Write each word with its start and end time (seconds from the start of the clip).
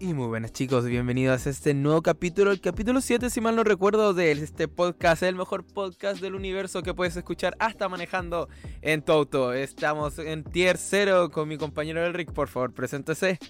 Y 0.00 0.14
muy 0.14 0.28
buenas 0.28 0.52
chicos, 0.52 0.84
bienvenidos 0.84 1.44
a 1.48 1.50
este 1.50 1.74
nuevo 1.74 2.02
capítulo, 2.02 2.52
el 2.52 2.60
capítulo 2.60 3.00
7 3.00 3.30
si 3.30 3.40
mal 3.40 3.56
no 3.56 3.64
recuerdo 3.64 4.14
de 4.14 4.30
este 4.30 4.68
podcast, 4.68 5.24
el 5.24 5.34
mejor 5.34 5.64
podcast 5.64 6.20
del 6.20 6.36
universo 6.36 6.84
que 6.84 6.94
puedes 6.94 7.16
escuchar 7.16 7.56
hasta 7.58 7.88
manejando 7.88 8.48
en 8.80 9.02
tu 9.02 9.10
auto. 9.10 9.52
Estamos 9.52 10.20
en 10.20 10.44
tier 10.44 10.76
0 10.78 11.30
con 11.32 11.48
mi 11.48 11.58
compañero 11.58 12.06
Elric, 12.06 12.30
por 12.30 12.46
favor, 12.46 12.72
preséntese. 12.72 13.40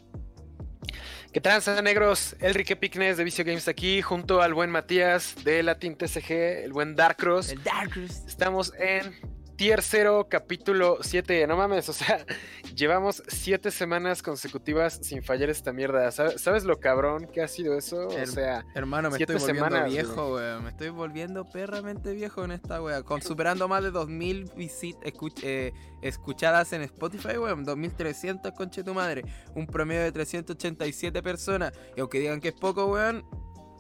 ¿Qué 1.35 1.43
tal, 1.43 1.63
negros? 1.85 2.35
Elrique 2.41 2.77
Picnes 2.77 3.19
de 3.19 3.25
Vicio 3.25 3.45
Games 3.45 3.69
aquí, 3.69 4.01
junto 4.01 4.41
al 4.41 4.55
buen 4.55 4.71
Matías 4.71 5.35
de 5.45 5.63
Latin 5.63 5.97
TCG, 5.97 6.65
el 6.65 6.73
buen 6.73 6.97
Darkross. 6.97 7.53
El 7.53 7.63
Darkross. 7.63 8.25
Estamos 8.27 8.73
en 8.79 9.13
Tier 9.59 9.83
0, 9.83 10.29
capítulo 10.31 10.99
7. 11.01 11.45
No 11.49 11.57
mames, 11.57 11.89
o 11.89 11.93
sea, 11.93 12.25
llevamos 12.77 13.25
7 13.27 13.73
semanas 13.73 14.23
consecutivas 14.23 15.01
sin 15.03 15.21
fallar 15.21 15.51
esta 15.51 15.73
mierda. 15.73 16.13
¿Sabes, 16.13 16.63
lo 16.63 16.79
cabrón 16.79 17.27
que 17.27 17.43
ha 17.43 17.49
sido 17.49 17.77
eso? 17.77 18.07
o 18.07 18.27
sea, 18.27 18.65
hermano, 18.77 19.11
me 19.11 19.19
estoy 19.19 19.35
volviendo 19.35 19.85
viejo, 19.87 20.35
weón. 20.35 20.63
Me 20.63 20.71
estoy 20.71 20.91
volviendo 20.91 21.45
perramente 21.45 22.13
viejo 22.13 22.45
en 22.45 22.53
esta 22.53 22.81
wea. 22.81 23.03
Con 23.03 23.21
superando 23.21 23.67
más 23.67 23.83
de 23.83 23.91
2000 23.91 24.53
visitas 24.57 25.13
eh, 25.43 25.73
escuchadas 26.03 26.73
en 26.73 26.83
Spotify, 26.83 27.37
weón. 27.39 27.65
2300, 27.65 28.53
conche 28.53 28.85
tu 28.85 28.95
madre. 28.95 29.25
Un 29.57 29.67
promedio 29.67 30.03
de 30.03 30.13
387 30.13 31.21
personas. 31.21 31.73
Y 31.97 32.01
aunque 32.01 32.21
digan 32.21 32.41
que 32.41 32.51
es 32.51 32.55
poco, 32.55 32.87
weón, 32.87 33.25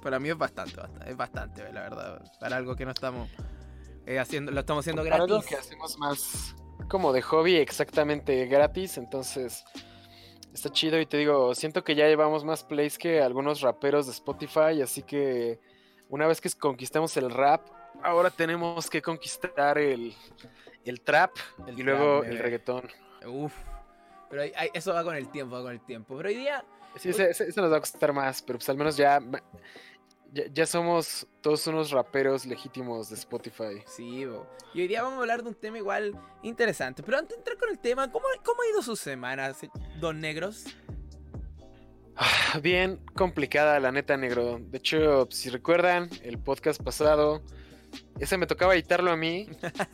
para 0.02 0.18
mí 0.18 0.28
es 0.28 0.36
bastante, 0.36 0.74
bastante 0.74 1.08
es 1.08 1.16
bastante, 1.16 1.72
la 1.72 1.82
verdad. 1.82 2.22
Para 2.40 2.56
algo 2.56 2.74
que 2.74 2.84
no 2.84 2.90
estamos 2.90 3.28
eh, 4.08 4.18
haciendo, 4.18 4.50
lo 4.50 4.60
estamos 4.60 4.82
haciendo 4.82 5.04
gratis. 5.04 5.28
Para 5.28 5.46
que 5.46 5.54
hacemos 5.56 5.98
más 5.98 6.56
como 6.88 7.12
de 7.12 7.20
hobby 7.20 7.56
exactamente 7.56 8.46
gratis, 8.46 8.96
entonces 8.96 9.64
está 10.54 10.70
chido 10.70 10.98
y 10.98 11.04
te 11.04 11.18
digo, 11.18 11.54
siento 11.54 11.84
que 11.84 11.94
ya 11.94 12.06
llevamos 12.06 12.42
más 12.44 12.64
plays 12.64 12.96
que 12.96 13.20
algunos 13.20 13.60
raperos 13.60 14.06
de 14.06 14.12
Spotify, 14.12 14.80
así 14.82 15.02
que 15.02 15.60
una 16.08 16.26
vez 16.26 16.40
que 16.40 16.50
conquistamos 16.50 17.16
el 17.18 17.30
rap, 17.30 17.68
ahora 18.02 18.30
tenemos 18.30 18.88
que 18.88 19.02
conquistar 19.02 19.76
el, 19.76 20.14
el 20.84 21.00
trap 21.02 21.32
y 21.76 21.82
luego 21.82 22.24
el 22.24 22.38
reggaetón. 22.38 22.88
Uf, 23.26 23.52
pero 24.30 24.42
eso 24.72 24.94
va 24.94 25.04
con 25.04 25.16
el 25.16 25.28
tiempo, 25.30 25.56
va 25.56 25.62
con 25.62 25.72
el 25.72 25.84
tiempo. 25.84 26.16
Pero 26.16 26.30
hoy 26.30 26.36
día... 26.36 26.64
Sí, 26.96 27.10
eso 27.10 27.60
nos 27.60 27.70
va 27.70 27.76
a 27.76 27.80
costar 27.80 28.14
más, 28.14 28.40
pero 28.40 28.58
pues 28.58 28.68
al 28.70 28.78
menos 28.78 28.96
ya 28.96 29.20
ya, 30.32 30.66
somos 30.66 31.26
todos 31.40 31.66
unos 31.66 31.90
raperos 31.90 32.46
legítimos 32.46 33.08
de 33.08 33.16
Spotify. 33.16 33.82
Sí, 33.86 34.26
y 34.74 34.80
hoy 34.80 34.88
día 34.88 35.02
vamos 35.02 35.18
a 35.18 35.20
hablar 35.22 35.42
de 35.42 35.48
un 35.48 35.54
tema 35.54 35.78
igual 35.78 36.14
interesante. 36.42 37.02
Pero 37.02 37.18
antes 37.18 37.36
de 37.36 37.40
entrar 37.40 37.56
con 37.56 37.70
el 37.70 37.78
tema, 37.78 38.10
¿cómo, 38.10 38.26
cómo 38.44 38.62
ha 38.62 38.68
ido 38.70 38.82
su 38.82 38.96
semana, 38.96 39.52
Don 40.00 40.20
Negros? 40.20 40.64
Ah, 42.16 42.58
bien 42.60 43.00
complicada, 43.14 43.78
la 43.80 43.92
neta, 43.92 44.16
negro. 44.16 44.58
De 44.60 44.78
hecho, 44.78 45.28
si 45.30 45.50
recuerdan, 45.50 46.10
el 46.22 46.38
podcast 46.38 46.82
pasado, 46.82 47.42
ese 48.18 48.36
me 48.36 48.46
tocaba 48.46 48.74
editarlo 48.74 49.12
a 49.12 49.16
mí, 49.16 49.48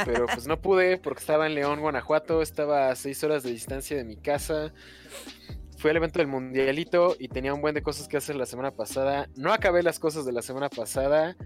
pero 0.05 0.27
pues 0.33 0.47
no 0.47 0.61
pude 0.61 0.97
porque 0.97 1.21
estaba 1.21 1.47
en 1.47 1.55
León, 1.55 1.81
Guanajuato, 1.81 2.41
estaba 2.43 2.89
a 2.89 2.97
seis 2.97 3.23
horas 3.23 3.43
de 3.43 3.51
distancia 3.51 3.97
de 3.97 4.05
mi 4.05 4.17
casa 4.17 4.73
fue 5.85 5.91
el 5.91 5.99
evento 5.99 6.19
del 6.19 6.29
mundialito 6.29 7.15
y 7.19 7.29
tenía 7.29 7.53
un 7.53 7.61
buen 7.61 7.75
de 7.75 7.83
cosas 7.83 8.09
que 8.09 8.17
hacer 8.17 8.37
la 8.37 8.47
semana 8.47 8.71
pasada. 8.71 9.29
No 9.37 9.53
acabé 9.53 9.83
las 9.83 9.99
cosas 9.99 10.25
de 10.25 10.33
la 10.33 10.41
semana 10.41 10.71
pasada, 10.71 11.37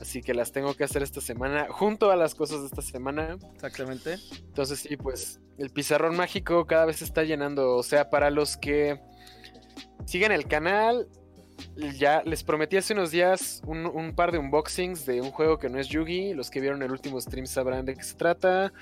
así 0.00 0.22
que 0.22 0.34
las 0.34 0.52
tengo 0.52 0.72
que 0.74 0.84
hacer 0.84 1.02
esta 1.02 1.20
semana, 1.20 1.66
junto 1.68 2.12
a 2.12 2.14
las 2.14 2.36
cosas 2.36 2.60
de 2.60 2.66
esta 2.66 2.80
semana. 2.80 3.36
Exactamente. 3.54 4.18
Entonces 4.38 4.78
sí, 4.78 4.96
pues 4.96 5.40
el 5.58 5.70
pizarrón 5.70 6.16
mágico 6.16 6.64
cada 6.64 6.84
vez 6.84 6.98
se 6.98 7.06
está 7.06 7.24
llenando. 7.24 7.74
O 7.74 7.82
sea, 7.82 8.08
para 8.08 8.30
los 8.30 8.56
que 8.56 9.00
siguen 10.06 10.30
el 10.30 10.46
canal, 10.46 11.08
ya 11.98 12.22
les 12.22 12.44
prometí 12.44 12.76
hace 12.76 12.92
unos 12.92 13.10
días 13.10 13.62
un, 13.66 13.84
un, 13.84 14.14
par 14.14 14.30
de 14.30 14.38
unboxings 14.38 15.06
de 15.06 15.22
un 15.22 15.32
juego 15.32 15.58
que 15.58 15.68
no 15.68 15.80
es 15.80 15.88
Yugi. 15.88 16.34
Los 16.34 16.50
que 16.50 16.60
vieron 16.60 16.84
el 16.84 16.92
último 16.92 17.20
stream 17.20 17.46
sabrán 17.46 17.84
de 17.84 17.96
qué 17.96 18.04
se 18.04 18.14
trata. 18.14 18.72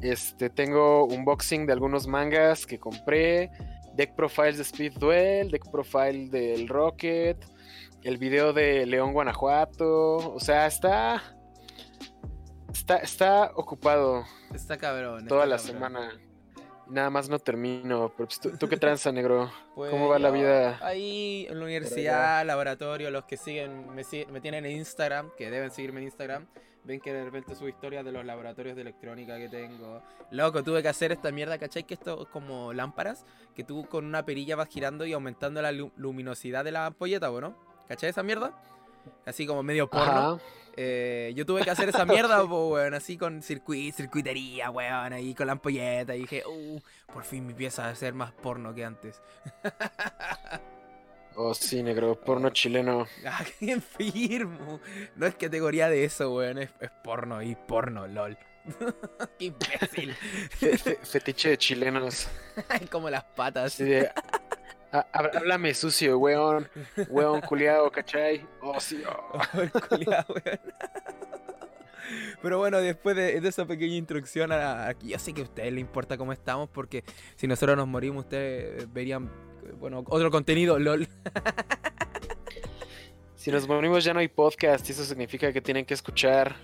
Este, 0.00 0.48
tengo 0.48 1.04
unboxing 1.04 1.66
de 1.66 1.74
algunos 1.74 2.06
mangas 2.06 2.64
que 2.64 2.78
compré 2.78 3.50
deck 4.00 4.14
profiles 4.14 4.56
de 4.56 4.62
Speed 4.62 4.94
Duel, 4.94 5.50
deck 5.50 5.70
profile 5.70 6.30
del 6.30 6.68
Rocket, 6.68 7.36
el 8.02 8.16
video 8.16 8.54
de 8.54 8.86
León 8.86 9.12
Guanajuato, 9.12 10.32
o 10.32 10.40
sea, 10.40 10.66
está 10.66 11.22
está 12.72 12.96
está 12.96 13.52
ocupado. 13.54 14.24
Está 14.54 14.78
cabrón. 14.78 15.26
Toda 15.26 15.44
la 15.44 15.58
semana. 15.58 16.18
Nada 16.88 17.10
más 17.10 17.28
no 17.28 17.38
termino. 17.38 18.10
Pero 18.16 18.26
pues, 18.26 18.40
¿tú, 18.40 18.68
qué 18.70 18.78
tranza, 18.78 19.12
negro? 19.12 19.52
¿Cómo 19.74 20.08
va 20.08 20.18
la 20.18 20.30
vida? 20.30 20.78
Ahí 20.80 21.46
en 21.50 21.58
la 21.58 21.64
universidad, 21.66 22.46
laboratorio, 22.46 23.10
los 23.10 23.26
que 23.26 23.36
siguen 23.36 23.94
me, 23.94 24.02
me 24.32 24.40
tienen 24.40 24.64
en 24.64 24.78
Instagram, 24.78 25.30
que 25.36 25.50
deben 25.50 25.70
seguirme 25.70 26.00
en 26.00 26.06
Instagram 26.06 26.46
ven 26.84 27.00
que 27.00 27.12
de 27.12 27.24
repente 27.24 27.54
subo 27.54 27.68
historias 27.68 28.04
de 28.04 28.12
los 28.12 28.24
laboratorios 28.24 28.76
de 28.76 28.82
electrónica 28.82 29.36
que 29.38 29.48
tengo. 29.48 30.02
Loco, 30.30 30.62
tuve 30.62 30.82
que 30.82 30.88
hacer 30.88 31.12
esta 31.12 31.30
mierda, 31.30 31.58
¿cachai? 31.58 31.84
Que 31.84 31.94
esto 31.94 32.22
es 32.22 32.28
como 32.28 32.72
lámparas, 32.72 33.24
que 33.54 33.64
tú 33.64 33.86
con 33.86 34.04
una 34.04 34.24
perilla 34.24 34.56
vas 34.56 34.68
girando 34.68 35.04
y 35.06 35.12
aumentando 35.12 35.62
la 35.62 35.72
luminosidad 35.72 36.64
de 36.64 36.72
la 36.72 36.86
ampolleta, 36.86 37.30
¿no? 37.30 37.54
¿Cachai 37.88 38.10
esa 38.10 38.22
mierda? 38.22 38.52
Así 39.26 39.46
como 39.46 39.62
medio 39.62 39.88
porno. 39.88 40.40
Eh, 40.76 41.32
yo 41.34 41.44
tuve 41.44 41.62
que 41.62 41.70
hacer 41.70 41.88
esa 41.88 42.04
mierda, 42.04 42.44
weón, 42.44 42.94
así 42.94 43.16
con 43.16 43.42
circuit, 43.42 43.94
circuitería, 43.94 44.70
weón, 44.70 45.12
ahí 45.12 45.34
con 45.34 45.46
la 45.46 45.52
ampolleta. 45.52 46.14
Y 46.14 46.20
dije, 46.20 46.42
uh, 46.46 46.80
por 47.12 47.24
fin 47.24 47.46
mi 47.46 47.54
pieza 47.54 47.82
va 47.82 47.88
a 47.90 47.94
ser 47.94 48.14
más 48.14 48.32
porno 48.32 48.74
que 48.74 48.84
antes. 48.84 49.20
Oh, 51.36 51.54
sí, 51.54 51.82
negro, 51.82 52.18
porno 52.20 52.50
chileno. 52.50 53.06
Ah, 53.24 53.44
qué 53.58 53.72
enfermo. 53.72 54.80
No 55.16 55.26
es 55.26 55.34
categoría 55.34 55.88
de 55.88 56.04
eso, 56.04 56.34
weón, 56.34 56.58
es, 56.58 56.70
porno 57.04 57.42
y 57.42 57.54
porno, 57.54 58.06
lol. 58.06 58.36
qué 59.38 59.46
imbécil. 59.46 60.14
fetiche 61.02 61.50
de 61.50 61.58
chilenos. 61.58 62.28
Como 62.90 63.08
las 63.08 63.24
patas. 63.24 63.74
Sí, 63.74 63.92
háblame 64.90 65.72
sucio, 65.74 66.18
weón. 66.18 66.68
Weón 67.08 67.40
culiado, 67.40 67.90
¿cachai? 67.90 68.46
Oh, 68.60 68.80
sí. 68.80 69.02
Oh. 69.06 69.40
culiado, 69.88 70.34
weón. 70.34 70.60
Pero 72.42 72.58
bueno, 72.58 72.78
después 72.78 73.16
de, 73.16 73.36
esa 73.36 73.66
pequeña 73.66 73.94
introducción, 73.94 74.50
aquí 74.52 75.08
yo 75.08 75.18
sé 75.18 75.32
que 75.32 75.42
a 75.42 75.44
ustedes 75.44 75.72
les 75.72 75.80
importa 75.80 76.16
cómo 76.16 76.32
estamos, 76.32 76.68
porque 76.68 77.04
si 77.36 77.46
nosotros 77.46 77.76
nos 77.76 77.86
morimos, 77.86 78.24
ustedes 78.24 78.92
verían 78.92 79.30
bueno, 79.78 80.04
otro 80.08 80.30
contenido, 80.30 80.78
lol. 80.78 81.08
si 83.34 83.50
nos 83.50 83.66
morimos 83.66 84.04
ya 84.04 84.12
no 84.12 84.20
hay 84.20 84.28
podcast 84.28 84.88
y 84.88 84.92
eso 84.92 85.04
significa 85.04 85.52
que 85.52 85.60
tienen 85.60 85.84
que 85.84 85.94
escuchar 85.94 86.56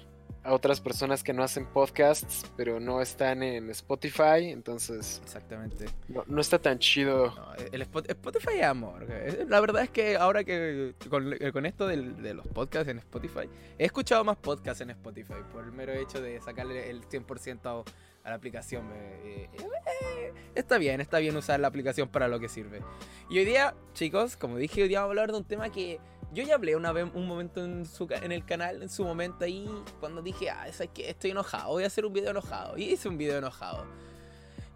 a 0.47 0.55
otras 0.55 0.81
personas 0.81 1.25
que 1.25 1.33
no 1.33 1.43
hacen 1.43 1.67
podcasts, 1.67 2.45
pero 2.57 2.79
no 2.79 3.03
están 3.03 3.43
en 3.43 3.69
Spotify, 3.71 4.51
entonces... 4.51 5.21
Exactamente. 5.25 5.87
No, 6.09 6.41
está 6.41 6.61
tan 6.61 6.79
chido. 6.79 7.35
el 7.73 7.83
Spotify 7.83 8.59
es 8.59 8.65
amor. 8.65 9.07
La 9.49 9.61
verdad 9.61 9.83
es 9.83 9.91
que 9.91 10.17
ahora 10.17 10.45
que 10.45 10.95
con, 11.11 11.67
esto 11.67 11.89
de 11.89 12.35
los 12.35 12.47
podcasts 12.47 12.89
en 12.89 12.99
Spotify, 12.99 13.49
he 13.77 13.87
escuchado 13.87 14.23
más 14.23 14.37
podcasts 14.37 14.81
en 14.81 14.91
Spotify 14.91 15.35
por 15.53 15.65
el 15.65 15.73
mero 15.73 15.93
hecho 15.93 16.23
de 16.23 16.41
sacarle 16.41 16.91
el 16.91 17.03
100% 17.03 17.85
a 18.27 18.31
la 18.31 18.37
aplicación. 18.37 18.85
Eh, 18.93 19.49
eh, 19.53 20.33
está 20.57 20.79
bien, 20.79 21.01
está 21.01 21.19
bien 21.19 21.37
usar 21.37 21.61
la 21.61 21.69
aplicación 21.69 22.09
para 22.09 22.27
lo 22.27 22.41
que 22.41 22.49
sirve. 22.49 22.83
Y 23.31 23.39
hoy 23.39 23.45
día, 23.45 23.75
chicos, 23.95 24.37
como 24.37 24.57
dije, 24.57 24.83
hoy 24.83 24.89
día 24.89 24.99
vamos 24.99 25.11
a 25.11 25.13
hablar 25.13 25.31
de 25.31 25.39
un 25.39 25.45
tema 25.45 25.71
que 25.71 26.01
yo 26.33 26.43
ya 26.43 26.57
hablé 26.57 26.75
una 26.75 26.91
vez, 26.91 27.07
un 27.15 27.29
momento 27.29 27.65
en, 27.65 27.87
su, 27.87 28.09
en 28.11 28.33
el 28.33 28.45
canal, 28.45 28.83
en 28.83 28.89
su 28.89 29.05
momento 29.05 29.45
ahí, 29.45 29.71
cuando 30.01 30.23
dije, 30.23 30.51
ah, 30.51 30.67
es 30.67 30.83
que 30.93 31.09
estoy 31.09 31.31
enojado, 31.31 31.69
voy 31.71 31.85
a 31.85 31.87
hacer 31.87 32.05
un 32.05 32.13
video 32.13 32.33
enojado. 32.33 32.77
Y 32.77 32.91
hice 32.91 33.09
un 33.09 33.17
video 33.17 33.39
enojado. 33.39 33.87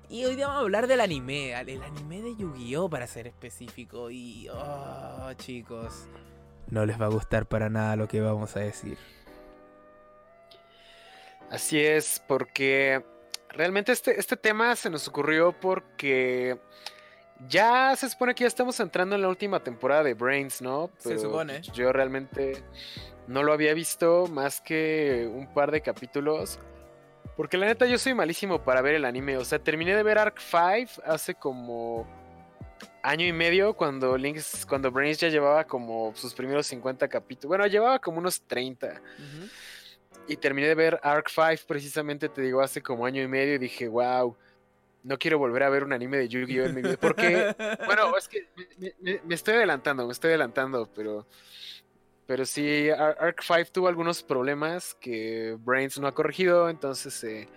Y 0.08 0.24
hoy 0.24 0.36
día 0.36 0.46
vamos 0.46 0.60
a 0.60 0.64
hablar 0.64 0.86
del 0.86 1.00
anime, 1.00 1.60
el 1.60 1.82
anime 1.82 2.22
de 2.22 2.36
Yu-Gi-Oh! 2.36 2.88
para 2.88 3.08
ser 3.08 3.26
específico. 3.26 4.12
Y, 4.12 4.48
oh, 4.48 5.32
chicos, 5.36 6.06
no 6.68 6.86
les 6.86 7.00
va 7.00 7.06
a 7.06 7.10
gustar 7.10 7.46
para 7.46 7.68
nada 7.68 7.96
lo 7.96 8.06
que 8.06 8.20
vamos 8.20 8.56
a 8.56 8.60
decir. 8.60 8.96
Así 11.50 11.80
es, 11.80 12.22
porque 12.28 13.04
realmente 13.52 13.92
este, 13.92 14.18
este 14.18 14.36
tema 14.36 14.74
se 14.76 14.90
nos 14.90 15.06
ocurrió 15.08 15.52
porque 15.52 16.58
ya 17.48 17.94
se 17.96 18.08
supone 18.08 18.34
que 18.34 18.44
ya 18.44 18.48
estamos 18.48 18.78
entrando 18.80 19.14
en 19.14 19.22
la 19.22 19.28
última 19.28 19.60
temporada 19.60 20.02
de 20.02 20.14
Brains, 20.14 20.60
¿no? 20.60 20.90
se 20.98 21.18
supone. 21.18 21.62
Yo 21.72 21.92
realmente 21.92 22.62
no 23.26 23.42
lo 23.42 23.52
había 23.52 23.74
visto 23.74 24.26
más 24.26 24.60
que 24.60 25.30
un 25.32 25.52
par 25.52 25.70
de 25.70 25.80
capítulos. 25.80 26.58
Porque 27.36 27.56
la 27.56 27.66
neta 27.66 27.86
yo 27.86 27.96
soy 27.96 28.12
malísimo 28.12 28.62
para 28.62 28.82
ver 28.82 28.96
el 28.96 29.04
anime. 29.04 29.38
O 29.38 29.44
sea, 29.44 29.58
terminé 29.58 29.94
de 29.94 30.02
ver 30.02 30.18
Arc 30.18 30.38
5 30.38 31.02
hace 31.06 31.34
como 31.34 32.06
año 33.02 33.26
y 33.26 33.32
medio 33.32 33.74
cuando 33.74 34.16
Links, 34.18 34.66
cuando 34.66 34.90
Brains 34.90 35.18
ya 35.18 35.28
llevaba 35.28 35.64
como 35.64 36.12
sus 36.14 36.34
primeros 36.34 36.66
50 36.66 37.08
capítulos. 37.08 37.48
Bueno, 37.48 37.66
llevaba 37.66 37.98
como 37.98 38.18
unos 38.18 38.42
30. 38.42 39.00
Y 40.26 40.36
terminé 40.36 40.68
de 40.68 40.74
ver 40.74 41.00
Arc 41.02 41.28
5 41.28 41.64
precisamente, 41.66 42.28
te 42.28 42.42
digo, 42.42 42.60
hace 42.60 42.82
como 42.82 43.04
año 43.04 43.22
y 43.22 43.26
medio 43.28 43.54
y 43.54 43.58
dije, 43.58 43.88
wow, 43.88 44.36
no 45.02 45.18
quiero 45.18 45.38
volver 45.38 45.62
a 45.64 45.70
ver 45.70 45.82
un 45.82 45.92
anime 45.92 46.18
de 46.18 46.28
Yu-Gi-Oh 46.28 46.66
en 46.66 46.74
mi 46.74 46.82
vida. 46.82 46.96
Porque, 47.00 47.54
bueno, 47.86 48.16
es 48.16 48.28
que 48.28 48.48
me, 48.78 48.94
me- 49.00 49.20
me 49.24 49.34
estoy 49.34 49.54
adelantando, 49.54 50.06
me 50.06 50.12
estoy 50.12 50.28
adelantando, 50.30 50.88
pero. 50.94 51.26
Pero 52.26 52.44
sí, 52.46 52.88
Ar- 52.90 53.16
Arc 53.18 53.42
5 53.42 53.70
tuvo 53.72 53.88
algunos 53.88 54.22
problemas 54.22 54.94
que 55.00 55.56
Brains 55.58 55.98
no 55.98 56.06
ha 56.06 56.12
corregido, 56.12 56.68
entonces. 56.70 57.24
eh, 57.24 57.48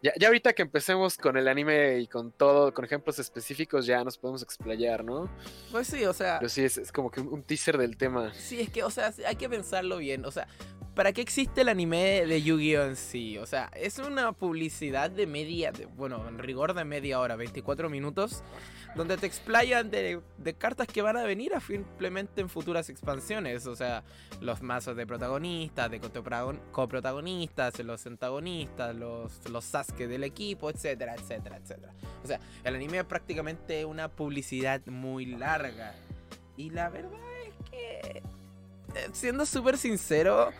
ya, 0.00 0.12
ya 0.18 0.28
ahorita 0.28 0.52
que 0.54 0.62
empecemos 0.62 1.18
con 1.18 1.36
el 1.36 1.46
anime 1.48 1.98
y 1.98 2.06
con 2.06 2.30
todo, 2.32 2.72
con 2.72 2.84
ejemplos 2.86 3.18
específicos, 3.18 3.84
ya 3.84 4.02
nos 4.04 4.16
podemos 4.16 4.42
explayar, 4.42 5.04
¿no? 5.04 5.28
Pues 5.72 5.88
sí, 5.88 6.04
o 6.06 6.12
sea, 6.14 6.38
Pero 6.38 6.48
sí, 6.48 6.64
es, 6.64 6.78
es 6.78 6.90
como 6.92 7.10
que 7.10 7.20
un 7.20 7.42
teaser 7.42 7.76
del 7.76 7.96
tema. 7.98 8.32
sí, 8.32 8.60
es 8.60 8.70
que, 8.70 8.82
o 8.84 8.90
sea, 8.90 9.12
hay 9.26 9.36
que 9.36 9.48
pensarlo 9.48 9.98
bien. 9.98 10.24
O 10.24 10.30
sea, 10.30 10.46
¿para 10.98 11.12
qué 11.12 11.20
existe 11.20 11.60
el 11.60 11.68
anime 11.68 12.26
de 12.26 12.42
Yu-Gi-Oh 12.42 12.82
en 12.82 12.96
sí? 12.96 13.38
O 13.38 13.46
sea, 13.46 13.70
es 13.76 14.00
una 14.00 14.32
publicidad 14.32 15.08
de 15.12 15.28
media, 15.28 15.70
bueno, 15.96 16.26
en 16.26 16.40
rigor 16.40 16.74
de 16.74 16.84
media 16.84 17.20
hora, 17.20 17.36
24 17.36 17.88
minutos, 17.88 18.42
donde 18.96 19.16
te 19.16 19.24
explayan 19.26 19.92
de, 19.92 20.20
cartas 20.58 20.88
que 20.88 21.00
van 21.00 21.16
a 21.16 21.22
venir 21.22 21.54
a 21.54 21.60
simplemente 21.60 22.40
en 22.40 22.48
futuras 22.48 22.90
expansiones. 22.90 23.68
O 23.68 23.76
sea, 23.76 24.02
los 24.40 24.60
mazos 24.60 24.96
de 24.96 25.06
protagonistas, 25.06 25.88
de 25.88 26.00
coprotagon- 26.00 26.58
coprotagonistas, 26.72 27.78
los 27.78 28.04
antagonistas, 28.04 28.92
los, 28.96 29.48
los 29.48 29.64
Sasuke 29.64 30.08
del 30.08 30.24
equipo, 30.24 30.68
etcétera, 30.68 31.14
etcétera, 31.14 31.58
etcétera. 31.58 31.92
O 32.24 32.26
sea, 32.26 32.40
el 32.64 32.74
anime 32.74 32.98
es 32.98 33.04
prácticamente 33.04 33.84
una 33.84 34.08
publicidad 34.08 34.84
muy 34.86 35.26
larga. 35.26 35.94
Y 36.56 36.70
la 36.70 36.88
verdad 36.88 37.20
es 37.46 37.70
que, 37.70 38.18
eh, 38.96 39.10
siendo 39.12 39.46
súper 39.46 39.78
sincero, 39.78 40.50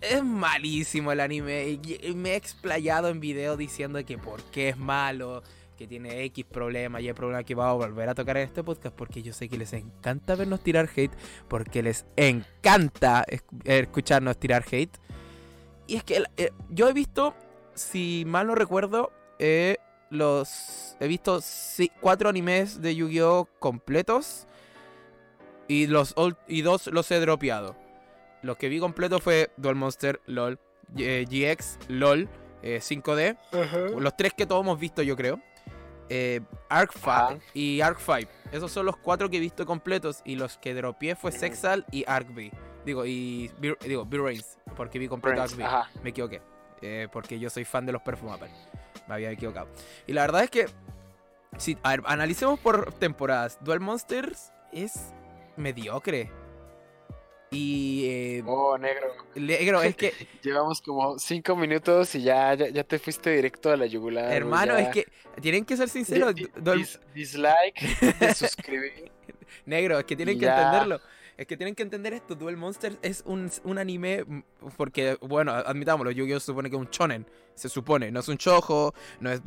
es 0.00 0.22
malísimo 0.24 1.12
el 1.12 1.20
anime. 1.20 1.80
Y 1.82 2.14
me 2.14 2.30
he 2.32 2.36
explayado 2.36 3.08
en 3.08 3.20
video 3.20 3.56
diciendo 3.56 4.04
que 4.04 4.18
por 4.18 4.42
qué 4.44 4.70
es 4.70 4.76
malo, 4.76 5.42
que 5.76 5.86
tiene 5.86 6.24
X 6.24 6.44
problemas 6.44 7.02
y 7.02 7.08
hay 7.08 7.12
problemas 7.12 7.44
que 7.44 7.54
vamos 7.54 7.82
a 7.84 7.86
volver 7.86 8.08
a 8.08 8.14
tocar 8.14 8.36
en 8.38 8.44
este 8.44 8.64
podcast 8.64 8.94
porque 8.96 9.22
yo 9.22 9.32
sé 9.32 9.48
que 9.48 9.58
les 9.58 9.72
encanta 9.74 10.34
vernos 10.34 10.60
tirar 10.62 10.88
hate, 10.94 11.12
porque 11.48 11.82
les 11.82 12.06
encanta 12.16 13.24
esc- 13.26 13.42
escucharnos 13.64 14.38
tirar 14.38 14.64
hate. 14.70 14.96
Y 15.86 15.96
es 15.96 16.04
que 16.04 16.24
eh, 16.36 16.50
yo 16.70 16.88
he 16.88 16.92
visto, 16.92 17.34
si 17.74 18.24
mal 18.26 18.46
no 18.46 18.54
recuerdo, 18.54 19.12
eh, 19.38 19.76
los 20.10 20.96
he 20.98 21.08
visto 21.08 21.40
cuatro 22.00 22.28
animes 22.28 22.80
de 22.80 22.94
Yu-Gi-Oh 22.96 23.48
completos 23.58 24.46
y 25.68 25.88
los 25.88 26.14
y 26.48 26.62
dos 26.62 26.86
los 26.86 27.10
he 27.10 27.20
dropeado. 27.20 27.76
Los 28.46 28.56
que 28.56 28.68
vi 28.68 28.78
completos 28.80 29.22
fue 29.22 29.50
Duel 29.56 29.74
Monster, 29.76 30.20
LOL, 30.26 30.58
eh, 30.96 31.24
GX, 31.28 31.78
LOL, 31.88 32.28
eh, 32.62 32.80
5D, 32.80 33.36
los 34.00 34.16
tres 34.16 34.32
que 34.34 34.46
todos 34.46 34.62
hemos 34.62 34.78
visto 34.78 35.02
yo 35.02 35.16
creo. 35.16 35.40
Eh, 36.08 36.40
Arc 36.68 36.92
5 36.94 37.10
Ajá. 37.10 37.38
y 37.52 37.80
Arc 37.80 37.98
5. 37.98 38.30
Esos 38.52 38.70
son 38.70 38.86
los 38.86 38.96
cuatro 38.96 39.28
que 39.28 39.38
he 39.38 39.40
visto 39.40 39.66
completos 39.66 40.20
y 40.24 40.36
los 40.36 40.56
que 40.58 40.72
dropeé 40.72 41.16
fue 41.16 41.32
Sexal 41.32 41.84
y 41.90 42.04
Arc 42.06 42.32
B. 42.32 42.52
Digo, 42.84 43.04
y 43.04 43.50
B- 43.58 43.76
digo, 43.80 44.04
B-Rains, 44.06 44.58
porque 44.76 45.00
vi 45.00 45.08
completo 45.08 45.34
Brains, 45.36 45.52
Arc 45.52 45.58
B. 45.58 45.64
ajá. 45.64 45.90
Me 46.04 46.10
equivoqué. 46.10 46.40
eh, 46.82 47.08
porque 47.10 47.38
yo 47.40 47.50
soy 47.50 47.64
fan 47.64 47.84
de 47.86 47.92
los 47.92 48.02
Perfumapal. 48.02 48.50
Me 49.08 49.14
había 49.14 49.30
equivocado. 49.32 49.66
Y 50.06 50.12
la 50.12 50.20
verdad 50.22 50.44
es 50.44 50.50
que. 50.50 50.66
Si, 51.58 51.76
a 51.82 51.90
ver, 51.90 52.02
analicemos 52.06 52.60
por 52.60 52.92
temporadas. 52.92 53.58
Duel 53.62 53.80
Monsters 53.80 54.52
es 54.72 55.12
mediocre. 55.56 56.30
Y. 57.50 58.04
eh, 58.06 58.42
Oh, 58.46 58.76
negro. 58.78 59.06
negro, 59.34 59.82
es 59.82 59.96
que. 59.96 60.12
Llevamos 60.42 60.80
como 60.82 61.18
cinco 61.18 61.54
minutos 61.56 62.14
y 62.14 62.22
ya, 62.22 62.54
ya, 62.54 62.68
ya 62.68 62.84
te 62.84 62.98
fuiste 62.98 63.30
directo 63.30 63.70
a 63.70 63.76
la 63.76 63.86
yugular. 63.86 64.32
hermano, 64.32 64.74
ya. 64.78 64.84
es 64.84 64.88
que. 64.90 65.06
Tienen 65.40 65.64
que 65.64 65.76
ser 65.76 65.88
sinceros. 65.88 66.34
Dis- 66.34 66.98
dislike, 67.14 67.78
suscribir. 68.34 69.10
Negro, 69.66 69.98
es 69.98 70.04
que 70.06 70.16
tienen 70.16 70.38
que 70.38 70.46
entenderlo. 70.46 71.00
Es 71.36 71.46
que 71.46 71.56
tienen 71.56 71.74
que 71.74 71.82
entender 71.82 72.12
esto. 72.14 72.34
Duel 72.34 72.56
Monsters 72.56 72.98
es 73.02 73.22
un, 73.26 73.50
un 73.64 73.78
anime. 73.78 74.24
mm, 74.24 74.40
Porque, 74.76 75.18
bueno, 75.20 75.52
admitámoslo, 75.52 76.10
Yu-Gi-Oh! 76.10 76.40
se 76.40 76.46
supone 76.46 76.70
que 76.70 76.76
es 76.76 76.80
un 76.80 76.88
shonen. 76.90 77.26
Se 77.54 77.68
supone. 77.68 78.10
No 78.10 78.20
es 78.20 78.28
un 78.28 78.38
chojo. 78.38 78.94
No 79.20 79.30
es. 79.30 79.42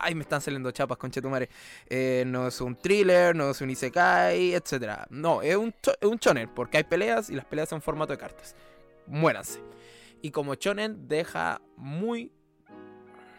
Ay, 0.00 0.14
me 0.14 0.22
están 0.22 0.40
saliendo 0.40 0.70
chapas, 0.70 0.96
conchetumare. 0.96 1.48
Eh, 1.88 2.24
no 2.26 2.46
es 2.48 2.60
un 2.60 2.74
thriller. 2.76 3.36
No 3.36 3.50
es 3.50 3.60
un 3.60 3.68
isekai, 3.70 4.54
etc. 4.54 5.06
No, 5.10 5.42
es 5.42 5.56
un, 5.56 5.74
es 6.00 6.08
un 6.08 6.16
shonen. 6.16 6.48
Porque 6.54 6.78
hay 6.78 6.84
peleas 6.84 7.28
y 7.28 7.34
las 7.34 7.44
peleas 7.44 7.68
son 7.68 7.82
formato 7.82 8.12
de 8.12 8.18
cartas. 8.18 8.54
Muéranse. 9.06 9.60
Y 10.22 10.30
como 10.30 10.54
shonen, 10.54 11.06
deja 11.06 11.60
muy. 11.76 12.32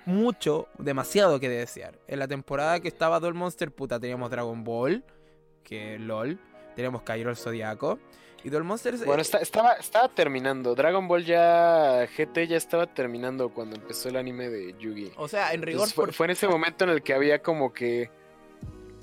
Mucho, 0.06 0.70
demasiado 0.78 1.38
que 1.40 1.50
desear. 1.50 2.00
En 2.08 2.20
la 2.20 2.28
temporada 2.30 2.80
que 2.80 2.88
estaba 2.88 3.20
Duel 3.20 3.34
Monster, 3.34 3.74
puta, 3.74 4.00
teníamos 4.00 4.32
Dragon 4.32 4.64
Ball 4.64 5.04
que 5.64 6.00
LOL. 6.00 6.40
Tenemos 6.78 7.02
Cairo 7.02 7.30
el 7.32 7.36
Zodiaco. 7.36 8.00
Y 8.44 8.50
Duel 8.50 8.64
Monsters. 8.64 9.04
Bueno, 9.04 9.20
eh, 9.20 9.24
está- 9.24 9.40
estaba, 9.40 9.74
estaba 9.74 10.08
terminando. 10.10 10.76
Dragon 10.76 11.08
Ball 11.08 11.26
ya. 11.26 12.08
GT 12.16 12.48
ya 12.48 12.56
estaba 12.56 12.86
terminando 12.86 13.50
cuando 13.50 13.76
empezó 13.76 14.08
el 14.10 14.16
anime 14.16 14.48
de 14.50 14.74
Yugi. 14.80 15.12
o 15.18 15.28
sea, 15.28 15.54
en 15.54 15.64
rigor. 15.64 15.72
Entonces, 15.82 15.96
fue, 15.96 16.06
por- 16.06 16.14
fue 16.14 16.26
en 16.28 16.32
ese 16.32 16.48
momento 16.48 16.84
en 16.86 16.92
el 16.92 17.02
que 17.04 17.14
había 17.14 17.42
como 17.42 17.74
que. 17.74 18.10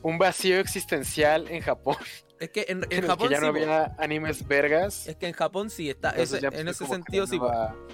Un 0.03 0.19
vacío 0.19 0.59
existencial 0.61 1.49
en 1.51 1.61
Japón. 1.63 1.97
es 2.45 2.51
que 2.51 2.67
en, 2.69 2.87
en 2.91 3.03
Japón 3.07 3.29
que 3.29 3.35
ya 3.35 3.41
no 3.41 3.53
sí, 3.53 3.61
había 3.63 3.95
animes 3.99 4.47
vergas. 4.47 5.07
Es 5.07 5.17
que 5.17 5.27
en 5.27 5.33
Japón 5.33 5.71
sí 5.71 5.91
está. 5.91 6.11
Ese- 6.11 6.39
en 6.47 6.69
ese 6.69 6.87
sentido 6.87 7.27
sí. 7.27 7.41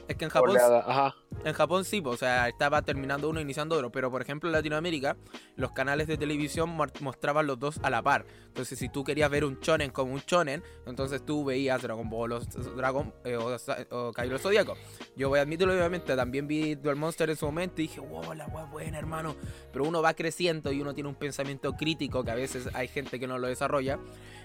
Es 0.08 0.16
que 0.16 0.24
en 0.24 0.30
Japón. 0.30 0.56
Ajá. 0.60 1.14
en 1.44 1.52
Japón 1.54 1.84
sí, 1.84 2.02
o 2.04 2.16
sea, 2.16 2.48
estaba 2.48 2.82
terminando 2.82 3.28
uno, 3.28 3.40
iniciando 3.40 3.74
otro. 3.76 3.90
Pero 3.90 4.10
por 4.10 4.22
ejemplo 4.22 4.48
en 4.48 4.52
Latinoamérica, 4.52 5.16
los 5.56 5.72
canales 5.72 6.06
de 6.06 6.16
televisión 6.16 6.68
mo- 6.70 6.86
mostraban 7.00 7.46
los 7.46 7.58
dos 7.58 7.80
a 7.82 7.90
la 7.90 8.02
par. 8.02 8.26
Entonces, 8.46 8.78
si 8.78 8.88
tú 8.88 9.04
querías 9.04 9.30
ver 9.30 9.44
un 9.44 9.58
shonen 9.60 9.90
como 9.90 10.12
un 10.12 10.20
shonen, 10.26 10.62
entonces 10.86 11.24
tú 11.24 11.44
veías 11.44 11.80
Dragon 11.82 12.08
Ball 12.10 12.32
o 12.32 12.40
Dragon 12.40 13.14
eh, 13.24 13.36
o, 13.36 13.56
o 13.90 14.12
Cairo 14.12 14.38
Zodíaco. 14.38 14.76
Yo 15.16 15.28
voy 15.28 15.38
a 15.38 15.42
admitirlo, 15.42 15.72
obviamente, 15.72 16.16
también 16.16 16.46
vi 16.48 16.74
Duel 16.74 16.96
Monster 16.96 17.30
en 17.30 17.36
su 17.36 17.46
momento 17.46 17.80
y 17.80 17.86
dije, 17.86 18.00
wow, 18.00 18.34
la 18.34 18.46
wea 18.48 18.64
buena, 18.64 18.98
hermano. 18.98 19.36
Pero 19.72 19.84
uno 19.84 20.02
va 20.02 20.14
creciendo 20.14 20.72
y 20.72 20.80
uno 20.80 20.94
tiene 20.94 21.08
un 21.08 21.14
pensamiento 21.14 21.74
crítico 21.74 22.24
que 22.24 22.30
a 22.32 22.34
veces 22.34 22.68
hay 22.74 22.88
gente 22.88 23.20
que 23.20 23.26
no 23.28 23.38
lo 23.38 23.46
desarrolla. 23.46 23.98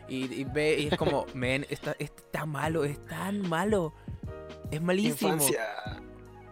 Y, 0.08 0.26
y 0.34 0.44
ve 0.44 0.78
y 0.80 0.88
es 0.88 0.98
como, 0.98 1.26
men, 1.34 1.66
está, 1.70 1.96
está 2.00 2.46
malo, 2.46 2.84
es 2.84 3.04
tan 3.06 3.42
malo. 3.48 3.94
Es 4.72 4.82
malísimo. 4.82 5.34
Infancia. 5.34 5.66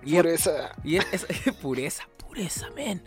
Y 0.03 0.15
es- 0.17 0.21
Pureza. 0.21 0.71
y 0.83 0.97
es, 0.97 1.05
es- 1.13 1.27
es 1.47 1.53
pureza, 1.55 2.07
pureza, 2.17 2.69
men. 2.71 3.01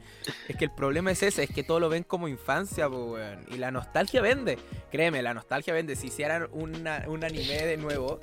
Es 0.48 0.56
que 0.56 0.64
el 0.64 0.70
problema 0.72 1.10
es 1.12 1.22
ese, 1.22 1.44
es 1.44 1.50
que 1.50 1.62
todo 1.62 1.78
lo 1.78 1.88
ven 1.88 2.02
como 2.02 2.26
infancia, 2.28 2.88
po, 2.88 3.12
weón. 3.12 3.44
Y 3.48 3.58
la 3.58 3.70
nostalgia 3.70 4.20
vende. 4.22 4.58
Créeme, 4.90 5.22
la 5.22 5.34
nostalgia 5.34 5.72
vende. 5.74 5.94
Si 5.96 6.08
hicieran 6.08 6.48
una- 6.52 7.04
un 7.06 7.22
anime 7.24 7.62
de 7.64 7.76
nuevo 7.76 8.20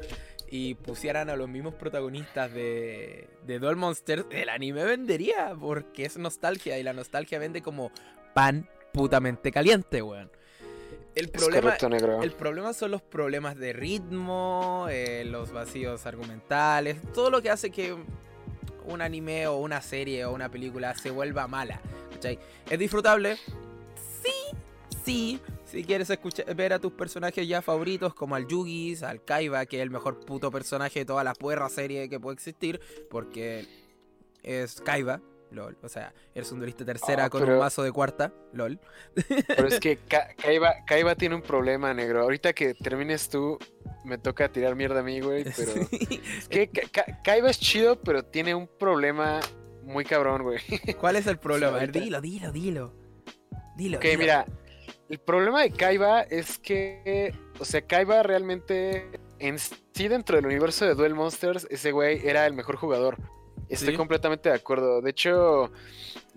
y 0.50 0.76
pusieran 0.76 1.30
a 1.30 1.36
los 1.36 1.48
mismos 1.50 1.74
protagonistas 1.76 2.52
de, 2.54 3.28
de 3.46 3.60
Doll 3.60 3.76
Monsters, 3.76 4.26
el 4.32 4.50
anime 4.50 4.84
vendería. 4.84 5.56
Porque 5.60 6.06
es 6.06 6.18
nostalgia 6.18 6.78
y 6.78 6.84
la 6.84 6.94
nostalgia 6.94 7.40
vende 7.40 7.62
como 7.62 7.92
pan 8.34 8.68
putamente 8.92 9.52
caliente, 9.52 10.02
weón. 10.02 10.30
El 11.16 11.30
problema, 11.30 11.62
correcto, 11.62 11.90
negro. 11.90 12.24
el 12.24 12.32
problema 12.32 12.74
son 12.74 12.92
los 12.92 13.02
problemas 13.02 13.56
de 13.56 13.72
ritmo, 13.74 14.88
eh, 14.90 15.24
los 15.26 15.52
vacíos 15.52 16.06
argumentales, 16.08 17.00
todo 17.14 17.30
lo 17.30 17.42
que 17.42 17.52
hace 17.52 17.70
que 17.70 17.96
un 18.86 19.02
anime 19.02 19.48
o 19.48 19.58
una 19.58 19.82
serie 19.82 20.26
o 20.26 20.34
una 20.34 20.50
película 20.50 20.96
se 20.96 21.12
vuelva 21.12 21.48
mala. 21.48 21.80
¿cachai? 22.14 22.40
¿Es 22.70 22.80
disfrutable? 22.80 23.38
Sí, 24.24 24.58
sí. 25.06 25.42
Si 25.66 25.84
quieres 25.84 26.10
escuchar, 26.10 26.54
ver 26.56 26.74
a 26.74 26.80
tus 26.80 26.94
personajes 26.94 27.48
ya 27.48 27.62
favoritos, 27.62 28.14
como 28.14 28.36
al 28.36 28.48
Yugis, 28.48 29.04
al 29.04 29.24
Kaiba, 29.24 29.66
que 29.66 29.78
es 29.78 29.84
el 29.84 29.90
mejor 29.90 30.20
puto 30.20 30.52
personaje 30.52 31.00
de 31.00 31.06
toda 31.06 31.24
la 31.24 31.34
puerra 31.34 31.68
serie 31.70 32.10
que 32.10 32.20
puede 32.20 32.36
existir, 32.36 32.80
porque 33.10 33.66
es 34.44 34.82
Kaiba, 34.82 35.22
lol. 35.54 35.78
O 35.82 35.90
sea, 35.90 36.14
eres 36.36 36.52
un 36.52 36.60
duelista 36.60 36.84
tercera 36.86 37.26
Ah, 37.26 37.30
con 37.30 37.44
un 37.50 37.58
mazo 37.60 37.84
de 37.84 37.92
cuarta, 37.92 38.34
lol. 38.54 38.80
Pero 39.48 39.68
es 39.68 39.80
que 39.80 39.98
Ka- 39.98 40.30
Kaiba, 40.42 40.74
Kaiba 40.86 41.16
tiene 41.16 41.36
un 41.36 41.42
problema, 41.42 41.94
negro. 41.94 42.22
Ahorita 42.22 42.54
que 42.54 42.74
termines 42.74 43.30
tú, 43.30 43.58
me 44.04 44.18
toca 44.18 44.50
tirar 44.50 44.76
mierda 44.76 45.00
a 45.00 45.04
mí, 45.04 45.22
güey. 45.22 45.44
Pero 45.56 45.72
es 45.92 46.48
que 46.50 46.68
Ka- 46.70 46.90
Ka- 46.92 47.22
Kaiba 47.24 47.50
es 47.50 47.60
chido, 47.60 48.00
pero 48.02 48.24
tiene 48.24 48.54
un 48.56 48.68
problema 48.68 49.40
muy 49.84 50.04
cabrón, 50.06 50.44
güey. 50.44 50.60
¿Cuál 51.00 51.16
es 51.16 51.28
el 51.28 51.38
problema? 51.38 51.80
Ahorita- 51.80 52.00
dilo, 52.00 52.20
dilo, 52.22 52.52
dilo. 52.52 52.94
Dilo. 53.76 53.98
Ok, 53.98 54.04
dilo. 54.04 54.20
mira, 54.20 54.46
el 55.10 55.20
problema 55.20 55.62
de 55.64 55.72
Kaiba 55.72 56.22
es 56.24 56.58
que, 56.60 57.34
o 57.60 57.66
sea, 57.66 57.82
Kaiba 57.82 58.24
realmente 58.24 59.10
en 59.40 59.58
sí 59.60 60.08
dentro 60.08 60.36
del 60.38 60.46
universo 60.46 60.86
de 60.86 60.96
Duel 60.96 61.16
Monsters, 61.16 61.68
ese 61.70 61.92
güey 61.92 62.26
era 62.28 62.46
el 62.46 62.54
mejor 62.54 62.76
jugador. 62.78 63.18
Estoy 63.70 63.92
Sí. 63.92 63.98
completamente 63.98 64.50
de 64.50 64.56
acuerdo. 64.56 65.02
De 65.02 65.10
hecho, 65.10 65.72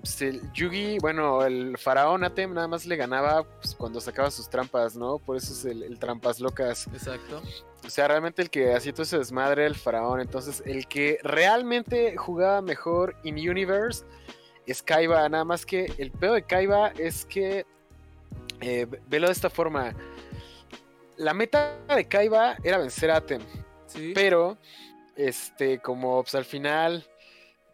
pues, 0.00 0.22
el 0.22 0.40
Yugi, 0.52 0.98
bueno, 1.00 1.44
el 1.44 1.76
faraón 1.76 2.24
Atem 2.24 2.54
nada 2.54 2.68
más 2.68 2.86
le 2.86 2.96
ganaba 2.96 3.42
pues, 3.44 3.74
cuando 3.74 4.00
sacaba 4.00 4.30
sus 4.30 4.48
trampas, 4.48 4.96
¿no? 4.96 5.18
Por 5.18 5.36
eso 5.36 5.52
es 5.52 5.64
el, 5.64 5.82
el 5.82 5.98
trampas 5.98 6.40
locas. 6.40 6.86
Exacto. 6.92 7.42
O 7.84 7.90
sea, 7.90 8.08
realmente 8.08 8.42
el 8.42 8.50
que 8.50 8.74
hacía 8.74 8.92
todo 8.92 9.02
ese 9.02 9.18
desmadre 9.18 9.62
era 9.62 9.68
el 9.68 9.76
faraón. 9.76 10.20
Entonces, 10.20 10.62
el 10.66 10.86
que 10.86 11.18
realmente 11.22 12.16
jugaba 12.16 12.62
mejor 12.62 13.16
in 13.24 13.36
Universe 13.36 14.04
es 14.66 14.82
Kaiba, 14.82 15.28
nada 15.28 15.44
más 15.44 15.64
que 15.66 15.92
el 15.98 16.10
pedo 16.10 16.34
de 16.34 16.42
Kaiba 16.42 16.88
es 16.98 17.24
que, 17.24 17.64
eh, 18.60 18.86
velo 19.08 19.26
de 19.28 19.32
esta 19.32 19.50
forma, 19.50 19.94
la 21.16 21.32
meta 21.34 21.78
de 21.94 22.06
Kaiba 22.06 22.56
era 22.64 22.78
vencer 22.78 23.10
a 23.10 23.16
Atem, 23.16 23.42
Sí. 23.86 24.12
pero, 24.14 24.56
este, 25.14 25.78
como 25.78 26.22
pues, 26.22 26.34
al 26.34 26.44
final 26.44 27.06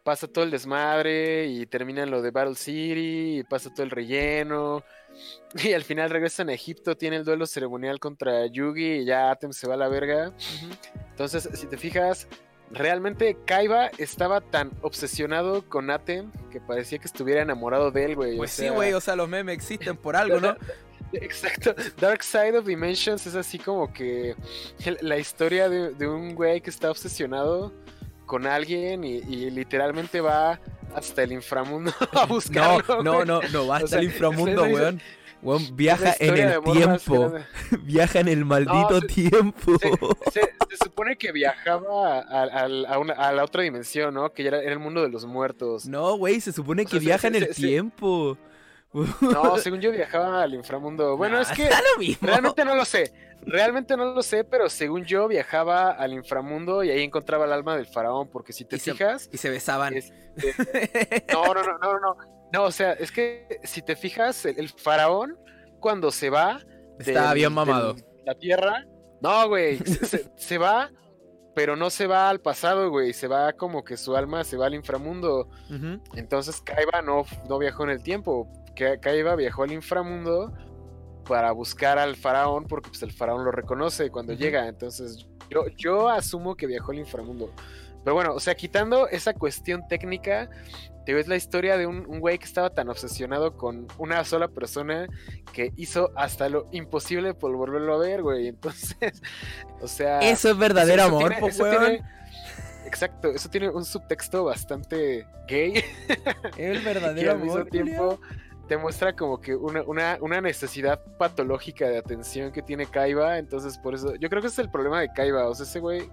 pasa 0.03 0.27
todo 0.27 0.45
el 0.45 0.51
desmadre 0.51 1.47
y 1.47 1.67
terminan 1.67 2.11
lo 2.11 2.23
de 2.23 2.31
Battle 2.31 2.55
City 2.55 3.39
y 3.39 3.43
pasa 3.45 3.71
todo 3.73 3.85
el 3.85 3.91
relleno 3.91 4.83
y 5.63 5.73
al 5.73 5.85
final 5.85 6.11
regresan 6.11 6.49
a 6.49 6.55
Egipto, 6.55 6.97
tiene 6.97 7.17
el 7.17 7.25
duelo 7.25 7.47
ceremonial 7.47 8.01
contra 8.01 8.47
Yugi 8.47 9.01
y 9.01 9.05
ya 9.05 9.31
Atem 9.31 9.53
se 9.53 9.69
va 9.69 9.75
a 9.75 9.77
la 9.77 9.89
verga. 9.89 10.33
Entonces, 11.11 11.49
si 11.55 11.67
te 11.67 11.77
fijas, 11.77 12.27
realmente 12.71 13.37
Kaiba 13.45 13.89
estaba 13.99 14.41
tan 14.41 14.73
obsesionado 14.81 15.69
con 15.69 15.91
Atem 15.91 16.31
que 16.51 16.61
parecía 16.61 16.99
que 16.99 17.07
estuviera 17.07 17.43
enamorado 17.43 17.91
de 17.91 18.05
él, 18.05 18.17
güey. 18.17 18.35
o 18.35 18.39
Pues 18.39 18.53
sí, 18.53 18.69
güey, 18.69 18.93
o 18.93 19.01
sea, 19.01 19.17
los 19.17 19.29
memes 19.29 19.55
existen 19.55 19.97
por 19.97 20.17
algo, 20.17 20.41
¿no? 20.41 20.57
Exacto. 21.13 21.75
Dark 22.01 22.23
Side 22.23 22.57
of 22.57 22.67
Dimensions 22.67 23.27
es 23.27 23.35
así 23.35 23.59
como 23.59 23.93
que 23.93 24.35
la 25.03 25.19
historia 25.19 25.69
de, 25.69 25.91
de 25.91 26.09
un 26.09 26.35
güey 26.35 26.63
que 26.63 26.71
está 26.71 26.91
obsesionado 26.91 27.71
con 28.33 28.47
alguien 28.47 29.05
y, 29.05 29.17
y 29.19 29.51
literalmente 29.51 30.23
va 30.23 30.59
hasta 30.95 31.23
el 31.23 31.33
inframundo 31.33 31.93
a 32.12 32.25
buscarlo. 32.25 33.03
No, 33.03 33.27
no, 33.27 33.43
no, 33.43 33.49
no, 33.53 33.67
va 33.67 33.75
O 33.75 33.77
hasta 33.77 33.89
sea, 33.89 33.99
el 33.99 34.07
inframundo, 34.07 34.62
weón. 34.65 35.03
Viaja 35.75 36.15
en 36.19 36.39
el 36.39 36.62
tiempo. 36.62 37.35
Viaja 37.83 38.21
en 38.21 38.29
el 38.29 38.45
maldito 38.47 39.01
se- 39.03 39.07
tiempo. 39.09 39.73
Se, 40.33 40.41
se 40.41 40.77
supone 40.83 41.17
que 41.19 41.31
viajaba 41.31 42.21
a, 42.21 42.43
a- 42.45 42.65
a 42.95 42.99
una- 42.99 43.12
a 43.15 43.33
la 43.33 43.45
otra 43.45 43.62
dimensión, 43.65 44.15
¿no? 44.15 44.33
Que 44.33 44.45
ya 44.45 44.49
era, 44.49 44.62
el 44.62 44.79
mundo 44.79 45.03
de 45.03 45.11
los 45.11 45.27
muertos. 45.27 45.85
No, 45.87 46.17
güey, 46.17 46.41
se 46.41 46.53
supone 46.53 46.83
O 46.83 46.85
que 46.87 46.93
sea, 46.93 47.01
viaja 47.01 47.29
en 47.29 47.35
el 47.35 47.49
tiempo. 47.55 48.39
No, 49.21 49.59
según 49.59 49.81
yo 49.81 49.91
viajaba 49.91 50.43
al 50.43 50.55
inframundo. 50.55 51.19
Bueno, 51.19 51.37
Nah, 51.37 51.43
es 51.43 51.49
que 51.51 51.69
da 51.69 51.81
lo 51.93 51.99
mismo. 51.99 52.27
realmente 52.29 52.65
no 52.65 52.75
lo 52.77 52.85
sé. 52.87 53.12
Realmente 53.45 53.97
no 53.97 54.15
lo 54.15 54.23
sé, 54.23 54.45
pero 54.45 54.69
según 54.69 55.05
yo 55.05 55.27
viajaba 55.29 55.91
al 55.91 56.13
inframundo 56.13 56.85
y 56.85 56.91
ahí 56.91 57.03
encontraba 57.03 57.45
el 57.45 57.53
alma 57.53 57.77
del 57.77 57.87
faraón. 57.87 58.29
Porque 58.29 58.53
si 58.53 58.65
te 58.65 58.77
Y 58.77 58.79
se- 58.79 58.93
fijas. 58.93 59.29
Y 59.33 59.37
se 59.39 59.51
besaban. 59.51 59.95
este, 59.95 61.25
no, 61.33 61.53
no, 61.53 61.63
no, 61.63 61.79
no, 61.79 61.99
no. 62.01 62.17
No, 62.53 62.65
o 62.65 62.71
sea, 62.71 62.93
es 62.93 63.11
que 63.11 63.61
si 63.65 63.83
te 63.83 63.97
fijas, 63.97 64.45
el, 64.45 64.59
el 64.59 64.69
faraón, 64.69 65.37
cuando 65.81 66.11
se 66.11 66.31
va. 66.31 66.61
Estaba 66.99 67.29
del- 67.29 67.35
bien 67.37 67.53
mamado. 67.53 67.97
la 68.25 68.35
tierra. 68.35 68.87
No, 69.21 69.49
güey. 69.49 69.79
se, 69.79 70.05
se- 70.07 70.31
se 70.37 70.59
va, 70.59 70.91
pero 71.55 71.75
no 71.77 71.91
se 71.91 72.07
va 72.07 72.29
al 72.29 72.41
pasado, 72.41 72.91
güey. 72.91 73.13
Se 73.13 73.27
va 73.29 73.53
como 73.55 73.83
que 73.85 73.97
su 73.97 74.15
alma 74.17 74.45
se 74.45 74.57
va 74.57 74.67
al 74.67 74.75
inframundo. 74.75 75.49
Entonces 76.15 76.61
Kaiba 76.61 77.03
no, 77.03 77.25
no 77.49 77.59
viajó 77.59 77.85
en 77.85 77.91
el 77.91 78.03
tiempo. 78.03 78.49
Ka- 78.77 78.99
Kaiba 79.01 79.35
viajó 79.37 79.63
al 79.65 79.73
inframundo 79.73 80.53
para 81.25 81.52
buscar 81.52 81.99
al 81.99 82.17
faraón 82.17 82.64
porque 82.67 82.91
pues, 82.91 83.02
el 83.02 83.12
faraón 83.12 83.45
lo 83.45 83.52
reconoce 83.52 84.11
cuando 84.11 84.33
llega. 84.33 84.67
Entonces 84.69 85.26
yo, 85.50 85.67
yo 85.76 86.09
asumo 86.09 86.57
que 86.57 86.67
viajó 86.67 86.93
al 86.93 86.99
inframundo. 86.99 87.50
Pero 88.05 88.14
bueno, 88.14 88.35
o 88.35 88.41
sea, 88.41 88.55
quitando 88.55 89.07
esa 89.09 89.33
cuestión 89.33 89.87
técnica, 89.88 90.50
te 91.07 91.14
ves 91.14 91.29
la 91.29 91.37
historia 91.37 91.76
de 91.76 91.87
un, 91.87 92.05
un 92.09 92.19
güey 92.21 92.38
que 92.38 92.45
estaba 92.47 92.71
tan 92.71 92.88
obsesionado 92.88 93.57
con 93.57 93.87
una 93.99 94.25
sola 94.25 94.49
persona 94.49 95.07
que 95.52 95.73
hizo 95.76 96.11
hasta 96.17 96.49
lo 96.49 96.67
imposible 96.73 97.35
por 97.35 97.55
volverlo 97.57 97.95
a 97.95 97.99
ver, 97.99 98.23
güey. 98.23 98.49
Entonces, 98.49 99.23
o 99.81 99.87
sea... 99.88 100.19
Eso 100.21 100.50
es 100.50 100.59
verdadero 100.59 101.02
eso 101.02 101.09
amor, 101.11 101.21
tiene- 101.29 101.41
po, 101.41 101.47
eso 101.49 101.62
weón. 101.62 101.79
tiene- 101.87 102.02
Exacto, 102.87 103.29
eso 103.31 103.49
tiene 103.49 103.71
un 103.71 103.85
subtexto 103.85 104.45
bastante 104.45 105.25
gay 105.49 105.83
Es 106.59 106.76
el 106.76 106.76
y 106.83 106.85
verdadero 106.85 107.31
al 107.33 107.38
mismo 107.38 107.52
amor, 107.55 107.69
culiao. 107.69 107.85
tiempo 107.87 108.21
te 108.73 108.79
muestra 108.79 109.14
como 109.14 109.38
que 109.38 109.55
una, 109.55 109.83
una, 109.83 110.17
una 110.23 110.41
necesidad 110.41 110.99
patológica 111.19 111.87
de 111.91 111.99
atención 111.99 112.52
que 112.52 112.62
tiene 112.62 112.87
Kaiba. 112.87 113.37
Entonces, 113.37 113.76
por 113.76 113.95
eso, 113.95 114.14
yo 114.14 114.31
creo 114.31 114.41
que 114.41 114.49
ese 114.49 114.62
es 114.62 114.64
el 114.64 114.71
problema 114.71 114.99
de 114.99 115.12
Kaiba. 115.12 115.47
O 115.47 115.55
sea, 115.55 115.67
ese 115.67 115.79
güey 115.79 116.11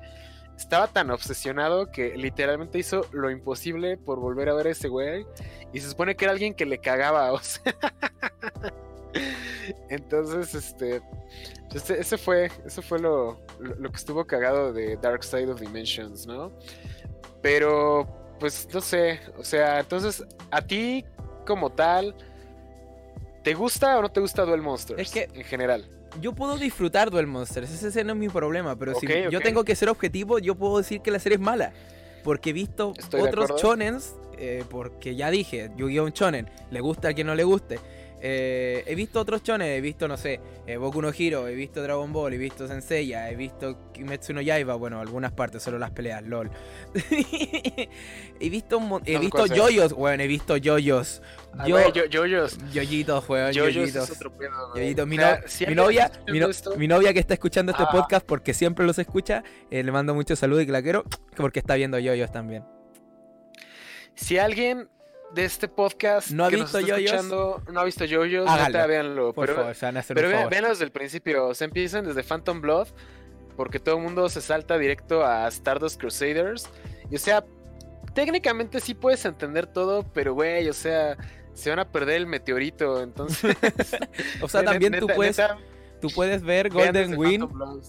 estaba 0.57 0.87
tan 0.87 1.09
obsesionado 1.09 1.89
que 1.89 2.17
literalmente 2.17 2.77
hizo 2.77 3.05
lo 3.13 3.31
imposible 3.31 3.95
por 3.95 4.19
volver 4.19 4.49
a 4.49 4.55
ver 4.55 4.67
a 4.67 4.71
ese 4.71 4.89
güey. 4.89 5.25
Y 5.71 5.79
se 5.79 5.87
supone 5.87 6.17
que 6.17 6.25
era 6.25 6.33
alguien 6.33 6.53
que 6.53 6.65
le 6.65 6.79
cagaba, 6.79 7.31
o 7.31 7.39
sea. 7.39 7.73
Entonces, 9.89 10.53
este. 10.53 11.01
pues, 11.71 11.89
Ese, 11.89 12.17
fue, 12.17 12.51
ese 12.65 12.81
fue 12.81 12.99
lo, 12.99 13.39
lo 13.61 13.89
que 13.89 13.95
estuvo 13.95 14.27
cagado 14.27 14.73
de 14.73 14.97
Dark 14.97 15.23
Side 15.23 15.49
of 15.49 15.61
Dimensions, 15.61 16.27
¿no? 16.27 16.51
Pero, 17.41 18.35
pues 18.37 18.67
no 18.73 18.81
sé. 18.81 19.21
O 19.37 19.45
sea, 19.45 19.79
entonces, 19.79 20.25
a 20.51 20.61
ti, 20.61 21.05
como 21.45 21.69
tal, 21.69 22.13
¿te 23.43 23.53
gusta 23.53 23.97
o 23.97 24.01
no 24.01 24.09
te 24.09 24.19
gusta 24.19 24.43
Duel 24.45 24.61
Monsters? 24.61 24.99
Es 25.01 25.11
que- 25.11 25.27
En 25.33 25.43
general. 25.43 25.87
Yo 26.19 26.33
puedo 26.33 26.57
disfrutar 26.57 27.11
Duel 27.11 27.27
Monsters, 27.27 27.69
ese, 27.71 27.89
ese 27.89 28.03
no 28.03 28.13
es 28.13 28.19
mi 28.19 28.29
problema, 28.29 28.75
pero 28.75 28.95
si 28.99 29.05
yo 29.29 29.41
tengo 29.41 29.63
que 29.63 29.75
ser 29.75 29.89
objetivo, 29.89 30.39
yo 30.39 30.55
puedo 30.55 30.79
decir 30.79 31.01
que 31.01 31.11
la 31.11 31.19
serie 31.19 31.35
es 31.35 31.41
mala. 31.41 31.71
Porque 32.23 32.49
he 32.49 32.53
visto 32.53 32.93
Estoy 32.97 33.21
otros 33.21 33.55
chonens, 33.61 34.15
eh, 34.37 34.63
porque 34.69 35.15
ya 35.15 35.29
dije, 35.31 35.69
Yu-Gi-Oh! 35.77 36.05
un 36.05 36.11
chonen, 36.11 36.49
le 36.71 36.81
gusta 36.81 37.09
a 37.09 37.13
quien 37.13 37.27
no 37.27 37.35
le 37.35 37.43
guste. 37.43 37.79
Eh, 38.21 38.83
he 38.85 38.95
visto 38.95 39.19
otros 39.21 39.41
chones, 39.43 39.67
he 39.77 39.81
visto, 39.81 40.07
no 40.07 40.17
sé, 40.17 40.41
eh, 40.67 40.75
Boku 40.77 41.01
no 41.01 41.09
Hero, 41.17 41.47
he 41.47 41.55
visto 41.55 41.81
Dragon 41.81 42.11
Ball, 42.11 42.33
he 42.33 42.37
visto 42.37 42.67
Senseiya, 42.67 43.29
he 43.29 43.35
visto 43.35 43.91
Kimetsu 43.93 44.33
no 44.33 44.41
Yaiba, 44.41 44.75
bueno, 44.75 44.99
algunas 44.99 45.31
partes, 45.31 45.63
solo 45.63 45.79
las 45.79 45.91
peleas, 45.91 46.23
lol. 46.23 46.49
he 48.39 48.49
visto 48.49 48.77
un 48.77 49.01
he 49.05 49.13
No 49.13 49.19
visto 49.21 49.45
yoyos, 49.45 49.93
bueno, 49.93 50.23
he 50.23 50.27
visto 50.27 50.57
yoyos. 50.57 51.21
Yo, 51.65 51.75
güey, 51.77 51.91
yo, 51.93 52.05
yoyos. 52.05 52.57
yoyitos, 52.73 53.27
weón, 53.29 53.51
Yoyos 53.53 53.73
yoyitos. 53.75 54.09
es 54.09 54.15
otro 54.17 54.31
pedo, 54.37 54.69
güey. 54.71 54.83
Yoyitos, 54.83 55.07
mi, 55.07 55.17
O 55.17 55.19
sea, 55.47 55.69
novia, 55.75 56.11
mi, 56.27 56.39
no- 56.39 56.49
novia 56.95 57.13
que 57.13 57.19
está 57.19 57.33
escuchando 57.33 57.71
este 57.71 57.83
Ah. 57.83 57.89
podcast 57.91 58.25
porque 58.25 58.53
siempre 58.53 58.85
los 58.85 58.99
escucha, 58.99 59.43
eh, 59.71 59.83
le 59.83 59.91
mando 59.91 60.13
muchos 60.13 60.39
saludos 60.39 60.63
y 60.63 60.65
que 60.65 60.71
la 60.71 60.81
quiero 60.81 61.03
porque 61.35 61.59
está 61.59 61.75
viendo 61.75 61.97
yoyos 61.99 62.31
también. 62.31 62.63
Si 64.15 64.37
alguien 64.37 64.89
de 65.33 65.45
este 65.45 65.67
podcast 65.67 66.31
¿No 66.31 66.45
ha 66.45 66.49
que 66.49 66.57
nos 66.57 66.71
visto 66.71 66.79
está 66.79 66.97
escuchando 66.97 67.61
no 67.71 67.79
ha 67.79 67.83
visto 67.83 68.03
Hágalo, 68.03 68.67
neta, 68.67 68.87
véanlo. 68.87 69.33
Por 69.33 69.45
pero 69.45 69.57
favor, 69.57 69.75
se 69.75 69.85
van 69.85 69.97
a 69.97 69.99
hacer 69.99 70.15
pero 70.15 70.29
vean, 70.29 70.49
véanlo 70.49 70.69
desde 70.69 70.85
el 70.85 70.91
principio. 70.91 71.47
O 71.47 71.53
sea, 71.53 71.65
empiezan 71.65 72.05
desde 72.05 72.23
Phantom 72.23 72.61
Blood, 72.61 72.87
porque 73.55 73.79
todo 73.79 73.97
el 73.97 74.03
mundo 74.03 74.29
se 74.29 74.41
salta 74.41 74.77
directo 74.77 75.25
a 75.25 75.47
Stardust 75.47 75.99
Crusaders. 75.99 76.69
Y 77.11 77.15
o 77.15 77.19
sea, 77.19 77.45
técnicamente 78.13 78.79
sí 78.79 78.93
puedes 78.93 79.23
entender 79.25 79.67
todo, 79.67 80.03
pero 80.13 80.33
güey, 80.33 80.67
o 80.69 80.73
sea, 80.73 81.17
se 81.53 81.69
van 81.69 81.79
a 81.79 81.91
perder 81.91 82.17
el 82.17 82.27
meteorito. 82.27 83.01
Entonces, 83.01 83.55
O 84.41 84.47
sea, 84.47 84.61
neta, 84.61 84.71
también 84.71 84.99
tú 84.99 85.07
puedes, 85.07 85.37
neta, 85.37 85.57
tú 86.01 86.09
puedes 86.13 86.41
ver 86.43 86.69
Golden 86.69 87.11
cabrón. 87.11 87.81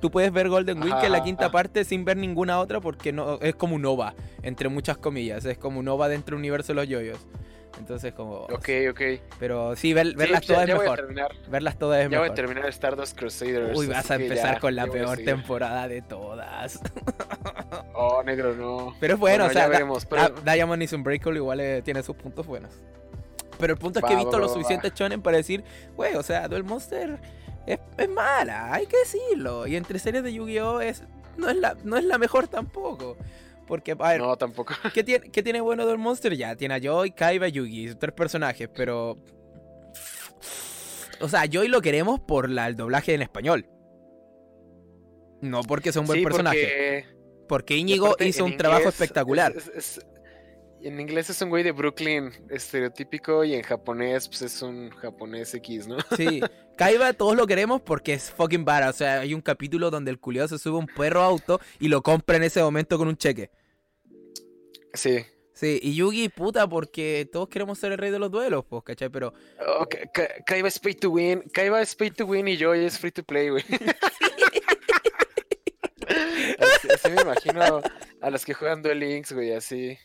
tú 0.00 0.10
puedes 0.10 0.32
ver 0.32 0.48
Golden 0.48 0.82
Wing 0.82 0.92
Ajá, 0.92 1.00
que 1.00 1.06
es 1.06 1.12
la 1.12 1.22
quinta 1.22 1.44
ajá. 1.46 1.52
parte 1.52 1.84
sin 1.84 2.04
ver 2.04 2.16
ninguna 2.16 2.58
otra 2.60 2.80
porque 2.80 3.12
no 3.12 3.38
es 3.40 3.54
como 3.54 3.76
un 3.76 3.84
OVA, 3.86 4.14
entre 4.42 4.68
muchas 4.68 4.96
comillas, 4.98 5.44
es 5.44 5.58
como 5.58 5.80
un 5.80 5.88
OVA 5.88 6.08
dentro 6.08 6.34
del 6.36 6.40
universo 6.40 6.68
de 6.72 6.74
los 6.76 6.88
yoyos. 6.88 7.18
Entonces 7.76 8.14
como 8.14 8.34
Ok, 8.42 8.68
ok. 8.90 9.00
pero 9.40 9.74
sí 9.74 9.92
ver- 9.92 10.06
Sí, 10.10 10.14
verlas 10.14 10.46
todas 10.46 10.66
ya 10.68 10.74
es 10.74 10.78
voy 10.78 10.86
a 10.86 10.90
mejor. 10.90 10.96
terminar. 11.00 11.30
Verlas 11.48 11.76
todas 11.76 11.98
es 11.98 12.10
Ya 12.10 12.18
voy 12.18 12.28
a 12.28 12.30
mejor. 12.30 12.36
terminar 12.36 12.66
Stardust 12.68 13.18
Crusaders. 13.18 13.76
Uy, 13.76 13.88
vas 13.88 14.08
a 14.12 14.14
empezar 14.14 14.54
ya, 14.54 14.60
con 14.60 14.76
la 14.76 14.86
peor 14.86 15.18
temporada 15.18 15.88
de 15.88 16.00
todas. 16.02 16.80
Oh, 17.96 18.22
negro, 18.22 18.54
no. 18.54 18.94
Pero 19.00 19.14
es 19.14 19.20
bueno, 19.20 19.44
Bueno, 19.44 19.50
o 19.50 19.52
sea, 19.52 19.62
ya 19.62 19.68
veremos, 19.68 20.04
pero- 20.06 20.28
Diamond 20.44 20.82
is 20.82 20.92
Unbreakable 20.92 21.38
igual 21.38 21.60
eh, 21.60 21.82
tiene 21.82 22.02
sus 22.02 22.14
puntos 22.16 22.46
buenos. 22.46 22.70
Pero 23.58 23.72
el 23.72 23.78
punto 23.78 23.98
es 23.98 24.04
Va, 24.04 24.08
que 24.08 24.14
he 24.14 24.16
visto 24.16 24.32
va, 24.32 24.38
lo 24.38 24.46
va, 24.48 24.52
suficiente 24.52 24.90
chonen 24.92 25.22
para 25.22 25.36
decir, 25.36 25.62
güey, 25.96 26.14
o 26.16 26.22
sea, 26.22 26.46
Duel 26.48 26.64
Monster 26.64 27.18
es, 27.66 27.78
es 27.96 28.08
mala, 28.08 28.72
hay 28.72 28.86
que 28.86 28.96
decirlo. 28.98 29.66
Y 29.66 29.76
entre 29.76 29.98
series 29.98 30.22
de 30.24 30.32
Yu-Gi-Oh! 30.32 30.80
es 30.80 31.02
no 31.36 31.48
es 31.50 31.56
la 31.56 31.76
no 31.84 31.96
es 31.96 32.04
la 32.04 32.18
mejor 32.18 32.48
tampoco. 32.48 33.16
Porque, 33.66 33.92
a 33.92 34.08
ver, 34.10 34.20
No, 34.20 34.36
tampoco. 34.36 34.74
¿qué, 34.94 35.02
tiene, 35.02 35.30
¿qué 35.30 35.42
tiene 35.42 35.60
bueno 35.62 35.84
Duel 35.86 35.96
Monster? 35.98 36.36
Ya, 36.36 36.54
tiene 36.54 36.74
a 36.74 36.78
Joy, 36.80 37.12
Kaiba, 37.12 37.48
Yugi, 37.48 37.94
tres 37.94 38.12
personajes, 38.12 38.68
pero... 38.74 39.16
O 41.20 41.28
sea, 41.28 41.44
Joy 41.50 41.68
lo 41.68 41.80
queremos 41.80 42.20
por 42.20 42.50
la, 42.50 42.66
el 42.66 42.76
doblaje 42.76 43.14
en 43.14 43.22
español. 43.22 43.66
No 45.40 45.62
porque 45.62 45.92
sea 45.92 46.00
un 46.02 46.06
buen 46.06 46.18
Sí, 46.18 46.24
personaje. 46.24 47.06
porque 47.08 47.46
Porque 47.48 47.76
Íñigo 47.76 48.16
hizo 48.20 48.44
un 48.44 48.56
trabajo 48.56 48.88
espectacular. 48.88 49.52
es- 49.56 49.68
es- 49.68 49.98
es- 49.98 50.06
en 50.86 51.00
inglés 51.00 51.30
es 51.30 51.40
un 51.42 51.48
güey 51.50 51.62
de 51.62 51.72
Brooklyn 51.72 52.30
estereotípico 52.50 53.44
y 53.44 53.54
en 53.54 53.62
japonés 53.62 54.28
pues 54.28 54.42
es 54.42 54.62
un 54.62 54.90
japonés 54.90 55.54
X, 55.54 55.86
¿no? 55.86 55.96
Sí, 56.16 56.40
Kaiba 56.76 57.12
todos 57.12 57.36
lo 57.36 57.46
queremos 57.46 57.80
porque 57.80 58.14
es 58.14 58.30
fucking 58.30 58.64
badass. 58.64 58.94
O 58.94 58.98
sea, 58.98 59.20
hay 59.20 59.34
un 59.34 59.40
capítulo 59.40 59.90
donde 59.90 60.10
el 60.10 60.18
culiado 60.20 60.48
se 60.48 60.58
sube 60.58 60.76
a 60.76 60.80
un 60.80 60.86
perro 60.86 61.22
auto 61.22 61.60
y 61.80 61.88
lo 61.88 62.02
compra 62.02 62.36
en 62.36 62.44
ese 62.44 62.62
momento 62.62 62.98
con 62.98 63.08
un 63.08 63.16
cheque. 63.16 63.50
Sí. 64.92 65.24
Sí, 65.52 65.78
y 65.80 65.94
Yugi, 65.94 66.28
puta, 66.30 66.68
porque 66.68 67.28
todos 67.32 67.48
queremos 67.48 67.78
ser 67.78 67.92
el 67.92 67.98
rey 67.98 68.10
de 68.10 68.18
los 68.18 68.28
duelos, 68.30 68.64
pues, 68.68 68.82
¿cachai? 68.82 69.08
Pero 69.08 69.32
Oh, 69.64 69.86
Ka- 69.88 70.10
Ka- 70.12 70.34
Kaiba 70.44 70.66
es 70.66 70.80
pay 70.80 70.94
to 70.94 71.10
win. 71.10 71.42
Kaiba 71.52 71.80
es 71.80 71.94
pay 71.94 72.10
to 72.10 72.26
win 72.26 72.48
y 72.48 72.56
yo 72.56 72.74
es 72.74 72.98
free 72.98 73.12
to 73.12 73.22
play, 73.22 73.50
güey. 73.50 73.64
así, 76.58 76.88
así 76.92 77.10
me 77.10 77.22
imagino 77.22 77.82
a 78.20 78.30
los 78.30 78.44
que 78.44 78.54
juegan 78.54 78.82
Duel 78.82 79.00
Links, 79.00 79.32
güey, 79.32 79.52
así. 79.52 79.98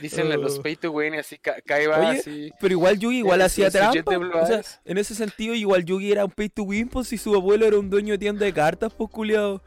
Dicen 0.00 0.28
los 0.40 0.58
Oh. 0.58 0.62
pay 0.62 0.76
to 0.76 0.90
win 0.90 1.14
y 1.14 1.18
así 1.18 1.38
ca 1.38 1.60
Kaiba 1.64 1.98
Oye, 1.98 2.18
así. 2.20 2.52
Pero 2.60 2.72
igual 2.72 2.98
Yugi 2.98 3.18
igual 3.18 3.40
Eh, 3.40 3.44
hacía 3.44 3.70
trampa. 3.70 4.16
O 4.18 4.46
sea, 4.46 4.62
en 4.84 4.98
ese 4.98 5.14
sentido, 5.14 5.54
igual 5.54 5.84
Yugi 5.84 6.12
era 6.12 6.24
un 6.24 6.30
pay 6.30 6.48
to 6.48 6.62
win, 6.62 6.88
pues 6.88 7.08
si 7.08 7.18
su 7.18 7.34
abuelo 7.34 7.66
era 7.66 7.78
un 7.78 7.90
dueño 7.90 8.12
de 8.12 8.18
tienda 8.18 8.44
de 8.44 8.52
cartas, 8.52 8.92
pues 8.92 9.10
culiado. 9.10 9.62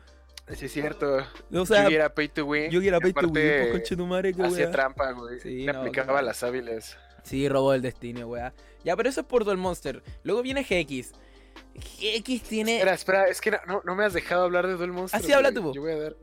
Sí, 0.55 0.65
es 0.65 0.71
cierto. 0.73 1.25
O 1.53 1.65
sea, 1.65 1.83
Yugi 1.85 1.95
era 1.95 2.13
pay 2.13 2.27
to 2.29 2.45
win. 2.45 2.69
Yugi 2.69 2.87
era 2.87 2.97
y 2.97 2.99
pay 3.01 3.13
to 3.13 3.27
win, 3.27 3.33
pues 3.33 3.71
conchetumare, 3.71 4.33
que 4.33 4.43
Hacía 4.43 4.71
trampa, 4.71 5.11
güey. 5.11 5.39
Sí, 5.39 5.63
Le 5.65 5.73
no, 5.73 5.79
aplicaba 5.79 6.07
claro. 6.13 6.25
las 6.27 6.43
hábiles. 6.43 6.97
Sí, 7.23 7.49
robó 7.49 7.73
el 7.73 7.81
destino, 7.81 8.27
weá. 8.27 8.53
Ya, 8.83 8.95
pero 8.95 9.09
eso 9.09 9.21
es 9.21 9.27
por 9.27 9.43
Duel 9.43 9.57
Monster. 9.57 10.03
Luego 10.23 10.43
viene 10.43 10.61
GX. 10.63 11.13
GX 11.73 12.43
tiene. 12.43 12.75
Espera, 12.77 12.93
espera, 12.93 13.27
es 13.27 13.41
que 13.41 13.51
no, 13.51 13.81
no, 13.83 13.95
me 13.95 14.05
has 14.05 14.13
dejado 14.13 14.43
hablar 14.43 14.67
de 14.67 14.73
Duel 14.75 14.91
Monsters. 14.91 15.23
Así 15.23 15.33
habla 15.33 15.49
güey. 15.49 15.55
tú, 15.63 15.69
po. 15.69 15.73
Yo 15.73 15.81
voy 15.81 15.91
a 15.93 15.97
dar. 15.97 16.15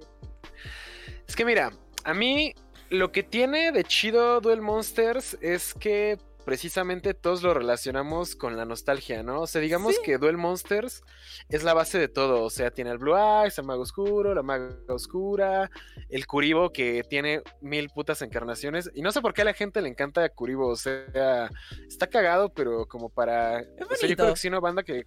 Es 1.26 1.34
que 1.34 1.44
mira, 1.44 1.72
a 2.04 2.14
mí 2.14 2.54
lo 2.92 3.10
que 3.10 3.22
tiene 3.22 3.72
de 3.72 3.84
chido 3.84 4.40
Duel 4.42 4.60
Monsters 4.60 5.38
es 5.40 5.72
que 5.74 6.18
precisamente 6.42 7.14
todos 7.14 7.42
lo 7.42 7.54
relacionamos 7.54 8.36
con 8.36 8.56
la 8.56 8.64
nostalgia, 8.64 9.22
¿no? 9.22 9.42
O 9.42 9.46
sea, 9.46 9.60
digamos 9.60 9.94
Sí. 9.96 10.00
que 10.04 10.18
Duel 10.18 10.36
Monsters 10.36 11.02
es 11.48 11.62
la 11.64 11.74
base 11.74 11.98
de 11.98 12.08
todo. 12.08 12.42
O 12.42 12.50
sea, 12.50 12.70
tiene 12.70 12.90
el 12.90 12.98
Blue 12.98 13.16
Eyes, 13.16 13.58
el 13.58 13.64
Mago 13.64 13.82
Oscuro, 13.82 14.34
la 14.34 14.42
Maga 14.42 14.76
Oscura, 14.88 15.70
el 16.08 16.26
Kuribo 16.26 16.70
que 16.70 17.04
tiene 17.08 17.42
mil 17.60 17.88
putas 17.90 18.22
encarnaciones. 18.22 18.90
Y 18.94 19.02
no 19.02 19.12
sé 19.12 19.20
por 19.20 19.32
qué 19.34 19.42
a 19.42 19.46
la 19.46 19.54
gente 19.54 19.80
le 19.80 19.88
encanta 19.88 20.28
Kuribo. 20.28 20.68
O 20.68 20.76
sea, 20.76 21.50
está 21.88 22.06
cagado, 22.06 22.50
pero 22.52 22.86
como 22.86 23.08
para. 23.08 23.64
O 23.90 23.94
sea, 23.94 24.08
yo 24.08 24.16
colecciono 24.16 24.60
banda 24.60 24.82
que, 24.82 25.06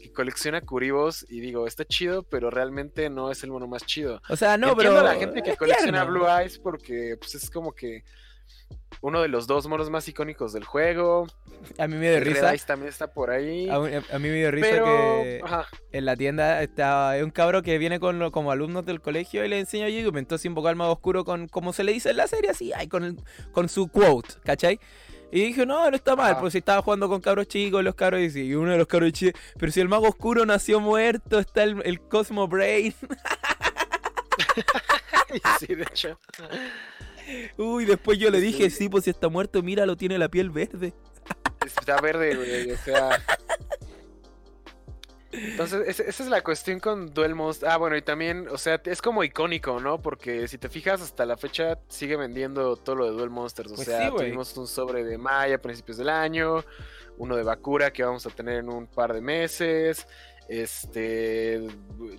que 0.00 0.12
colecciona 0.12 0.60
Kuribos 0.60 1.26
y 1.28 1.40
digo, 1.40 1.66
está 1.66 1.84
chido, 1.84 2.22
pero 2.22 2.50
realmente 2.50 3.10
no 3.10 3.30
es 3.30 3.42
el 3.44 3.50
mono 3.50 3.66
más 3.66 3.84
chido. 3.84 4.20
O 4.28 4.36
sea, 4.36 4.56
no, 4.56 4.76
pero. 4.76 4.98
a 4.98 5.02
la 5.02 5.14
gente 5.16 5.42
que 5.42 5.56
colecciona. 5.56 6.04
Blue 6.04 6.26
Eyes 6.26 6.58
porque 6.58 7.16
pues, 7.18 7.34
es 7.34 7.50
como 7.50 7.72
que 7.72 8.04
uno 9.06 9.22
de 9.22 9.28
los 9.28 9.46
dos 9.46 9.68
monos 9.68 9.88
más 9.88 10.08
icónicos 10.08 10.52
del 10.52 10.64
juego. 10.64 11.28
A 11.78 11.86
mí 11.86 11.94
me 11.96 12.10
dio 12.10 12.18
Red 12.18 12.26
risa. 12.26 12.50
Eyes 12.50 12.66
también 12.66 12.88
está 12.88 13.12
por 13.12 13.30
ahí. 13.30 13.68
A, 13.68 13.76
a 13.76 14.18
mí 14.18 14.28
me 14.28 14.34
dio 14.34 14.50
risa 14.50 14.66
pero, 14.68 14.84
que 14.84 15.40
ajá, 15.44 15.66
en 15.92 16.04
la 16.04 16.16
tienda 16.16 16.60
está 16.62 17.10
hay 17.10 17.22
un 17.22 17.30
cabro 17.30 17.62
que 17.62 17.78
viene 17.78 18.00
con 18.00 18.18
lo- 18.18 18.32
como 18.32 18.50
alumnos 18.50 18.84
del 18.84 19.00
colegio 19.00 19.44
y 19.44 19.48
le 19.48 19.60
enseña 19.60 19.86
a 19.86 20.10
pues, 20.10 20.20
entonces 20.20 20.44
invocar 20.46 20.70
al 20.70 20.76
mago 20.76 20.92
oscuro 20.92 21.24
con 21.24 21.46
como 21.46 21.72
se 21.72 21.84
le 21.84 21.92
dice 21.92 22.10
en 22.10 22.16
la 22.16 22.26
serie, 22.26 22.50
así, 22.50 22.72
ay, 22.72 22.88
con, 22.88 23.04
el- 23.04 23.20
con 23.52 23.68
su 23.68 23.86
quote, 23.88 24.34
¿cachai? 24.44 24.80
Y 25.30 25.44
dije, 25.46 25.66
no, 25.66 25.88
no 25.88 25.96
está 25.96 26.16
mal, 26.16 26.32
Ajá. 26.32 26.40
pues 26.40 26.52
si 26.52 26.58
estaba 26.58 26.82
jugando 26.82 27.08
con 27.08 27.20
cabros 27.20 27.46
chicos, 27.46 27.84
los 27.84 27.94
cabros 27.94 28.20
dicen, 28.20 28.44
y 28.44 28.54
uno 28.54 28.72
de 28.72 28.78
los 28.78 28.86
cabros 28.88 29.12
chicos, 29.12 29.40
pero 29.58 29.70
si 29.70 29.80
el 29.80 29.88
mago 29.88 30.08
oscuro 30.08 30.44
nació 30.46 30.80
muerto, 30.80 31.38
está 31.38 31.62
el, 31.62 31.80
el 31.84 32.00
Cosmo 32.00 32.48
Brain. 32.48 32.92
sí, 35.60 35.74
de 35.74 35.82
hecho. 35.82 36.18
Uy, 37.56 37.84
después 37.84 38.18
yo 38.18 38.30
le 38.30 38.40
dije, 38.40 38.70
Sí. 38.70 38.88
pues 38.88 39.04
si 39.04 39.10
está 39.10 39.28
muerto, 39.28 39.62
míralo, 39.62 39.96
tiene 39.96 40.18
la 40.18 40.28
piel 40.28 40.50
verde. 40.50 40.92
Está 41.64 42.00
verde, 42.00 42.34
güey, 42.36 42.70
o 42.70 42.76
sea. 42.78 43.20
Entonces, 45.32 45.82
es- 45.86 46.00
esa 46.00 46.22
es 46.22 46.28
la 46.30 46.42
cuestión 46.42 46.80
con 46.80 47.12
Duel 47.12 47.34
Monsters. 47.34 47.70
Ah, 47.72 47.76
bueno, 47.76 47.96
y 47.96 48.02
también, 48.02 48.46
o 48.48 48.56
sea, 48.56 48.80
es 48.84 49.02
como 49.02 49.22
icónico, 49.22 49.80
¿no? 49.80 50.00
Porque 50.00 50.48
si 50.48 50.56
te 50.56 50.68
fijas, 50.70 51.02
hasta 51.02 51.26
la 51.26 51.36
fecha 51.36 51.78
sigue 51.88 52.16
vendiendo 52.16 52.76
todo 52.76 52.96
lo 52.96 53.04
de 53.06 53.10
Duel 53.12 53.28
Monsters. 53.30 53.72
O 53.72 53.74
Pues 53.74 53.86
sea, 53.86 54.08
sí, 54.08 54.16
tuvimos 54.16 54.56
un 54.56 54.66
sobre 54.66 55.04
de 55.04 55.18
Maya 55.18 55.56
a 55.56 55.58
principios 55.58 55.98
del 55.98 56.08
año, 56.08 56.64
uno 57.18 57.36
de 57.36 57.42
Bakura 57.42 57.92
que 57.92 58.02
vamos 58.02 58.24
a 58.26 58.30
tener 58.30 58.58
en 58.60 58.68
un 58.70 58.86
par 58.86 59.12
de 59.12 59.20
meses. 59.20 60.06
Este, 60.48 61.66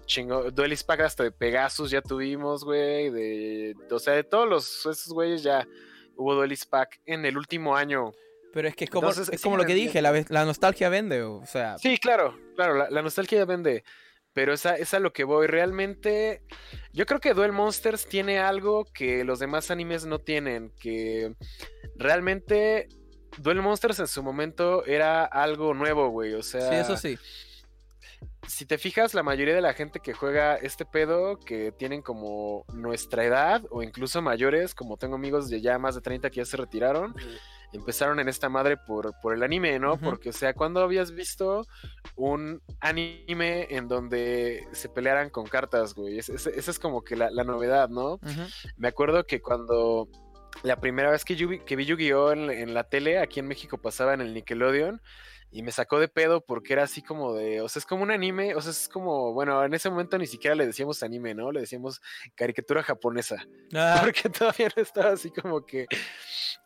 chingo, 0.05 0.51
Duelis 0.51 0.83
Pack 0.83 1.01
hasta 1.01 1.23
de 1.23 1.31
Pegasus 1.31 1.91
ya 1.91 2.01
tuvimos, 2.01 2.63
güey. 2.63 3.09
De, 3.09 3.75
o 3.89 3.99
sea, 3.99 4.13
de 4.13 4.23
todos 4.23 4.47
los, 4.47 4.85
esos 4.85 5.13
güeyes 5.13 5.43
ya 5.43 5.67
hubo 6.15 6.35
Duelis 6.35 6.65
Pack 6.65 6.99
en 7.05 7.25
el 7.25 7.37
último 7.37 7.75
año. 7.75 8.11
Pero 8.53 8.67
es 8.67 8.75
que 8.75 8.85
es 8.85 8.89
como, 8.89 9.07
Entonces, 9.07 9.33
es 9.33 9.41
sí, 9.41 9.43
como 9.43 9.57
lo 9.57 9.65
que 9.65 9.75
dije, 9.75 10.01
la 10.01 10.45
nostalgia 10.45 10.89
vende, 10.89 11.21
o 11.21 11.45
sea, 11.45 11.77
Sí, 11.77 11.97
claro, 11.97 12.37
claro, 12.55 12.75
la, 12.75 12.89
la 12.89 13.01
nostalgia 13.01 13.45
vende. 13.45 13.83
Pero 14.37 14.53
esa 14.53 14.75
es 14.75 14.93
a 14.93 14.99
lo 14.99 15.13
que 15.13 15.23
voy. 15.23 15.47
Realmente, 15.47 16.43
yo 16.93 17.07
creo 17.07 17.19
que 17.19 17.33
Duel 17.33 17.53
Monsters 17.53 18.07
tiene 18.07 18.37
algo 18.37 18.85
que 18.85 19.23
los 19.23 19.39
demás 19.39 19.71
animes 19.71 20.05
no 20.05 20.19
tienen. 20.19 20.71
Que 20.79 21.33
realmente 21.95 22.87
Duel 23.39 23.63
Monsters 23.63 23.97
en 23.97 24.07
su 24.07 24.21
momento 24.21 24.85
era 24.85 25.25
algo 25.25 25.73
nuevo, 25.73 26.09
güey. 26.09 26.33
O 26.35 26.43
sea, 26.43 26.69
sí, 26.69 26.75
eso 26.75 26.97
sí. 26.97 27.17
Si 28.47 28.65
te 28.65 28.77
fijas, 28.77 29.13
la 29.13 29.23
mayoría 29.23 29.53
de 29.55 29.61
la 29.61 29.73
gente 29.73 29.99
que 29.99 30.13
juega 30.13 30.55
este 30.55 30.85
pedo, 30.85 31.37
que 31.39 31.71
tienen 31.71 32.01
como 32.01 32.65
nuestra 32.73 33.23
edad 33.25 33.61
o 33.69 33.83
incluso 33.83 34.21
mayores, 34.21 34.73
como 34.73 34.97
tengo 34.97 35.15
amigos 35.15 35.49
de 35.49 35.61
ya 35.61 35.77
más 35.77 35.95
de 35.95 36.01
30 36.01 36.29
que 36.29 36.37
ya 36.37 36.45
se 36.45 36.57
retiraron, 36.57 37.13
empezaron 37.73 38.19
en 38.21 38.29
esta 38.29 38.47
madre 38.47 38.77
por, 38.77 39.13
por 39.21 39.33
el 39.33 39.43
anime, 39.43 39.77
¿no? 39.79 39.97
Porque, 39.99 40.29
o 40.29 40.33
sea, 40.33 40.53
¿cuándo 40.53 40.79
habías 40.81 41.11
visto 41.11 41.67
un 42.15 42.61
anime 42.79 43.67
en 43.69 43.87
donde 43.89 44.65
se 44.71 44.87
pelearan 44.89 45.29
con 45.29 45.45
cartas, 45.47 45.93
güey? 45.93 46.17
Es- 46.17 46.29
es- 46.29 46.47
Esa 46.47 46.71
es 46.71 46.79
como 46.79 47.03
que 47.03 47.15
la, 47.17 47.29
la 47.29 47.43
novedad, 47.43 47.89
¿no? 47.89 48.19
Me 48.77 48.87
acuerdo 48.87 49.25
que 49.25 49.41
cuando 49.41 50.07
la 50.63 50.79
primera 50.79 51.11
vez 51.11 51.25
que, 51.25 51.35
yo 51.35 51.47
vi- 51.49 51.59
que 51.59 51.75
vi 51.75 51.85
Yu-Gi-Oh! 51.85 52.31
En, 52.31 52.49
en 52.49 52.73
la 52.73 52.85
tele, 52.85 53.19
aquí 53.19 53.39
en 53.41 53.47
México 53.47 53.77
pasaba 53.77 54.13
en 54.13 54.21
el 54.21 54.33
Nickelodeon, 54.33 55.01
y 55.57 55.63
me 55.63 55.71
sacó 55.71 55.99
de 55.99 56.07
pedo 56.07 56.45
porque 56.45 56.73
era 56.73 56.83
así 56.83 57.01
como 57.01 57.33
de, 57.33 57.61
o 57.61 57.67
sea, 57.67 57.79
es 57.79 57.85
como 57.87 58.03
un 58.03 58.11
anime, 58.11 58.53
o 58.53 58.61
sea, 58.61 58.69
es 58.69 58.87
como, 58.87 59.33
bueno, 59.33 59.65
en 59.65 59.73
ese 59.73 59.89
momento 59.89 60.15
ni 60.19 60.27
siquiera 60.27 60.55
le 60.55 60.67
decíamos 60.67 61.01
anime, 61.01 61.33
¿no? 61.33 61.51
Le 61.51 61.61
decíamos 61.61 61.99
caricatura 62.35 62.83
japonesa, 62.83 63.43
Ah, 63.73 64.01
porque 64.03 64.29
todavía 64.29 64.69
no 64.75 64.83
estaba 64.83 65.13
así 65.13 65.31
como 65.31 65.65
que 65.65 65.87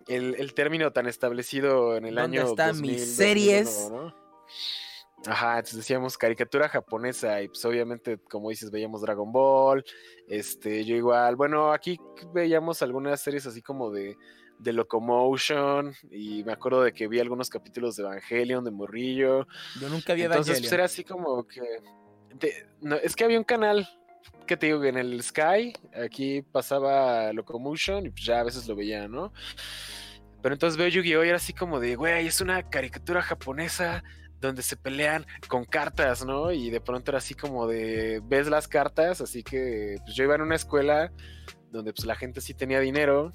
el, 0.10 0.36
el 0.38 0.54
término 0.54 0.92
tan 0.92 1.08
establecido 1.08 1.96
en 1.96 2.04
el 2.04 2.16
¿Dónde 2.16 2.40
año 2.40 2.50
están 2.50 2.74
2000, 2.74 2.92
mis 2.92 3.16
series? 3.16 3.66
2001, 3.90 4.04
¿no? 4.04 4.22
Ajá, 5.26 5.52
entonces 5.60 5.78
decíamos 5.78 6.18
caricatura 6.18 6.68
japonesa 6.68 7.42
y 7.42 7.48
pues 7.48 7.64
obviamente, 7.64 8.18
como 8.30 8.50
dices, 8.50 8.72
veíamos 8.72 9.04
Dragon 9.04 9.32
Ball, 9.32 9.86
este, 10.28 10.84
yo 10.84 10.98
igual, 10.98 11.38
bueno, 11.38 11.72
aquí 11.72 11.98
veíamos 12.34 12.82
algunas 12.82 13.22
series 13.22 13.46
así 13.46 13.62
como 13.62 13.90
de, 13.90 14.18
de 14.62 14.74
Locomotion 14.74 15.94
y 16.12 16.44
me 16.44 16.54
acuerdo 16.54 16.84
de 16.84 16.94
que 16.94 17.08
vi 17.08 17.20
algunos 17.20 17.50
capítulos 17.50 17.96
de 17.96 18.04
Evangelion, 18.04 18.64
de 18.64 18.72
Morrillo, 18.72 19.48
yo 19.80 19.90
nunca 19.90 20.14
vi 20.14 20.24
entonces 20.24 20.48
pues, 20.48 20.50
Evangelion. 20.60 20.74
era 20.74 20.86
así 20.86 21.04
como 21.04 21.46
que, 21.48 21.62
de- 22.36 22.68
no, 22.82 22.96
es 22.96 23.16
que 23.16 23.24
había 23.24 23.40
un 23.40 23.44
canal 23.44 23.88
que 24.46 24.58
te 24.58 24.68
digo 24.68 24.82
que 24.82 24.90
en 24.90 24.98
el 24.98 25.22
Sky, 25.24 25.74
aquí 26.04 26.42
pasaba 26.42 27.34
Locomotion 27.34 28.06
y 28.06 28.10
pues 28.10 28.24
ya 28.26 28.40
a 28.40 28.44
veces 28.44 28.68
lo 28.68 28.76
veía, 28.76 29.08
¿no? 29.08 29.34
Pero 30.42 30.54
entonces 30.54 30.78
veo 30.78 30.88
Yu-Gi-Oh! 30.88 31.24
y 31.24 31.28
era 31.28 31.38
así 31.38 31.54
como 31.54 31.80
de, 31.80 31.96
güey, 31.96 32.28
es 32.28 32.42
una 32.42 32.70
caricatura 32.70 33.22
japonesa 33.22 34.04
donde 34.40 34.64
se 34.64 34.76
pelean 34.76 35.26
con 35.48 35.66
cartas, 35.66 36.26
¿no? 36.26 36.52
Y 36.52 36.72
de 36.72 36.82
pronto 36.82 37.12
era 37.12 37.20
así 37.20 37.36
como 37.36 37.68
de, 37.68 38.22
ves 38.24 38.48
las 38.48 38.68
cartas, 38.68 39.22
así 39.22 39.44
que 39.44 39.98
pues 40.04 40.16
yo 40.16 40.24
iba 40.24 40.34
en 40.36 40.42
una 40.42 40.56
escuela 40.56 41.12
donde 41.70 41.94
pues 41.94 42.06
la 42.06 42.16
gente 42.16 42.42
sí 42.42 42.54
tenía 42.56 42.80
dinero, 42.80 43.32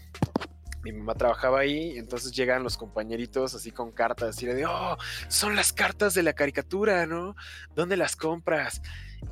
mi 0.92 0.98
mamá 0.98 1.14
trabajaba 1.14 1.60
ahí, 1.60 1.96
entonces 1.98 2.32
llegan 2.32 2.62
los 2.62 2.76
compañeritos 2.76 3.54
así 3.54 3.70
con 3.72 3.90
cartas 3.92 4.40
y 4.42 4.46
le 4.46 4.54
de, 4.54 4.66
oh, 4.66 4.96
son 5.28 5.56
las 5.56 5.72
cartas 5.72 6.14
de 6.14 6.22
la 6.22 6.32
caricatura, 6.32 7.06
¿no? 7.06 7.34
¿Dónde 7.74 7.96
las 7.96 8.14
compras? 8.16 8.80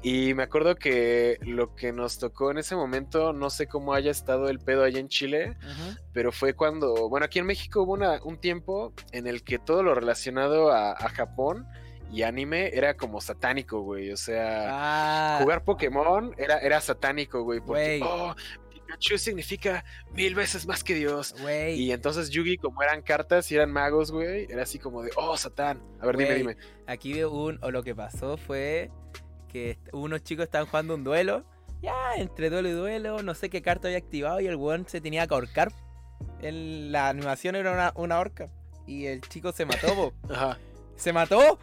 Y 0.03 0.35
me 0.35 0.43
acuerdo 0.43 0.75
que 0.77 1.39
lo 1.43 1.75
que 1.77 1.93
nos 1.93 2.19
tocó 2.19 2.51
en 2.51 2.59
ese 2.59 2.75
momento, 2.75 3.33
no 3.33 3.51
sé 3.51 3.67
cómo 3.69 3.95
haya 3.95 4.11
estado 4.11 4.49
el 4.49 4.59
pedo 4.59 4.83
allá 4.83 4.99
en 4.99 5.09
Chile, 5.09 5.57
pero 6.13 6.33
fue 6.33 6.55
cuando, 6.55 7.09
bueno, 7.09 7.27
aquí 7.27 7.39
en 7.39 7.47
México 7.47 7.83
hubo 7.83 7.93
una- 7.93 8.21
un 8.25 8.39
tiempo 8.39 8.93
en 9.13 9.27
el 9.27 9.45
que 9.45 9.59
todo 9.59 9.83
lo 9.83 9.95
relacionado 9.95 10.73
a, 10.73 10.93
a 10.93 11.09
Japón 11.11 11.67
y 12.13 12.23
anime 12.23 12.71
era 12.75 12.95
como 12.97 13.21
satánico, 13.21 13.81
güey. 13.81 14.11
O 14.13 14.17
sea, 14.17 14.69
Ah, 14.71 15.39
jugar 15.43 15.65
Pokémon 15.65 16.35
era, 16.39 16.59
era 16.59 16.81
satánico, 16.81 17.43
güey. 17.43 17.61
Porque, 17.61 17.99
Güey. 17.99 18.03
oh, 18.03 18.35
Pikachu 18.95 19.19
significa 19.19 19.85
mil 20.13 20.35
veces 20.35 20.67
más 20.67 20.83
que 20.85 20.95
Dios. 20.95 21.35
Y 21.75 21.91
entonces 21.93 22.31
Yugi, 22.31 22.57
como 22.57 22.83
eran 22.83 23.03
cartas 23.03 23.51
y 23.51 23.57
eran 23.57 23.71
magos, 23.71 24.11
güey, 24.11 24.47
era 24.51 24.63
así 24.63 24.79
como 24.79 25.03
de, 25.03 25.11
oh, 25.17 25.37
Satán. 25.37 25.83
A 26.01 26.07
ver, 26.07 26.17
dime, 26.17 26.35
dime. 26.35 26.57
Aquí 26.87 27.13
veo 27.15 27.31
un, 27.31 27.59
o 27.63 27.71
lo 27.71 27.83
que 27.83 27.95
pasó 27.95 28.37
fue 28.37 28.91
que 29.49 29.79
unos 29.93 30.23
chicos 30.23 30.45
estaban 30.45 30.67
jugando 30.67 30.95
un 30.95 31.05
duelo. 31.05 31.45
Ya, 31.83 32.15
entre 32.17 32.49
duelo 32.51 32.69
y 32.69 32.73
duelo, 32.73 33.23
no 33.23 33.35
sé 33.35 33.51
qué 33.51 33.61
carta 33.61 33.89
había 33.89 33.99
activado 33.99 34.41
y 34.41 34.47
el 34.47 34.57
weón 34.57 34.87
se 34.89 35.01
tenía 35.01 35.27
que 35.27 35.35
ahorcar. 35.35 35.73
La 36.41 37.09
animación 37.09 37.57
era 37.57 37.73
una, 37.73 37.93
una 37.97 38.19
horca. 38.19 38.51
Y 38.87 39.07
el 39.07 39.21
chico 39.23 39.53
se 39.53 39.65
mató. 39.65 40.13
Ajá, 40.31 40.59
Se 40.97 41.13
mató. 41.13 41.59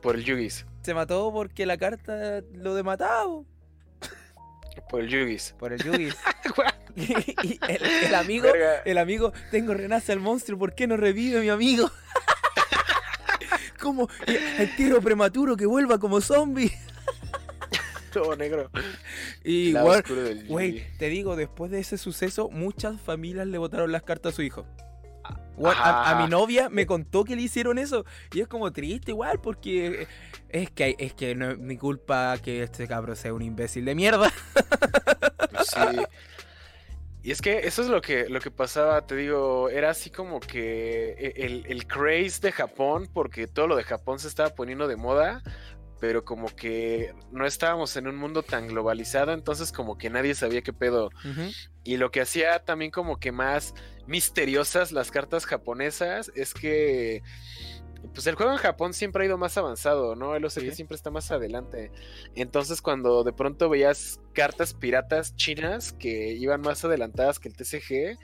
por 0.00 0.16
el 0.16 0.24
Yugis. 0.24 0.66
Se 0.82 0.94
mató 0.94 1.32
porque 1.32 1.66
la 1.66 1.76
carta 1.76 2.42
lo 2.52 2.74
demataba, 2.74 3.42
Por 4.88 5.00
el 5.02 5.08
Yugis. 5.08 5.54
Por 5.58 5.72
el 5.72 5.82
Yugi. 5.82 6.08
y 6.96 7.58
el, 7.68 7.82
el 7.84 8.14
amigo, 8.14 8.44
Verga. 8.44 8.82
el 8.84 8.98
amigo, 8.98 9.32
tengo 9.50 9.74
renace 9.74 10.12
al 10.12 10.20
monstruo, 10.20 10.58
¿por 10.58 10.74
qué 10.74 10.86
no 10.86 10.96
revive 10.96 11.40
mi 11.40 11.50
amigo? 11.50 11.90
como 13.80 14.08
entierro 14.58 15.00
prematuro 15.00 15.56
que 15.56 15.66
vuelva 15.66 15.98
como 15.98 16.20
zombie. 16.20 16.72
Todo 18.12 18.34
negro. 18.34 18.70
Y 19.44 19.76
El 19.76 20.46
Güey, 20.48 20.86
te 20.98 21.08
digo, 21.08 21.36
después 21.36 21.70
de 21.70 21.80
ese 21.80 21.98
suceso, 21.98 22.48
muchas 22.48 22.98
familias 23.00 23.46
le 23.46 23.58
botaron 23.58 23.92
las 23.92 24.02
cartas 24.02 24.32
a 24.32 24.36
su 24.36 24.42
hijo. 24.42 24.66
A, 25.64 26.10
a 26.10 26.22
mi 26.22 26.28
novia 26.30 26.68
me 26.68 26.86
contó 26.86 27.24
que 27.24 27.36
le 27.36 27.42
hicieron 27.42 27.78
eso. 27.78 28.04
Y 28.32 28.40
es 28.40 28.48
como 28.48 28.72
triste 28.72 29.12
igual, 29.12 29.40
porque 29.40 30.06
es 30.48 30.70
que, 30.70 30.96
es 30.98 31.14
que 31.14 31.34
no 31.34 31.52
es 31.52 31.58
mi 31.58 31.76
culpa 31.76 32.36
que 32.38 32.62
este 32.62 32.86
cabro 32.86 33.16
sea 33.16 33.32
un 33.32 33.42
imbécil 33.42 33.84
de 33.84 33.94
mierda. 33.94 34.30
Sí. 35.64 35.80
Y 37.22 37.32
es 37.32 37.42
que 37.42 37.66
eso 37.66 37.82
es 37.82 37.88
lo 37.88 38.00
que, 38.00 38.28
lo 38.28 38.38
que 38.40 38.52
pasaba, 38.52 39.04
te 39.04 39.16
digo, 39.16 39.68
era 39.68 39.90
así 39.90 40.10
como 40.10 40.38
que 40.38 41.10
e- 41.18 41.44
el, 41.44 41.66
el 41.66 41.86
craze 41.88 42.40
de 42.40 42.52
Japón, 42.52 43.08
porque 43.12 43.48
todo 43.48 43.66
lo 43.66 43.74
de 43.74 43.82
Japón 43.82 44.20
se 44.20 44.28
estaba 44.28 44.50
poniendo 44.50 44.86
de 44.86 44.94
moda, 44.94 45.42
pero 46.00 46.24
como 46.24 46.48
que 46.54 47.14
no 47.32 47.46
estábamos 47.46 47.96
en 47.96 48.06
un 48.06 48.16
mundo 48.16 48.42
tan 48.42 48.68
globalizado, 48.68 49.32
entonces 49.32 49.72
como 49.72 49.96
que 49.96 50.10
nadie 50.10 50.34
sabía 50.34 50.62
qué 50.62 50.72
pedo. 50.72 51.10
Y 51.84 51.96
lo 51.96 52.10
que 52.10 52.20
hacía 52.20 52.58
también 52.64 52.90
como 52.90 53.18
que 53.18 53.32
más 53.32 53.74
misteriosas 54.06 54.92
las 54.92 55.10
cartas 55.10 55.46
japonesas 55.46 56.30
es 56.34 56.52
que 56.54 57.22
pues 58.14 58.26
el 58.28 58.36
juego 58.36 58.52
en 58.52 58.58
Japón 58.58 58.94
siempre 58.94 59.24
ha 59.24 59.26
ido 59.26 59.36
más 59.38 59.56
avanzado, 59.58 60.14
¿no? 60.14 60.36
El 60.36 60.44
OCG 60.44 60.60
Sí. 60.60 60.70
siempre 60.72 60.94
está 60.96 61.10
más 61.10 61.30
adelante. 61.32 61.90
Entonces 62.34 62.80
cuando 62.80 63.24
de 63.24 63.32
pronto 63.32 63.68
veías 63.68 64.20
cartas 64.32 64.74
piratas 64.74 65.34
chinas 65.36 65.92
que 65.92 66.32
iban 66.32 66.60
más 66.60 66.84
adelantadas 66.84 67.38
que 67.40 67.48
el 67.48 67.56
TCG 67.56 68.16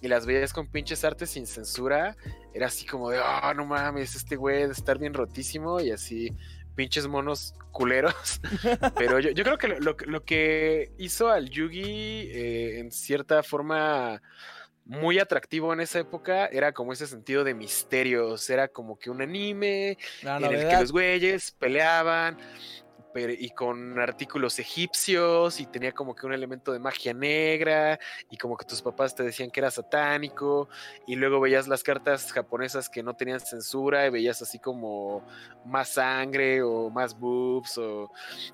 y 0.00 0.08
las 0.08 0.26
veías 0.26 0.52
con 0.52 0.66
pinches 0.66 1.04
artes 1.04 1.30
sin 1.30 1.46
censura, 1.46 2.16
era 2.52 2.66
así 2.66 2.84
como 2.86 3.10
de, 3.10 3.20
oh, 3.20 3.54
no 3.54 3.64
mames, 3.66 4.16
este 4.16 4.36
güey 4.36 4.66
de 4.66 4.72
estar 4.72 4.98
bien 4.98 5.14
rotísimo 5.14 5.80
y 5.80 5.90
así 5.92 6.32
pinches 6.74 7.06
monos 7.06 7.54
culeros. 7.72 8.40
Pero 8.98 9.18
yo, 9.20 9.30
yo 9.30 9.44
creo 9.44 9.58
que 9.58 9.68
lo, 9.68 9.78
lo 9.80 9.96
que- 9.96 10.06
lo 10.06 10.24
que 10.24 10.92
hizo 10.98 11.28
al 11.30 11.50
Yugi 11.50 12.28
eh, 12.30 12.78
en 12.80 12.90
cierta 12.92 13.42
forma 13.42 14.20
muy 14.86 15.18
atractivo 15.18 15.72
en 15.72 15.80
esa 15.80 15.98
época 16.00 16.46
era 16.46 16.72
como 16.72 16.92
ese 16.92 17.06
sentido 17.06 17.42
de 17.42 17.54
misterios. 17.54 18.50
Era 18.50 18.68
como 18.68 18.98
que 18.98 19.08
un 19.10 19.22
anime 19.22 19.96
en 20.48 20.52
el 20.52 20.68
que 20.68 20.80
los 20.80 20.92
güeyes 20.92 21.52
peleaban 21.52 22.36
y 23.16 23.50
con 23.50 23.98
artículos 23.98 24.58
egipcios 24.58 25.60
y 25.60 25.66
tenía 25.66 25.92
como 25.92 26.14
que 26.14 26.26
un 26.26 26.32
elemento 26.32 26.72
de 26.72 26.78
magia 26.78 27.14
negra 27.14 27.98
y 28.30 28.36
como 28.36 28.56
que 28.56 28.64
tus 28.64 28.82
papás 28.82 29.14
te 29.14 29.22
decían 29.22 29.50
que 29.50 29.60
era 29.60 29.70
satánico 29.70 30.68
y 31.06 31.14
luego 31.14 31.40
veías 31.40 31.68
las 31.68 31.82
cartas 31.82 32.32
japonesas 32.32 32.88
que 32.88 33.02
no 33.02 33.14
tenían 33.14 33.40
censura 33.40 34.06
y 34.06 34.10
veías 34.10 34.42
así 34.42 34.58
como 34.58 35.24
más 35.64 35.90
sangre 35.90 36.62
o 36.62 36.90
más 36.90 37.18
boobs 37.18 37.78
o 37.78 38.10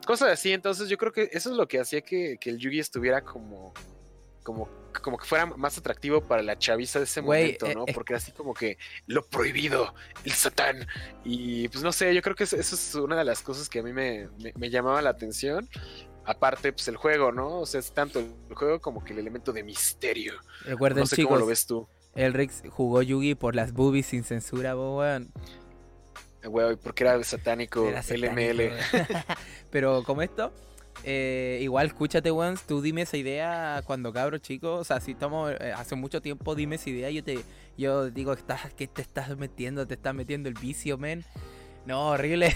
cosas 0.07 0.31
así. 0.33 0.53
Entonces 0.53 0.89
yo 0.89 0.99
creo 0.99 1.13
que 1.13 1.31
eso 1.33 1.51
es 1.51 1.57
lo 1.57 1.67
que 1.67 1.81
hacía 1.81 2.03
que, 2.03 2.37
que 2.39 2.51
el 2.51 2.59
Yugi 2.59 2.81
estuviera 2.81 3.23
como... 3.23 3.73
Como, 4.43 4.69
como 5.03 5.19
que 5.19 5.27
fuera 5.27 5.47
más 5.47 5.77
atractivo 5.79 6.23
para 6.23 6.43
la 6.43 6.59
chaviza 6.59 6.99
de 6.99 7.05
ese 7.05 7.21
momento, 7.23 7.67
eh, 7.67 7.75
¿no? 7.75 7.85
eh. 7.87 7.93
Porque 7.95 8.13
era 8.15 8.19
así 8.19 8.33
como 8.33 8.55
que 8.55 8.79
lo 9.07 9.23
prohibido, 9.27 9.95
el 10.25 10.33
satán. 10.33 10.87
Y 11.25 11.69
pues 11.69 11.85
no 11.85 11.93
sé, 11.93 12.15
yo 12.15 12.23
creo 12.23 12.35
que 12.35 12.45
eso, 12.45 12.57
eso 12.57 12.75
es 12.75 12.95
una 12.95 13.17
de 13.17 13.25
las 13.25 13.43
cosas 13.43 13.69
que 13.69 13.81
a 13.81 13.83
mí 13.83 13.93
me, 13.93 14.29
me- 14.39 14.53
me 14.57 14.71
llamaba 14.71 15.03
la 15.03 15.11
atención. 15.11 15.69
Aparte, 16.25 16.73
pues 16.73 16.87
el 16.89 16.97
juego, 16.97 17.33
¿no? 17.33 17.61
O 17.61 17.67
sea, 17.67 17.81
es 17.81 17.93
tanto 17.93 18.19
el 18.19 18.55
juego 18.55 18.81
como 18.81 19.03
que 19.05 19.13
el 19.13 19.19
elemento 19.19 19.53
de 19.53 19.63
misterio. 19.63 20.35
Recuerden, 20.65 21.01
no 21.01 21.07
sé 21.07 21.17
chicos, 21.17 21.29
cómo 21.31 21.41
lo 21.41 21.47
ves 21.47 21.67
tú. 21.67 21.89
el 22.15 22.35
Rix 22.35 22.63
jugó 22.69 23.03
Yugi 23.03 23.35
por 23.35 23.55
las 23.57 23.73
boobies 23.73 24.07
sin 24.07 24.23
censura, 24.25 24.77
weón. 24.77 25.33
Eh, 26.43 26.49
Güey, 26.49 26.77
porque 26.77 27.05
era 27.05 27.23
satánico, 27.25 27.87
Era 27.89 28.03
satánico, 28.03 28.33
LML. 28.35 28.59
weón. 28.69 28.79
Pero 29.71 30.03
como 30.05 30.23
esto, 30.23 30.53
eh, 31.05 31.59
igual 31.63 31.87
escúchate, 31.87 32.31
weón, 32.31 32.59
tú 32.69 32.83
dime 32.83 33.03
esa 33.03 33.17
idea 33.17 33.83
cuando 33.87 34.13
cabro 34.13 34.39
chico, 34.39 34.75
o 34.75 34.85
sea, 34.85 35.01
si 35.01 35.13
estamos 35.13 35.53
eh, 35.53 35.73
hace 35.75 35.95
mucho 35.95 36.21
tiempo, 36.21 36.55
dime 36.55 36.77
esa 36.77 36.91
idea, 36.91 37.11
yo 37.11 37.25
te 37.25 37.39
yo 37.79 38.11
digo 38.11 38.33
estás 38.35 38.75
que 38.75 38.87
te 38.87 39.01
estás 39.01 39.37
metiendo, 39.39 39.87
te 39.87 39.95
estás 39.95 40.15
metiendo 40.15 40.49
el 40.49 40.55
vicio, 40.55 40.99
men. 40.99 41.25
No, 41.87 42.09
horrible. 42.11 42.55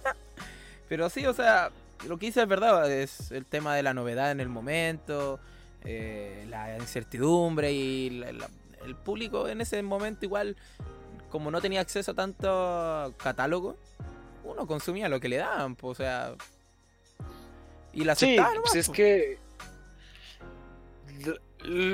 Pero 0.88 1.08
sí, 1.08 1.24
o 1.24 1.32
sea, 1.32 1.70
lo 2.06 2.18
que 2.18 2.26
dice 2.26 2.42
es 2.42 2.48
verdad, 2.48 2.90
es 2.92 3.30
el 3.30 3.46
tema 3.46 3.74
de 3.74 3.82
la 3.82 3.94
novedad 3.94 4.30
en 4.30 4.40
el 4.40 4.50
momento, 4.50 5.40
eh, 5.84 6.44
la 6.50 6.76
incertidumbre 6.76 7.72
y 7.72 8.22
el 8.84 8.94
público 8.96 9.48
en 9.48 9.62
ese 9.62 9.82
momento 9.82 10.26
igual, 10.26 10.56
como 11.30 11.50
no 11.50 11.62
tenía 11.62 11.80
acceso 11.80 12.10
a 12.10 12.14
tanto 12.14 13.14
catálogo, 13.16 13.78
uno 14.44 14.66
consumía 14.66 15.08
lo 15.08 15.20
que 15.20 15.30
le 15.30 15.36
daban, 15.38 15.76
o 15.80 15.94
sea... 15.94 16.34
Y 17.94 18.04
la 18.04 18.14
Sí, 18.14 18.36
pues 18.62 18.74
es 18.74 18.88
que 18.88 19.38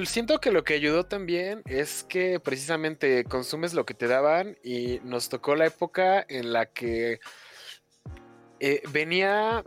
siento 0.05 0.41
que 0.41 0.51
lo 0.51 0.65
que 0.65 0.75
ayudó 0.75 1.05
también 1.05 1.63
es 1.67 2.05
que 2.05 2.41
precisamente 2.41 3.25
consumes 3.25 3.75
lo 3.75 3.87
que 3.87 3.95
te 3.95 4.09
daban 4.09 4.57
y 4.65 5.01
nos 5.05 5.29
tocó 5.29 5.55
la 5.55 5.67
época 5.67 6.25
en 6.29 6.53
la 6.53 6.67
que 6.67 7.21
eh, 8.59 8.83
venía 8.91 9.63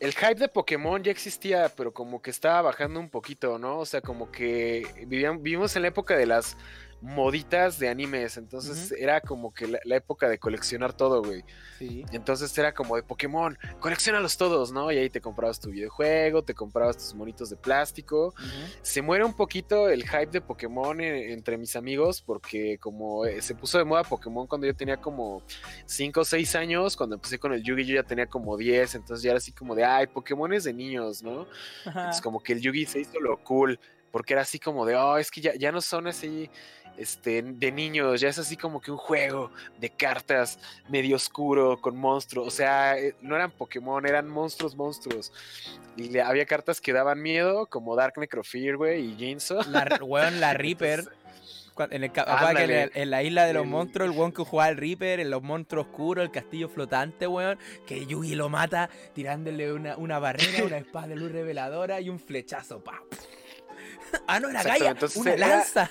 el 0.00 0.12
hype 0.12 0.36
de 0.36 0.48
Pokémon 0.48 1.02
ya 1.02 1.10
existía, 1.10 1.72
pero 1.76 1.92
como 1.92 2.22
que 2.22 2.30
estaba 2.30 2.62
bajando 2.62 3.00
un 3.00 3.10
poquito, 3.10 3.58
¿no? 3.58 3.78
O 3.78 3.86
sea, 3.86 4.00
como 4.00 4.30
que 4.30 4.86
vivían, 5.06 5.42
vivimos 5.42 5.74
en 5.76 5.82
la 5.82 5.88
época 5.88 6.16
de 6.16 6.26
las 6.26 6.56
moditas 7.00 7.78
de 7.78 7.88
animes, 7.88 8.36
entonces 8.36 8.92
era 8.92 9.20
como 9.20 9.52
que 9.54 9.68
la, 9.68 9.78
la 9.84 9.96
época 9.96 10.28
de 10.28 10.38
coleccionar 10.38 10.92
todo, 10.92 11.22
güey. 11.22 11.44
Sí. 11.78 12.04
Entonces 12.10 12.56
era 12.58 12.74
como 12.74 12.96
de 12.96 13.02
Pokémon, 13.02 13.56
coleccionalos 13.78 14.36
todos, 14.36 14.72
¿no? 14.72 14.90
Y 14.90 14.98
ahí 14.98 15.10
te 15.10 15.20
comprabas 15.20 15.60
tu 15.60 15.70
videojuego, 15.70 16.42
te 16.42 16.54
comprabas 16.54 16.96
tus 16.96 17.14
monitos 17.14 17.50
de 17.50 17.56
plástico. 17.56 18.34
Se 18.82 19.00
muere 19.00 19.24
un 19.24 19.34
poquito 19.34 19.88
el 19.88 20.02
hype 20.02 20.26
de 20.26 20.40
Pokémon 20.40 21.00
entre 21.00 21.56
mis 21.56 21.76
amigos 21.76 22.20
porque 22.20 22.78
como 22.78 23.24
eh, 23.26 23.40
se 23.42 23.54
puso 23.54 23.78
de 23.78 23.84
moda 23.84 24.02
Pokémon 24.02 24.46
cuando 24.46 24.66
yo 24.66 24.74
tenía 24.74 24.96
como 24.96 25.42
5 25.86 26.20
o 26.20 26.24
6 26.24 26.54
años, 26.56 26.96
cuando 26.96 27.16
empecé 27.16 27.38
con 27.38 27.52
el 27.52 27.62
Yugi 27.62 27.84
yo 27.84 27.94
ya 27.94 28.02
tenía 28.02 28.26
como 28.26 28.56
10, 28.56 28.96
entonces 28.96 29.22
ya 29.22 29.30
era 29.30 29.38
así 29.38 29.52
como 29.52 29.74
de, 29.74 29.84
ay, 29.84 30.06
Pokémon 30.08 30.52
es 30.52 30.64
de 30.64 30.72
niños, 30.72 31.22
¿no? 31.22 31.46
Entonces 31.86 32.20
como 32.20 32.40
que 32.40 32.54
el 32.54 32.60
Yugi 32.60 32.86
se 32.86 33.00
hizo 33.00 33.20
lo 33.20 33.42
cool, 33.44 33.78
porque 34.10 34.32
era 34.32 34.42
así 34.42 34.58
como 34.58 34.86
de, 34.86 34.96
oh, 34.96 35.18
es 35.18 35.30
que 35.30 35.40
ya, 35.40 35.54
ya 35.54 35.70
no 35.72 35.80
son 35.80 36.06
así 36.06 36.50
este, 36.98 37.42
de 37.42 37.72
niños, 37.72 38.20
ya 38.20 38.28
es 38.28 38.38
así 38.38 38.56
como 38.56 38.80
que 38.80 38.90
un 38.90 38.96
juego 38.98 39.50
de 39.78 39.90
cartas 39.90 40.58
medio 40.88 41.16
oscuro 41.16 41.80
con 41.80 41.96
monstruos, 41.96 42.46
o 42.48 42.50
sea, 42.50 42.98
eh, 42.98 43.14
no 43.20 43.36
eran 43.36 43.50
Pokémon, 43.50 44.04
eran 44.06 44.28
monstruos, 44.28 44.76
monstruos. 44.76 45.32
Y 45.96 46.10
le- 46.10 46.22
había 46.22 46.44
cartas 46.46 46.80
que 46.80 46.92
daban 46.92 47.20
miedo, 47.22 47.66
como 47.66 47.96
Dark 47.96 48.14
Necrofear, 48.18 48.76
güey, 48.76 49.12
y 49.12 49.16
Jinzo. 49.16 49.62
La, 49.64 49.84
weón, 50.02 50.40
la 50.40 50.54
Reaper. 50.54 51.04
En, 51.90 52.02
el, 52.02 52.90
el- 52.92 53.10
la 53.10 53.22
isla 53.22 53.46
de 53.46 53.52
los 53.52 53.62
El- 53.62 53.68
monstruos, 53.70 54.10
el 54.10 54.18
weón 54.18 54.32
que 54.32 54.42
jugaba 54.42 54.68
el 54.68 54.76
Reaper, 54.76 55.20
en 55.20 55.30
los 55.30 55.42
monstruos 55.44 55.86
oscuros, 55.86 56.24
el 56.24 56.32
castillo 56.32 56.68
flotante, 56.68 57.28
weón, 57.28 57.56
que 57.86 58.04
Yugi 58.04 58.34
lo 58.34 58.48
mata 58.48 58.90
tirándole 59.14 59.72
una, 59.72 59.96
una 59.96 60.18
barrera, 60.18 60.64
una 60.64 60.78
espada 60.78 61.06
de 61.06 61.14
luz 61.14 61.30
reveladora 61.30 62.00
y 62.00 62.08
un 62.08 62.18
flechazo, 62.18 62.82
pa. 62.82 63.00
Ah, 64.26 64.40
no, 64.40 64.48
era 64.48 64.64
Gaia, 64.64 64.90
entonces 64.90 65.16
una 65.18 65.34
era- 65.34 65.46
lanza. 65.48 65.88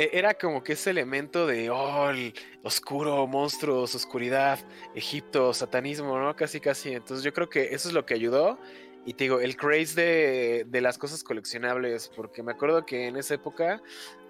E- 0.00 0.10
era 0.18 0.34
como 0.34 0.62
que 0.62 0.72
ese 0.72 0.90
elemento 0.90 1.46
de, 1.46 1.70
oh, 1.70 2.10
el 2.10 2.34
oscuro, 2.62 3.26
monstruos, 3.26 3.94
oscuridad, 3.94 4.58
Egipto, 4.94 5.52
satanismo, 5.52 6.18
¿no? 6.18 6.34
Casi, 6.34 6.60
casi. 6.60 6.92
Entonces 6.92 7.24
yo 7.24 7.32
creo 7.32 7.48
que 7.48 7.74
eso 7.74 7.88
es 7.88 7.94
lo 7.94 8.06
que 8.06 8.14
ayudó. 8.14 8.58
Y 9.06 9.14
te 9.14 9.24
digo, 9.24 9.40
el 9.40 9.56
craze 9.56 10.00
de, 10.00 10.64
de 10.68 10.80
las 10.80 10.98
cosas 10.98 11.24
coleccionables, 11.24 12.10
porque 12.14 12.42
me 12.42 12.52
acuerdo 12.52 12.84
que 12.84 13.06
en 13.08 13.16
esa 13.16 13.34
época 13.34 13.82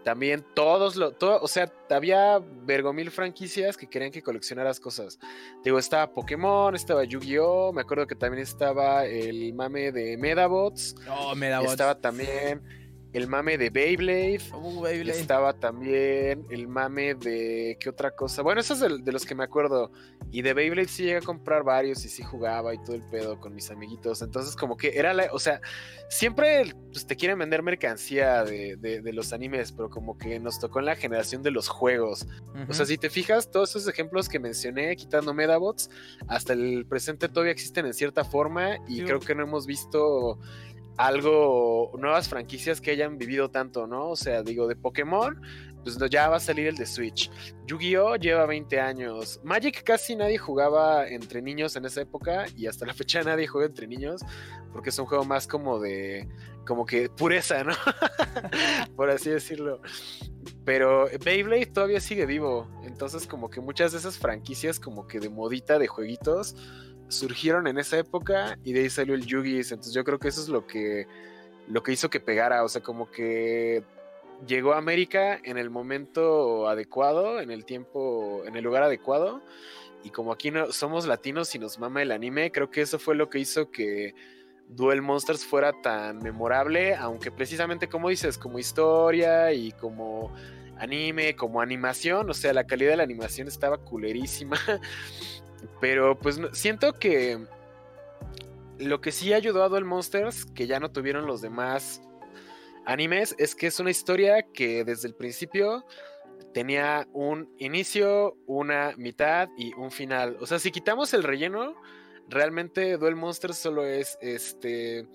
también 0.05 0.45
todos 0.55 0.97
lo, 0.97 1.13
todo, 1.13 1.41
o 1.43 1.49
sea, 1.49 1.71
había 1.91 2.39
vergomil 2.39 3.11
franquicias 3.11 3.77
que 3.77 3.89
querían 3.89 4.11
que 4.13 4.23
coleccionaras 4.23 4.81
cosas. 4.81 5.19
Digo, 5.65 5.79
estaba 5.79 6.13
Pokémon, 6.13 6.75
estaba 6.75 7.05
Yu-Gi-Oh! 7.05 7.73
Me 7.73 7.83
acuerdo 7.83 8.07
que 8.07 8.15
también 8.15 8.43
estaba 8.43 9.05
el 9.05 9.53
mame 9.55 9.93
de 9.93 10.17
Medabots, 10.17 10.95
No, 11.05 11.35
me 11.35 11.49
da 11.49 11.63
estaba 11.63 12.01
también 12.01 12.63
el 13.13 13.27
mame 13.27 13.59
de 13.59 13.71
Beyblade. 13.71 14.41
Uh, 14.53 14.81
Beyblade. 14.83 15.21
Estaba 15.21 15.53
también 15.53 16.45
el 16.51 16.69
mame 16.69 17.15
de. 17.15 17.77
¿Qué 17.81 17.89
otra 17.91 18.15
cosa? 18.15 18.43
Bueno, 18.43 18.61
esos 18.61 18.81
de, 18.81 18.99
de 19.03 19.13
los 19.13 19.25
que 19.25 19.35
me 19.35 19.45
acuerdo. 19.45 19.91
Y 20.31 20.43
de 20.43 20.55
Beyblade 20.55 20.89
sí 20.89 21.03
llegué 21.05 21.17
a 21.17 21.21
comprar 21.23 21.65
varios 21.65 22.05
y 22.05 22.09
sí 22.09 22.23
jugaba 22.23 22.73
y 22.75 22.79
todo 22.85 22.95
el 22.95 23.03
pedo 23.03 23.41
con 23.41 23.55
mis 23.55 23.71
amiguitos. 23.71 24.23
Entonces, 24.23 24.55
como 24.57 24.77
que 24.77 24.97
era 24.99 25.13
la. 25.15 25.29
O 25.33 25.39
sea, 25.39 25.61
siempre 26.09 26.73
pues, 26.93 27.07
te 27.07 27.17
quieren 27.17 27.39
vender 27.39 27.63
mercancía 27.63 28.45
de, 28.45 28.77
de- 28.77 29.01
de 29.01 29.13
los 29.13 29.33
animes, 29.33 29.73
pero 29.73 29.91
como 29.91 30.17
que 30.19 30.39
nos 30.41 30.59
tocó 30.61 30.79
en 30.81 30.87
la 30.87 30.97
generación 30.97 31.43
de 31.43 31.51
los 31.51 31.69
juegos. 31.69 32.27
O 32.69 32.75
sea, 32.75 32.87
si 32.87 32.99
te 32.99 33.11
fijas, 33.11 33.51
todos 33.51 33.71
esos 33.71 33.89
ejemplos 33.89 34.29
que 34.29 34.39
mencioné, 34.39 34.95
quitando 34.97 35.33
Medabots, 35.35 35.91
hasta 36.29 36.53
el 36.53 36.87
presente 36.87 37.29
todavía 37.29 37.53
existen 37.53 37.87
en 37.87 37.95
cierta 37.95 38.25
forma 38.25 38.77
y 38.89 38.99
Sí. 38.99 39.05
creo 39.05 39.21
que 39.21 39.35
no 39.35 39.43
hemos 39.45 39.67
visto 39.67 40.39
algo, 41.01 41.93
nuevas 41.99 42.29
franquicias 42.29 42.81
que 42.81 42.91
hayan 42.91 43.17
vivido 43.17 43.51
tanto, 43.51 43.87
¿no? 43.87 44.11
O 44.11 44.17
sea, 44.17 44.43
digo, 44.43 44.69
de 44.69 44.77
Pokémon, 44.77 45.41
pues 45.83 45.97
ya 46.11 46.29
va 46.29 46.37
a 46.37 46.41
salir 46.41 46.67
el 46.67 46.77
de 46.77 46.85
Switch. 46.85 47.31
Yu-Gi-Oh 47.67 48.17
lleva 48.17 48.45
20 48.45 48.79
años. 48.79 49.41
Magic 49.43 49.83
casi 49.83 50.15
nadie 50.15 50.37
jugaba 50.37 51.09
entre 51.09 51.41
niños 51.41 51.75
en 51.77 51.87
esa 51.87 52.03
época 52.03 52.45
y 52.55 52.67
hasta 52.67 52.85
la 52.85 52.93
fecha 52.93 53.23
nadie 53.23 53.47
juega 53.47 53.67
entre 53.67 53.87
niños 53.87 54.21
porque 54.75 54.91
es 54.91 54.99
un 54.99 55.07
juego 55.07 55.25
más 55.25 55.47
como 55.47 55.81
de, 55.81 56.29
como 56.67 56.85
que 56.85 57.09
pureza, 57.09 57.65
¿no? 57.65 57.73
Por 58.95 59.09
así 59.09 59.31
decirlo. 59.31 59.81
Pero 60.67 61.07
Beyblade 61.25 61.67
todavía 61.67 62.01
sigue 62.01 62.27
vivo. 62.27 62.69
Entonces 62.85 63.27
como 63.27 63.49
que 63.49 63.63
muchas 63.63 63.93
de 63.93 63.99
esas 63.99 64.19
franquicias 64.19 64.79
como 64.79 65.07
que 65.07 65.19
de 65.19 65.31
modita 65.31 65.79
de 65.79 65.87
jueguitos 65.87 66.55
surgieron 67.11 67.67
en 67.67 67.79
esa 67.79 67.99
época 67.99 68.59
y 68.65 68.73
de 68.73 68.81
ahí 68.81 68.91
salió 68.91 69.15
el 69.15 69.27
Yu-Gi. 69.27 69.59
Entonces 69.59 69.93
yo 69.93 70.05
creo 70.05 70.19
que 70.19 70.29
eso 70.29 70.41
es 70.41 70.49
lo 70.49 70.67
que, 70.67 71.07
lo 71.69 71.83
que 71.83 71.93
hizo 71.93 72.09
que 72.09 72.21
pegara. 72.21 72.65
O 72.65 72.69
sea, 72.69 72.83
como 72.83 73.11
que 73.11 73.83
llegó 74.47 74.73
a 74.73 74.79
América 74.79 75.39
en 75.45 75.59
el 75.59 75.71
momento 75.71 76.69
adecuado, 76.69 77.41
en 77.41 77.51
el 77.51 77.65
tiempo, 77.65 78.43
en 78.47 78.57
el 78.57 78.65
lugar 78.65 78.83
adecuado. 78.83 79.43
Y 80.03 80.11
como 80.11 80.33
aquí 80.33 80.51
no, 80.51 80.73
somos 80.73 81.07
latinos 81.07 81.55
y 81.55 81.59
nos 81.59 81.79
mama 81.79 82.03
el 82.03 82.13
anime, 82.13 82.51
creo 82.51 82.71
que 82.71 82.81
eso 82.81 82.99
fue 82.99 83.15
lo 83.15 83.29
que 83.29 83.39
hizo 83.39 83.71
que 83.71 84.15
Duel 84.69 85.03
Monsters 85.03 85.45
fuera 85.45 85.73
tan 85.83 86.19
memorable, 86.19 86.95
aunque 86.95 87.31
precisamente 87.31 87.89
como 87.89 88.09
dices, 88.09 88.39
como 88.39 88.59
historia 88.59 89.53
y 89.53 89.73
como 89.73 90.33
anime, 90.79 91.37
como 91.37 91.61
animación, 91.61 92.31
o 92.31 92.35
sea, 92.35 92.55
la 92.55 92.65
calidad 92.65 92.93
de 92.93 92.97
la 92.97 93.03
animación 93.03 93.49
estaba 93.49 93.77
culerísima. 93.79 94.57
Pero 95.81 96.19
pues 96.19 96.41
siento 96.53 96.93
que 96.93 97.45
lo 98.79 99.01
que 99.01 99.13
sí 99.13 99.33
ayudó 99.33 99.63
a 99.63 99.69
Duel 99.69 99.85
Monsters, 99.85 100.45
que 100.47 100.67
ya 100.67 100.81
no 100.81 100.91
tuvieron 100.91 101.27
los 101.27 101.41
demás 101.41 102.03
animes 102.87 103.35
es 103.39 103.55
que 103.55 103.67
es 103.67 103.79
una 103.79 103.91
historia 103.91 104.43
que 104.43 104.85
desde 104.85 105.09
el 105.09 105.15
principio 105.15 105.85
tenía 106.53 107.07
un 107.13 107.55
inicio, 107.59 108.37
una 108.47 108.95
mitad 108.97 109.49
y 109.57 109.73
un 109.75 109.91
final. 109.91 110.37
O 110.41 110.47
sea, 110.47 110.59
si 110.59 110.71
quitamos 110.71 111.15
el 111.15 111.23
relleno, 111.23 111.75
realmente 112.29 112.97
Duel 112.97 113.17
Monsters 113.17 113.59
solo 113.59 113.85
es 113.85 114.19
este 114.21 115.07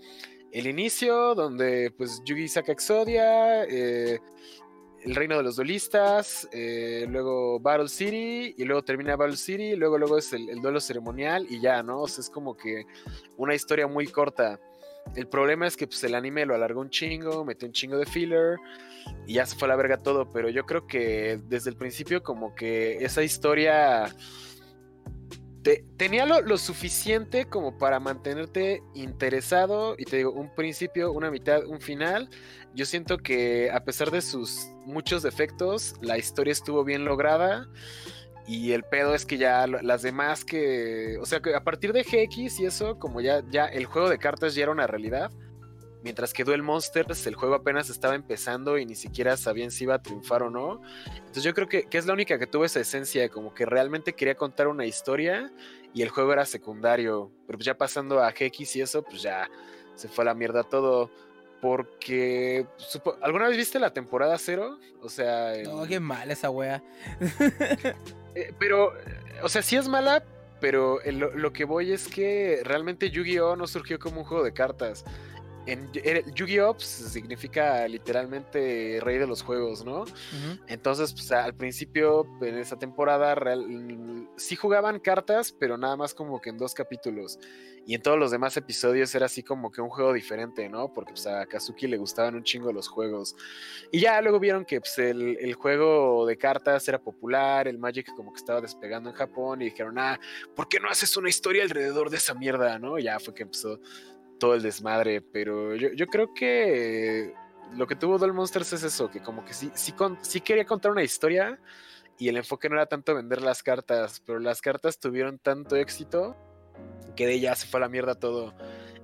el 0.52 0.68
inicio, 0.68 1.36
donde 1.36 1.92
pues 1.98 2.22
Yugi 2.24 2.48
saca 2.48 2.72
Exodia, 2.72 3.66
eh, 3.66 4.20
el 5.06 5.14
reino 5.14 5.38
de 5.38 5.44
los 5.44 5.56
duelistas, 5.56 6.50
eh, 6.52 7.06
luego 7.08 7.60
Battle 7.60 7.88
City, 7.88 8.56
y 8.58 8.66
luego 8.66 8.84
termina 8.84 9.16
Battle 9.16 9.38
City, 9.38 9.76
luego, 9.76 10.00
luego 10.00 10.18
es 10.18 10.34
el, 10.34 10.50
el, 10.50 10.60
duelo 10.62 10.80
ceremonial, 10.80 11.46
y 11.48 11.62
ya, 11.62 11.84
¿no? 11.84 12.02
O 12.02 12.08
sea, 12.08 12.24
es 12.24 12.30
como 12.30 12.58
que 12.58 12.86
una 13.38 13.54
historia 13.54 13.88
muy 13.88 14.08
corta. 14.08 14.60
El 15.16 15.28
problema 15.28 15.68
es 15.68 15.78
que 15.78 15.86
pues, 15.86 16.04
el 16.04 16.16
anime 16.16 16.46
lo 16.48 16.56
alargó 16.56 16.82
un 16.82 16.90
chingo, 16.90 17.46
metió 17.46 17.68
un 17.68 17.74
chingo 17.74 17.98
de 17.98 18.08
filler 18.08 18.58
y 19.28 19.36
ya 19.36 19.46
se 19.46 19.56
fue 19.56 19.68
a 19.68 19.70
la 19.70 19.76
verga 19.76 19.98
todo. 19.98 20.28
Pero 20.30 20.50
yo 20.50 20.66
creo 20.66 20.88
que 20.88 21.40
desde 21.48 21.70
el 21.70 21.78
principio, 21.78 22.24
como 22.24 22.56
que 22.56 22.98
esa 22.98 23.22
historia 23.22 24.12
tenía 25.98 26.26
lo, 26.26 26.58
suficiente 26.58 27.46
como 27.46 27.78
para 27.78 28.00
mantenerte 28.00 28.82
interesado. 28.94 29.96
Y 29.98 30.06
te 30.06 30.18
digo, 30.18 30.32
un 30.32 30.54
principio, 30.54 31.12
una 31.12 31.32
mitad, 31.32 31.66
un 31.66 31.80
final. 31.80 32.30
Yo 32.76 32.86
siento 32.86 33.18
que 33.18 33.72
a 33.72 33.86
pesar 33.86 34.12
de 34.12 34.22
sus 34.22 34.68
muchos 34.86 35.24
defectos, 35.24 35.96
la 36.02 36.18
historia 36.18 36.52
estuvo 36.52 36.84
bien 36.84 37.06
lograda. 37.06 37.68
Y 38.48 38.74
el 38.74 38.84
pedo 38.84 39.16
es 39.16 39.26
que 39.26 39.38
ya 39.38 39.66
las 39.66 40.02
demás 40.04 40.46
que. 40.46 41.18
O 41.20 41.26
sea, 41.26 41.40
que 41.40 41.56
a 41.56 41.64
partir 41.64 41.94
de 41.94 42.04
GX 42.04 42.60
y 42.60 42.66
eso, 42.66 43.00
como 43.00 43.22
ya, 43.22 43.44
ya 43.50 43.66
el 43.66 43.86
juego 43.86 44.10
de 44.10 44.20
cartas 44.20 44.54
ya 44.54 44.64
era 44.64 44.72
una 44.72 44.88
realidad. 44.88 45.32
Mientras 46.04 46.34
que 46.34 46.44
Duel 46.44 46.62
Monsters, 46.62 47.26
el 47.26 47.34
juego 47.34 47.56
apenas 47.56 47.90
estaba 47.90 48.14
empezando 48.14 48.78
y 48.78 48.86
ni 48.86 48.94
siquiera 48.94 49.38
sabían 49.38 49.72
si 49.72 49.86
iba 49.86 49.96
a 49.96 50.02
triunfar 50.04 50.44
o 50.44 50.52
no. 50.52 50.80
Entonces 51.16 51.44
yo 51.44 51.56
creo 51.56 51.68
que, 51.68 51.86
que 51.86 51.98
es 51.98 52.06
la 52.06 52.14
única 52.14 52.38
que 52.38 52.46
tuvo 52.46 52.66
esa 52.66 52.80
esencia, 52.82 53.28
como 53.30 53.56
que 53.56 53.66
realmente 53.66 54.14
quería 54.14 54.36
contar 54.36 54.68
una 54.68 54.86
historia 54.86 55.52
y 55.96 56.04
el 56.04 56.10
juego 56.10 56.34
era 56.34 56.46
secundario. 56.46 57.32
Pero 57.48 57.58
pues 57.58 57.66
ya 57.66 57.76
pasando 57.76 58.22
a 58.22 58.30
GX 58.30 58.76
y 58.76 58.82
eso, 58.82 59.02
pues 59.02 59.24
ya 59.24 59.50
se 59.96 60.08
fue 60.08 60.24
a 60.24 60.26
la 60.26 60.36
mierda 60.36 60.62
todo. 60.64 61.10
Porque. 61.62 62.66
¿Alguna 63.22 63.48
vez 63.48 63.58
viste 63.58 63.80
la 63.80 63.94
temporada 63.94 64.38
cero? 64.38 64.78
O 65.02 65.10
sea. 65.10 65.54
No, 65.64 65.86
qué 65.86 66.00
mal 66.00 66.32
esa 66.32 66.50
wea. 66.50 66.84
Eh, 68.38 68.54
pero, 68.60 68.92
o 69.44 69.48
sea, 69.48 69.62
sí 69.62 69.78
es 69.78 69.88
mala, 69.88 70.22
pero 70.60 71.00
lo, 71.06 71.54
que 71.54 71.64
voy 71.64 71.94
es 71.94 72.10
que 72.10 72.60
realmente 72.66 73.10
Yu-Gi-Oh! 73.10 73.56
no 73.56 73.66
surgió 73.66 73.98
como 73.98 74.20
un 74.20 74.26
juego 74.26 74.44
de 74.44 74.52
cartas. 74.52 75.06
En 75.68 75.92
Yu-Gi-Oh! 75.92 76.74
Pues, 76.74 76.86
significa 76.86 77.88
literalmente 77.88 79.00
rey 79.02 79.18
de 79.18 79.26
los 79.26 79.42
juegos, 79.42 79.84
¿no? 79.84 80.06
Entonces, 80.68 81.14
pues 81.14 81.32
al 81.32 81.56
principio, 81.56 82.28
en 82.42 82.58
esa 82.58 82.78
temporada, 82.78 83.34
real, 83.36 84.28
sí 84.38 84.56
jugaban 84.56 85.00
cartas, 85.00 85.56
pero 85.60 85.78
nada 85.78 85.96
más 85.96 86.14
como 86.14 86.40
que 86.40 86.52
en 86.52 86.58
dos 86.58 86.74
capítulos. 86.74 87.40
Y 87.88 87.94
en 87.94 88.02
todos 88.02 88.18
los 88.18 88.32
demás 88.32 88.58
episodios 88.58 89.14
era 89.14 89.28
así 89.28 89.44
como 89.44 89.72
que 89.72 89.80
un 89.80 89.90
juego 89.90 90.12
diferente, 90.12 90.68
¿no? 90.70 90.92
Porque 90.92 91.14
pues, 91.14 91.28
a 91.28 91.46
Kazuki 91.46 91.88
le 91.88 91.98
gustaban 91.98 92.36
un 92.36 92.44
chingo 92.44 92.72
los 92.72 92.88
juegos. 92.88 93.36
Y 93.92 94.00
ya 94.00 94.20
luego 94.22 94.40
vieron 94.40 94.66
que 94.66 94.80
pues, 94.80 94.98
el, 94.98 95.54
juego 95.54 96.26
de 96.26 96.38
cartas 96.38 96.88
era 96.88 97.00
popular, 97.00 97.68
el 97.68 97.78
Magic 97.78 98.08
como 98.16 98.34
que 98.34 98.40
estaba 98.40 98.62
despegando 98.62 99.10
en 99.10 99.16
Japón 99.16 99.62
y 99.62 99.66
dijeron, 99.66 99.98
ah, 100.00 100.20
¿por 100.56 100.68
qué 100.68 100.80
no 100.80 100.90
haces 100.90 101.16
una 101.16 101.30
historia 101.30 101.64
alrededor 101.64 102.10
de 102.10 102.18
esa 102.18 102.34
mierda, 102.34 102.80
no? 102.80 102.98
ya 102.98 103.20
fue 103.20 103.34
que 103.34 103.44
empezó 103.44 103.80
todo 104.40 104.56
el 104.56 104.62
desmadre, 104.62 105.22
pero 105.22 105.76
yo, 105.76 105.90
yo 105.94 106.08
creo 106.08 106.34
que 106.34 107.34
lo 107.74 107.88
que 107.88 107.96
tuvo 107.96 108.18
Doll 108.18 108.34
Monsters 108.34 108.74
es 108.74 108.84
eso, 108.84 109.10
que 109.10 109.22
como 109.22 109.44
que 109.46 109.54
sí, 109.54 109.72
sí, 109.74 109.94
sí 110.22 110.42
quería 110.42 110.66
contar 110.66 110.92
una 110.92 111.04
historia 111.04 111.60
y 112.18 112.30
el 112.30 112.38
enfoque 112.38 112.70
no 112.70 112.76
era 112.76 112.86
tanto 112.86 113.14
vender 113.14 113.42
las 113.42 113.64
cartas, 113.64 114.22
pero 114.26 114.40
las 114.40 114.62
cartas 114.62 115.00
tuvieron 115.00 115.38
tanto 115.40 115.76
éxito 115.76 116.36
que 117.16 117.28
de 117.28 117.34
ella 117.34 117.56
se 117.56 117.68
fue 117.68 117.80
a 117.80 117.82
la 117.82 117.90
mierda 117.90 118.16
todo 118.16 118.54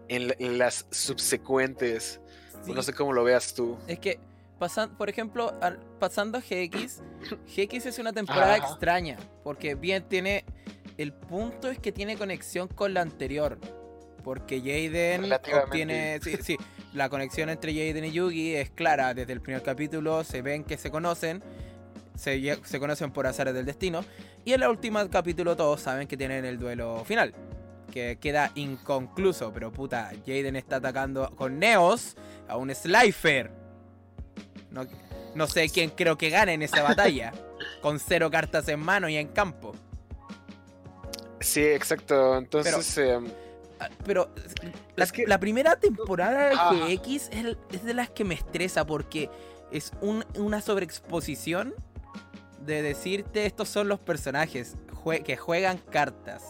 en, 0.07 0.57
las 0.57 0.85
subsecuentes. 0.91 2.19
No 2.67 2.83
sé 2.83 2.93
cómo 2.93 3.13
lo 3.13 3.23
veas 3.23 3.53
tú. 3.53 3.77
Es 3.87 3.99
que, 3.99 4.19
pasan, 4.59 4.97
por 4.97 5.09
ejemplo, 5.09 5.57
pasando 5.99 6.37
a 6.37 6.41
GX, 6.41 7.01
GX 7.55 7.85
es 7.85 7.99
una 7.99 8.13
temporada 8.13 8.57
extraña, 8.57 9.17
porque 9.43 9.75
bien 9.75 10.03
tiene... 10.07 10.45
El 10.97 11.13
punto 11.13 11.69
es 11.69 11.79
que 11.79 11.91
tiene 11.91 12.17
conexión 12.17 12.67
con 12.67 12.93
la 12.93 13.01
anterior. 13.01 13.57
Porque 14.23 14.59
Jaden 14.59 15.31
obtiene. 15.63 16.19
Sí, 16.21 16.37
sí, 16.41 16.57
la 16.93 17.09
conexión 17.09 17.49
entre 17.49 17.73
Jaden 17.73 18.05
y 18.05 18.11
Yugi 18.11 18.55
es 18.55 18.69
clara. 18.69 19.13
Desde 19.13 19.33
el 19.33 19.41
primer 19.41 19.63
capítulo 19.63 20.23
se 20.23 20.41
ven 20.41 20.63
que 20.63 20.77
se 20.77 20.91
conocen. 20.91 21.43
Se, 22.15 22.59
se 22.63 22.79
conocen 22.79 23.11
por 23.11 23.25
azares 23.27 23.53
del 23.53 23.65
destino. 23.65 24.03
Y 24.45 24.53
en 24.53 24.63
el 24.63 24.69
último 24.69 24.99
capítulo 25.09 25.55
todos 25.55 25.81
saben 25.81 26.07
que 26.07 26.17
tienen 26.17 26.45
el 26.45 26.59
duelo 26.59 27.03
final 27.05 27.33
que 27.91 28.17
queda 28.19 28.51
inconcluso. 28.55 29.53
Pero 29.53 29.71
puta, 29.71 30.11
Jaden 30.25 30.55
está 30.55 30.77
atacando 30.77 31.29
con 31.35 31.59
Neos 31.59 32.15
a 32.47 32.57
un 32.57 32.73
Slifer. 32.73 33.51
No, 34.71 34.87
no 35.35 35.47
sé 35.47 35.69
quién 35.69 35.91
creo 35.91 36.17
que 36.17 36.29
gane 36.29 36.53
en 36.53 36.63
esa 36.63 36.81
batalla. 36.83 37.31
con 37.81 37.99
cero 37.99 38.31
cartas 38.31 38.67
en 38.69 38.79
mano 38.79 39.07
y 39.09 39.17
en 39.17 39.27
campo. 39.27 39.75
Sí, 41.39 41.61
exacto. 41.63 42.37
Entonces. 42.37 42.93
Pero, 42.95 43.17
em, 43.17 43.31
ah, 43.81 44.27
la, 45.25 45.39
primera 45.39 45.75
temporada 45.77 46.49
de 46.49 46.55
ah. 46.57 46.71
GX 46.73 47.29
es, 47.29 47.83
de 47.83 47.93
las 47.93 48.09
que 48.09 48.23
me 48.23 48.35
estresa 48.35 48.85
porque 48.85 49.29
es 49.71 49.91
una 50.01 50.61
sobreexposición 50.61 51.73
de 52.59 52.81
decirte 52.81 53.45
estos 53.45 53.69
son 53.69 53.87
los 53.87 53.99
personajes 53.99 54.75
que 55.25 55.37
juegan 55.37 55.77
cartas 55.77 56.43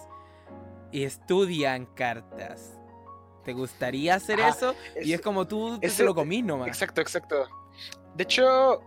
y 0.92 1.04
estudian 1.04 1.86
cartas. 1.86 2.78
¿Te 3.44 3.54
gustaría 3.54 4.16
hacer 4.16 4.40
eso? 4.40 4.76
y 5.02 5.14
es 5.14 5.22
como 5.22 5.48
tú 5.48 5.80
te 5.80 6.04
lo 6.04 6.14
comís 6.14 6.44
nomás. 6.44 6.68
Exacto, 6.68 7.02
exacto. 7.02 7.48
De 8.16 8.24
hecho, 8.24 8.82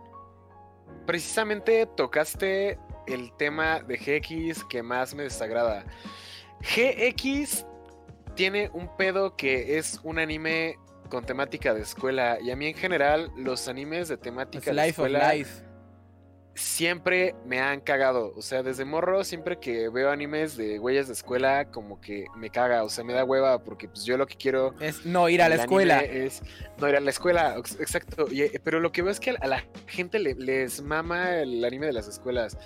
precisamente 1.05 1.85
tocaste 1.85 2.79
el 3.07 3.33
tema 3.33 3.79
de 3.79 3.97
GX 3.97 4.63
que 4.65 4.81
más 4.81 5.13
me 5.13 5.23
desagrada. 5.23 5.85
GX 6.61 7.65
tiene 8.35 8.69
un 8.73 8.95
pedo 8.97 9.35
que 9.35 9.77
es 9.77 9.99
un 10.03 10.19
anime 10.19 10.77
con 11.09 11.25
temática 11.25 11.73
de 11.73 11.81
escuela 11.81 12.37
y 12.41 12.51
a 12.51 12.55
mí 12.55 12.67
en 12.67 12.75
general 12.75 13.31
los 13.37 13.67
animes 13.67 14.07
de 14.07 14.17
temática 14.17 14.73
de 14.73 14.87
escuela 14.87 15.33
siempre 16.55 17.35
me 17.45 17.59
han 17.59 17.81
cagado. 17.81 18.33
O 18.35 18.41
sea, 18.41 18.63
desde 18.63 18.85
morro, 18.85 19.23
siempre 19.23 19.59
que 19.59 19.89
veo 19.89 20.09
animes 20.09 20.55
de 20.55 20.79
huellas 20.79 21.07
de 21.07 21.13
escuela, 21.13 21.65
como 21.65 21.99
que 21.99 22.25
me 22.35 22.49
caga. 22.49 22.83
O 22.83 22.89
sea, 22.89 23.03
me 23.03 23.13
da 23.13 23.23
hueva 23.23 23.59
porque 23.59 23.87
pues 23.87 24.05
yo 24.05 24.17
lo 24.17 24.25
que 24.25 24.35
quiero... 24.35 24.73
Es 24.79 25.05
no 25.05 25.29
ir 25.29 25.41
a 25.41 25.49
la 25.49 25.55
escuela. 25.55 25.99
Es 25.99 26.41
no 26.79 26.89
ir 26.89 26.95
a 26.95 26.99
la 27.01 27.09
escuela, 27.09 27.55
exacto. 27.57 28.27
Eh, 28.31 28.59
pero 28.63 28.79
lo 28.79 28.91
que 28.91 29.01
veo 29.01 29.11
es 29.11 29.19
que 29.19 29.31
a 29.31 29.47
la 29.47 29.63
gente 29.87 30.17
le, 30.17 30.33
les 30.35 30.81
mama 30.81 31.39
el 31.39 31.63
anime 31.63 31.87
de 31.87 31.93
las 31.93 32.07
escuelas. 32.07 32.57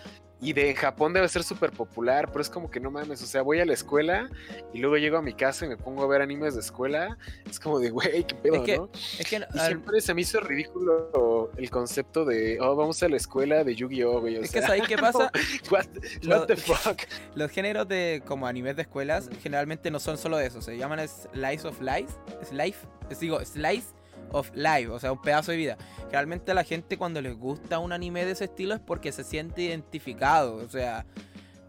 Y 0.41 0.53
de 0.53 0.69
en 0.69 0.75
Japón 0.77 1.11
debe 1.13 1.27
ser 1.27 1.43
súper 1.43 1.71
popular, 1.71 2.29
pero 2.29 2.41
es 2.41 2.49
como 2.49 2.71
que 2.71 2.79
no 2.79 2.89
mames, 2.89 3.21
o 3.21 3.25
sea, 3.25 3.41
voy 3.41 3.59
a 3.59 3.65
la 3.65 3.73
escuela 3.73 4.29
y 4.73 4.79
luego 4.79 4.95
llego 4.97 5.17
a 5.17 5.21
mi 5.21 5.33
casa 5.33 5.65
y 5.65 5.67
me 5.69 5.75
pongo 5.75 6.01
a 6.03 6.07
ver 6.07 6.21
animes 6.21 6.53
de 6.53 6.61
escuela. 6.61 7.17
Es 7.49 7.59
como 7.59 7.77
de, 7.77 7.89
güey, 7.89 8.23
qué 8.23 8.35
pedo, 8.35 8.55
Es 8.55 8.61
que, 8.63 8.77
¿no? 8.77 8.89
es 8.93 9.27
que 9.27 9.35
Y 9.35 9.59
al- 9.59 9.67
siempre 9.67 9.99
se 9.99 10.13
me 10.13 10.21
hizo 10.21 10.39
ridículo 10.39 11.51
el 11.57 11.69
concepto 11.69 12.23
de, 12.23 12.57
oh, 12.61 12.75
vamos 12.75 13.03
a 13.03 13.09
la 13.09 13.17
escuela 13.17 13.63
de 13.65 13.75
Yu-Gi-Oh, 13.75 14.21
güey. 14.21 14.37
O 14.37 14.41
es 14.41 14.51
que 14.51 14.59
sea, 14.59 14.67
¿sabes 14.69 14.87
qué 14.87 14.97
pasa? 14.97 15.29
what, 15.69 15.85
Lo- 16.21 16.45
the 16.45 16.55
fuck? 16.55 17.01
Los 17.35 17.51
géneros 17.51 17.87
de 17.89 18.21
como 18.25 18.47
animes 18.47 18.77
de 18.77 18.83
escuelas 18.83 19.29
generalmente 19.41 19.91
no 19.91 19.99
son 19.99 20.17
solo 20.17 20.39
eso, 20.39 20.61
se 20.61 20.77
llaman 20.77 20.99
slice 21.07 21.67
of 21.67 21.81
life, 21.81 22.13
slice, 22.47 22.77
digo, 23.19 23.43
slice 23.43 23.87
of 24.31 24.51
life, 24.53 24.87
o 24.89 24.99
sea, 24.99 25.11
un 25.11 25.21
pedazo 25.21 25.51
de 25.51 25.57
vida. 25.57 25.77
Generalmente 26.05 26.51
a 26.51 26.55
la 26.55 26.63
gente 26.63 26.97
cuando 26.97 27.21
les 27.21 27.37
gusta 27.37 27.79
un 27.79 27.91
anime 27.91 28.25
de 28.25 28.31
ese 28.31 28.45
estilo 28.45 28.73
es 28.73 28.79
porque 28.79 29.11
se 29.11 29.23
siente 29.23 29.61
identificado, 29.63 30.55
o 30.55 30.69
sea, 30.69 31.05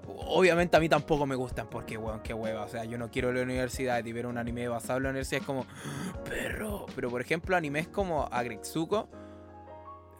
obviamente 0.06 0.76
a 0.76 0.80
mí 0.80 0.88
tampoco 0.88 1.26
me 1.26 1.34
gustan 1.36 1.68
porque, 1.70 1.96
weón, 1.96 2.20
qué 2.22 2.34
hueva, 2.34 2.64
o 2.64 2.68
sea, 2.68 2.84
yo 2.84 2.98
no 2.98 3.10
quiero 3.10 3.30
ir 3.30 3.36
a 3.36 3.38
la 3.38 3.44
universidad 3.44 4.04
y 4.04 4.12
ver 4.12 4.26
un 4.26 4.38
anime 4.38 4.68
basado 4.68 4.96
en 4.98 5.02
la 5.04 5.10
universidad 5.10 5.40
es 5.42 5.46
como, 5.46 5.66
perro, 6.24 6.86
pero 6.94 7.10
por 7.10 7.20
ejemplo 7.20 7.56
animes 7.56 7.88
como 7.88 8.24
Agretsuko 8.30 9.08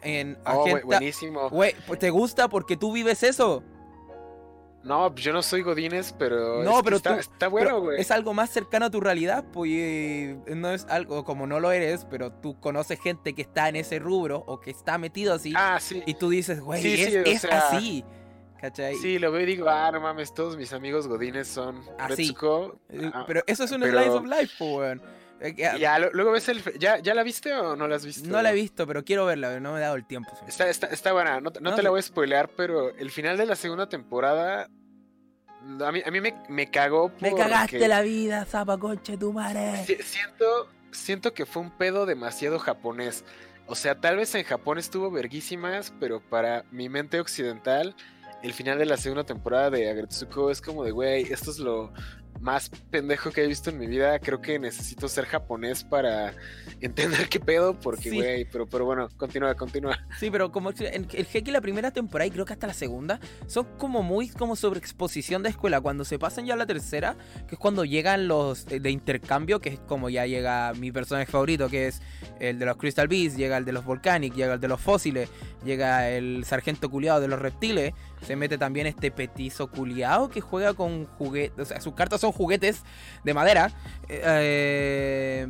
en 0.01 0.37
Oh, 0.45 0.65
Agenta- 0.65 0.85
buenísimo. 0.85 1.49
Güey, 1.49 1.75
pues 1.85 1.99
te 1.99 2.09
gusta 2.09 2.47
porque 2.49 2.75
tú 2.77 2.91
vives 2.91 3.21
eso. 3.23 3.63
No, 4.83 5.13
yo 5.15 5.31
no 5.31 5.43
soy 5.43 5.61
Godines, 5.61 6.13
pero. 6.17 6.63
No, 6.63 6.77
es 6.77 6.83
pero 6.83 6.95
está, 6.97 7.13
tú- 7.13 7.19
está 7.19 7.47
bueno, 7.47 7.81
güey. 7.81 8.01
es 8.01 8.09
algo 8.09 8.33
más 8.33 8.49
cercano 8.49 8.87
a 8.87 8.89
tu 8.89 8.99
realidad, 8.99 9.45
pues 9.53 9.69
y 9.69 10.35
no 10.55 10.71
es 10.71 10.85
algo 10.85 11.23
como 11.23 11.45
no 11.45 11.59
lo 11.59 11.71
eres, 11.71 12.05
pero 12.09 12.31
tú 12.31 12.59
conoces 12.59 12.99
gente 12.99 13.33
que 13.35 13.43
está 13.43 13.69
en 13.69 13.75
ese 13.75 13.99
rubro 13.99 14.43
o 14.47 14.59
que 14.59 14.71
está 14.71 14.97
metido 14.97 15.35
así 15.35 15.53
Ah, 15.55 15.77
sí. 15.79 16.01
y 16.07 16.15
tú 16.15 16.29
dices, 16.29 16.59
güey, 16.61 16.81
Sí, 16.81 16.93
es, 16.99 17.09
sí, 17.11 17.17
o 17.17 17.21
es 17.25 17.41
sea, 17.41 17.67
así. 17.69 18.03
¿Cachai? 18.59 18.95
Sí, 18.95 19.17
lo 19.17 19.31
veo 19.31 19.41
y 19.41 19.45
digo, 19.47 19.67
ah, 19.69 19.89
no 19.91 19.99
mames, 20.01 20.33
todos 20.35 20.55
mis 20.55 20.71
amigos 20.73 21.07
Godines 21.07 21.47
son 21.47 21.81
Así. 21.97 22.35
Eh, 22.89 23.09
Ah, 23.13 23.23
pero 23.25 23.41
eso 23.47 23.63
es 23.63 23.71
un 23.71 23.81
pero- 23.81 23.99
slice 23.99 24.09
of 24.17 24.25
life, 24.25 24.53
pues. 24.59 24.97
Eh, 24.97 25.01
Ya, 25.79 25.97
lo- 25.99 26.11
luego 26.11 26.31
ves 26.31 26.47
el. 26.49 26.61
¿Ya, 26.79 26.99
¿Ya 26.99 27.13
la 27.15 27.23
viste 27.23 27.53
o 27.53 27.75
no 27.75 27.87
la 27.87 27.95
has 27.95 28.05
visto? 28.05 28.29
No 28.29 28.41
la 28.41 28.51
he 28.51 28.53
visto, 28.53 28.85
pero 28.85 29.03
quiero 29.03 29.25
verla, 29.25 29.59
no 29.59 29.71
me 29.73 29.79
he 29.79 29.81
dado 29.81 29.95
el 29.95 30.05
tiempo. 30.05 30.31
Está, 30.47 30.69
está, 30.69 30.87
está 30.87 31.13
buena, 31.13 31.41
no, 31.41 31.51
te- 31.51 31.61
no 31.61 31.71
No, 31.71 31.75
te 31.75 31.81
la 31.83 31.89
voy 31.89 31.99
a 31.99 32.03
spoilear, 32.03 32.49
pero 32.49 32.95
el 32.95 33.09
final 33.11 33.37
de 33.37 33.45
la 33.45 33.55
segunda 33.55 33.89
temporada. 33.89 34.69
A 35.83 35.91
mí, 35.91 36.01
a 36.05 36.09
mí 36.11 36.21
me, 36.21 36.33
me 36.49 36.69
cagó. 36.71 37.11
Me 37.19 37.33
cagaste 37.35 37.87
la 37.87 38.01
vida, 38.01 38.45
zapa 38.45 38.77
conche 38.77 39.17
tu 39.17 39.31
madre. 39.33 39.83
si- 39.85 39.95
Siento, 40.03 40.67
siento 40.91 41.33
que 41.33 41.45
fue 41.45 41.61
un 41.61 41.71
pedo 41.71 42.05
demasiado 42.05 42.57
japonés. 42.59 43.23
O 43.67 43.75
sea, 43.75 43.99
tal 43.99 44.17
vez 44.17 44.33
en 44.35 44.43
Japón 44.43 44.77
estuvo 44.79 45.11
verguísimas, 45.11 45.93
pero 45.99 46.19
para 46.19 46.65
mi 46.71 46.89
mente 46.89 47.19
occidental, 47.19 47.95
el 48.43 48.53
final 48.53 48.79
de 48.79 48.85
la 48.87 48.97
segunda 48.97 49.23
temporada 49.23 49.69
de 49.69 49.89
Agretsuko 49.89 50.49
es 50.51 50.61
como 50.61 50.83
de, 50.83 50.91
güey, 50.91 51.31
esto 51.31 51.51
es 51.51 51.59
lo 51.59 51.93
más 52.41 52.69
pendejo 52.89 53.31
que 53.31 53.43
he 53.43 53.47
visto 53.47 53.69
en 53.69 53.77
mi 53.77 53.87
vida. 53.87 54.17
Creo 54.19 54.41
que 54.41 54.57
necesito 54.59 55.07
ser 55.07 55.25
japonés 55.25 55.83
para 55.83 56.33
entender 56.81 57.29
qué 57.29 57.39
pedo, 57.39 57.79
porque, 57.79 58.09
Sí. 58.09 58.15
güey, 58.17 58.45
pero, 58.45 58.67
pero 58.67 58.85
bueno, 58.85 59.07
continúa, 59.17 59.53
continúa. 59.55 59.97
Sí, 60.19 60.29
pero 60.31 60.51
como 60.51 60.71
en 60.71 61.07
el 61.13 61.27
Heki 61.31 61.51
la 61.51 61.61
primera 61.61 61.91
temporada 61.91 62.25
y 62.27 62.31
creo 62.31 62.45
que 62.45 62.53
hasta 62.53 62.67
la 62.67 62.73
segunda 62.73 63.19
son 63.47 63.65
como 63.77 64.01
muy 64.03 64.29
como 64.29 64.55
sobre 64.55 64.79
exposición 64.79 65.43
de 65.43 65.49
escuela. 65.49 65.79
Cuando 65.81 66.03
se 66.03 66.17
pasan 66.19 66.45
ya 66.45 66.55
a 66.55 66.57
la 66.57 66.65
tercera, 66.65 67.15
que 67.47 67.55
es 67.55 67.59
cuando 67.59 67.85
llegan 67.85 68.27
los 68.27 68.65
eh, 68.71 68.79
de 68.79 68.89
intercambio, 68.91 69.59
que 69.59 69.69
es 69.69 69.79
como 69.79 70.09
ya 70.09 70.25
llega 70.25 70.73
mi 70.73 70.91
personaje 70.91 71.31
favorito, 71.31 71.69
que 71.69 71.87
es 71.87 72.01
el 72.39 72.57
de 72.59 72.65
los 72.65 72.77
Crystal 72.77 73.07
Beasts, 73.07 73.37
llega 73.37 73.57
el 73.57 73.65
de 73.65 73.71
los 73.73 73.85
Volcanic, 73.85 74.33
llega 74.33 74.55
el 74.55 74.59
de 74.59 74.67
los 74.67 74.81
fósiles, 74.81 75.29
llega 75.63 76.09
el 76.09 76.43
sargento 76.45 76.89
culiado 76.89 77.21
de 77.21 77.27
los 77.27 77.39
reptiles, 77.39 77.93
se 78.21 78.35
mete 78.35 78.57
también 78.57 78.87
este 78.87 79.11
petizo 79.11 79.69
culiado 79.71 80.29
que 80.29 80.41
juega 80.41 80.73
con 80.73 81.05
juguetes, 81.05 81.59
o 81.59 81.65
sea, 81.65 81.81
sus 81.81 81.93
cartas 81.93 82.21
son 82.21 82.31
juguetes 82.31 82.83
de 83.23 83.33
madera. 83.33 83.71
eh, 84.09 85.47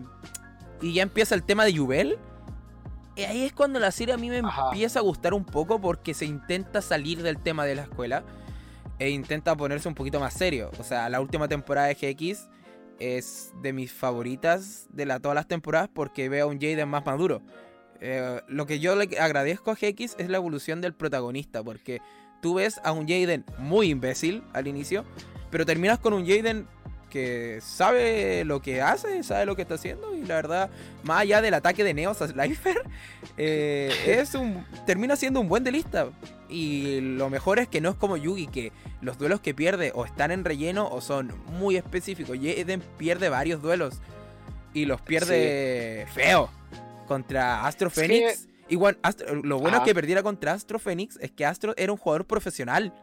y 0.81 0.93
ya 0.93 1.03
empieza 1.03 1.35
el 1.35 1.43
tema 1.43 1.63
de 1.65 1.73
Yubel. 1.73 2.17
Y 3.15 3.23
ahí 3.23 3.43
es 3.43 3.53
cuando 3.53 3.79
la 3.79 3.91
serie 3.91 4.13
a 4.13 4.17
mí 4.17 4.29
me 4.29 4.39
Ajá. 4.39 4.69
empieza 4.71 4.99
a 4.99 5.01
gustar 5.01 5.33
un 5.33 5.45
poco 5.45 5.79
porque 5.79 6.13
se 6.13 6.25
intenta 6.25 6.81
salir 6.81 7.21
del 7.21 7.37
tema 7.37 7.65
de 7.65 7.75
la 7.75 7.83
escuela 7.83 8.23
e 8.97 9.09
intenta 9.09 9.55
ponerse 9.55 9.87
un 9.87 9.95
poquito 9.95 10.19
más 10.19 10.33
serio. 10.33 10.71
O 10.79 10.83
sea, 10.83 11.09
la 11.09 11.19
última 11.21 11.47
temporada 11.47 11.87
de 11.87 11.95
GX 11.95 12.47
es 12.99 13.51
de 13.61 13.73
mis 13.73 13.91
favoritas 13.91 14.87
de 14.91 15.05
la, 15.05 15.19
todas 15.19 15.35
las 15.35 15.47
temporadas 15.47 15.89
porque 15.93 16.29
veo 16.29 16.45
a 16.45 16.49
un 16.49 16.59
Jaden 16.59 16.87
más 16.87 17.05
maduro. 17.05 17.41
Eh, 17.99 18.41
lo 18.47 18.65
que 18.65 18.79
yo 18.79 18.95
le 18.95 19.15
agradezco 19.19 19.69
a 19.71 19.75
GX 19.75 20.15
es 20.17 20.29
la 20.29 20.37
evolución 20.37 20.81
del 20.81 20.93
protagonista 20.93 21.63
porque 21.63 22.01
tú 22.41 22.55
ves 22.55 22.79
a 22.83 22.91
un 22.91 23.07
Jaden 23.07 23.45
muy 23.57 23.89
imbécil 23.89 24.43
al 24.53 24.67
inicio, 24.67 25.05
pero 25.49 25.65
terminas 25.65 25.99
con 25.99 26.13
un 26.13 26.25
Jaden 26.27 26.67
que 27.09 27.59
sabe 27.61 28.45
lo 28.45 28.61
que 28.61 28.81
hace, 28.81 29.21
sabe 29.23 29.45
lo 29.45 29.55
que 29.57 29.63
está 29.63 29.73
haciendo 29.75 30.15
y 30.15 30.21
la 30.25 30.35
verdad, 30.35 30.69
más 31.03 31.19
allá 31.21 31.41
del 31.41 31.53
ataque 31.53 31.83
de 31.83 31.93
Neos 31.93 32.21
a 32.21 32.27
Slifer, 32.27 32.81
eh, 33.37 33.91
es 34.05 34.33
un 34.33 34.65
termina 34.85 35.15
siendo 35.15 35.39
un 35.41 35.47
buen 35.49 35.63
delista. 35.63 36.07
Y 36.47 36.99
lo 37.01 37.29
mejor 37.29 37.59
es 37.59 37.67
que 37.69 37.79
no 37.79 37.89
es 37.91 37.95
como 37.95 38.17
Yugi, 38.17 38.47
que 38.47 38.73
los 39.01 39.17
duelos 39.17 39.39
que 39.39 39.53
pierde 39.53 39.93
o 39.95 40.03
están 40.05 40.31
en 40.31 40.43
relleno 40.43 40.87
o 40.89 40.99
son 40.99 41.33
muy 41.47 41.77
específicos. 41.77 42.37
Jaden 42.37 42.81
pierde 42.97 43.29
varios 43.29 43.61
duelos 43.61 43.99
y 44.73 44.83
los 44.85 45.01
pierde 45.01 46.07
feo 46.13 46.49
contra 47.07 47.65
Astro 47.65 47.87
Es 47.89 47.93
que- 47.93 48.01
Phoenix. 48.01 48.47
Igual, 48.71 48.97
Astro- 49.03 49.35
lo 49.43 49.59
bueno 49.59 49.77
es 49.77 49.83
que 49.83 49.93
perdiera 49.93 50.23
contra 50.23 50.53
Astro 50.53 50.79
Phoenix 50.79 51.17
es 51.21 51.29
que 51.31 51.45
Astro 51.45 51.73
era 51.77 51.91
un 51.91 51.97
jugador 51.97 52.25
profesional. 52.25 52.93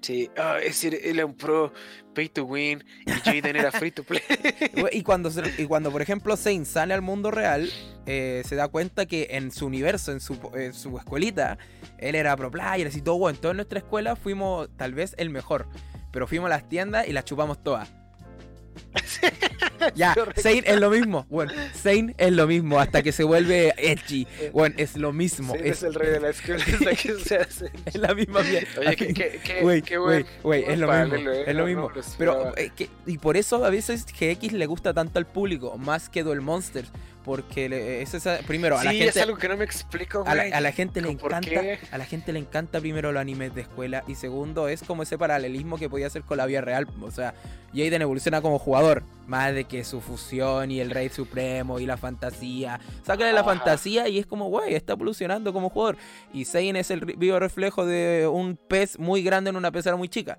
Sí, 0.00 0.30
ah, 0.38 0.56
es 0.60 0.68
decir, 0.68 0.98
él 1.04 1.16
era 1.18 1.26
un 1.26 1.34
pro 1.36 1.74
pay 2.14 2.30
to 2.30 2.44
win 2.44 2.82
y 3.04 3.10
Jaden 3.10 3.54
era 3.56 3.70
free 3.70 3.90
to 3.90 4.02
play. 4.02 4.22
Y 4.92 5.02
cuando, 5.02 5.30
y 5.58 5.66
cuando 5.66 5.92
por 5.92 6.00
ejemplo, 6.00 6.36
Zane 6.38 6.64
sale 6.64 6.94
al 6.94 7.02
mundo 7.02 7.30
real, 7.30 7.68
eh, 8.06 8.42
se 8.46 8.54
da 8.56 8.68
cuenta 8.68 9.04
que 9.04 9.26
en 9.32 9.50
su 9.50 9.66
universo, 9.66 10.12
en 10.12 10.20
su, 10.20 10.38
en 10.54 10.72
su 10.72 10.96
escuelita, 10.96 11.58
él 11.98 12.14
era 12.14 12.34
pro 12.36 12.50
player, 12.50 12.86
así 12.86 13.02
todo 13.02 13.18
bueno. 13.18 13.34
En 13.36 13.40
toda 13.42 13.52
nuestra 13.54 13.80
escuela 13.80 14.16
fuimos 14.16 14.70
tal 14.78 14.94
vez 14.94 15.14
el 15.18 15.28
mejor, 15.28 15.68
pero 16.12 16.26
fuimos 16.26 16.46
a 16.46 16.50
las 16.50 16.68
tiendas 16.68 17.06
y 17.06 17.12
las 17.12 17.26
chupamos 17.26 17.62
todas. 17.62 17.92
ya. 19.94 20.14
Zane 20.36 20.62
es 20.66 20.80
lo 20.80 20.90
mismo. 20.90 21.26
Bueno, 21.30 21.52
Zane 21.74 22.14
es 22.18 22.32
lo 22.32 22.46
mismo 22.46 22.78
hasta 22.78 23.02
que 23.02 23.12
se 23.12 23.24
vuelve 23.24 23.74
edgy. 23.76 24.26
Bueno, 24.52 24.74
es 24.78 24.96
lo 24.96 25.12
mismo. 25.12 25.54
Es, 25.54 25.62
es 25.62 25.82
el 25.84 25.94
rey 25.94 26.10
de 26.10 26.20
la 26.20 26.30
escuela 26.30 26.64
hasta 26.72 26.90
que 26.94 27.14
se 27.18 27.36
hace. 27.36 27.70
es 27.86 27.94
la 27.96 28.14
misma 28.14 28.42
mierda. 28.42 28.80
Oye, 28.80 28.96
qué, 28.96 29.40
qué, 29.44 29.62
buen, 29.62 30.64
es 30.64 30.78
lo 30.78 30.86
mismo, 30.86 30.86
paralelo, 30.86 31.32
¿eh? 31.32 31.44
es 31.46 31.54
lo 31.54 31.66
mismo. 31.66 31.90
no 31.94 32.02
Pero, 32.18 32.56
eh, 32.56 32.70
que- 32.74 32.88
y 33.06 33.18
por 33.18 33.36
eso 33.36 33.64
a 33.64 33.70
veces 33.70 34.06
GX 34.06 34.52
le 34.52 34.66
gusta 34.66 34.92
tanto 34.92 35.18
al 35.18 35.26
público, 35.26 35.76
más 35.78 36.08
que 36.08 36.22
Duel 36.22 36.40
Monsters, 36.40 36.90
porque 37.24 37.68
le- 37.68 38.02
es 38.02 38.14
esa, 38.14 38.38
primero, 38.46 38.78
a 38.78 38.84
la 38.84 38.90
gente... 38.92 39.08
es 39.08 39.16
algo 39.18 39.36
que 39.36 39.48
no 39.48 39.56
me 39.56 39.64
explico, 39.64 40.24
A 40.26 40.34
la, 40.34 40.42
a 40.44 40.60
la 40.60 40.72
gente 40.72 41.00
le 41.00 41.08
¿Cómo 41.08 41.18
por 41.18 41.32
encanta, 41.32 41.48
qué? 41.60 41.78
a 41.90 41.98
la 41.98 42.04
gente 42.06 42.32
le 42.32 42.38
encanta 42.38 42.80
primero 42.80 43.12
los 43.12 43.20
animes 43.20 43.54
de 43.54 43.60
escuela 43.62 44.02
y 44.06 44.14
segundo 44.14 44.68
es 44.68 44.82
como 44.82 45.02
ese 45.02 45.18
paralelismo 45.18 45.76
que 45.78 45.88
podía 45.90 46.06
hacer 46.06 46.22
con 46.22 46.38
la 46.38 46.46
vida 46.46 46.60
real, 46.62 46.86
o 47.02 47.10
sea, 47.10 47.34
Jaden 47.74 48.02
evoluciona 48.02 48.40
como 48.42 48.58
jugador, 48.58 49.02
más 49.26 49.54
de 49.54 49.64
que 49.64 49.84
su 49.84 50.00
fusión 50.00 50.70
y 50.70 50.80
el 50.80 50.90
Rey 50.90 51.08
Supremo 51.08 51.78
y 51.78 51.86
la 51.86 51.96
fantasía, 51.96 52.80
sácale 53.06 53.32
la 53.32 53.44
fantasía 53.44 54.08
y 54.08 54.18
es 54.18 54.26
como, 54.26 54.48
güey, 54.48 54.74
está 54.74 54.94
evolucionando 54.94 55.52
como 55.52 55.68
jugador 55.70 55.96
y 56.32 56.44
Zane 56.46 56.80
es 56.80 56.90
el 56.90 57.04
vivo 57.04 57.38
reflejo 57.38 57.84
de 57.86 58.26
un 58.26 58.56
pez 58.56 58.98
muy 58.98 59.22
grande 59.22 59.50
en 59.50 59.56
una 59.56 59.70
pecera 59.70 59.96
muy 59.96 60.08
chica. 60.08 60.38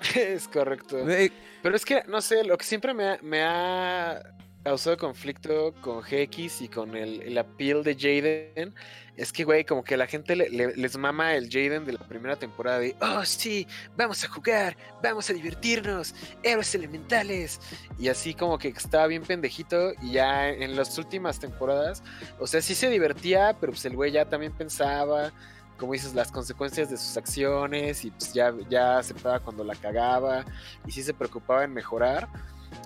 Es 0.16 0.48
correcto. 0.48 0.98
Eh, 1.10 1.30
Pero 1.62 1.76
es 1.76 1.84
que, 1.84 2.02
no 2.08 2.22
sé, 2.22 2.42
lo 2.44 2.56
que 2.56 2.64
siempre 2.64 2.94
me 2.94 3.42
ha 3.42 4.18
causado 4.62 4.96
conflicto 4.96 5.74
con 5.80 6.00
GX 6.02 6.62
y 6.62 6.68
con 6.68 6.94
el, 6.96 7.22
el 7.22 7.38
appeal 7.38 7.82
de 7.82 7.94
Jaden 7.94 8.74
es 9.16 9.32
que, 9.32 9.44
güey, 9.44 9.64
como 9.64 9.82
que 9.84 9.96
la 9.96 10.06
gente 10.06 10.34
le- 10.36 10.48
le- 10.50 10.76
les 10.76 10.96
mama 10.96 11.34
el 11.34 11.50
Jaden 11.50 11.84
de 11.84 11.92
la 11.92 12.06
primera 12.06 12.36
temporada 12.36 12.78
de, 12.78 12.96
oh, 13.00 13.24
sí, 13.24 13.66
vamos 13.96 14.22
a 14.24 14.28
jugar, 14.28 14.76
vamos 15.02 15.28
a 15.28 15.32
divertirnos, 15.34 16.14
héroes 16.42 16.74
elementales. 16.74 17.60
Y 17.98 18.08
así 18.08 18.32
como 18.34 18.58
que 18.58 18.68
estaba 18.68 19.06
bien 19.06 19.22
pendejito 19.22 19.92
y 20.02 20.12
ya 20.12 20.48
en 20.48 20.74
las 20.76 20.96
últimas 20.98 21.38
temporadas, 21.38 22.02
o 22.38 22.46
sea, 22.46 22.62
sí 22.62 22.74
se 22.74 22.88
divertía, 22.88 23.56
pero 23.60 23.72
pues 23.72 23.84
el 23.84 23.94
güey 23.96 24.12
ya 24.12 24.24
también 24.28 24.52
pensaba 24.52 25.32
como 25.76 25.94
dices, 25.94 26.14
las 26.14 26.30
consecuencias 26.30 26.90
de 26.90 26.98
sus 26.98 27.16
acciones 27.16 28.04
y 28.04 28.10
pues 28.10 28.34
ya, 28.34 28.52
ya 28.68 28.98
aceptaba 28.98 29.40
cuando 29.40 29.64
la 29.64 29.74
cagaba 29.74 30.44
y 30.86 30.92
sí 30.92 31.02
se 31.02 31.14
preocupaba 31.14 31.64
en 31.64 31.72
mejorar. 31.72 32.28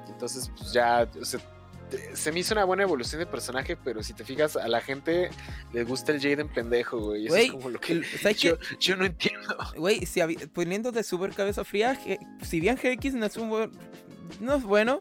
Entonces, 0.07 0.49
pues 0.57 0.73
ya, 0.73 1.09
o 1.21 1.25
sea, 1.25 1.41
se 2.15 2.33
me 2.33 2.41
hizo 2.41 2.55
una 2.55 2.65
buena 2.65 2.83
evolución 2.83 3.21
de 3.21 3.27
personaje, 3.27 3.77
pero 3.77 4.03
si 4.03 4.13
te 4.15 4.25
fijas, 4.25 4.57
a 4.57 4.67
la 4.69 4.81
gente 4.81 5.31
le 5.73 5.85
gusta 5.85 6.13
el 6.13 6.21
Jaden 6.21 6.49
pendejo, 6.49 6.99
güey. 6.99 7.27
Eso 7.27 7.37
es 7.37 7.51
como 7.53 7.69
lo 7.71 7.81
que 7.81 7.93
el- 7.93 8.05
¿sabes 8.05 8.39
yo, 8.39 8.57
yo 8.81 8.97
no 8.97 9.05
entiendo. 9.05 9.57
Güey, 9.77 10.05
si 10.07 10.21
poniéndote 10.53 11.03
súper 11.03 11.33
cabeza 11.33 11.65
fría, 11.65 11.99
si 12.43 12.61
bien 12.61 12.77
GX 12.77 13.15
no 13.15 13.27
es 13.27 13.37
un 13.37 13.49
buen, 13.51 13.71
no 14.41 14.55
es 14.57 14.63
bueno, 14.65 15.01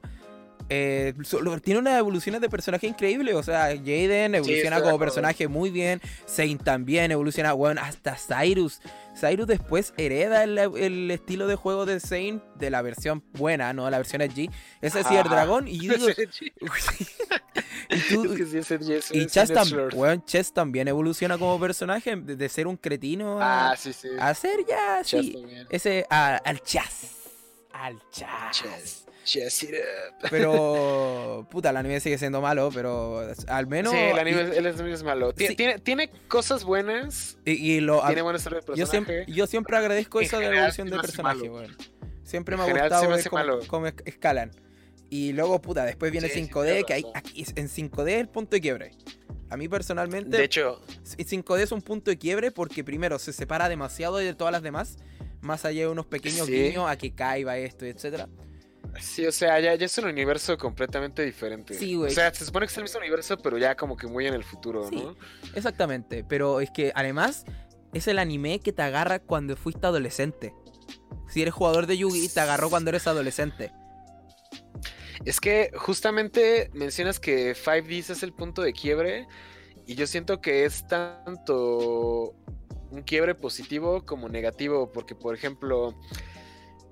eh, 0.69 1.13
solo- 1.23 1.59
tiene 1.59 1.79
unas 1.79 1.97
evoluciones 1.99 2.39
de 2.41 2.49
personaje 2.49 2.88
increíbles. 2.88 3.36
O 3.36 3.43
sea, 3.43 3.67
Jaden 3.75 4.36
evoluciona 4.36 4.77
como 4.81 4.97
personaje 4.99 5.47
muy 5.47 5.69
bien. 5.71 6.01
Saint 6.25 6.63
también 6.63 7.11
evoluciona, 7.11 7.53
bueno, 7.53 7.81
hasta 7.84 8.15
Cyrus. 8.15 8.79
Cyrus 9.20 9.47
después 9.47 9.93
hereda 9.97 10.43
el, 10.43 10.57
el 10.57 11.11
estilo 11.11 11.47
de 11.47 11.55
juego 11.55 11.86
de 11.86 11.99
Saint 11.99 12.43
de 12.55 12.70
la 12.70 12.82
versión 12.82 13.24
buena, 13.34 13.72
no 13.74 13.89
la 13.89 13.97
versión 13.97 14.22
edgy. 14.22 14.49
Es 14.82 14.93
decir, 14.93 15.18
el 15.18 15.30
dragón. 15.30 15.68
Y 15.68 15.80
yo 15.88 15.93
digo, 15.93 16.07
y 17.89 17.99
tú- 18.09 18.24
Es 18.34 18.38
que 18.38 18.45
sí, 18.45 18.78
Jess 18.86 19.11
y 19.11 19.20
es 19.22 19.32
Chess, 19.32 19.51
tam- 19.51 19.93
weón, 19.93 20.24
Chess 20.26 20.51
también 20.53 20.88
evoluciona 20.88 21.38
como 21.38 21.59
personaje 21.59 22.16
de, 22.16 22.36
de 22.36 22.49
ser 22.49 22.68
un 22.68 22.78
cretino 22.78 23.39
a, 23.41 23.72
Ah, 23.72 23.76
sí, 23.76 23.93
sí. 23.93 24.09
a 24.20 24.34
ser 24.34 24.66
ya 24.68 25.01
Chess 25.03 25.26
sí, 25.26 25.34
también. 25.34 25.68
ese 25.70 26.05
a- 26.09 26.38
al 26.38 26.61
Chess. 26.61 27.11
Al 27.74 27.99
Chess. 28.11 28.28
Chess. 28.51 29.02
It 29.26 29.74
up. 30.24 30.28
Pero 30.30 31.47
puta, 31.49 31.69
el 31.69 31.78
anime 31.78 31.99
sigue 31.99 32.17
siendo 32.17 32.41
malo, 32.41 32.69
pero 32.74 33.21
al 33.47 33.67
menos 33.67 33.93
sí, 33.93 33.99
el 33.99 34.19
anime, 34.19 34.49
y- 34.53 34.57
el 34.57 34.67
anime 34.67 34.91
es 34.93 35.03
malo. 35.03 35.34
Ti- 35.34 35.47
Sí. 35.47 35.55
Tiene, 35.55 35.80
tiene 35.80 36.09
cosas 36.28 36.63
buenas. 36.63 37.38
y, 37.45 37.51
y 37.74 37.80
lo 37.80 38.01
tiene 38.05 38.21
buena 38.21 38.38
historia 38.38 38.59
de 38.59 38.76
yo 38.76 38.86
siempre 38.86 39.26
yo 39.28 39.47
siempre 39.47 39.78
agradezco 39.78 40.19
eso 40.21 40.38
de 40.38 40.43
la 40.43 40.49
general, 40.49 40.74
evolución 40.78 40.88
se 40.88 40.91
de 40.91 40.95
me 40.95 40.99
hace 41.01 41.47
personaje. 41.47 41.74
Siempre 42.24 42.57
me 42.57 42.63
ha 42.63 42.65
general, 42.65 42.89
gustado 42.89 43.09
ver 43.15 43.30
cómo, 43.30 43.67
cómo 43.67 43.88
es- 43.88 43.93
escalan. 44.05 44.51
Y 45.09 45.32
luego, 45.34 45.61
puta, 45.61 45.86
después 45.86 46.11
viene 46.11 46.28
Sí, 46.28 46.34
sí, 46.45 46.49
5D, 46.49 46.65
tienes 46.65 46.86
que 46.86 46.93
hay, 46.93 47.05
aquí, 47.13 47.45
en 47.55 47.69
5D 47.69 48.07
es 48.13 48.19
el 48.21 48.30
punto 48.30 48.55
de 48.55 48.61
quiebre. 48.61 48.91
A 49.49 49.57
mí 49.57 49.67
personalmente, 49.67 50.36
De 50.38 50.43
hecho, 50.45 50.82
Y 51.17 51.26
5D 51.26 51.61
es 51.61 51.71
un 51.71 51.82
punto 51.84 52.09
de 52.09 52.17
quiebre 52.17 52.49
porque 52.51 52.84
primero 52.84 53.19
se 53.19 53.32
separa 53.32 53.69
demasiado 53.69 54.17
de 54.17 54.34
todas 54.34 54.51
las 54.51 54.63
demás, 54.63 54.97
más 55.41 55.65
allá 55.65 55.82
de 55.82 55.88
unos 55.89 56.07
pequeños 56.07 56.47
Sí. 56.47 56.53
guiños 56.53 56.89
a 56.89 56.97
que 56.97 57.13
caiga 57.13 57.57
esto, 57.57 57.86
etcétera. 57.86 58.28
Sí, 58.99 59.25
o 59.25 59.31
sea, 59.31 59.59
ya, 59.59 59.75
ya 59.75 59.85
es 59.85 59.97
un 59.97 60.05
universo 60.05 60.57
completamente 60.57 61.23
diferente. 61.23 61.73
Sí, 61.73 61.95
güey. 61.95 62.11
O 62.11 62.13
sea, 62.13 62.33
se 62.33 62.45
supone 62.45 62.65
que 62.67 62.71
es 62.71 62.77
el 62.77 62.83
mismo 62.83 62.99
universo, 62.99 63.37
pero 63.37 63.57
ya 63.57 63.75
como 63.75 63.97
que 63.97 64.07
muy 64.07 64.27
en 64.27 64.33
el 64.33 64.43
futuro, 64.43 64.87
Sí. 64.87 64.95
¿no? 64.95 65.15
Exactamente, 65.55 66.23
pero 66.23 66.59
es 66.61 66.69
que 66.71 66.91
además 66.95 67.45
es 67.93 68.07
el 68.07 68.19
anime 68.19 68.59
que 68.59 68.71
te 68.73 68.81
agarra 68.81 69.19
cuando 69.19 69.55
fuiste 69.55 69.85
adolescente. 69.85 70.53
Si 71.29 71.41
eres 71.41 71.53
jugador 71.53 71.87
de 71.87 71.97
Yugi, 71.97 72.29
te 72.29 72.39
agarró 72.39 72.69
cuando 72.69 72.89
eres 72.89 73.07
adolescente. 73.07 73.71
Es 75.25 75.39
que 75.39 75.71
justamente 75.75 76.69
mencionas 76.73 77.19
que 77.19 77.55
5Ds 77.55 78.09
es 78.11 78.23
el 78.23 78.33
punto 78.33 78.61
de 78.61 78.73
quiebre 78.73 79.27
y 79.85 79.95
yo 79.95 80.05
siento 80.05 80.41
que 80.41 80.65
es 80.65 80.87
tanto 80.87 82.35
un 82.91 83.01
quiebre 83.03 83.33
positivo 83.33 84.05
como 84.05 84.27
negativo, 84.29 84.91
porque 84.91 85.15
por 85.15 85.33
ejemplo, 85.33 85.99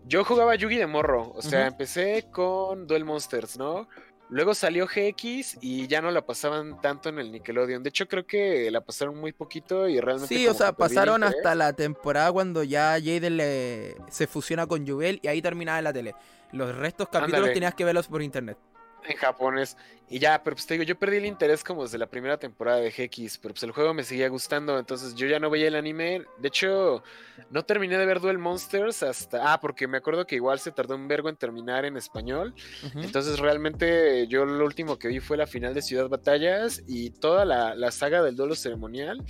yo 0.06 0.24
jugaba 0.24 0.56
Yugi 0.56 0.78
de 0.78 0.88
morro, 0.88 1.32
o 1.36 1.42
sea, 1.42 1.68
empecé 1.68 2.28
con 2.32 2.88
Duel 2.88 3.06
Monsters, 3.06 3.58
¿no? 3.58 3.88
Luego 4.30 4.54
salió 4.54 4.88
GX 4.88 5.58
y 5.62 5.88
ya 5.88 6.02
no 6.02 6.10
la 6.10 6.26
pasaban 6.26 6.80
tanto 6.80 7.10
en 7.10 7.20
el 7.20 7.34
Nickelodeon. 7.34 7.84
De 7.84 7.90
hecho, 7.90 8.08
creo 8.08 8.26
que 8.26 8.72
la 8.72 8.80
pasaron 8.80 9.18
muy 9.18 9.34
poquito 9.34 9.90
y 9.90 10.00
realmente. 10.00 10.34
Sí, 10.34 10.48
o 10.48 10.54
sea, 10.54 10.72
pasaron 10.72 11.22
hasta 11.26 11.54
la 11.54 11.74
temporada 11.74 12.32
cuando 12.32 12.64
ya 12.64 12.92
Jaden 12.94 13.36
le- 13.36 13.98
se 14.10 14.28
fusiona 14.28 14.68
con 14.68 14.88
Jubel 14.88 15.20
y 15.22 15.28
ahí 15.28 15.42
terminaba 15.42 15.80
en 15.80 15.84
la 15.84 15.92
tele. 15.92 16.16
Los 16.54 16.74
restos 16.76 17.10
capítulos 17.10 17.40
Ándale. 17.40 17.54
tenías 17.54 17.76
que 17.76 17.84
verlos 17.84 18.08
por 18.08 18.22
internet. 18.22 18.58
en 19.04 19.18
japonés. 19.18 19.76
Y 20.12 20.20
ya, 20.20 20.44
pero 20.44 20.58
pues 20.58 20.68
te 20.68 20.74
digo, 20.74 20.84
yo 20.84 21.00
perdí 21.00 21.18
el 21.18 21.26
interés 21.26 21.64
como 21.64 21.84
desde 21.84 21.98
la 21.98 22.06
primera 22.06 22.38
temporada 22.38 22.80
de 22.80 22.92
GX, 22.92 23.38
pero 23.38 23.54
pues 23.54 23.64
el 23.64 23.72
juego 23.72 23.94
me 23.94 24.04
seguía 24.04 24.28
gustando, 24.28 24.78
entonces 24.78 25.16
yo 25.16 25.26
ya 25.26 25.40
no 25.40 25.50
veía 25.50 25.70
el 25.70 25.76
anime. 25.76 26.26
De 26.38 26.50
hecho, 26.50 27.02
no 27.50 27.64
terminé 27.64 27.98
de 27.98 28.06
ver 28.06 28.20
Duel 28.20 28.38
Monsters 28.38 29.04
hasta... 29.04 29.54
Ah, 29.54 29.62
porque 29.62 29.88
me 29.88 29.98
acuerdo 29.98 30.28
que 30.28 30.36
igual 30.36 30.60
se 30.60 30.74
tardó 30.74 30.96
un 30.96 31.08
vergo 31.08 31.30
en 31.30 31.38
terminar 31.38 31.86
en 31.86 31.96
español. 31.96 32.54
Entonces 32.96 33.40
realmente 33.40 34.28
yo 34.28 34.46
lo 34.46 34.66
último 34.66 35.00
que 35.00 35.08
vi 35.08 35.22
fue 35.22 35.38
la 35.38 35.48
final 35.48 35.74
de 35.74 35.82
Ciudad 35.82 36.10
Batallas 36.10 36.84
y 36.88 37.12
toda 37.12 37.46
la, 37.46 37.74
la 37.74 37.92
saga 37.92 38.22
del 38.22 38.36
duelo 38.36 38.56
ceremonial 38.56 39.24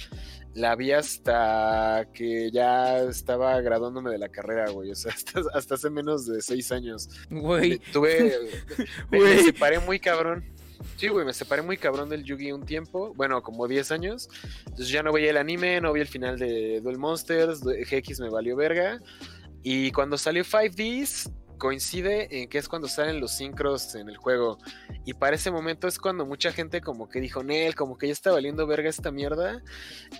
la 0.54 0.76
vi 0.76 0.92
hasta 0.92 2.08
que 2.14 2.52
ya 2.52 3.00
estaba 3.04 3.60
graduándome 3.62 4.12
de 4.12 4.18
la 4.18 4.30
carrera, 4.30 4.70
güey. 4.70 4.92
O 4.92 4.96
sea, 4.96 5.12
hasta, 5.16 5.42
hasta 5.54 5.76
hace 5.76 5.90
menos 5.90 6.26
de 6.26 6.42
seis 6.42 6.72
años. 6.72 7.10
Güey, 7.30 7.80
Tuve... 7.94 8.38
me, 9.12 9.38
separé 9.44 9.80
muy 9.80 10.00
cabrón. 10.00 10.44
Sí, 10.98 11.08
güey, 11.08 11.26
me 11.26 11.34
separé 11.34 11.62
muy 11.62 11.78
cabrón 11.78 12.10
del 12.10 12.24
Yugi 12.24 12.52
un 12.52 12.66
tiempo. 12.66 13.14
Bueno, 13.16 13.42
como 13.42 13.68
10 13.68 13.92
años. 13.92 14.30
Entonces 14.66 14.90
ya 14.90 15.04
no 15.04 15.12
veía 15.12 15.32
el 15.32 15.38
anime, 15.38 15.82
no 15.82 15.94
vi 15.94 16.02
el 16.02 16.08
final 16.08 16.38
de 16.38 16.82
Duel 16.82 16.98
Monsters. 16.98 17.62
GX 17.62 18.20
me 18.20 18.30
valió 18.30 18.56
verga. 18.56 19.00
Y 19.64 19.92
cuando 19.92 20.18
salió 20.18 20.44
5Ds, 20.44 21.32
coincide 21.62 22.42
en 22.42 22.50
que 22.50 22.58
es 22.58 22.68
cuando 22.68 22.88
salen 22.88 23.20
los 23.20 23.34
sincros 23.34 23.94
en 23.94 24.10
el 24.10 24.18
juego. 24.18 24.58
Y 25.06 25.14
para 25.14 25.36
ese 25.36 25.52
momento 25.52 25.88
es 25.88 26.00
cuando 26.00 26.26
mucha 26.26 26.52
gente 26.52 26.82
como 26.82 27.08
que 27.08 27.22
dijo, 27.22 27.44
Nel, 27.44 27.76
como 27.76 28.00
que 28.00 28.08
ya 28.08 28.14
está 28.14 28.32
valiendo 28.32 28.66
verga 28.66 28.90
esta 28.90 29.12
mierda. 29.12 29.62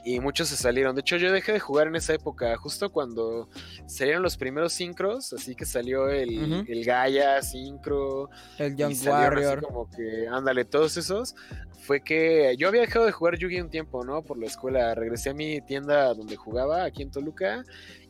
Y 0.06 0.20
muchos 0.20 0.50
se 0.50 0.56
salieron. 0.56 0.94
De 0.96 1.02
hecho, 1.02 1.18
yo 1.18 1.32
dejé 1.32 1.54
de 1.54 1.60
jugar 1.60 1.88
en 1.88 1.96
esa 1.96 2.14
época, 2.14 2.56
justo 2.58 2.92
cuando 2.92 3.50
salieron 3.88 4.22
los 4.22 4.38
primeros 4.38 4.74
sincros. 4.74 5.34
Así 5.34 5.56
que 5.56 5.66
salió 5.66 6.10
el, 6.10 6.30
Ujú. 6.62 6.72
el 6.72 6.86
Gaia 6.86 7.42
sincro. 7.42 8.30
el 8.60 8.74
y 8.74 8.76
Young 8.78 8.96
salieron 8.96 9.38
así 9.40 9.46
Warrior. 9.48 9.62
como 9.64 9.90
que, 9.90 10.28
ándale, 10.32 10.64
todos 10.64 10.96
esos. 10.98 11.34
Fue 11.82 12.02
que 12.04 12.56
yo 12.60 12.68
había 12.68 12.82
dejado 12.82 13.08
de 13.08 13.12
jugar 13.12 13.40
Yugi 13.40 13.60
un 13.60 13.72
tiempo, 13.72 14.06
¿no? 14.06 14.22
Por 14.22 14.38
la 14.38 14.46
escuela. 14.46 14.94
Regresé 14.94 15.32
a 15.32 15.34
mi 15.34 15.62
tienda 15.62 16.14
donde 16.14 16.36
jugaba, 16.36 16.84
aquí 16.84 17.02
en 17.02 17.10
Toluca. 17.10 17.64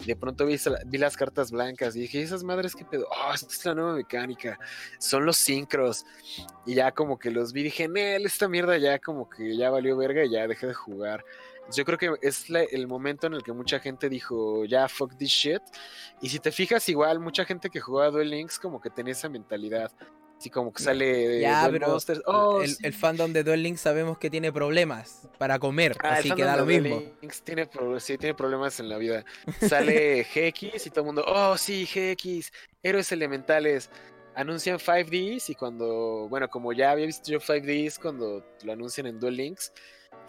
De 0.06 0.16
pronto 0.16 0.46
vi, 0.46 0.58
vi 0.86 0.98
las 0.98 1.16
cartas 1.16 1.52
blancas. 1.52 1.96
Y 1.96 2.02
dije, 2.02 2.22
esas 2.22 2.44
madres, 2.44 2.76
¿qué 2.76 2.86
pedo? 2.86 3.08
Oh, 3.10 3.34
esta 3.34 3.54
es 3.54 3.66
la 3.66 3.76
nueva 3.76 3.94
mecánica. 3.94 4.60
Son 5.00 5.26
los 5.26 5.38
sincros. 5.38 6.06
Y 6.66 6.76
ya 6.76 6.92
como 6.92 7.20
que 7.20 7.32
los 7.32 7.54
vi, 7.54 7.64
dije, 7.64 7.88
Nel, 7.88 8.26
esta 8.26 8.48
mierda 8.48 8.78
ya 8.78 9.00
como 9.00 9.30
que 9.30 9.56
ya 9.56 9.70
valió 9.70 9.96
verga 9.98 10.24
y 10.24 10.32
ya 10.32 10.48
dejé 10.48 10.68
de 10.68 10.74
jugar. 10.74 11.24
Yo 11.74 11.86
creo 11.86 11.98
que 11.98 12.14
es 12.22 12.46
el 12.50 12.88
momento 12.88 13.28
en 13.28 13.34
el 13.34 13.44
que 13.44 13.54
mucha 13.54 13.80
gente 13.80 14.10
dijo, 14.10 14.66
ya, 14.66 14.88
fuck 14.90 15.16
this 15.16 15.30
shit. 15.30 15.62
Y 16.22 16.30
si 16.30 16.40
te 16.40 16.52
fijas, 16.52 16.90
igual, 16.90 17.20
mucha 17.20 17.46
gente 17.46 17.70
que 17.70 17.80
jugaba 17.80 18.12
Duel 18.12 18.30
Links 18.30 18.60
como 18.60 18.82
que 18.82 18.90
tenía 18.90 19.14
esa 19.14 19.30
mentalidad. 19.30 19.92
Así 20.42 20.50
como 20.50 20.74
que 20.74 20.82
sale 20.82 21.40
Ya, 21.40 21.62
Duel 21.68 21.74
pero 21.74 21.90
Monsters. 21.92 22.24
Oh, 22.26 22.64
el, 22.64 22.70
sí. 22.72 22.78
el 22.82 22.94
fandom 22.94 23.32
de 23.32 23.44
Duel 23.44 23.62
Links 23.62 23.82
sabemos 23.82 24.18
que 24.18 24.32
tiene 24.32 24.52
problemas 24.52 25.30
para 25.38 25.60
comer, 25.60 25.96
Ah, 26.02 26.14
así 26.16 26.32
que 26.32 26.44
da 26.44 26.58
lo 26.58 26.66
Duel 26.66 26.82
mismo. 26.82 27.04
Links 27.22 27.44
tiene, 27.44 27.70
sí, 28.00 28.18
tiene 28.18 28.34
problemas 28.34 28.80
en 28.80 28.90
la 28.90 28.98
vida. 28.98 29.24
Sale 29.62 30.24
GX 30.24 30.88
y 30.88 30.90
todo 30.90 31.02
el 31.02 31.06
mundo, 31.06 31.24
oh 31.28 31.56
sí, 31.58 31.86
GX, 31.86 32.52
héroes 32.82 33.12
elementales. 33.12 33.92
Anuncian 34.34 34.80
5Ds 34.80 35.50
y 35.52 35.54
cuando, 35.56 36.28
bueno, 36.28 36.50
como 36.50 36.74
ya 36.74 36.90
había 36.90 37.06
visto 37.06 37.30
yo 37.32 37.40
5Ds 37.40 38.00
cuando 38.02 38.44
lo 38.64 38.72
anuncian 38.74 39.06
en 39.06 39.20
Duel 39.20 39.36
Links, 39.36 39.72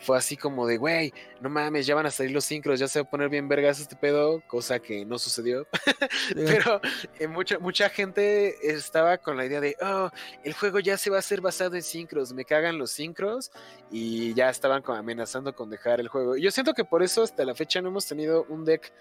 fue 0.03 0.19
así 0.19 0.37
como 0.37 0.67
de, 0.67 0.79
güey, 0.79 1.13
no 1.41 1.49
mames, 1.49 1.87
ya 1.87 1.95
van 1.95 2.07
a 2.07 2.11
salir 2.11 2.33
los 2.33 2.45
sincros, 2.45 2.81
ya 2.81 2.89
se 2.89 3.01
va 3.01 3.07
a 3.07 3.11
poner 3.11 3.29
bien 3.29 3.49
vergas 3.49 3.81
este 3.81 3.95
pedo, 3.95 4.43
cosa 4.49 4.81
que 4.81 5.05
no 5.05 5.19
sucedió. 5.19 5.67
Pero 6.35 6.81
eh, 7.19 7.29
mucha, 7.29 7.59
mucha 7.59 7.89
gente 7.89 8.75
estaba 8.75 9.19
con 9.19 9.37
la 9.37 9.47
idea 9.47 9.61
de, 9.61 9.77
oh, 9.81 10.11
el 10.43 10.55
juego 10.55 10.81
ya 10.81 10.97
se 10.99 11.09
va 11.09 11.17
a 11.17 11.21
hacer 11.21 11.41
basado 11.41 11.77
en 11.77 11.83
sincros, 11.83 12.33
me 12.33 12.45
cagan 12.45 12.79
los 12.79 12.91
sincros 12.91 13.53
y 13.91 14.35
ya 14.35 14.51
estaban 14.51 14.83
como 14.83 14.99
amenazando 14.99 15.55
con 15.55 15.71
dejar 15.71 16.01
el 16.01 16.09
juego. 16.09 16.37
Yo 16.37 16.51
siento 16.51 16.75
que 16.75 16.85
por 16.85 17.03
eso 17.03 17.23
hasta 17.23 17.45
la 17.45 17.55
fecha 17.55 17.81
no 17.81 17.89
hemos 17.89 18.07
tenido 18.07 18.45
un 18.49 18.65
deck 18.65 18.93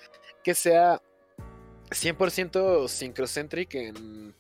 que 0.44 0.54
sea 0.54 1.02
100% 1.90 2.88
syncrocentric 2.88 3.76
en 3.76 4.36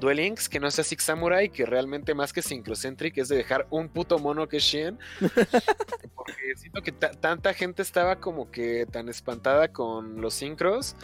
Duel 0.00 0.18
Links, 0.18 0.48
que 0.48 0.60
no 0.60 0.70
sea 0.70 0.84
Six 0.84 1.02
Samurai, 1.04 1.48
que 1.50 1.66
realmente 1.66 2.14
más 2.14 2.32
que 2.32 2.40
syncrocentric 2.42 3.18
es 3.18 3.28
de 3.28 3.36
dejar 3.36 3.66
un 3.70 3.88
puto 3.88 4.18
mono 4.18 4.48
que 4.48 4.58
es 4.58 4.62
Shen. 4.62 4.98
Porque 6.14 6.54
siento 6.56 6.82
que 6.82 6.92
ta- 6.92 7.10
tanta 7.12 7.52
gente 7.54 7.82
estaba 7.82 8.16
como 8.20 8.50
que 8.50 8.86
tan 8.90 9.08
espantada 9.08 9.68
con 9.72 10.20
los 10.20 10.34
sincros 10.34 10.94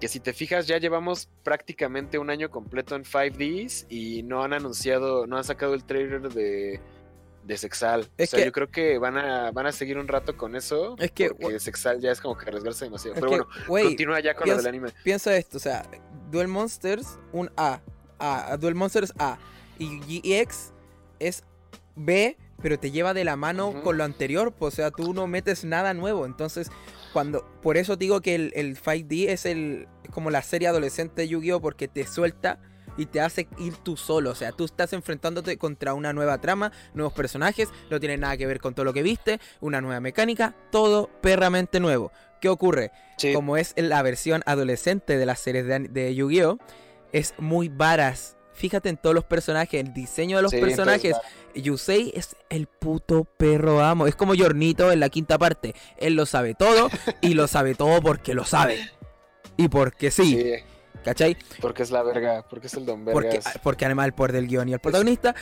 que 0.00 0.06
si 0.08 0.20
te 0.20 0.32
fijas 0.32 0.66
ya 0.68 0.78
llevamos 0.78 1.28
prácticamente 1.42 2.18
un 2.18 2.30
año 2.30 2.48
completo 2.50 2.94
en 2.94 3.02
5Ds 3.04 3.86
y 3.88 4.22
no 4.22 4.44
han 4.44 4.52
anunciado, 4.52 5.26
no 5.26 5.36
han 5.36 5.42
sacado 5.44 5.74
el 5.74 5.82
trailer 5.84 6.32
de, 6.32 6.80
de 7.44 7.56
Sexal. 7.58 8.08
Es 8.16 8.28
o 8.28 8.30
sea, 8.30 8.38
que- 8.40 8.46
yo 8.46 8.52
creo 8.52 8.70
que 8.70 8.98
van 8.98 9.18
a, 9.18 9.50
van 9.50 9.66
a 9.66 9.72
seguir 9.72 9.98
un 9.98 10.06
rato 10.06 10.36
con 10.36 10.54
eso. 10.54 10.94
Es 10.98 11.10
que, 11.10 11.30
porque 11.30 11.58
Sexal 11.58 12.00
ya 12.00 12.12
es 12.12 12.20
como 12.20 12.38
que 12.38 12.46
arriesgarse 12.48 12.84
demasiado. 12.84 13.16
Pero 13.16 13.26
que, 13.30 13.66
bueno, 13.66 13.88
continúa 13.88 14.20
ya 14.20 14.34
con 14.34 14.42
lo 14.48 14.54
piensa- 14.54 14.62
del 14.62 14.66
anime. 14.68 14.92
piensa 15.02 15.36
esto, 15.36 15.56
o 15.56 15.60
sea, 15.60 15.84
Duel 16.30 16.46
Monsters, 16.46 17.18
un 17.32 17.50
A, 17.56 17.80
A, 18.20 18.56
Duel 18.56 18.74
Monsters 18.74 19.12
A, 19.18 19.38
y 19.78 19.98
GX 20.00 20.72
es 21.18 21.44
B, 21.96 22.36
pero 22.62 22.78
te 22.78 22.90
lleva 22.90 23.14
de 23.14 23.24
la 23.24 23.36
mano 23.36 23.82
con 23.82 23.96
lo 23.96 24.04
anterior, 24.04 24.52
pues, 24.52 24.74
o 24.74 24.76
sea, 24.76 24.90
tú 24.90 25.14
no 25.14 25.26
metes 25.26 25.64
nada 25.64 25.94
nuevo, 25.94 26.26
entonces, 26.26 26.70
cuando, 27.12 27.44
por 27.62 27.76
eso 27.76 27.96
digo 27.96 28.20
que 28.20 28.34
el, 28.34 28.52
el 28.54 28.80
5D 28.80 29.28
es 29.28 29.46
el, 29.46 29.88
es 30.04 30.10
como 30.10 30.30
la 30.30 30.42
serie 30.42 30.68
adolescente 30.68 31.22
de 31.22 31.28
Yu-Gi-Oh, 31.28 31.60
porque 31.60 31.88
te 31.88 32.06
suelta 32.06 32.58
y 32.96 33.06
te 33.06 33.20
hace 33.20 33.48
ir 33.58 33.76
tú 33.76 33.96
solo, 33.96 34.30
o 34.30 34.34
sea, 34.34 34.52
tú 34.52 34.64
estás 34.64 34.92
enfrentándote 34.92 35.56
contra 35.56 35.94
una 35.94 36.12
nueva 36.12 36.38
trama, 36.40 36.72
nuevos 36.94 37.12
personajes, 37.12 37.68
no 37.90 38.00
tiene 38.00 38.18
nada 38.18 38.36
que 38.36 38.46
ver 38.46 38.60
con 38.60 38.74
todo 38.74 38.84
lo 38.84 38.92
que 38.92 39.02
viste, 39.02 39.40
una 39.60 39.80
nueva 39.80 40.00
mecánica, 40.00 40.54
todo 40.70 41.08
perramente 41.20 41.80
nuevo. 41.80 42.12
¿Qué 42.40 42.48
ocurre? 42.48 42.90
Sí, 43.18 43.34
como 43.34 43.56
es 43.56 43.74
la 43.76 44.02
versión 44.02 44.42
adolescente 44.46 45.18
de 45.18 45.26
las 45.26 45.40
series 45.40 45.66
de, 45.66 45.80
de 45.80 46.14
Yu-Gi-Oh! 46.14 46.58
Es 47.12 47.34
muy 47.38 47.68
varas. 47.68 48.36
fíjate 48.52 48.88
en 48.90 48.96
todos 48.98 49.14
los 49.14 49.24
personajes, 49.24 49.80
el 49.80 49.94
diseño 49.94 50.36
de 50.36 50.42
los 50.42 50.50
Sí, 50.50 50.58
entonces, 50.58 50.76
personajes. 50.76 51.16
Yusei 51.54 52.12
es 52.14 52.36
el 52.50 52.66
puto 52.66 53.24
perro 53.24 53.82
amo. 53.82 54.06
Es 54.06 54.14
como 54.16 54.34
Yornito 54.34 54.92
en 54.92 55.00
la 55.00 55.08
quinta 55.08 55.38
parte. 55.38 55.74
Él 55.96 56.14
lo 56.14 56.26
sabe 56.26 56.54
todo 56.54 56.90
y 57.22 57.34
lo 57.34 57.46
sabe 57.48 57.74
todo 57.74 58.00
porque 58.02 58.34
lo 58.34 58.44
sabe. 58.44 58.78
Y 59.56 59.68
porque 59.68 60.10
sí, 60.10 60.36
Sí, 60.42 60.52
¿cachai? 61.04 61.36
porque 61.60 61.82
es 61.82 61.90
la 61.90 62.02
verga, 62.02 62.46
porque 62.48 62.66
es 62.66 62.74
el 62.74 62.84
don 62.86 63.04
Porque, 63.04 63.28
vergas. 63.28 63.58
porque 63.62 63.84
además 63.86 64.06
el 64.06 64.12
poder 64.12 64.32
del 64.32 64.46
guion 64.46 64.68
y 64.68 64.74
el 64.74 64.78
protagonista. 64.80 65.34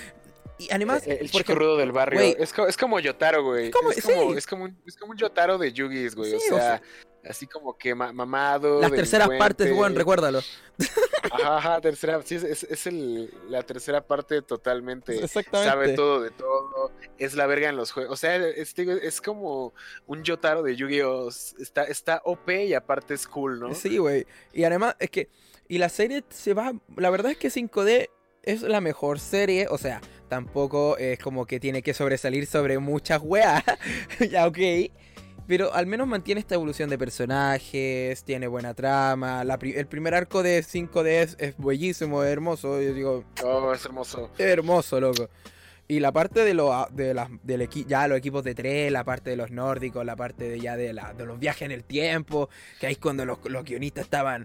Y 0.58 0.68
además, 0.72 1.06
Eh, 1.06 1.12
el 1.20 1.30
porque- 1.30 1.38
chico 1.38 1.54
rudo 1.54 1.76
del 1.76 1.92
barrio. 1.92 2.18
güey, 2.20 2.36
es, 2.38 2.52
co- 2.52 2.66
es 2.66 2.76
como 2.76 2.98
Yotaro, 3.00 3.44
güey. 3.44 3.66
Es 3.66 3.72
como- 3.72 3.90
es, 3.90 4.02
como, 4.04 4.32
sí. 4.32 4.38
es, 4.38 4.46
como 4.46 4.64
un, 4.64 4.78
es 4.86 4.96
como 4.96 5.12
un 5.12 5.18
Yotaro 5.18 5.58
de 5.58 5.72
Yugis, 5.72 6.14
güey. 6.14 6.34
o 6.34 6.40
Sí, 6.40 6.50
o 6.52 6.56
sea, 6.56 6.82
así 7.24 7.46
como 7.46 7.76
que 7.78 7.94
ma- 7.94 8.12
mamado. 8.12 8.80
las 8.80 8.90
terceras 8.90 9.28
partes, 9.38 9.70
weón, 9.72 9.94
recuérdalo. 9.94 10.40
Ajá, 11.30 11.56
ajá, 11.58 11.80
tercera. 11.80 12.20
Sí, 12.24 12.36
es, 12.36 12.44
es, 12.44 12.62
es 12.64 12.86
el, 12.86 13.32
la 13.48 13.62
tercera 13.62 14.00
parte 14.06 14.42
totalmente. 14.42 15.22
Exactamente. 15.22 15.70
Sabe 15.70 15.92
todo 15.94 16.20
de 16.22 16.30
todo. 16.30 16.90
Es 17.18 17.34
la 17.34 17.46
verga 17.46 17.68
en 17.68 17.76
los 17.76 17.92
juegos. 17.92 18.12
O 18.12 18.16
sea, 18.16 18.36
es, 18.36 18.74
digo, 18.74 18.92
es 18.92 19.20
como 19.20 19.74
un 20.06 20.22
Yotaro 20.24 20.62
de 20.62 20.76
Yu-Gi-Oh! 20.76 21.28
Está, 21.58 21.84
está 21.84 22.20
OP 22.24 22.64
y 22.64 22.74
aparte 22.74 23.14
es 23.14 23.26
cool, 23.26 23.60
¿no? 23.60 23.74
Sí, 23.74 23.98
güey. 23.98 24.26
Y 24.52 24.64
además, 24.64 24.96
es 24.98 25.10
que. 25.10 25.28
Y 25.68 25.78
la 25.78 25.88
serie 25.90 26.24
se 26.30 26.54
va. 26.54 26.72
La 26.96 27.10
verdad 27.10 27.32
es 27.32 27.38
que 27.38 27.50
5D 27.50 28.08
es 28.52 28.62
la 28.62 28.80
mejor 28.80 29.18
serie. 29.20 29.66
O 29.70 29.78
sea, 29.78 30.00
tampoco 30.28 30.96
es 30.98 31.18
como 31.18 31.46
que 31.46 31.60
tiene 31.60 31.82
que 31.82 31.94
sobresalir 31.94 32.46
sobre 32.46 32.78
muchas 32.78 33.20
weas. 33.22 33.62
ya, 34.30 34.46
ok. 34.46 34.58
Pero 35.46 35.72
al 35.72 35.86
menos 35.86 36.06
mantiene 36.06 36.40
esta 36.40 36.56
evolución 36.56 36.90
de 36.90 36.98
personajes, 36.98 38.22
tiene 38.24 38.46
buena 38.48 38.74
trama. 38.74 39.44
la 39.44 39.58
pri- 39.58 39.74
el 39.76 39.86
primer 39.86 40.14
arco 40.14 40.42
de 40.42 40.62
5D 40.62 41.06
es, 41.22 41.36
es 41.38 41.54
bellísimo, 41.56 42.22
es 42.22 42.30
hermoso. 42.30 42.80
Yo 42.82 42.92
digo, 42.92 43.24
Oh, 43.44 43.72
es 43.72 43.84
hermoso. 43.84 44.30
es 44.36 44.40
hermoso, 44.46 45.00
loco. 45.00 45.28
Y 45.90 46.00
la 46.00 46.12
parte 46.12 46.44
de, 46.44 46.52
lo, 46.52 46.86
de 46.92 47.14
las 47.14 47.30
del 47.42 47.62
equi- 47.62 47.86
ya 47.86 48.06
los 48.08 48.18
equipos 48.18 48.44
de 48.44 48.54
tres, 48.54 48.92
la 48.92 49.04
parte 49.04 49.30
de 49.30 49.36
los 49.36 49.50
nórdicos, 49.50 50.04
la 50.04 50.16
parte 50.16 50.46
de 50.48 50.60
ya 50.60 50.76
de, 50.76 50.92
la, 50.92 51.14
de 51.14 51.24
los 51.24 51.38
viajes 51.38 51.62
en 51.62 51.72
el 51.72 51.82
tiempo, 51.82 52.50
que 52.78 52.86
ahí 52.88 52.92
es 52.92 52.98
cuando 52.98 53.24
los, 53.24 53.38
los 53.46 53.64
guionistas 53.64 54.04
estaban 54.04 54.44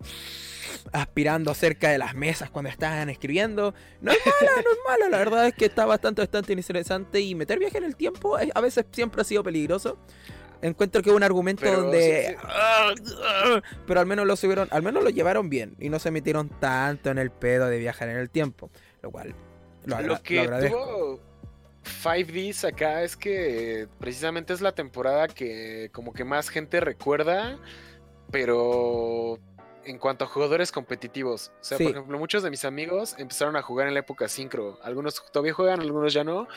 aspirando 0.94 1.54
cerca 1.54 1.90
de 1.90 1.98
las 1.98 2.16
mesas 2.16 2.50
cuando 2.50 2.70
estaban 2.70 3.10
escribiendo. 3.10 3.74
No 4.02 4.12
es 4.14 4.20
mala, 4.26 4.52
no 4.64 4.72
es 4.72 4.78
mala, 4.88 5.10
la 5.10 5.18
verdad 5.18 5.48
es 5.48 5.54
que 5.54 5.66
está 5.66 5.86
bastante, 5.86 6.22
bastante 6.22 6.54
interesante 6.54 7.20
y 7.20 7.36
meter 7.36 7.60
viaje 7.60 7.78
en 7.78 7.84
el 7.84 7.96
tiempo 7.98 8.38
a 8.38 8.62
veces 8.62 8.86
siempre 8.92 9.22
ha 9.22 9.26
sido 9.26 9.44
peligroso. 9.44 9.98
Encuentro 10.62 11.02
que 11.02 11.10
es 11.10 11.16
un 11.16 11.24
argumento 11.24 11.64
Pero 11.66 11.82
donde... 11.82 12.38
sí, 12.40 13.62
Pero 13.86 14.00
al 14.00 14.06
menos 14.06 14.26
lo 14.26 14.38
subieron, 14.38 14.70
al 14.72 14.82
menos 14.82 15.04
lo 15.04 15.10
llevaron 15.10 15.50
bien 15.50 15.76
y 15.78 15.90
no 15.90 16.00
se 16.00 16.10
metieron 16.10 16.48
tanto 16.48 17.10
en 17.10 17.18
el 17.18 17.32
pedo 17.32 17.68
de 17.68 17.80
viajar 17.80 18.08
en 18.08 18.16
el 18.16 18.30
tiempo, 18.30 18.72
lo 19.02 19.12
cual 19.12 19.36
lo, 19.86 20.00
Lo 20.00 20.08
lo 20.08 20.22
que 20.24 20.40
agradezco. 20.40 20.78
tuvo 20.78 21.33
5Ds 21.84 22.68
acá 22.68 23.04
es 23.04 23.16
que 23.18 23.88
precisamente 24.00 24.54
es 24.54 24.62
la 24.62 24.72
temporada 24.74 25.28
que 25.28 25.90
como 25.94 26.14
que 26.14 26.24
más 26.24 26.50
gente 26.50 26.80
recuerda, 26.80 27.60
pero 28.32 29.38
en 29.86 29.98
cuanto 30.00 30.26
a 30.26 30.28
jugadores 30.28 30.72
competitivos. 30.72 31.52
O 31.60 31.64
sea, 31.64 31.78
Sí. 31.78 31.84
por 31.86 31.92
ejemplo, 31.94 32.18
muchos 32.18 32.42
de 32.44 32.50
mis 32.50 32.64
amigos 32.66 33.16
empezaron 33.18 33.56
a 33.58 33.62
jugar 33.62 33.88
en 33.88 33.94
la 33.94 34.00
época 34.00 34.28
sincro. 34.28 34.80
Algunos 34.82 35.22
todavía 35.32 35.54
juegan, 35.54 35.82
algunos 35.82 36.14
ya 36.14 36.24
no. 36.24 36.48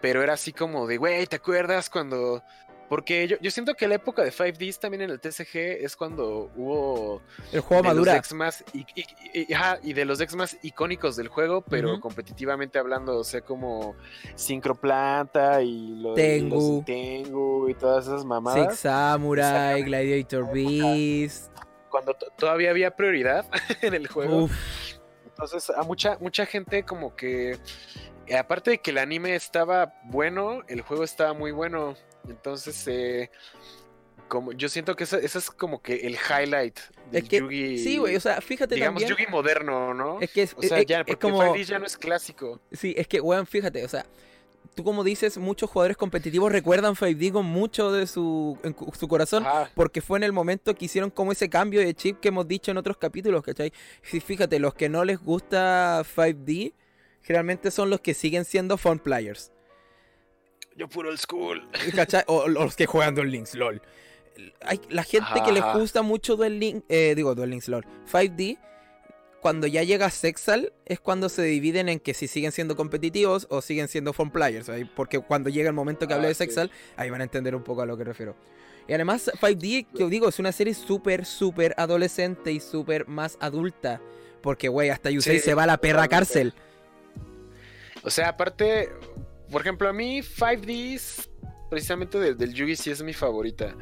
Pero 0.00 0.22
era 0.22 0.34
así 0.34 0.52
como 0.52 0.86
de, 0.86 0.96
güey, 0.98 1.26
¿te 1.26 1.36
acuerdas 1.36 1.88
cuando...? 1.88 2.42
Porque 2.88 3.26
yo, 3.26 3.36
yo 3.40 3.50
siento 3.50 3.74
que 3.74 3.88
la 3.88 3.94
época 3.96 4.22
de 4.22 4.30
5Ds 4.30 4.78
también 4.78 5.02
en 5.02 5.10
el 5.10 5.18
TCG 5.20 5.56
es 5.84 5.96
cuando 5.96 6.50
hubo 6.54 7.22
El 7.50 7.60
juego 7.60 7.82
de 7.82 7.88
los 7.88 7.94
madura. 7.96 8.12
decks 8.14 8.32
más 8.34 8.64
y, 8.74 8.80
y- 8.94 9.06
y- 9.48 9.52
ajá, 9.54 9.78
y 9.82 9.94
de 9.94 10.04
los 10.04 10.18
decks 10.18 10.36
más 10.36 10.58
icónicos 10.62 11.16
del 11.16 11.28
juego, 11.28 11.62
pero 11.62 11.98
competitivamente 12.00 12.78
hablando, 12.78 13.18
o 13.18 13.24
sea, 13.24 13.40
como 13.40 13.96
Syncroplanta 14.34 15.62
y 15.62 15.94
lo- 15.96 16.14
Tengu. 16.14 16.76
los 16.76 16.84
Tengu 16.84 17.68
y 17.68 17.74
todas 17.74 18.06
esas 18.06 18.24
mamadas. 18.24 18.68
Six 18.72 18.80
Samurai, 18.80 19.82
Gladiator 19.82 20.52
Beast. 20.52 21.50
Cuando 21.90 22.14
to- 22.14 22.26
todavía 22.36 22.70
había 22.70 22.94
prioridad 22.94 23.46
en 23.82 23.94
el 23.94 24.08
juego. 24.08 24.44
Uf, 24.44 24.52
Entonces, 25.26 25.70
a 25.70 25.82
mucha, 25.82 26.16
mucha 26.20 26.46
gente 26.46 26.84
como 26.84 27.14
que, 27.16 27.58
aparte 28.38 28.72
de 28.72 28.78
que 28.78 28.90
el 28.90 28.98
anime 28.98 29.34
estaba 29.34 29.94
bueno, 30.04 30.60
el 30.68 30.80
juego 30.82 31.04
estaba 31.04 31.32
muy 31.34 31.50
bueno. 31.52 31.94
Entonces, 32.28 32.86
eh, 32.88 33.30
como, 34.28 34.52
yo 34.52 34.68
siento 34.68 34.96
que 34.96 35.04
ese, 35.04 35.24
es 35.24 35.50
como 35.50 35.82
que 35.82 35.94
el 36.06 36.14
highlight 36.16 36.78
del 37.10 37.22
Es 37.22 37.28
que, 37.28 37.38
Yugi. 37.40 37.78
sí, 37.78 37.98
güey, 37.98 38.16
o 38.16 38.20
sea, 38.20 38.40
fíjate 38.40 38.74
digamos, 38.74 39.02
también. 39.02 39.18
Yugi 39.18 39.30
moderno, 39.30 39.92
¿no? 39.94 40.20
Es 40.20 40.30
que 40.30 40.42
es, 40.42 40.54
O 40.56 40.62
sea, 40.62 40.78
es- 40.78 40.86
ya, 40.86 41.00
es 41.00 41.06
porque 41.06 41.18
como. 41.20 41.42
5D 41.42 41.64
ya 41.64 41.78
no 41.78 41.86
es 41.86 41.96
clásico. 41.96 42.60
Sí, 42.72 42.94
es 42.96 43.06
que, 43.06 43.20
weón, 43.20 43.46
fíjate, 43.46 43.84
o 43.84 43.88
sea, 43.88 44.06
tú 44.74 44.82
como 44.82 45.04
dices, 45.04 45.36
muchos 45.38 45.70
jugadores 45.70 45.96
competitivos 45.96 46.50
recuerdan 46.50 46.96
5D 46.96 47.30
con 47.32 47.44
mucho 47.46 47.92
de 47.92 48.06
su, 48.06 48.58
en 48.64 48.74
su 48.98 49.06
corazón. 49.08 49.44
Porque 49.74 50.00
fue 50.00 50.18
en 50.18 50.24
el 50.24 50.32
momento 50.32 50.74
que 50.74 50.86
hicieron 50.86 51.10
como 51.10 51.30
ese 51.32 51.48
cambio 51.50 51.80
de 51.80 51.94
chip 51.94 52.18
que 52.20 52.28
hemos 52.28 52.48
dicho 52.48 52.70
en 52.70 52.78
otros 52.78 52.96
capítulos, 52.96 53.42
¿cachai? 53.44 53.72
Sí, 54.02 54.20
fíjate, 54.20 54.58
los 54.58 54.74
que 54.74 54.88
no 54.88 55.04
les 55.04 55.18
gusta 55.20 56.02
5D, 56.16 56.72
generalmente 57.22 57.70
son 57.70 57.90
los 57.90 58.00
que 58.00 58.14
siguen 58.14 58.44
siendo 58.44 58.76
fun 58.78 58.98
players. 58.98 59.52
Yo 60.76 60.88
puro 60.88 61.10
old 61.10 61.18
school. 61.18 61.68
¿Cachai? 61.94 62.24
O, 62.26 62.38
o 62.38 62.48
los 62.48 62.76
que 62.76 62.86
juegan 62.86 63.14
Duel 63.14 63.30
Links, 63.30 63.54
LOL. 63.54 63.80
Hay, 64.62 64.80
la 64.88 65.04
gente 65.04 65.28
que 65.44 65.52
les 65.52 65.62
gusta 65.74 66.02
mucho 66.02 66.34
Duel 66.36 66.58
Links, 66.58 66.84
eh, 66.88 67.14
digo 67.14 67.34
Duel 67.36 67.50
Links, 67.50 67.68
LOL, 67.68 67.86
5D, 68.10 68.58
cuando 69.40 69.66
ya 69.66 69.82
llega 69.84 70.10
Sexal, 70.10 70.72
es 70.86 70.98
cuando 70.98 71.28
se 71.28 71.42
dividen 71.42 71.88
en 71.88 72.00
que 72.00 72.14
si 72.14 72.26
siguen 72.26 72.50
siendo 72.50 72.74
competitivos 72.76 73.46
o 73.50 73.60
siguen 73.60 73.88
siendo 73.88 74.12
fun 74.12 74.30
players. 74.30 74.70
Porque 74.96 75.20
cuando 75.20 75.50
llega 75.50 75.68
el 75.68 75.74
momento 75.74 76.08
que 76.08 76.14
Ah, 76.14 76.18
de 76.18 76.28
sí. 76.28 76.34
Sexal, 76.38 76.70
ahí 76.96 77.10
van 77.10 77.20
a 77.20 77.24
entender 77.24 77.54
un 77.54 77.62
poco 77.62 77.82
a 77.82 77.86
lo 77.86 77.96
que 77.96 78.04
refiero. 78.04 78.34
Y 78.88 78.94
además, 78.94 79.30
5D, 79.40 79.86
que 79.94 80.04
os 80.04 80.10
digo, 80.10 80.28
es 80.28 80.38
una 80.38 80.50
serie 80.50 80.74
súper, 80.74 81.26
súper 81.26 81.74
adolescente 81.76 82.52
y 82.52 82.60
súper 82.60 83.06
más 83.06 83.36
adulta. 83.40 84.00
Porque, 84.42 84.68
güey, 84.68 84.90
hasta 84.90 85.10
Yusei 85.10 85.38
Sí, 85.38 85.44
se 85.44 85.54
va 85.54 85.62
a 85.62 85.66
la 85.66 85.76
perra 85.78 86.08
cárcel. 86.08 86.54
O 88.02 88.10
sea, 88.10 88.30
aparte, 88.30 88.90
por 89.54 89.60
ejemplo, 89.60 89.88
a 89.88 89.92
mí 89.92 90.18
5Ds, 90.18 91.30
precisamente 91.70 92.18
del, 92.18 92.36
del 92.36 92.52
Yugi, 92.52 92.74
sí 92.74 92.90
es 92.90 93.04
mi 93.04 93.12
favorita. 93.12 93.76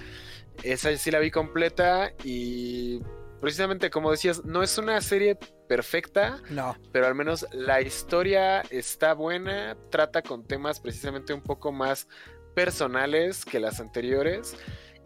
Esa 0.62 0.94
sí 0.98 1.10
la 1.10 1.18
vi 1.18 1.30
completa 1.30 2.12
y 2.24 3.00
precisamente 3.40 3.88
como 3.88 4.10
decías, 4.10 4.44
no 4.44 4.62
es 4.62 4.76
una 4.76 5.00
serie 5.00 5.38
perfecta, 5.70 6.42
No, 6.50 6.76
pero 6.92 7.06
al 7.06 7.14
menos 7.14 7.46
la 7.52 7.80
historia 7.80 8.60
está 8.68 9.14
buena, 9.14 9.78
trata 9.90 10.20
con 10.20 10.46
temas 10.46 10.78
precisamente 10.78 11.32
un 11.32 11.40
poco 11.40 11.72
más 11.72 12.06
personales 12.54 13.46
que 13.46 13.58
las 13.58 13.80
anteriores 13.80 14.54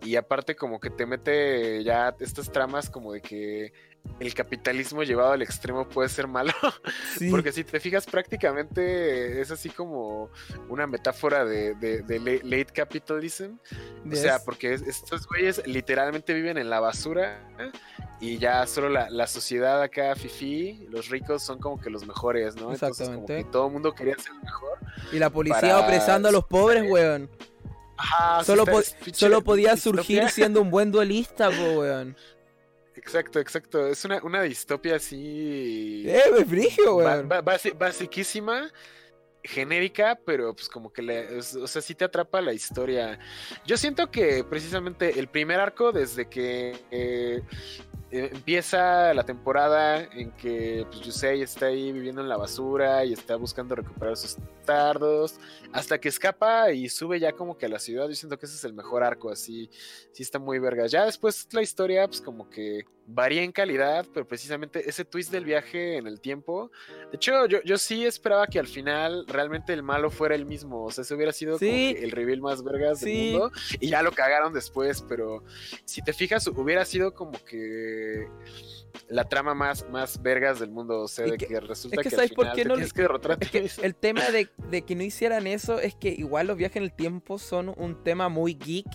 y 0.03 0.17
aparte 0.17 0.57
como 0.57 0.81
que 0.81 0.91
te 0.91 1.07
mete 1.07 1.85
ya 1.85 2.13
estas 2.19 2.51
tramas 2.51 2.91
como 2.91 3.13
de 3.13 3.23
que 3.23 3.73
el 4.21 4.33
capitalismo 4.35 5.03
llevado 5.03 5.33
al 5.33 5.43
extremo 5.43 5.89
puede 5.89 6.09
ser 6.09 6.27
malo, 6.27 6.53
sí. 7.19 7.31
porque 7.31 7.53
si 7.53 7.65
te 7.65 7.81
fijas 7.81 8.07
prácticamente 8.07 9.41
es 9.41 9.51
así 9.51 9.69
como 9.71 10.31
una 10.69 10.87
metáfora 10.87 11.45
de, 11.45 11.75
de- 11.75 12.03
de 12.03 12.19
la- 12.21 12.41
late 12.43 12.73
capitalism, 12.73 13.57
o 14.11 14.15
sea, 14.17 14.39
porque 14.45 14.75
es- 14.75 14.83
estos 14.83 15.27
güeyes 15.27 15.63
literalmente 15.67 16.33
viven 16.35 16.57
en 16.59 16.71
la 16.71 16.81
basura 16.81 17.41
y 18.21 18.39
ya 18.39 18.67
solo 18.67 18.89
la, 18.89 19.11
la 19.11 19.27
sociedad 19.27 19.83
acá, 19.83 20.15
fifi, 20.17 20.87
los 20.91 21.09
ricos 21.11 21.43
son 21.43 21.59
como 21.59 21.79
que 21.81 21.91
los 21.91 22.07
mejores, 22.07 22.57
¿no? 22.57 22.73
Entonces 22.73 22.81
como 22.81 23.21
Exactamente. 23.21 23.37
que 23.45 23.51
todo 23.51 23.67
el 23.67 23.73
mundo 23.73 23.95
quería 23.95 24.17
ser 24.19 24.33
el 24.33 24.43
mejor. 24.43 24.79
Y 25.13 25.19
la 25.19 25.29
policía 25.31 25.61
para- 25.61 25.81
opresando 25.81 26.29
a 26.29 26.33
los 26.33 26.45
pobres, 26.47 26.91
weón. 26.91 27.29
Ajá, 27.99 28.45
Solo, 28.45 28.65
po- 28.67 28.83
podía 29.43 29.77
surgir 29.77 30.29
siendo 30.31 30.61
un 30.61 30.71
buen 30.71 30.91
duelista, 30.93 31.51
po, 31.51 31.81
weón. 31.81 32.17
Exacto, 33.07 33.39
exacto. 33.39 33.87
Es 33.87 34.05
una, 34.05 34.21
una 34.25 34.43
distopia 34.43 34.97
así... 34.97 36.03
Eh, 36.09 36.25
me 36.37 36.45
frigio, 36.45 36.99
basi- 36.99 37.79
basiquísima, 37.79 38.69
genérica, 39.45 40.19
pero 40.27 40.53
pues 40.53 40.69
como 40.69 40.93
que 40.93 41.03
le, 41.03 41.39
o 41.39 41.69
sea, 41.69 41.81
sí 41.81 41.95
te 41.95 42.05
atrapa 42.05 42.41
la 42.41 42.53
historia. 42.53 43.21
Yo 43.65 43.77
siento 43.77 44.11
que 44.11 44.43
precisamente 44.43 45.21
el 45.21 45.29
primer 45.29 45.61
arco, 45.61 45.93
desde 45.93 46.29
que 46.29 46.77
eh, 46.91 47.43
empieza 48.11 49.15
la 49.15 49.25
temporada 49.25 50.03
en 50.03 50.33
que 50.33 50.85
pues, 50.89 51.03
Yusei 51.03 51.43
está 51.43 51.67
ahí 51.67 51.93
viviendo 51.93 52.23
en 52.23 52.29
la 52.29 52.37
basura 52.37 53.05
y 53.05 53.13
está 53.13 53.37
buscando 53.37 53.77
recuperar 53.77 54.17
sus 54.17 54.37
tardos, 54.67 55.39
hasta 55.73 55.99
que 55.99 56.09
escapa 56.11 56.73
y 56.73 56.89
sube 56.91 57.19
ya 57.19 57.33
como 57.33 57.57
que 57.57 57.65
a 57.67 57.69
la 57.71 57.79
ciudad. 57.79 58.07
Yo 58.09 58.15
siento 58.15 58.39
que 58.39 58.45
ese 58.45 58.57
es 58.57 58.65
el 58.65 58.75
mejor 58.75 59.03
arco, 59.03 59.31
así, 59.31 59.71
sí 60.13 60.23
está 60.23 60.39
muy 60.39 60.59
verga. 60.59 60.87
Ya 60.87 61.07
después 61.07 61.49
la 61.53 61.63
historia, 61.63 62.07
pues 62.07 62.21
como 62.21 62.51
que 62.51 62.85
varía 63.09 63.43
en 63.45 63.53
calidad, 63.53 64.05
pero 64.13 64.27
precisamente 64.27 64.89
ese 64.91 65.05
twist 65.05 65.31
del 65.31 65.45
viaje 65.45 65.97
en 65.97 66.07
el 66.09 66.21
tiempo. 66.21 66.73
De 67.11 67.17
hecho, 67.17 67.47
yo, 67.47 67.63
yo 67.63 67.79
sí 67.79 68.05
esperaba 68.05 68.49
que 68.49 68.59
al 68.59 68.67
final 68.67 69.25
realmente 69.29 69.73
el 69.73 69.83
malo 69.85 70.11
fuera 70.11 70.35
el 70.35 70.45
mismo. 70.45 70.85
O 70.85 70.91
sea, 70.91 71.03
ese 71.03 71.15
hubiera 71.15 71.33
sido 71.33 71.53
como 71.53 71.71
que 71.71 71.91
el 72.03 72.11
reveal 72.11 72.41
más 72.41 72.63
vergas 72.65 72.99
Sí. 72.99 73.07
del 73.31 73.33
mundo. 73.41 73.53
Y 73.81 73.89
ya 73.91 74.03
lo 74.03 74.11
cagaron 74.11 74.53
después, 74.53 75.03
pero 75.09 75.45
si 75.85 76.03
te 76.03 76.13
fijas, 76.13 76.47
hubiera 76.49 76.85
sido 76.85 77.15
como 77.15 77.33
que 77.45 78.29
la 79.09 79.25
trama 79.29 79.55
más, 79.55 79.89
más 79.91 80.21
vergas 80.23 80.59
del 80.61 80.71
mundo. 80.71 81.01
O 81.03 81.09
sea, 81.09 81.25
de 81.27 81.37
que- 81.39 81.47
que, 81.47 81.61
resulta 81.61 81.97
es 82.01 82.03
que 82.05 82.11
que, 82.11 82.17
¿sabes 82.17 82.31
al 82.31 82.35
por 82.37 82.53
qué 82.53 82.65
no 82.65 82.75
tienes 82.75 82.93
que 82.93 83.09
Es 83.41 83.51
que 83.51 83.71
el 83.87 83.95
tema 83.95 84.21
de, 84.31 84.49
de 84.71 84.83
que 84.83 84.95
no 84.97 85.03
hicieran 85.03 85.47
eso 85.47 85.79
es 85.81 85.95
que 85.95 86.09
igual 86.11 86.47
los 86.49 86.57
viajes 86.57 86.77
en 86.77 86.83
el 86.85 86.93
tiempo 86.93 87.39
son 87.39 87.73
un 87.77 88.03
tema 88.03 88.29
muy 88.29 88.55
geek. 88.55 88.87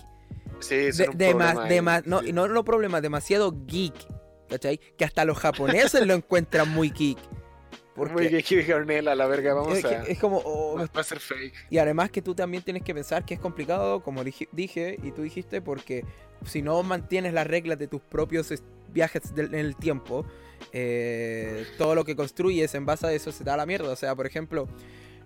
Sí, 0.60 0.76
De, 0.76 0.92
son 0.92 1.10
un 1.10 1.18
de 1.18 1.30
problema 1.30 1.54
más- 1.54 1.64
ahí, 1.64 1.68
de 1.74 1.82
más- 1.82 2.06
no, 2.06 2.20
sí. 2.20 2.32
no, 2.32 2.48
no 2.48 2.64
problema, 2.64 3.00
demasiado 3.00 3.54
geek. 3.66 3.94
¿Cachai? 4.48 4.78
Que 4.98 5.04
hasta 5.06 5.24
los 5.24 5.38
japoneses 5.38 6.06
lo 6.06 6.12
encuentran 6.14 6.68
muy 6.70 6.90
geek. 6.90 7.18
Porque 7.94 8.12
Muy 8.14 8.28
de 8.28 8.62
Garnell, 8.62 9.06
a 9.08 9.14
la 9.14 9.26
verga, 9.26 9.52
vamos 9.52 9.76
es, 9.76 9.84
a... 9.84 10.02
es 10.04 10.18
como. 10.18 10.40
oh, 10.44 10.76
Va 10.78 11.00
a 11.00 11.04
ser 11.04 11.20
fake. 11.20 11.52
y 11.68 11.76
además 11.76 12.10
que 12.10 12.22
tú 12.22 12.34
también 12.34 12.62
tienes 12.62 12.82
que 12.82 12.94
pensar 12.94 13.24
que 13.26 13.34
es 13.34 13.40
complicado, 13.40 14.02
como 14.02 14.24
dije, 14.24 14.98
y 15.02 15.10
tú 15.12 15.20
dijiste, 15.22 15.60
porque 15.60 16.02
si 16.46 16.62
no 16.62 16.82
mantienes 16.82 17.34
las 17.34 17.46
reglas 17.46 17.78
de 17.78 17.88
tus 17.88 18.00
propios 18.00 18.50
viajes 18.92 19.34
del- 19.34 19.54
en 19.54 19.60
el 19.66 19.76
tiempo, 19.76 20.24
eh, 20.72 21.66
todo 21.78 21.94
lo 21.94 22.04
que 22.04 22.16
construyes 22.16 22.74
en 22.74 22.86
base 22.86 23.06
a 23.06 23.12
eso 23.12 23.32
se 23.32 23.44
da 23.44 23.54
a 23.54 23.56
la 23.56 23.66
mierda. 23.66 23.90
O 23.90 23.96
sea, 23.96 24.14
por 24.14 24.26
ejemplo, 24.26 24.68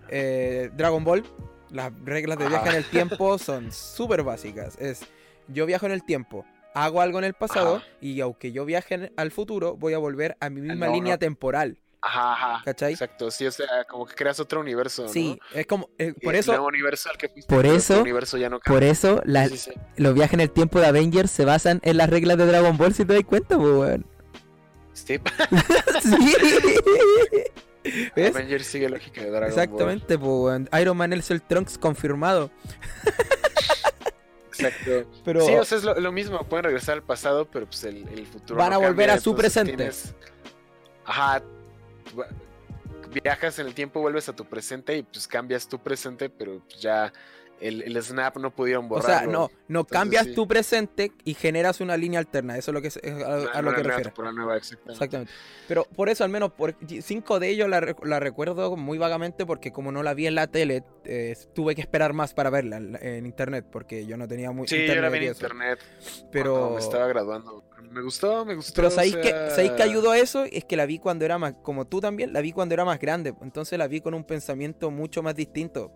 eh, 0.08 0.70
Dragon 0.76 1.04
Ball, 1.04 1.24
las 1.70 1.92
reglas 2.04 2.38
de 2.38 2.48
viaje 2.48 2.68
en 2.70 2.76
el 2.76 2.84
tiempo 2.84 3.38
son 3.38 3.72
súper 3.72 4.22
básicas. 4.22 4.76
Es, 4.80 5.00
yo 5.48 5.66
viajo 5.66 5.86
en 5.86 5.92
el 5.92 6.04
tiempo, 6.04 6.44
hago 6.74 7.00
algo 7.00 7.18
en 7.18 7.24
el 7.24 7.34
pasado 7.34 7.82
y 8.00 8.20
aunque 8.20 8.52
yo 8.52 8.64
viaje 8.64 8.94
en- 8.94 9.12
al 9.16 9.30
futuro, 9.30 9.76
voy 9.76 9.94
a 9.94 9.98
volver 9.98 10.36
a 10.40 10.50
mi 10.50 10.60
misma 10.60 10.86
no, 10.86 10.92
línea 10.92 11.14
no. 11.14 11.18
temporal. 11.18 11.78
Ajá, 12.08 12.32
ajá. 12.34 12.62
¿Cachai? 12.64 12.92
Exacto, 12.92 13.30
sí, 13.32 13.46
o 13.46 13.50
sea, 13.50 13.66
como 13.88 14.06
que 14.06 14.14
creas 14.14 14.38
otro 14.38 14.60
universo, 14.60 15.02
¿no? 15.04 15.08
Sí, 15.08 15.38
es 15.52 15.66
como, 15.66 15.88
eh, 15.98 16.12
Y 16.16 16.24
por 16.24 16.34
el 16.34 16.40
eso... 16.40 16.52
nuevo 16.52 16.68
universo 16.68 17.10
al 17.10 17.16
que 17.18 17.28
fuiste, 17.28 17.52
Por 17.52 17.66
eso- 17.66 18.00
universo 18.00 18.36
ya 18.36 18.48
no 18.48 18.60
Por 18.60 18.84
eso 18.84 19.20
la- 19.24 19.48
Sí, 19.48 19.56
sí, 19.58 19.70
sí. 19.72 19.80
los 19.96 20.14
viajes 20.14 20.34
en 20.34 20.40
el 20.40 20.50
tiempo 20.52 20.78
de 20.78 20.86
Avengers 20.86 21.30
se 21.32 21.44
basan 21.44 21.80
en 21.82 21.96
las 21.96 22.08
reglas 22.08 22.36
de 22.38 22.46
Dragon 22.46 22.76
Ball, 22.76 22.94
si 22.94 23.04
te 23.04 23.14
das 23.14 23.24
cuenta, 23.24 23.56
pues, 23.58 23.72
weón. 23.72 24.06
Sí, 24.92 25.18
Sí. 28.14 28.22
Avengers 28.22 28.66
sigue 28.66 28.88
lógica 28.88 29.20
de 29.22 29.30
Dragon 29.30 29.48
Exactamente, 29.48 30.18
pues, 30.18 30.28
weón. 30.30 30.68
Iron 30.80 30.96
Man 30.96 31.12
es 31.12 31.30
el 31.30 31.40
Trunks 31.42 31.78
confirmado. 31.78 32.50
Ball. 33.04 33.14
Exacto. 34.58 35.10
Pero 35.24 35.40
Sí, 35.46 35.54
o 35.54 35.64
sea, 35.64 35.78
es 35.78 35.84
lo, 35.84 35.94
lo 36.00 36.12
mismo, 36.12 36.42
pueden 36.44 36.64
regresar 36.64 36.94
al 36.94 37.02
pasado, 37.02 37.44
pero 37.50 37.66
pues 37.66 37.84
el, 37.84 38.08
el 38.08 38.26
futuro 38.26 38.58
Van 38.58 38.70
no 38.70 38.76
a 38.76 38.78
volver 38.78 39.08
cambia, 39.08 39.14
a 39.14 39.20
su 39.20 39.34
presente. 39.36 39.76
tienes- 39.76 40.14
Ajá. 41.04 41.42
Viajas 43.22 43.58
en 43.58 43.66
el 43.66 43.74
tiempo, 43.74 44.00
vuelves 44.00 44.28
a 44.28 44.34
tu 44.36 44.44
presente 44.46 44.96
y 44.96 45.02
pues 45.02 45.26
cambias 45.28 45.68
tu 45.68 45.78
presente, 45.78 46.28
pero 46.28 46.60
pues, 46.68 46.80
ya 46.80 47.12
el, 47.60 47.82
el 47.82 48.02
snap 48.02 48.36
no 48.36 48.50
pudieron 48.50 48.84
o 48.86 48.88
borrarlo. 48.88 49.18
sea, 49.18 49.26
no, 49.26 49.50
no 49.68 49.80
Entonces, 49.80 49.92
cambias 49.92 50.26
sí. 50.26 50.34
tu 50.34 50.46
presente 50.46 51.12
y 51.24 51.32
generas 51.34 51.80
una 51.80 51.96
línea 51.96 52.18
alterna. 52.20 52.58
Eso 52.58 52.70
es 52.70 52.74
lo 52.74 52.82
que 52.82 52.88
es, 52.88 52.96
es 52.98 53.14
a, 53.22 53.62
lo 53.62 53.74
que 53.74 53.82
refiero. 53.82 54.10
exactamente. 54.10 54.92
Exactamente. 54.92 55.32
Pero 55.66 55.84
por 55.84 56.08
eso, 56.10 56.24
al 56.24 56.30
menos, 56.30 56.52
por 56.52 56.74
cinco 57.00 57.38
de 57.40 57.48
ellos 57.48 57.68
la, 57.70 57.96
la 58.02 58.20
recuerdo 58.20 58.76
muy 58.76 58.98
vagamente 58.98 59.46
porque 59.46 59.72
como 59.72 59.90
no 59.92 60.02
la 60.02 60.12
vi 60.12 60.26
en 60.26 60.34
la 60.34 60.48
tele, 60.48 60.84
eh, 61.04 61.34
tuve 61.54 61.74
que 61.74 61.80
esperar 61.80 62.12
más 62.12 62.34
para 62.34 62.50
verla 62.50 62.76
en, 62.76 62.96
en 63.02 63.24
internet 63.24 63.64
porque 63.70 64.04
yo 64.04 64.16
no 64.18 64.28
tenía 64.28 64.50
muy 64.50 64.68
Sí, 64.68 64.76
yo 64.76 64.82
internet 64.82 65.02
la 65.02 65.08
vi 65.10 65.16
en 65.18 65.32
eso. 65.32 65.32
internet 65.46 65.78
Pero 66.30 66.70
me 66.70 66.80
estaba 66.80 67.06
graduando. 67.06 67.64
Me 67.96 68.02
gustó, 68.02 68.44
me 68.44 68.54
gustó. 68.54 68.74
Pero 68.76 68.88
o 68.88 68.90
¿sabéis 68.90 69.16
que, 69.16 69.30
¿sabéis 69.30 69.72
que 69.72 69.82
ayudó 69.82 70.10
a 70.10 70.18
eso? 70.18 70.44
Es 70.44 70.66
que 70.66 70.76
la 70.76 70.84
vi 70.84 70.98
cuando 70.98 71.24
era 71.24 71.38
más, 71.38 71.54
como 71.62 71.86
tú 71.86 71.98
también, 71.98 72.30
la 72.34 72.42
vi 72.42 72.52
cuando 72.52 72.74
era 72.74 72.84
más 72.84 73.00
grande. 73.00 73.34
Entonces 73.40 73.78
la 73.78 73.88
vi 73.88 74.02
con 74.02 74.12
un 74.12 74.22
pensamiento 74.22 74.90
mucho 74.90 75.22
más 75.22 75.34
distinto. 75.34 75.90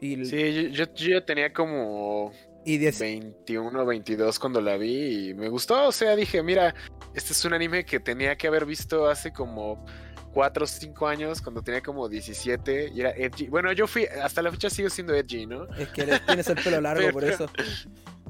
Y, 0.00 0.24
Sí, 0.24 0.72
yo, 0.72 0.92
yo, 0.96 1.22
tenía 1.24 1.52
como 1.52 2.32
y 2.64 2.78
de- 2.78 2.90
21 2.90 3.86
22 3.86 4.36
cuando 4.40 4.60
la 4.60 4.76
vi 4.76 5.28
y 5.28 5.34
me 5.34 5.48
gustó. 5.48 5.86
O 5.86 5.92
sea, 5.92 6.16
dije, 6.16 6.42
mira, 6.42 6.74
este 7.14 7.32
es 7.34 7.44
un 7.44 7.52
anime 7.54 7.84
que 7.84 8.00
tenía 8.00 8.34
que 8.36 8.48
haber 8.48 8.66
visto 8.66 9.06
hace 9.08 9.32
como 9.32 9.84
4 10.32 10.64
o 10.64 10.66
5 10.66 11.06
años, 11.06 11.40
cuando 11.40 11.62
tenía 11.62 11.82
como 11.82 12.08
17 12.08 12.90
y 12.92 13.00
era 13.00 13.10
edgy. 13.10 13.46
Bueno, 13.46 13.70
yo 13.72 13.86
fui, 13.86 14.06
hasta 14.06 14.42
la 14.42 14.50
fecha 14.50 14.68
sigo 14.70 14.90
siendo 14.90 15.14
edgy, 15.14 15.46
¿no? 15.46 15.72
es 15.76 15.88
que 15.90 16.04
tienes 16.26 16.48
el 16.48 16.56
pelo 16.56 16.80
largo 16.80 17.02
Pero- 17.04 17.12
por 17.12 17.22
eso. 17.24 17.46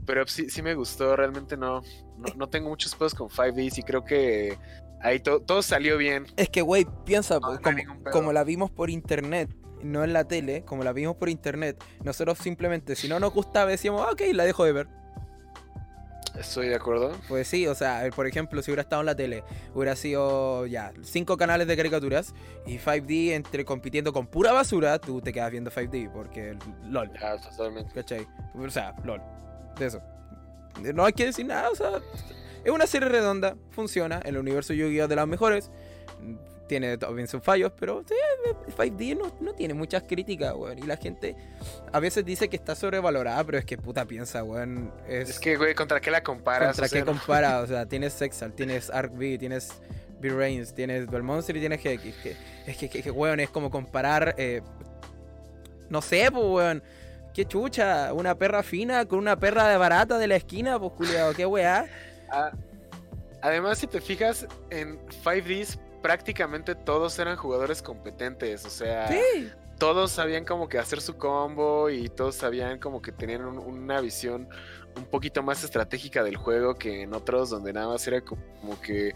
Pero 0.06 0.26
sí, 0.26 0.50
sí 0.50 0.62
me 0.62 0.74
gustó, 0.74 1.14
realmente 1.16 1.56
no, 1.56 1.80
no, 2.18 2.34
no 2.36 2.48
tengo 2.48 2.68
muchos 2.68 2.94
pedos 2.94 3.14
con 3.14 3.28
5Ds 3.28 3.78
y 3.78 3.82
creo 3.82 4.04
que 4.04 4.58
ahí 5.00 5.20
to- 5.20 5.40
todo 5.40 5.62
salió 5.62 5.96
bien. 5.96 6.26
Es 6.36 6.48
que, 6.48 6.60
güey, 6.62 6.86
piensa, 7.04 7.38
No, 7.38 7.60
como, 7.60 7.78
como 8.10 8.32
la 8.32 8.42
vimos 8.44 8.70
por 8.70 8.90
internet, 8.90 9.48
no 9.82 10.02
en 10.04 10.12
la 10.12 10.24
tele, 10.24 10.64
como 10.64 10.82
la 10.84 10.92
vimos 10.92 11.16
por 11.16 11.28
internet, 11.28 11.82
nosotros 12.04 12.38
simplemente, 12.38 12.96
si 12.96 13.08
no 13.08 13.20
nos 13.20 13.32
gustaba, 13.32 13.70
decíamos, 13.70 14.04
ah, 14.06 14.10
ok, 14.12 14.22
la 14.32 14.44
dejo 14.44 14.64
de 14.64 14.72
ver. 14.72 14.88
Estoy 16.38 16.68
de 16.68 16.74
acuerdo. 16.76 17.12
Pues 17.28 17.46
sí, 17.46 17.66
o 17.66 17.74
sea, 17.74 18.08
por 18.16 18.26
ejemplo, 18.26 18.62
si 18.62 18.70
hubiera 18.70 18.80
estado 18.82 19.02
en 19.02 19.06
la 19.06 19.14
tele, 19.14 19.44
hubiera 19.74 19.94
sido 19.94 20.64
ya 20.66 20.90
cinco 21.02 21.36
canales 21.36 21.66
de 21.66 21.76
caricaturas 21.76 22.34
y 22.66 22.78
5D 22.78 23.32
entre 23.32 23.66
compitiendo 23.66 24.14
con 24.14 24.26
pura 24.26 24.50
basura, 24.52 24.98
tú 24.98 25.20
te 25.20 25.30
quedas 25.32 25.50
viendo 25.50 25.70
5D 25.70 26.10
porque 26.10 26.56
LOL, 26.88 27.12
Ya, 27.20 27.36
totalmente. 27.36 27.92
¿cachai? 27.92 28.26
O 28.54 28.70
sea, 28.70 28.94
LOL, 29.04 29.20
de 29.78 29.86
eso. 29.86 30.00
No 30.94 31.04
hay 31.04 31.12
que 31.12 31.26
decir 31.26 31.46
nada, 31.46 31.68
o 31.70 31.74
sea, 31.74 31.90
es 32.64 32.70
una 32.70 32.86
serie 32.86 33.08
redonda, 33.08 33.56
funciona, 33.70 34.20
el 34.24 34.38
universo 34.38 34.72
Yu-Gi-Oh! 34.72 35.08
de 35.08 35.16
las 35.16 35.26
mejores, 35.28 35.70
tiene 36.68 36.96
también 36.96 37.28
sus 37.28 37.42
fallos, 37.42 37.72
pero 37.78 38.02
sí, 38.08 38.14
5D 38.76 39.18
no, 39.18 39.30
no 39.40 39.52
tiene 39.52 39.74
muchas 39.74 40.04
críticas, 40.04 40.54
weón, 40.54 40.78
y 40.78 40.82
la 40.82 40.96
gente 40.96 41.36
a 41.92 42.00
veces 42.00 42.24
dice 42.24 42.48
que 42.48 42.56
está 42.56 42.74
sobrevalorada, 42.74 43.44
pero 43.44 43.58
es 43.58 43.66
que 43.66 43.76
puta 43.76 44.06
piensa, 44.06 44.42
weón, 44.42 44.90
Es 45.06 45.38
que, 45.38 45.56
güey, 45.56 45.74
¿contra 45.74 46.00
qué 46.00 46.10
la 46.10 46.22
comparas? 46.22 46.68
¿Contra 46.68 46.86
O 46.86 46.88
sea, 46.88 47.00
qué 47.00 47.04
no- 47.04 47.12
compara? 47.12 47.60
O 47.62 47.66
sea, 47.66 47.84
tienes 47.86 48.14
Sexal, 48.14 48.54
tienes 48.54 48.88
Arc 48.88 49.12
V, 49.12 49.36
tienes 49.38 49.74
B-Reigns, 50.20 50.72
tienes 50.72 51.10
Belmonster 51.10 51.56
y 51.56 51.60
tienes 51.60 51.80
GX. 51.82 52.14
Que, 52.22 52.36
es 52.66 52.76
que, 52.78 52.88
que, 52.88 53.02
que, 53.02 53.10
weón, 53.10 53.40
es 53.40 53.50
como 53.50 53.70
comparar. 53.70 54.34
eh, 54.38 54.62
no 55.90 56.00
sé, 56.00 56.30
pues, 56.32 56.44
weón. 56.44 56.82
Qué 57.34 57.46
chucha, 57.46 58.12
una 58.12 58.36
perra 58.36 58.62
fina 58.62 59.06
con 59.06 59.18
una 59.18 59.38
perra 59.38 59.68
de 59.68 59.76
barata 59.76 60.18
de 60.18 60.26
la 60.26 60.36
esquina, 60.36 60.78
pues, 60.78 60.92
culiado, 60.92 61.32
qué 61.34 61.46
weá. 61.46 61.86
Ah, 62.30 62.50
además, 63.40 63.78
si 63.78 63.86
te 63.86 64.00
fijas, 64.00 64.46
en 64.70 64.98
5Ds 65.24 65.78
prácticamente 66.02 66.74
todos 66.74 67.18
eran 67.18 67.36
jugadores 67.36 67.80
competentes. 67.80 68.66
O 68.66 68.70
sea, 68.70 69.08
Sí, 69.08 69.50
todos 69.82 70.12
sabían 70.12 70.44
como 70.44 70.68
que 70.68 70.78
hacer 70.78 71.00
su 71.00 71.16
combo 71.16 71.90
y 71.90 72.08
todos 72.08 72.36
sabían 72.36 72.78
como 72.78 73.02
que 73.02 73.10
tenían 73.10 73.44
un- 73.44 73.58
una 73.58 74.00
visión 74.00 74.48
un 74.96 75.06
poquito 75.06 75.42
más 75.42 75.64
estratégica 75.64 76.22
del 76.22 76.36
juego 76.36 76.76
que 76.76 77.02
en 77.02 77.12
otros 77.12 77.50
donde 77.50 77.72
nada 77.72 77.88
más 77.88 78.06
era 78.06 78.20
co- 78.20 78.38
como 78.60 78.80
que 78.80 79.12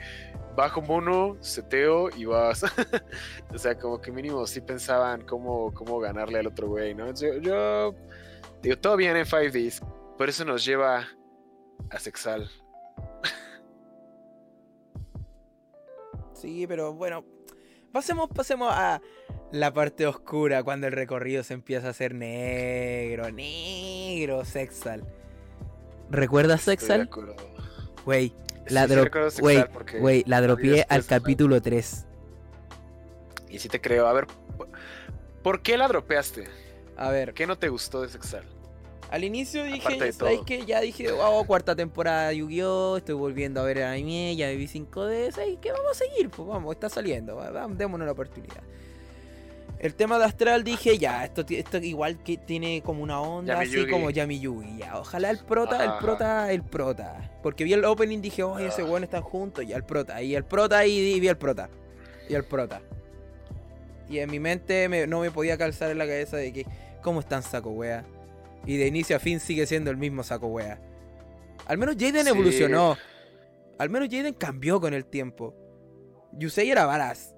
bajo 0.56 0.82
mono, 0.82 1.36
seteo 1.38 2.08
y 2.16 2.24
vas. 2.24 2.64
o 3.54 3.58
sea, 3.58 3.78
como 3.78 4.00
que 4.00 4.10
mínimo 4.10 4.44
sí 4.44 4.60
pensaban 4.60 5.20
cómo, 5.24 5.72
cómo 5.72 6.00
ganarle 6.00 6.40
al 6.40 6.48
otro 6.48 6.66
güey, 6.66 6.96
¿no? 6.96 7.14
Yo, 7.14 7.34
yo 7.34 7.94
digo, 8.60 8.76
todo 8.76 8.96
bien 8.96 9.14
en 9.16 9.24
5Ds, 9.24 9.86
por 10.18 10.28
eso 10.28 10.44
nos 10.44 10.64
lleva 10.64 11.06
a 11.90 11.98
Sexal. 12.00 12.50
sí, 16.32 16.66
pero 16.66 16.92
bueno. 16.92 17.24
Pasemos, 17.92 18.28
pasemos 18.28 18.68
a 18.72 19.00
la 19.56 19.72
parte 19.72 20.06
oscura 20.06 20.62
cuando 20.62 20.86
el 20.86 20.92
recorrido 20.92 21.42
se 21.42 21.54
empieza 21.54 21.88
a 21.88 21.90
hacer 21.90 22.14
negro, 22.14 23.30
negro, 23.30 24.44
Sexal. 24.44 25.04
¿Recuerdas 26.10 26.64
de 26.66 26.72
acuerdo. 26.74 27.36
Güey, 28.04 28.32
Sí, 28.66 28.74
la 28.74 28.88
sí 28.88 28.94
porque 29.72 29.98
güey, 29.98 30.24
la 30.26 30.40
la 30.40 30.46
dropié 30.46 30.84
al 30.88 31.02
de 31.02 31.06
capítulo 31.06 31.62
3. 31.62 32.06
Y 33.48 33.58
sí 33.58 33.68
te 33.68 33.80
creo. 33.80 34.06
A 34.08 34.12
ver, 34.12 34.26
¿por 35.42 35.62
qué 35.62 35.76
la 35.76 35.86
dropeaste? 35.88 36.48
A 36.96 37.10
ver, 37.10 37.32
¿Qué 37.34 37.46
no 37.46 37.56
te 37.56 37.68
gustó 37.68 38.02
de 38.02 38.08
Sexal? 38.08 38.44
Al 39.10 39.22
inicio 39.22 39.62
dije, 39.62 40.00
de 40.00 40.12
¿sabes 40.12 40.40
qué? 40.44 40.66
Ya 40.66 40.80
dije, 40.80 41.12
oh, 41.12 41.44
cuarta 41.46 41.76
temporada 41.76 42.30
de 42.30 42.38
Yu-Gi-Oh! 42.38 42.96
Estoy 42.96 43.14
volviendo 43.14 43.60
a 43.60 43.64
ver 43.64 43.84
anime, 43.84 44.34
ya 44.34 44.46
me 44.48 44.56
vi 44.56 44.66
5D, 44.66 45.30
¿sabes 45.30 45.58
qué? 45.60 45.70
Vamos 45.70 45.92
a 45.92 45.94
seguir, 45.94 46.28
pues 46.28 46.48
vamos, 46.48 46.74
está 46.74 46.88
saliendo, 46.88 47.36
va- 47.36 47.68
démonos 47.68 48.04
una 48.04 48.10
oportunidad. 48.12 48.62
El 49.78 49.94
tema 49.94 50.18
de 50.18 50.24
Astral 50.24 50.64
dije, 50.64 50.96
ya, 50.96 51.24
esto, 51.24 51.44
esto 51.48 51.76
igual 51.78 52.22
que 52.22 52.38
tiene 52.38 52.82
como 52.82 53.02
una 53.02 53.20
onda 53.20 53.54
Yami 53.62 53.66
así 53.66 53.90
como 53.90 54.10
Yami 54.10 54.40
Yugi, 54.40 54.78
ya. 54.78 54.98
Ojalá 54.98 55.30
el 55.30 55.38
prota, 55.38 55.84
el 55.84 55.92
prota, 56.02 56.50
el 56.50 56.62
prota. 56.62 57.30
Porque 57.42 57.64
vi 57.64 57.74
el 57.74 57.84
opening 57.84 58.20
dije, 58.22 58.42
oye, 58.42 58.68
ese 58.68 58.82
weón 58.82 59.04
están 59.04 59.22
juntos, 59.22 59.64
y 59.64 59.72
el 59.74 59.84
prota, 59.84 60.22
y 60.22 60.34
el 60.34 60.44
prota, 60.44 60.86
y, 60.86 60.96
y 60.98 61.20
vi 61.20 61.28
el 61.28 61.36
prota. 61.36 61.68
Y 62.28 62.34
el 62.34 62.44
prota. 62.44 62.80
Y 64.08 64.18
en 64.18 64.30
mi 64.30 64.40
mente 64.40 64.88
me- 64.88 65.06
no 65.06 65.20
me 65.20 65.30
podía 65.30 65.58
calzar 65.58 65.90
en 65.90 65.98
la 65.98 66.06
cabeza 66.06 66.38
de 66.38 66.52
que, 66.52 66.66
¿cómo 67.02 67.20
están 67.20 67.42
saco 67.42 67.70
wea? 67.70 68.04
Y 68.64 68.78
de 68.78 68.86
inicio 68.86 69.14
a 69.16 69.18
fin 69.20 69.40
sigue 69.40 69.66
siendo 69.66 69.90
el 69.90 69.96
mismo 69.98 70.22
saco 70.22 70.46
wea. 70.48 70.80
Al 71.66 71.76
menos 71.78 71.96
Jaden 71.98 72.24
Sí. 72.24 72.30
evolucionó. 72.30 72.96
Al 73.78 73.90
menos 73.90 74.08
Jaden 74.10 74.32
cambió 74.34 74.80
con 74.80 74.94
el 74.94 75.04
tiempo. 75.04 75.54
Yusei 76.32 76.70
era 76.70 76.86
balas. 76.86 77.34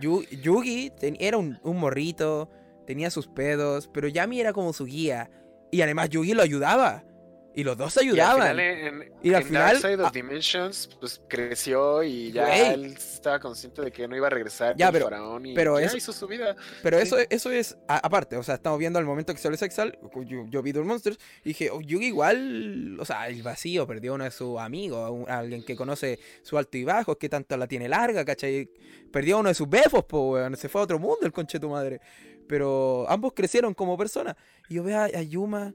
Yu- 0.00 0.24
Yugi 0.42 0.92
era 1.18 1.38
un, 1.38 1.58
un 1.62 1.76
morrito, 1.78 2.50
tenía 2.86 3.10
sus 3.10 3.26
pedos, 3.26 3.88
pero 3.92 4.08
Yami 4.08 4.40
era 4.40 4.52
como 4.52 4.72
su 4.72 4.84
guía. 4.86 5.30
Y 5.70 5.82
además 5.82 6.08
Yugi 6.10 6.34
lo 6.34 6.42
ayudaba. 6.42 7.04
Y 7.52 7.64
los 7.64 7.76
dos 7.76 7.92
se 7.92 8.04
Y 8.04 8.08
al 8.10 8.12
ayudaban. 8.14 8.36
final, 8.50 8.60
en, 8.60 9.12
Y 9.24 9.34
al 9.34 9.42
en 9.42 9.46
final- 9.48 9.62
Dark 9.72 9.78
Side 9.78 9.94
of 10.02 10.06
ah. 10.06 10.10
Dimensions, 10.14 10.88
pues 11.00 11.20
creció 11.28 12.02
y 12.04 12.30
ya 12.30 12.46
Güey. 12.46 12.60
él 12.74 12.84
estaba 12.96 13.40
consciente 13.40 13.82
de 13.82 13.90
que 13.90 14.06
no 14.06 14.16
iba 14.16 14.28
a 14.28 14.30
regresar 14.30 14.76
Ya, 14.76 14.92
pero- 14.92 15.06
faraón 15.06 15.46
y 15.46 15.54
pero 15.54 15.80
ya 15.80 15.86
eso- 15.86 15.96
hizo 15.96 16.12
su 16.12 16.28
vida. 16.28 16.54
Pero 16.82 16.98
Sí. 16.98 17.02
eso, 17.02 17.16
eso 17.28 17.50
es 17.50 17.76
a- 17.88 17.98
aparte, 18.06 18.36
o 18.36 18.42
sea, 18.44 18.54
estamos 18.54 18.78
viendo 18.78 19.00
al 19.00 19.04
momento 19.04 19.34
que 19.34 19.40
salió 19.40 19.58
Sexal, 19.58 19.98
yo, 20.26 20.46
yo 20.48 20.62
vi 20.62 20.70
Duel 20.70 20.86
Monsters 20.86 21.18
y 21.42 21.48
dije, 21.48 21.70
oh, 21.70 21.80
Yugi 21.80 22.06
igual, 22.06 22.96
o 23.00 23.04
sea, 23.04 23.26
el 23.28 23.42
vacío 23.42 23.84
perdió 23.84 24.12
a 24.12 24.14
uno 24.14 24.24
de 24.24 24.30
sus 24.30 24.58
amigos, 24.60 25.10
un- 25.10 25.28
alguien 25.28 25.64
que 25.64 25.74
conoce 25.74 26.20
su 26.42 26.56
alto 26.56 26.78
y 26.78 26.84
bajo, 26.84 27.18
que 27.18 27.28
tanto 27.28 27.56
la 27.56 27.66
tiene 27.66 27.88
larga, 27.88 28.24
¿cachai? 28.24 28.70
Perdió 29.12 29.36
a 29.36 29.40
uno 29.40 29.48
de 29.48 29.54
sus 29.56 29.68
befos, 29.68 30.04
po, 30.04 30.30
weón, 30.34 30.56
se 30.56 30.68
fue 30.68 30.80
a 30.80 30.84
otro 30.84 31.00
mundo 31.00 31.26
el 31.26 31.32
conche 31.32 31.58
de 31.58 31.62
tu 31.62 31.68
madre. 31.70 32.00
Pero 32.46 33.06
ambos 33.08 33.32
crecieron 33.34 33.74
como 33.74 33.96
personas. 33.98 34.36
Y 34.68 34.74
yo 34.74 34.82
veo 34.84 34.98
a, 34.98 35.04
a 35.04 35.22
Yuma 35.22 35.74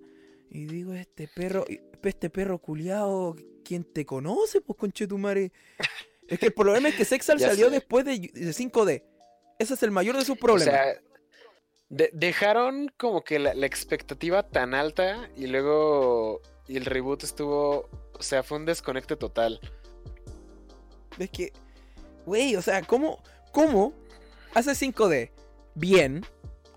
y 0.50 0.66
digo, 0.66 0.94
este 0.94 1.28
perro, 1.28 1.66
este 2.04 2.30
perro 2.30 2.60
culiao, 2.60 3.36
¿quién 3.64 3.84
te 3.84 4.06
conoce, 4.06 4.62
pues 4.62 4.78
conche 4.78 5.06
de 5.06 5.08
tu 5.10 5.18
madre? 5.18 5.52
Es 6.28 6.40
que 6.40 6.48
el 6.48 6.54
problema 6.54 6.90
es 6.90 6.96
que 6.96 7.06
Sexal 7.06 7.40
salió 7.40 7.68
sé. 7.68 7.72
después 7.74 8.06
de, 8.06 8.20
de 8.20 8.52
5D. 8.52 9.04
Ese 9.60 9.74
es 9.74 9.84
el 9.84 9.92
mayor 9.92 10.16
de 10.18 10.26
sus 10.26 10.36
O 10.38 10.40
problemas. 10.40 10.74
sea, 10.74 11.02
de- 11.90 12.10
dejaron 12.14 12.92
como 12.98 13.24
que 13.24 13.40
la, 13.40 13.54
la 13.54 13.66
expectativa 13.66 14.44
tan 14.44 14.74
alta 14.74 15.30
y 15.36 15.48
luego 15.48 16.42
y 16.68 16.78
el 16.78 16.86
reboot 16.86 17.24
estuvo, 17.24 17.90
o 18.14 18.22
sea, 18.24 18.42
fue 18.44 18.58
un 18.58 18.66
desconecte 18.66 19.16
total. 19.16 19.60
Es 21.18 21.30
que, 21.30 21.54
güey, 22.26 22.56
o 22.56 22.62
sea, 22.62 22.82
¿cómo, 22.82 23.22
¿cómo 23.52 23.94
hace 24.54 24.72
5D 24.72 25.32
bien, 25.76 26.26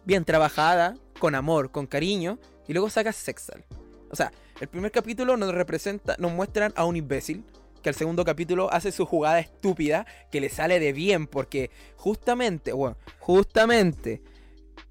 bien 0.04 0.24
trabajada, 0.24 0.94
con 1.18 1.34
amor, 1.34 1.70
con 1.70 1.86
cariño, 1.86 2.38
y 2.68 2.72
luego 2.72 2.88
sacas 2.90 3.16
Sexal? 3.16 3.64
O 4.10 4.16
sea, 4.16 4.30
el 4.60 4.68
primer 4.68 4.92
capítulo 4.92 5.36
nos 5.36 5.52
representa, 5.52 6.14
nos 6.18 6.32
muestran 6.32 6.72
a 6.76 6.84
un 6.84 6.96
imbécil, 6.96 7.44
que 7.82 7.88
el 7.88 7.94
segundo 7.94 8.24
capítulo 8.24 8.72
hace 8.72 8.92
su 8.92 9.06
jugada 9.06 9.40
estúpida, 9.40 10.06
que 10.30 10.40
le 10.40 10.48
sale 10.48 10.78
de 10.78 10.92
bien, 10.92 11.26
porque 11.26 11.70
justamente, 11.96 12.72
bueno, 12.72 12.96
justamente, 13.18 14.22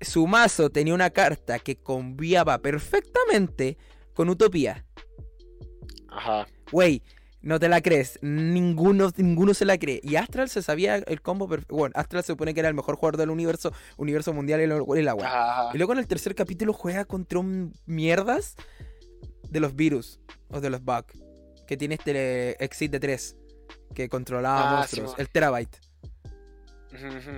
su 0.02 0.28
mazo 0.28 0.70
tenía 0.70 0.94
una 0.94 1.10
carta 1.10 1.60
que 1.60 1.78
conviaba 1.78 2.60
perfectamente 2.60 3.78
con 4.14 4.30
Utopía. 4.30 4.86
Ajá. 6.10 6.48
Güey, 6.72 7.02
no 7.48 7.60
te 7.62 7.70
la 7.70 7.80
crees. 7.80 8.20
Ninguno, 8.22 9.10
ninguno 9.16 9.54
se 9.54 9.64
la 9.64 9.78
cree. 9.78 10.02
Y 10.04 10.18
Astral 10.18 10.50
se 10.50 10.62
sabía 10.62 10.98
el 10.98 11.22
combo 11.22 11.48
perfecto. 11.48 11.78
Bueno, 11.78 11.94
Astral 11.96 12.22
se 12.22 12.34
supone 12.34 12.54
que 12.54 12.60
era 12.60 12.68
el 12.68 12.76
mejor 12.76 12.96
jugador 12.98 13.16
del 13.16 13.30
universo, 13.30 13.72
universo 13.96 14.34
mundial 14.34 14.62
y, 14.62 14.68
la 15.02 15.16
weá. 15.16 15.28
Ajá. 15.28 15.70
Y 15.74 15.78
luego 15.78 15.94
en 15.94 16.00
el 16.00 16.08
tercer 16.08 16.36
capítulo 16.36 16.74
juega 16.74 17.06
contra 17.06 17.40
un 17.40 17.74
mierdas 17.86 18.56
de 19.50 19.62
los 19.62 19.78
virus 19.78 20.20
o 20.50 20.60
de 20.60 20.70
los 20.70 20.84
bugs. 20.84 21.24
Que 21.66 21.78
tiene 21.78 21.96
este 21.96 22.62
Exit 22.62 22.92
de 22.92 23.00
3 23.00 23.38
que 23.96 24.10
controlaba 24.10 24.70
Ah, 24.70 24.76
monstruos. 24.80 25.16
El 25.18 25.30
Terabyte. 25.30 25.80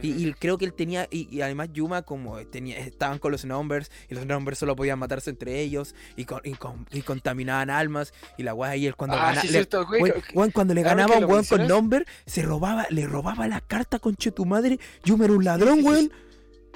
Y, 0.02 0.32
creo 0.34 0.58
que 0.58 0.66
él 0.66 0.74
tenía. 0.74 1.08
Y, 1.12 1.28
y 1.36 1.42
además 1.42 1.70
Yuma, 1.74 2.02
como 2.04 2.38
tenía, 2.48 2.78
estaban 2.80 3.20
con 3.20 3.32
los 3.32 3.46
numbers. 3.46 3.92
Y 4.10 4.16
los 4.16 4.26
numbers 4.26 4.60
solo 4.60 4.76
podían 4.76 5.00
matarse 5.00 5.30
entre 5.32 5.60
ellos. 5.60 5.96
Y, 6.16 6.26
con- 6.26 6.42
y, 6.44 6.54
con- 6.54 6.88
y 6.92 7.02
contaminaban 7.02 7.70
almas. 7.70 8.14
Y 8.38 8.44
la 8.44 8.54
weá 8.54 8.72
ahí 8.72 8.86
él 8.86 8.96
cuando 8.96 9.18
Ah, 9.18 9.30
gana- 9.30 9.42
sí, 9.42 9.48
le- 9.48 9.54
cierto, 9.54 9.86
güey. 9.86 10.14
Weón, 10.34 10.52
cuando 10.52 10.74
le 10.74 10.84
ganaba 10.84 11.18
un 11.18 11.26
weón 11.26 11.46
con 11.46 11.68
number, 11.68 12.06
se 12.26 12.42
robaba, 12.44 12.86
le 12.90 13.08
robaba 13.08 13.48
la 13.48 13.62
carta 13.62 14.00
con 14.00 14.16
tu 14.16 14.46
madre. 14.46 14.80
Yuma 15.04 15.26
era 15.26 15.34
un 15.34 15.44
ladrón, 15.44 15.80
weón. 15.84 16.12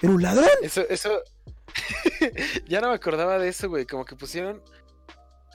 Era 0.01 0.11
un 0.11 0.21
ladrón. 0.21 0.49
Eso, 0.61 0.81
eso. 0.89 1.21
ya 2.67 2.81
no 2.81 2.89
me 2.89 2.95
acordaba 2.95 3.37
de 3.39 3.49
eso, 3.49 3.69
güey. 3.69 3.85
Como 3.85 4.05
que 4.05 4.15
pusieron 4.15 4.61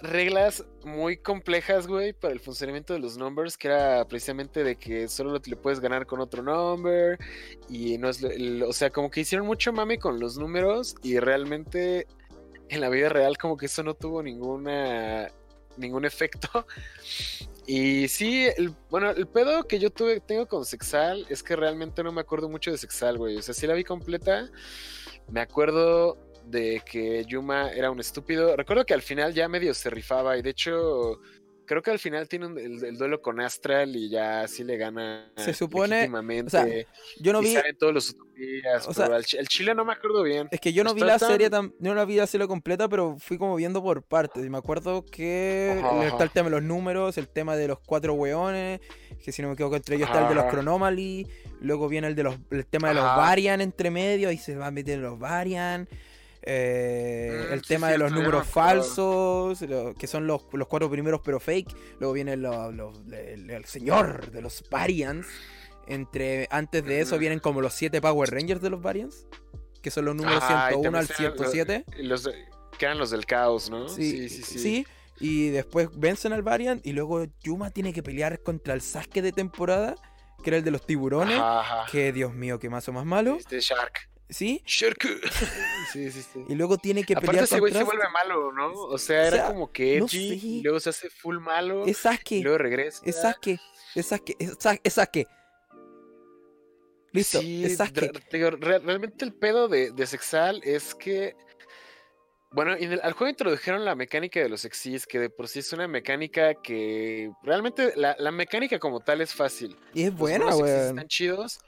reglas 0.02 0.64
muy 0.84 1.16
complejas, 1.16 1.86
güey, 1.86 2.12
para 2.12 2.32
el 2.32 2.40
funcionamiento 2.40 2.92
de 2.94 3.00
los 3.00 3.16
numbers, 3.16 3.56
que 3.58 3.68
era 3.68 4.06
precisamente 4.06 4.64
de 4.64 4.76
que 4.76 5.08
solo 5.08 5.38
le 5.44 5.56
puedes 5.56 5.80
ganar 5.80 6.06
con 6.06 6.20
otro 6.20 6.42
number. 6.42 7.18
Y 7.68 7.98
no 7.98 8.08
es. 8.08 8.22
el- 8.22 8.62
o 8.62 8.72
sea, 8.72 8.90
como 8.90 9.10
que 9.10 9.20
hicieron 9.20 9.46
mucho 9.46 9.72
mame 9.72 9.98
con 9.98 10.20
los 10.20 10.36
números. 10.38 10.94
Y 11.02 11.18
realmente 11.18 12.06
en 12.68 12.80
la 12.80 12.88
vida 12.90 13.08
real, 13.08 13.38
como 13.38 13.56
que 13.56 13.66
eso 13.66 13.82
no 13.82 13.94
tuvo 13.94 14.22
ninguna. 14.22 15.28
ningún 15.76 16.04
efecto. 16.04 16.48
Y 17.70 18.08
sí, 18.08 18.46
bueno, 18.88 19.10
el 19.10 19.26
pedo 19.26 19.64
que 19.64 19.78
yo 19.78 19.90
tuve, 19.90 20.20
tengo 20.20 20.48
con 20.48 20.64
Sexal 20.64 21.26
es 21.28 21.42
que 21.42 21.54
realmente 21.54 22.02
no 22.02 22.10
me 22.12 22.22
acuerdo 22.22 22.48
mucho 22.48 22.70
de 22.70 22.78
Sexal, 22.78 23.18
güey. 23.18 23.36
O 23.36 23.42
sea, 23.42 23.52
sí 23.52 23.66
la 23.66 23.74
vi 23.74 23.84
completa. 23.84 24.48
Me 25.30 25.42
acuerdo 25.42 26.16
de 26.50 26.82
que 26.84 27.24
Yuma 27.26 27.70
era 27.70 27.90
un 27.90 28.00
estúpido. 28.00 28.56
Recuerdo 28.56 28.84
que 28.86 28.94
al 28.94 29.02
final 29.02 29.34
ya 29.34 29.48
medio 29.48 29.74
se 29.74 29.90
rifaba 29.90 30.36
y 30.38 30.42
de 30.42 30.50
hecho 30.50 31.20
creo 31.66 31.82
que 31.82 31.90
al 31.90 31.98
final 31.98 32.26
tiene 32.28 32.46
un- 32.46 32.58
el, 32.58 32.82
el 32.82 32.96
duelo 32.96 33.20
con 33.20 33.40
Astral 33.40 33.94
y 33.94 34.08
ya 34.08 34.48
sí 34.48 34.64
le 34.64 34.78
gana. 34.78 35.30
Se 35.36 35.52
supone- 35.52 36.08
o 36.46 36.48
sea, 36.48 36.66
Yo 37.20 37.32
no 37.34 37.42
y 37.42 37.44
vi. 37.44 37.56
todos 37.78 37.92
los 37.92 38.08
utopías. 38.08 38.88
o 38.88 38.94
sea, 38.94 39.04
al 39.04 39.22
el 39.38 39.48
chile 39.48 39.74
no 39.74 39.84
me 39.84 39.92
acuerdo 39.92 40.22
bien. 40.22 40.48
Es 40.50 40.60
que 40.60 40.72
yo 40.72 40.82
no 40.82 40.94
vi 40.94 41.02
la 41.02 41.18
tan- 41.18 41.28
serie 41.28 41.50
tan, 41.50 41.74
no 41.78 41.94
la 41.94 42.06
vi 42.06 42.16
la 42.16 42.26
serie 42.26 42.46
completa, 42.46 42.88
pero 42.88 43.18
fui 43.18 43.36
como 43.36 43.54
viendo 43.56 43.82
por 43.82 44.02
partes. 44.02 44.46
Y 44.46 44.48
me 44.48 44.56
acuerdo 44.56 45.04
que 45.04 45.76
Ajá, 45.78 46.04
está 46.04 46.14
ajá. 46.14 46.24
el 46.24 46.30
tema 46.30 46.44
de 46.48 46.52
los 46.56 46.62
números, 46.62 47.18
el 47.18 47.28
tema 47.28 47.54
de 47.54 47.68
los 47.68 47.78
cuatro 47.80 48.14
weones, 48.14 48.80
que 49.22 49.30
si 49.30 49.42
no 49.42 49.48
me 49.48 49.54
equivoco 49.54 49.76
entre 49.76 49.96
ellos 49.96 50.08
está 50.08 50.22
el 50.22 50.28
de 50.30 50.36
los 50.36 50.44
Ajá. 50.44 50.52
Chronomaly, 50.52 51.26
luego 51.60 51.86
viene 51.90 52.06
el 52.06 52.14
de 52.14 52.22
los 52.22 52.36
el 52.50 52.64
tema 52.64 52.88
de 52.88 52.94
los 52.94 53.04
Ajá. 53.04 53.16
Varian 53.18 53.60
entre 53.60 53.90
medio, 53.90 54.30
ahí 54.30 54.38
se 54.38 54.56
va 54.56 54.68
a 54.68 54.70
meter 54.70 55.00
los 55.00 55.18
Varian. 55.18 55.86
Eh, 56.50 57.46
Mm, 57.48 57.52
el 57.52 57.60
sí, 57.62 57.68
tema 57.68 57.90
de 57.90 57.98
los 57.98 58.10
números 58.10 58.46
falsos, 58.46 59.60
lo- 59.62 59.94
que 59.94 60.06
son 60.06 60.26
los, 60.26 60.42
los 60.52 60.66
cuatro 60.66 60.90
primeros 60.90 61.20
pero 61.22 61.38
fake. 61.40 61.74
Luego 62.00 62.14
viene 62.14 62.36
lo- 62.36 62.72
lo- 62.72 62.92
el, 63.12 63.50
el 63.50 63.64
señor 63.66 64.30
de 64.30 64.40
los 64.42 64.64
Varians. 64.70 65.26
Entre, 65.86 66.48
antes 66.50 66.84
de 66.84 67.00
eso 67.00 67.14
Ujú. 67.14 67.20
vienen 67.20 67.38
como 67.40 67.60
los 67.60 67.72
siete 67.74 68.00
Power 68.00 68.30
Rangers 68.30 68.60
de 68.62 68.70
los 68.70 68.80
Variants. 68.82 69.26
Que 69.82 69.90
son 69.90 70.06
los 70.06 70.14
números 70.16 70.42
y 70.42 70.46
101 70.46 70.98
al 70.98 71.06
también 71.06 71.26
están 71.26 71.26
los- 71.26 71.36
107. 71.36 71.84
y 71.98 72.02
Los, 72.04 72.28
que 72.78 72.84
eran 72.84 72.98
los 72.98 73.10
del 73.10 73.26
caos, 73.26 73.70
¿no? 73.70 73.88
Sí, 73.88 74.28
sí, 74.28 74.86
Y 75.20 75.48
después 75.50 75.88
vencen 75.94 76.32
al 76.32 76.42
Variant. 76.42 76.84
Y 76.86 76.92
luego 76.92 77.26
Yuma 77.42 77.70
tiene 77.70 77.92
que 77.92 78.02
pelear 78.02 78.40
contra 78.42 78.72
el 78.74 78.80
Sasuke 78.80 79.20
de 79.22 79.32
temporada. 79.32 79.94
Que 80.44 80.50
era 80.50 80.56
el 80.58 80.64
de 80.64 80.70
los 80.70 80.86
tiburones. 80.86 81.36
Ajá, 81.36 81.60
ajá. 81.80 81.90
Que 81.90 82.12
Dios 82.12 82.32
mío, 82.32 82.60
qué 82.60 82.70
mazo 82.70 82.92
más 82.92 83.04
malo. 83.04 83.34
Este 83.36 83.58
Shark. 83.60 84.07
¿Sí? 84.30 84.62
Sí, 84.66 86.10
sí, 86.10 86.22
sí. 86.22 86.44
Y 86.48 86.54
luego 86.54 86.76
tiene 86.76 87.02
que 87.02 87.14
Aparte 87.14 87.28
pelear 87.28 87.44
ese 87.44 87.60
güey 87.60 87.72
se 87.72 87.82
vuelve 87.82 88.04
malo, 88.12 88.52
¿no? 88.52 88.72
O 88.72 88.98
sea, 88.98 89.20
O 89.20 89.24
era 89.24 89.36
sea, 89.38 89.46
como 89.46 89.72
que 89.72 89.98
no 90.00 90.04
edgy, 90.04 90.38
sé. 90.40 90.46
y 90.46 90.62
luego 90.62 90.80
se 90.80 90.90
hace 90.90 91.08
full 91.08 91.38
malo, 91.38 91.84
Es 91.84 91.90
y 91.90 91.94
Sasuke. 91.94 92.42
luego 92.42 92.58
regresa. 92.58 93.00
Es 93.06 93.20
Sasuke. 93.22 93.58
Es 93.94 94.06
Sasuke. 94.06 94.36
Es 94.38 94.56
Sa- 94.58 94.78
es 94.84 94.92
Sasuke. 94.94 95.26
Listo. 97.12 97.40
Sí, 97.40 97.64
es 97.64 97.76
Sasuke. 97.78 98.00
re- 98.00 98.08
te 98.28 98.36
digo, 98.36 98.50
re- 98.50 98.80
realmente 98.80 99.24
el 99.24 99.32
pedo 99.32 99.68
de, 99.68 99.92
de 99.92 100.06
Sexal 100.06 100.60
es 100.64 100.94
que. 100.94 101.34
Bueno, 102.50 102.74
en 102.74 102.92
el- 102.92 103.00
al 103.02 103.12
juego 103.12 103.30
introdujeron 103.30 103.84
la 103.84 103.94
mecánica 103.94 104.40
de 104.40 104.48
los 104.48 104.64
exis, 104.64 105.06
que 105.06 105.18
de 105.18 105.28
por 105.30 105.48
sí 105.48 105.58
es 105.60 105.72
una 105.72 105.86
mecánica 105.88 106.54
que 106.54 107.30
realmente 107.42 107.92
la, 107.96 108.14
la 108.18 108.30
mecánica 108.30 108.78
como 108.78 109.00
tal 109.00 109.20
es 109.20 109.34
fácil. 109.34 109.76
Y 109.94 110.02
es 110.04 110.10
Los 110.10 110.18
buena, 110.18 110.54
weón. 110.56 110.88
Están 110.90 111.08
chidos, 111.08 111.58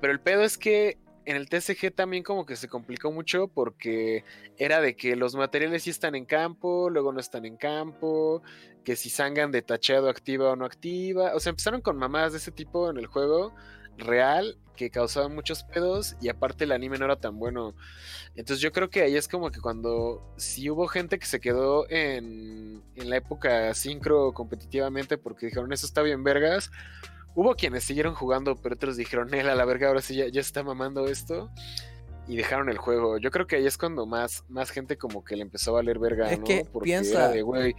pero 0.00 0.12
el 0.12 0.20
pedo 0.20 0.42
es 0.42 0.56
que 0.58 0.96
en 1.28 1.36
el 1.36 1.46
TCG 1.50 1.94
también 1.94 2.22
como 2.22 2.46
que 2.46 2.56
se 2.56 2.68
complicó 2.68 3.12
mucho 3.12 3.48
porque 3.48 4.24
era 4.56 4.80
de 4.80 4.96
que 4.96 5.14
los 5.14 5.34
materiales 5.34 5.82
sí 5.82 5.90
están 5.90 6.14
en 6.14 6.24
campo, 6.24 6.88
luego 6.88 7.12
no 7.12 7.20
están 7.20 7.44
en 7.44 7.58
campo, 7.58 8.42
que 8.82 8.96
si 8.96 9.10
sangan 9.10 9.52
de 9.52 9.60
tachado 9.60 10.08
activa 10.08 10.50
o 10.50 10.56
no 10.56 10.64
activa. 10.64 11.34
O 11.34 11.40
sea, 11.40 11.50
empezaron 11.50 11.82
con 11.82 11.98
mamadas 11.98 12.32
de 12.32 12.38
ese 12.38 12.50
tipo 12.50 12.88
en 12.88 12.96
el 12.96 13.06
juego 13.08 13.54
real 13.98 14.56
que 14.74 14.88
causaban 14.88 15.34
muchos 15.34 15.64
pedos 15.64 16.16
y 16.22 16.30
aparte 16.30 16.64
el 16.64 16.72
anime 16.72 16.96
no 16.96 17.04
era 17.04 17.16
tan 17.16 17.38
bueno. 17.38 17.74
Entonces 18.34 18.62
yo 18.62 18.72
creo 18.72 18.88
que 18.88 19.02
ahí 19.02 19.14
es 19.14 19.28
como 19.28 19.50
que 19.50 19.60
cuando 19.60 20.32
si 20.38 20.70
hubo 20.70 20.86
gente 20.86 21.18
que 21.18 21.26
se 21.26 21.40
quedó 21.40 21.90
en, 21.90 22.82
en 22.94 23.10
la 23.10 23.18
época 23.18 23.74
sincro 23.74 24.32
competitivamente 24.32 25.18
porque 25.18 25.46
dijeron 25.46 25.74
eso 25.74 25.84
está 25.84 26.00
bien 26.00 26.24
vergas, 26.24 26.70
hubo 27.34 27.54
quienes 27.54 27.84
siguieron 27.84 28.14
jugando 28.14 28.56
pero 28.56 28.74
otros 28.74 28.96
dijeron, 28.96 29.32
él 29.34 29.48
a 29.48 29.54
la 29.54 29.64
verga 29.64 29.88
ahora 29.88 30.00
sí 30.02 30.16
ya, 30.16 30.28
ya 30.28 30.40
está 30.40 30.62
mamando 30.62 31.06
esto 31.08 31.50
y 32.26 32.36
dejaron 32.36 32.68
el 32.68 32.76
juego. 32.78 33.16
Yo 33.18 33.30
creo 33.30 33.46
que 33.46 33.56
ahí 33.56 33.66
es 33.66 33.78
cuando 33.78 34.04
más, 34.06 34.44
más 34.48 34.70
gente 34.70 34.98
como 34.98 35.24
que 35.24 35.36
le 35.36 35.42
empezó 35.42 35.70
a 35.70 35.74
valer 35.74 35.98
verga, 35.98 36.30
Es 36.30 36.38
¿no? 36.38 36.44
que 36.44 36.66
Porque 36.70 36.84
piensa- 36.90 37.10
era 37.24 37.28
de, 37.28 37.42
güey, 37.42 37.74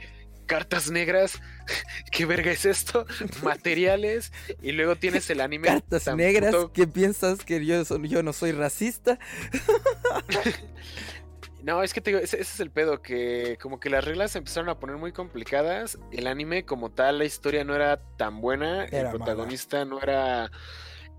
cartas 0.48 0.90
negras, 0.90 1.40
¿qué 2.12 2.26
verga 2.26 2.50
es 2.52 2.66
esto? 2.66 3.06
Materiales, 3.44 4.32
y 4.64 4.72
luego 4.72 4.96
tienes 4.96 5.30
el 5.30 5.42
anime. 5.42 5.68
Cartas 5.68 6.08
negras. 6.16 6.56
puto- 6.56 6.74
¿Qué 6.74 6.88
piensas 6.88 7.46
que 7.46 7.64
yo, 7.64 7.84
yo 8.06 8.24
no 8.24 8.34
soy 8.34 8.52
racista? 8.54 9.20
No, 11.64 11.84
es 11.84 11.94
que 11.94 12.00
te 12.02 12.12
digo, 12.12 12.24
ese, 12.24 12.40
ese 12.40 12.54
es 12.54 12.60
el 12.62 12.72
pedo, 12.72 13.02
que 13.02 13.58
como 13.62 13.80
que 13.80 13.90
las 13.90 14.04
reglas 14.06 14.32
se 14.32 14.38
empezaron 14.38 14.70
a 14.70 14.80
poner 14.80 14.96
muy 14.98 15.12
complicadas. 15.12 15.98
El 16.12 16.28
anime 16.28 16.64
como 16.66 16.90
tal, 16.92 17.18
la 17.18 17.26
historia 17.26 17.64
no 17.66 17.76
era 17.76 17.98
tan 18.18 18.40
buena. 18.42 18.86
Era 18.86 19.12
el 19.12 19.18
protagonista 19.18 19.84
no 19.86 20.02
era... 20.02 20.50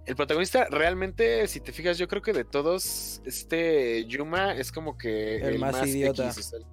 El 0.06 0.16
protagonista 0.16 0.66
realmente, 0.70 1.46
si 1.46 1.60
te 1.60 1.72
fijas, 1.72 1.98
yo 1.98 2.08
creo 2.08 2.22
que 2.22 2.32
de 2.32 2.44
todos, 2.44 3.20
este 3.26 4.06
Yuma 4.06 4.54
es 4.54 4.72
como 4.72 4.96
que 4.96 5.36
El 5.36 5.58
más 5.58 5.86
idiota. 5.86 6.24
X, 6.30 6.38
o 6.38 6.42
sea, 6.42 6.58
el 6.58 6.64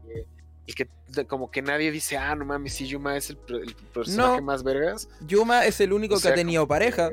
que- 0.65 0.73
que 0.85 0.89
de- 1.09 1.27
como 1.27 1.51
que 1.51 1.61
nadie 1.61 1.91
dice, 1.91 2.17
ah, 2.17 2.33
no 2.35 2.45
mames, 2.45 2.73
sí, 2.73 2.87
Yuma 2.87 3.17
es 3.17 3.29
el, 3.29 3.37
el 3.49 3.75
personaje 3.93 4.37
No. 4.37 4.41
más 4.43 4.63
vergas. 4.63 5.09
Yuma 5.21 5.65
es 5.65 5.79
el 5.81 5.91
único 5.93 6.15
O 6.15 6.19
que 6.19 6.29
ha 6.29 6.35
tenido 6.35 6.65
pareja. 6.67 7.09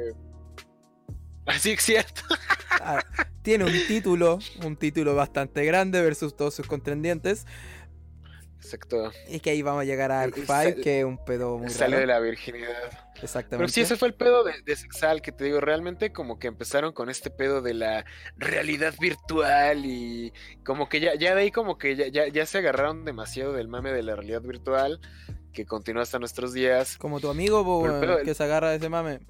Así 1.46 1.72
es 1.72 1.82
cierto. 1.82 2.22
Ah, 2.80 3.02
tiene 3.44 3.64
un 3.64 3.72
título, 3.86 4.38
un 4.64 4.74
título 4.76 5.14
bastante 5.14 5.64
grande 5.64 6.00
versus 6.02 6.34
todos 6.34 6.54
sus 6.54 6.66
contendientes. 6.66 7.46
Exacto. 8.56 9.12
Y 9.28 9.40
que 9.40 9.50
ahí 9.50 9.60
vamos 9.60 9.82
a 9.82 9.84
llegar 9.84 10.10
a 10.10 10.22
Arc 10.22 10.38
Y 10.38 10.40
5, 10.40 10.46
sal- 10.46 10.74
que 10.82 11.00
es 11.00 11.04
un 11.04 11.22
pedo 11.22 11.58
muy 11.58 11.68
Sale 11.68 11.98
de 11.98 12.06
la 12.06 12.18
virginidad. 12.18 12.72
Exactamente. 13.22 13.58
Pero 13.58 13.68
sí, 13.68 13.82
ese 13.82 13.96
fue 13.96 14.08
el 14.08 14.14
pedo 14.14 14.42
de, 14.42 14.62
de 14.62 14.74
Sexal, 14.76 15.20
que 15.20 15.32
te 15.32 15.44
digo, 15.44 15.60
realmente 15.60 16.12
como 16.12 16.38
que 16.38 16.46
empezaron 16.46 16.92
con 16.94 17.10
este 17.10 17.30
pedo 17.30 17.60
de 17.60 17.74
la 17.74 18.06
realidad 18.38 18.94
virtual 18.98 19.84
y 19.84 20.32
como 20.64 20.88
que 20.88 21.00
ya, 21.00 21.14
ya 21.14 21.34
de 21.34 21.42
ahí 21.42 21.50
como 21.50 21.76
que 21.76 21.94
ya, 21.94 22.08
ya, 22.08 22.26
ya 22.28 22.46
se 22.46 22.58
agarraron 22.58 23.04
demasiado 23.04 23.52
del 23.52 23.68
mame 23.68 23.92
de 23.92 24.02
la 24.02 24.16
realidad 24.16 24.40
virtual, 24.40 24.98
que 25.52 25.66
continúa 25.66 26.02
hasta 26.02 26.18
nuestros 26.18 26.54
días. 26.54 26.96
Como 26.96 27.20
tu 27.20 27.28
amigo, 27.28 27.62
pedo- 28.00 28.22
que 28.24 28.32
se 28.34 28.42
agarra 28.44 28.70
de 28.70 28.76
ese 28.76 28.88
mame. 28.88 29.20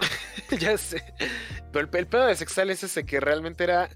ya 0.58 0.76
sé. 0.78 1.02
Pero 1.72 1.88
el, 1.88 1.96
el 1.96 2.06
pedo 2.06 2.26
de 2.26 2.34
Sexal 2.36 2.70
es 2.70 2.82
ese 2.82 3.04
que 3.04 3.20
realmente 3.20 3.64
era 3.64 3.88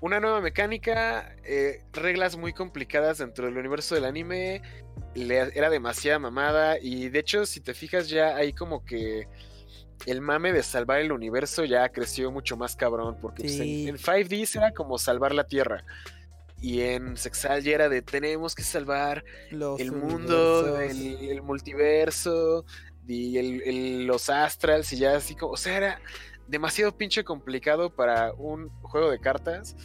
una 0.00 0.20
nueva 0.20 0.40
mecánica, 0.40 1.34
eh, 1.44 1.82
reglas 1.92 2.36
muy 2.36 2.52
complicadas 2.52 3.18
dentro 3.18 3.46
del 3.46 3.58
universo 3.58 3.94
del 3.96 4.04
anime, 4.04 4.62
le- 5.14 5.50
era 5.58 5.68
demasiada 5.68 6.18
mamada 6.18 6.78
y 6.80 7.08
de 7.08 7.18
hecho 7.18 7.44
si 7.44 7.60
te 7.60 7.74
fijas 7.74 8.08
ya 8.08 8.36
hay 8.36 8.52
como 8.52 8.84
que 8.84 9.26
el 10.06 10.20
mame 10.20 10.52
de 10.52 10.62
salvar 10.62 11.00
el 11.00 11.10
universo 11.12 11.64
ya 11.64 11.88
creció 11.90 12.30
mucho 12.30 12.56
más 12.56 12.76
cabrón 12.76 13.16
porque 13.20 13.42
pues, 13.42 13.58
en- 13.60 13.88
en, 13.88 13.98
5D 13.98 14.56
era 14.56 14.70
como 14.72 14.96
salvar 14.98 15.34
la 15.34 15.44
Tierra. 15.44 15.84
Y 16.62 16.82
en 16.82 17.16
Sexal 17.16 17.62
ya 17.62 17.72
era 17.72 17.88
de 17.88 18.02
tenemos 18.02 18.54
que 18.54 18.62
salvar 18.62 19.24
Los 19.50 19.80
el 19.80 19.92
mundo, 19.92 20.78
el 20.78 21.42
multiverso 21.42 22.64
y 23.10 23.38
el- 23.38 23.62
el- 23.62 24.06
los 24.06 24.30
astrals 24.30 24.92
y 24.92 24.96
ya 24.98 25.16
así 25.16 25.34
como, 25.34 25.52
o 25.52 25.56
sea, 25.56 25.76
era 25.76 26.00
demasiado 26.46 26.96
pinche 26.96 27.24
complicado 27.24 27.90
para 27.94 28.32
un 28.34 28.68
juego 28.82 29.10
de 29.10 29.18
cartas. 29.20 29.76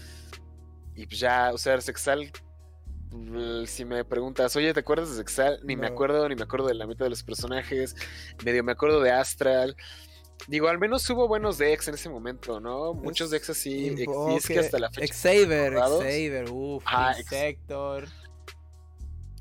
Y 0.96 1.06
pues 1.08 1.20
ya, 1.20 1.52
o 1.54 1.58
sea, 1.58 1.80
Sexal, 1.82 2.32
si 3.66 3.86
me 3.86 4.04
preguntas, 4.06 4.56
oye, 4.56 4.74
¿te 4.74 4.80
acuerdas 4.82 5.10
de 5.10 5.16
Sexal? 5.18 5.60
Ni 5.64 5.76
me 5.76 5.88
acuerdo, 5.88 6.28
ni 6.30 6.36
me 6.36 6.44
acuerdo 6.44 6.68
de 6.68 6.74
la 6.76 6.86
mitad 6.88 7.06
de 7.06 7.10
los 7.10 7.24
personajes, 7.24 7.96
medio 8.44 8.64
me 8.64 8.72
acuerdo 8.74 9.02
de 9.02 9.12
Astral. 9.12 9.76
Digo, 10.48 10.68
al 10.68 10.78
menos 10.80 11.10
hubo 11.10 11.28
buenos 11.30 11.58
decks 11.58 11.88
en 11.88 11.94
ese 11.96 12.10
momento, 12.10 12.60
¿no? 12.60 12.94
Muchos 12.94 13.30
decks 13.32 13.50
así, 13.52 13.88
ex- 14.04 14.12
es 14.38 14.48
que 14.48 14.60
hasta 14.60 14.80
la 14.80 14.90
fecha. 14.92 15.06
Recordados. 15.72 16.04
Xavier, 16.04 16.46
uff, 16.52 16.84
ex- 17.12 17.20
Insector. 17.20 18.08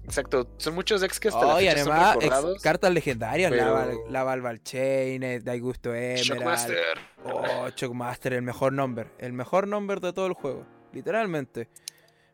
Exacto, 0.05 0.46
son 0.59 0.74
muchos 0.74 1.00
decks 1.00 1.18
que 1.18 1.28
hasta 1.28 1.44
la 1.44 1.55
Oh, 1.55 1.61
y 1.61 1.66
fecha 1.68 1.84
son 1.84 1.92
además, 1.92 2.14
recordados. 2.16 2.62
cartas 2.62 2.92
legendarias, 2.92 3.50
la, 3.50 3.57
pero- 3.86 4.11
la 4.11 4.22
Valval 4.22 4.62
Chain, 4.62 5.22
eh, 5.22 5.40
Daigusto 5.40 5.94
Emerald. 5.94 6.18
Shockmaster. 6.24 6.98
Oh, 7.24 7.68
Shockmaster, 7.74 8.34
el 8.34 8.42
mejor 8.42 8.72
number. 8.72 9.11
El 9.18 9.32
mejor 9.32 9.66
number 9.66 10.00
de 10.00 10.12
todo 10.12 10.26
el 10.26 10.34
juego. 10.34 10.66
Literalmente. 10.92 11.68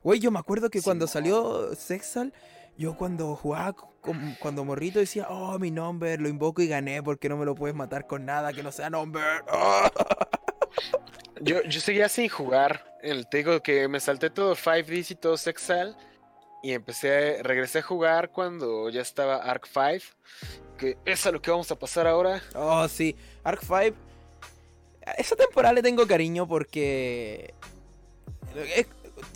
Güey, 0.02 0.18
yo 0.18 0.30
me 0.30 0.38
acuerdo 0.38 0.68
que 0.70 0.82
cuando 0.82 1.06
Simón. 1.06 1.12
salió 1.24 1.74
Sexal, 1.74 2.32
yo 2.76 2.96
cuando 2.96 3.36
jugaba 3.36 3.72
con- 3.74 4.36
cuando 4.40 4.64
morrito 4.64 4.98
decía, 4.98 5.26
oh, 5.28 5.58
mi 5.58 5.70
number, 5.70 6.20
lo 6.20 6.28
invoco 6.28 6.62
y 6.62 6.68
gané 6.68 7.02
porque 7.02 7.28
no 7.28 7.36
me 7.36 7.44
lo 7.44 7.54
puedes 7.54 7.76
matar 7.76 8.06
con 8.06 8.24
nada 8.24 8.52
que 8.52 8.62
no 8.62 8.72
sea 8.72 8.90
number. 8.90 9.44
Ah. 9.48 9.90
Yo, 11.42 11.62
yo 11.62 11.80
seguía 11.80 12.08
sin 12.08 12.28
jugar. 12.28 12.96
El, 13.02 13.26
te 13.26 13.38
digo 13.38 13.60
que 13.62 13.88
me 13.88 13.98
salté 13.98 14.28
todo 14.30 14.54
5Ds 14.54 15.10
y 15.12 15.14
todo 15.14 15.36
Sexal. 15.38 15.96
Y 16.62 16.72
empecé, 16.72 17.42
regresé 17.42 17.78
a 17.78 17.82
jugar 17.82 18.30
cuando 18.30 18.90
ya 18.90 19.00
estaba 19.00 19.36
Arc 19.36 19.66
5. 19.66 20.14
Que 20.76 20.98
es 21.04 21.26
a 21.26 21.30
lo 21.30 21.40
que 21.40 21.50
vamos 21.50 21.70
a 21.70 21.78
pasar 21.78 22.06
ahora. 22.06 22.42
Oh, 22.54 22.86
sí. 22.88 23.16
Arc 23.44 23.60
5. 23.60 23.96
Esa 25.16 25.36
temporada 25.36 25.74
le 25.74 25.82
tengo 25.82 26.06
cariño 26.06 26.46
porque. 26.46 27.54
Es, 28.54 28.86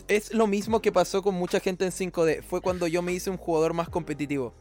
es 0.07 0.33
lo 0.33 0.47
mismo 0.47 0.81
que 0.81 0.91
pasó 0.91 1.21
con 1.21 1.35
mucha 1.35 1.59
gente 1.59 1.85
en 1.85 1.91
5D. 1.91 2.43
Fue 2.43 2.61
cuando 2.61 2.87
yo 2.87 3.01
me 3.01 3.13
hice 3.13 3.29
un 3.29 3.37
jugador 3.37 3.73
más 3.73 3.89
competitivo. 3.89 4.53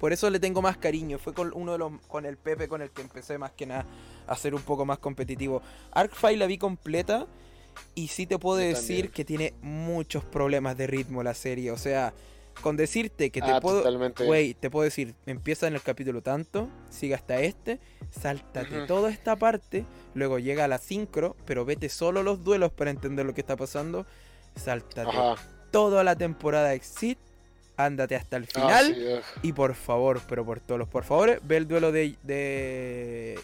Por 0.00 0.12
eso 0.12 0.28
le 0.30 0.40
tengo 0.40 0.62
más 0.62 0.76
cariño. 0.76 1.18
Fue 1.18 1.32
con 1.32 1.52
uno 1.54 1.72
de 1.72 1.78
los. 1.78 1.92
con 2.08 2.26
el 2.26 2.36
Pepe 2.36 2.68
con 2.68 2.82
el 2.82 2.90
que 2.90 3.02
empecé 3.02 3.38
más 3.38 3.52
que 3.52 3.66
nada 3.66 3.86
a 4.26 4.36
ser 4.36 4.54
un 4.54 4.62
poco 4.62 4.84
más 4.84 4.98
competitivo. 4.98 5.62
Arc 5.92 6.12
5 6.14 6.32
la 6.36 6.46
vi 6.46 6.58
completa. 6.58 7.26
Y 7.94 8.08
sí 8.08 8.26
te 8.26 8.38
puedo 8.38 8.60
Yo 8.60 8.66
decir 8.68 8.96
también. 9.06 9.12
que 9.12 9.24
tiene 9.24 9.54
muchos 9.62 10.24
problemas 10.24 10.76
de 10.76 10.86
ritmo 10.86 11.22
la 11.22 11.34
serie. 11.34 11.70
O 11.70 11.76
sea, 11.78 12.12
con 12.60 12.76
decirte 12.76 13.30
que 13.30 13.40
te 13.40 13.50
Ah, 13.50 13.60
puedo. 13.60 13.82
Güey, 14.26 14.54
te 14.54 14.70
puedo 14.70 14.84
decir, 14.84 15.14
empieza 15.26 15.66
en 15.66 15.74
el 15.74 15.82
capítulo 15.82 16.22
tanto, 16.22 16.68
sigue 16.90 17.14
hasta 17.14 17.40
este, 17.40 17.80
sáltate 18.10 18.86
toda 18.86 19.10
esta 19.10 19.34
parte, 19.36 19.84
luego 20.14 20.38
llega 20.38 20.64
a 20.64 20.68
la 20.68 20.78
sincro, 20.78 21.34
pero 21.46 21.64
vete 21.64 21.88
solo 21.88 22.22
los 22.22 22.44
duelos 22.44 22.70
para 22.72 22.90
entender 22.90 23.26
lo 23.26 23.34
que 23.34 23.40
está 23.40 23.56
pasando, 23.56 24.06
sáltate 24.54 25.10
Ajá. 25.10 25.34
toda 25.72 26.04
la 26.04 26.14
temporada 26.14 26.74
Exit, 26.74 27.18
ándate 27.76 28.14
hasta 28.14 28.36
el 28.36 28.44
Ah, 28.54 28.60
final 28.60 28.94
sí, 28.94 29.48
y 29.48 29.52
por 29.52 29.74
favor, 29.74 30.20
pero 30.28 30.44
por 30.44 30.60
todos 30.60 30.78
los 30.78 30.88
por 30.88 31.02
favores, 31.02 31.40
ve 31.42 31.56
el 31.56 31.66
duelo 31.66 31.90
de, 31.90 32.14
de, 32.22 33.36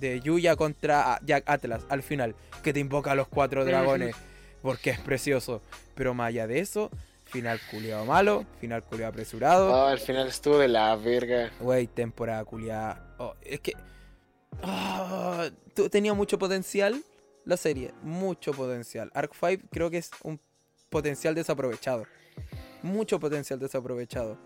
de 0.00 0.20
Yuya 0.20 0.56
contra 0.56 1.20
Jack 1.24 1.44
Atlas 1.46 1.82
al 1.88 2.02
final, 2.02 2.34
que 2.62 2.72
te 2.72 2.80
invoca 2.80 3.12
a 3.12 3.14
los 3.14 3.28
cuatro 3.28 3.64
dragones, 3.64 4.16
porque 4.62 4.90
es 4.90 4.98
precioso, 5.00 5.62
pero 5.94 6.14
más 6.14 6.28
allá 6.28 6.46
de 6.46 6.58
eso, 6.60 6.90
final 7.24 7.60
culiado 7.70 8.04
malo, 8.04 8.44
final 8.60 8.82
culiado 8.82 9.10
apresurado. 9.10 9.86
Al 9.86 9.98
final 10.00 10.26
estuvo 10.28 10.58
de 10.58 10.68
la 10.68 10.96
verga. 10.96 11.50
Güey, 11.60 11.86
temporada 11.86 12.44
culiada. 12.44 13.14
Oh, 13.18 13.34
es 13.42 13.60
que. 13.60 13.72
ah, 14.62 15.48
tu- 15.74 15.88
tenía 15.88 16.14
mucho 16.14 16.38
potencial 16.38 17.02
la 17.44 17.56
serie. 17.56 17.92
Mucho 18.02 18.52
potencial. 18.52 19.10
Arc 19.14 19.32
5 19.38 19.64
creo 19.70 19.90
que 19.90 19.98
es 19.98 20.10
un 20.22 20.40
potencial 20.88 21.34
desaprovechado. 21.34 22.04
Mucho 22.82 23.20
potencial 23.20 23.58
desaprovechado. 23.58 24.38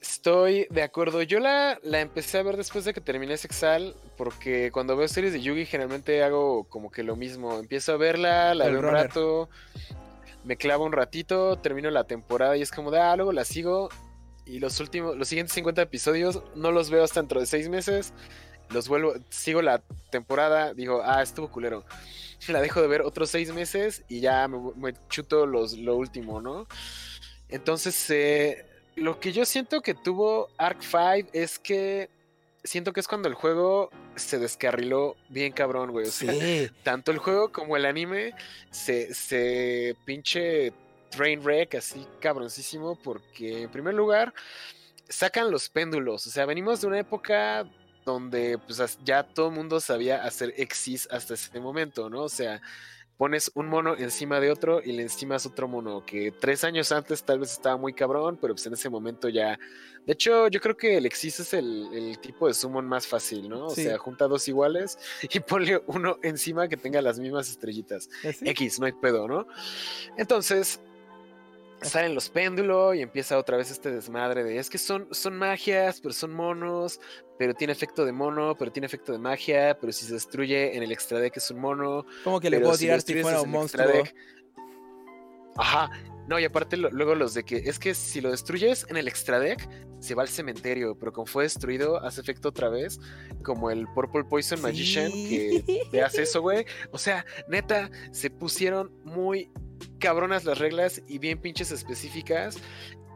Estoy 0.00 0.66
de 0.70 0.82
acuerdo. 0.82 1.22
Yo 1.22 1.40
la, 1.40 1.78
la 1.82 2.00
empecé 2.00 2.38
a 2.38 2.42
ver 2.42 2.56
después 2.56 2.84
de 2.84 2.94
que 2.94 3.00
terminé 3.00 3.36
Sexal, 3.36 3.96
porque 4.16 4.70
cuando 4.70 4.96
veo 4.96 5.08
series 5.08 5.32
de 5.32 5.40
Yugi 5.40 5.66
generalmente 5.66 6.22
hago 6.22 6.64
como 6.64 6.90
que 6.90 7.02
lo 7.02 7.16
mismo. 7.16 7.58
Empiezo 7.58 7.92
a 7.92 7.96
verla, 7.96 8.54
la 8.54 8.66
El 8.66 8.72
veo 8.72 8.80
un 8.80 8.88
rato, 8.88 9.48
me 10.44 10.56
clavo 10.56 10.84
un 10.84 10.92
ratito, 10.92 11.58
termino 11.58 11.90
la 11.90 12.04
temporada 12.04 12.56
y 12.56 12.62
es 12.62 12.70
como 12.70 12.90
de, 12.90 13.00
ah, 13.00 13.16
luego 13.16 13.32
la 13.32 13.44
sigo. 13.44 13.88
Y 14.46 14.60
los 14.60 14.78
últimos, 14.80 15.16
los 15.16 15.28
siguientes 15.28 15.52
50 15.54 15.82
episodios 15.82 16.42
no 16.54 16.70
los 16.70 16.90
veo 16.90 17.02
hasta 17.02 17.20
dentro 17.20 17.40
de 17.40 17.46
6 17.46 17.68
meses. 17.68 18.12
Los 18.70 18.88
vuelvo, 18.88 19.14
sigo 19.30 19.62
la 19.62 19.82
temporada, 20.10 20.74
digo, 20.74 21.02
ah, 21.04 21.22
estuvo 21.22 21.50
culero. 21.50 21.84
La 22.48 22.60
dejo 22.60 22.80
de 22.80 22.86
ver 22.86 23.02
otros 23.02 23.30
6 23.30 23.52
meses 23.52 24.04
y 24.08 24.20
ya 24.20 24.46
me, 24.46 24.58
me 24.76 24.94
chuto 25.08 25.44
los, 25.44 25.76
lo 25.76 25.96
último, 25.96 26.40
¿no? 26.40 26.68
Entonces, 27.48 28.08
eh, 28.10 28.67
lo 28.98 29.20
que 29.20 29.32
yo 29.32 29.44
siento 29.44 29.80
que 29.80 29.94
tuvo 29.94 30.48
Arc 30.58 30.80
5 30.82 31.30
es 31.32 31.58
que 31.58 32.10
siento 32.64 32.92
que 32.92 33.00
es 33.00 33.08
cuando 33.08 33.28
el 33.28 33.34
juego 33.34 33.90
se 34.16 34.38
descarriló 34.38 35.16
bien 35.28 35.52
cabrón, 35.52 35.90
güey. 35.90 36.08
O 36.08 36.10
sea, 36.10 36.32
Sí. 36.32 36.68
tanto 36.82 37.10
el 37.12 37.18
juego 37.18 37.50
como 37.50 37.76
el 37.76 37.86
anime 37.86 38.34
se, 38.70 39.14
se 39.14 39.96
pinche 40.04 40.72
train 41.10 41.40
wreck 41.40 41.76
así 41.76 42.06
cabroncísimo 42.20 42.96
porque 42.96 43.62
en 43.62 43.70
primer 43.70 43.94
lugar 43.94 44.34
sacan 45.08 45.50
los 45.50 45.70
péndulos, 45.70 46.26
o 46.26 46.30
sea, 46.30 46.44
venimos 46.44 46.82
de 46.82 46.86
una 46.86 46.98
época 46.98 47.66
donde 48.04 48.58
pues 48.58 48.98
ya 49.04 49.22
todo 49.22 49.48
el 49.48 49.54
mundo 49.54 49.80
sabía 49.80 50.22
hacer 50.22 50.52
exis 50.56 51.08
hasta 51.10 51.34
ese 51.34 51.60
momento, 51.60 52.10
¿no? 52.10 52.22
O 52.22 52.28
sea, 52.28 52.60
pones 53.18 53.50
un 53.54 53.66
mono 53.68 53.96
encima 53.96 54.40
de 54.40 54.50
otro 54.50 54.80
y 54.82 54.92
le 54.92 55.02
encimas 55.02 55.44
otro 55.44 55.68
mono 55.68 56.06
que 56.06 56.30
tres 56.32 56.64
años 56.64 56.92
antes 56.92 57.22
tal 57.24 57.40
vez 57.40 57.52
estaba 57.52 57.76
muy 57.76 57.92
cabrón, 57.92 58.38
pero 58.40 58.54
pues 58.54 58.64
en 58.66 58.72
ese 58.72 58.88
momento 58.88 59.28
ya... 59.28 59.58
De 60.06 60.14
hecho, 60.14 60.48
yo 60.48 60.58
creo 60.60 60.74
que 60.76 60.96
el 60.96 61.04
exis 61.04 61.38
es 61.40 61.52
el, 61.52 61.88
el 61.92 62.18
tipo 62.20 62.46
de 62.48 62.54
summon 62.54 62.86
más 62.86 63.06
fácil, 63.06 63.46
¿no? 63.48 63.66
O 63.66 63.70
Sí. 63.74 63.82
sea, 63.82 63.98
junta 63.98 64.26
dos 64.26 64.48
iguales 64.48 64.96
y 65.30 65.40
ponle 65.40 65.82
uno 65.86 66.18
encima 66.22 66.66
que 66.68 66.78
tenga 66.78 67.02
las 67.02 67.18
mismas 67.18 67.50
estrellitas. 67.50 68.08
¿Así? 68.26 68.48
X, 68.48 68.80
no 68.80 68.86
hay 68.86 68.92
pedo, 68.92 69.28
¿no? 69.28 69.46
Entonces, 70.16 70.80
salen 71.82 72.14
los 72.14 72.28
péndulos 72.30 72.96
y 72.96 73.02
empieza 73.02 73.36
otra 73.38 73.56
vez 73.56 73.70
este 73.70 73.90
desmadre 73.90 74.44
de 74.44 74.58
es 74.58 74.70
que 74.70 74.78
son, 74.78 75.08
son 75.10 75.36
magias, 75.36 76.00
pero 76.00 76.14
son 76.14 76.32
monos, 76.32 77.00
pero 77.38 77.54
tiene 77.54 77.72
efecto 77.72 78.04
de 78.04 78.12
mono, 78.12 78.56
pero 78.58 78.72
tiene 78.72 78.86
efecto 78.86 79.12
de 79.12 79.18
magia, 79.18 79.78
pero 79.80 79.92
si 79.92 80.04
se 80.06 80.14
destruye 80.14 80.76
en 80.76 80.82
el 80.82 80.90
extra 80.92 81.18
deck 81.20 81.36
es 81.36 81.50
un 81.50 81.60
mono. 81.60 82.04
Como 82.24 82.40
que 82.40 82.50
le 82.50 82.58
puedo 82.60 82.74
si 82.74 82.84
tirar 82.84 83.00
si 83.00 83.14
fuera 83.22 83.40
un 83.42 83.50
monstruo. 83.50 83.86
deck- 83.86 84.14
Ajá. 85.56 85.90
No, 86.28 86.38
y 86.38 86.44
aparte 86.44 86.76
lo- 86.76 86.90
luego 86.90 87.14
los 87.14 87.32
de 87.32 87.42
que 87.42 87.56
es 87.56 87.78
que 87.78 87.94
si 87.94 88.20
lo 88.20 88.30
destruyes 88.30 88.84
en 88.90 88.98
el 88.98 89.08
extra 89.08 89.40
deck, 89.40 89.66
se 89.98 90.14
va 90.14 90.22
al 90.22 90.28
cementerio, 90.28 90.94
pero 90.98 91.10
como 91.12 91.26
fue 91.26 91.44
destruido, 91.44 92.04
hace 92.04 92.20
efecto 92.20 92.50
otra 92.50 92.68
vez, 92.68 93.00
como 93.42 93.70
el 93.70 93.86
Purple 93.94 94.24
Poison 94.24 94.60
Magician, 94.60 95.10
que 95.10 95.62
Sí. 95.66 95.80
te 95.90 96.02
hace 96.02 96.22
eso, 96.22 96.42
güey. 96.42 96.66
O 96.92 96.98
sea, 96.98 97.24
neta, 97.48 97.90
se 98.12 98.28
pusieron 98.30 98.92
muy 99.04 99.50
cabronas 99.98 100.44
las 100.44 100.58
reglas 100.58 101.02
y 101.08 101.18
bien 101.18 101.40
pinches 101.40 101.72
específicas. 101.72 102.58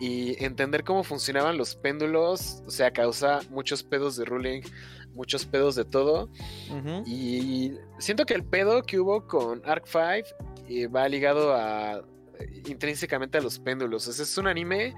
Y 0.03 0.45
entender 0.45 0.83
cómo 0.83 1.05
funcionaban 1.05 1.57
los 1.57 1.77
péndulos, 1.77 2.61
o 2.67 2.73
sea, 2.73 2.93
causa 2.93 3.39
muchos 3.51 3.85
pedos 3.85 4.17
de 4.17 4.25
ruling, 4.25 4.63
muchos 5.15 5.47
pedos 5.47 5.77
de 5.77 5.85
todo. 5.85 6.29
Y 7.07 7.75
siento 8.01 8.27
que 8.27 8.35
el 8.35 8.43
pedo 8.43 8.83
que 8.83 8.99
hubo 8.99 9.29
con 9.29 9.63
Arc 9.65 9.87
5 9.87 10.37
eh, 10.69 10.89
va 10.89 11.09
ligado 11.09 11.55
a 11.55 12.03
intrínsecamente 12.67 13.39
a 13.39 13.41
los 13.41 13.61
péndulos. 13.61 14.09
O 14.09 14.13
sea, 14.13 14.25
es 14.25 14.37
un 14.37 14.49
anime 14.49 14.93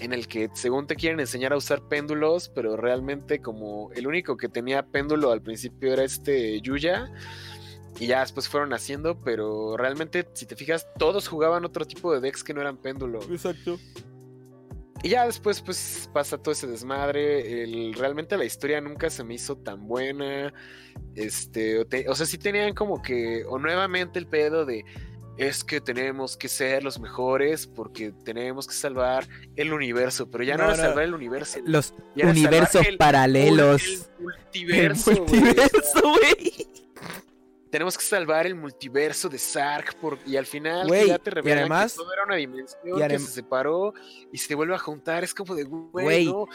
en 0.00 0.12
el 0.12 0.26
que 0.26 0.50
según 0.54 0.88
te 0.88 0.96
quieren 0.96 1.20
enseñar 1.20 1.52
a 1.52 1.56
usar 1.56 1.80
péndulos, 1.82 2.48
pero 2.48 2.76
realmente 2.76 3.40
como 3.40 3.92
el 3.94 4.08
único 4.08 4.36
que 4.36 4.48
tenía 4.48 4.82
péndulo 4.86 5.30
al 5.30 5.40
principio 5.40 5.92
era 5.92 6.02
este 6.02 6.60
Yuya. 6.62 7.12
Y 8.00 8.08
ya 8.08 8.22
después 8.22 8.48
fueron 8.48 8.72
haciendo, 8.72 9.16
pero 9.20 9.76
realmente, 9.76 10.26
si 10.32 10.46
te 10.46 10.56
fijas, 10.56 10.88
todos 10.98 11.28
jugaban 11.28 11.64
otro 11.64 11.84
tipo 11.84 12.12
de 12.12 12.20
decks 12.20 12.42
que 12.42 12.54
no 12.54 12.60
eran 12.60 12.76
péndulo. 12.76 13.20
Exacto. 13.30 13.78
Y 15.02 15.10
ya 15.10 15.24
después, 15.26 15.60
pues, 15.60 16.10
pasa 16.12 16.38
todo 16.38 16.52
ese 16.52 16.66
desmadre. 16.66 17.62
El, 17.62 17.94
realmente 17.94 18.36
la 18.36 18.44
historia 18.44 18.80
nunca 18.80 19.10
se 19.10 19.22
me 19.24 19.34
hizo 19.34 19.56
tan 19.56 19.86
buena. 19.86 20.52
Este, 21.14 21.78
o, 21.78 21.86
te- 21.86 22.08
o 22.08 22.14
sea, 22.14 22.26
sí 22.26 22.36
tenían 22.38 22.74
como 22.74 23.00
que, 23.00 23.44
o 23.48 23.58
nuevamente 23.58 24.18
el 24.18 24.26
pedo 24.26 24.66
de, 24.66 24.84
es 25.36 25.62
que 25.62 25.80
tenemos 25.80 26.36
que 26.36 26.48
ser 26.48 26.82
los 26.82 26.98
mejores 26.98 27.68
porque 27.68 28.10
tenemos 28.24 28.66
que 28.66 28.74
salvar 28.74 29.28
el 29.54 29.72
universo. 29.72 30.28
Pero 30.30 30.42
ya 30.42 30.56
no, 30.56 30.64
No, 30.64 30.70
era 30.70 30.76
no. 30.82 30.88
salvar 30.88 31.04
el 31.04 31.14
universo. 31.14 31.60
Los 31.64 31.94
universos 32.16 32.84
paralelos. 32.98 33.82
El 33.84 33.92
El 33.94 34.22
multiverso. 34.24 35.24
güey. 35.26 36.68
Tenemos 37.70 37.98
que 37.98 38.04
salvar 38.04 38.46
el 38.46 38.54
multiverso 38.54 39.28
de 39.28 39.36
Sark 39.38 39.94
por- 40.00 40.18
y 40.26 40.36
al 40.36 40.46
final 40.46 40.88
ya 40.88 41.18
te 41.18 41.30
y 41.30 41.34
revelan 41.34 41.58
además- 41.58 41.92
que 41.92 41.98
todo 41.98 42.12
era 42.14 42.24
una 42.24 42.36
dimensión 42.36 42.98
y 42.98 43.08
que 43.08 43.18
se 43.18 43.26
separó 43.30 43.92
y 44.32 44.38
se 44.38 44.54
vuelve 44.54 44.74
a 44.74 44.78
juntar. 44.78 45.22
Es 45.22 45.34
como 45.34 45.54
de, 45.54 45.64
güey, 45.64 45.84
Güey, 45.92 46.26
no. 46.26 46.46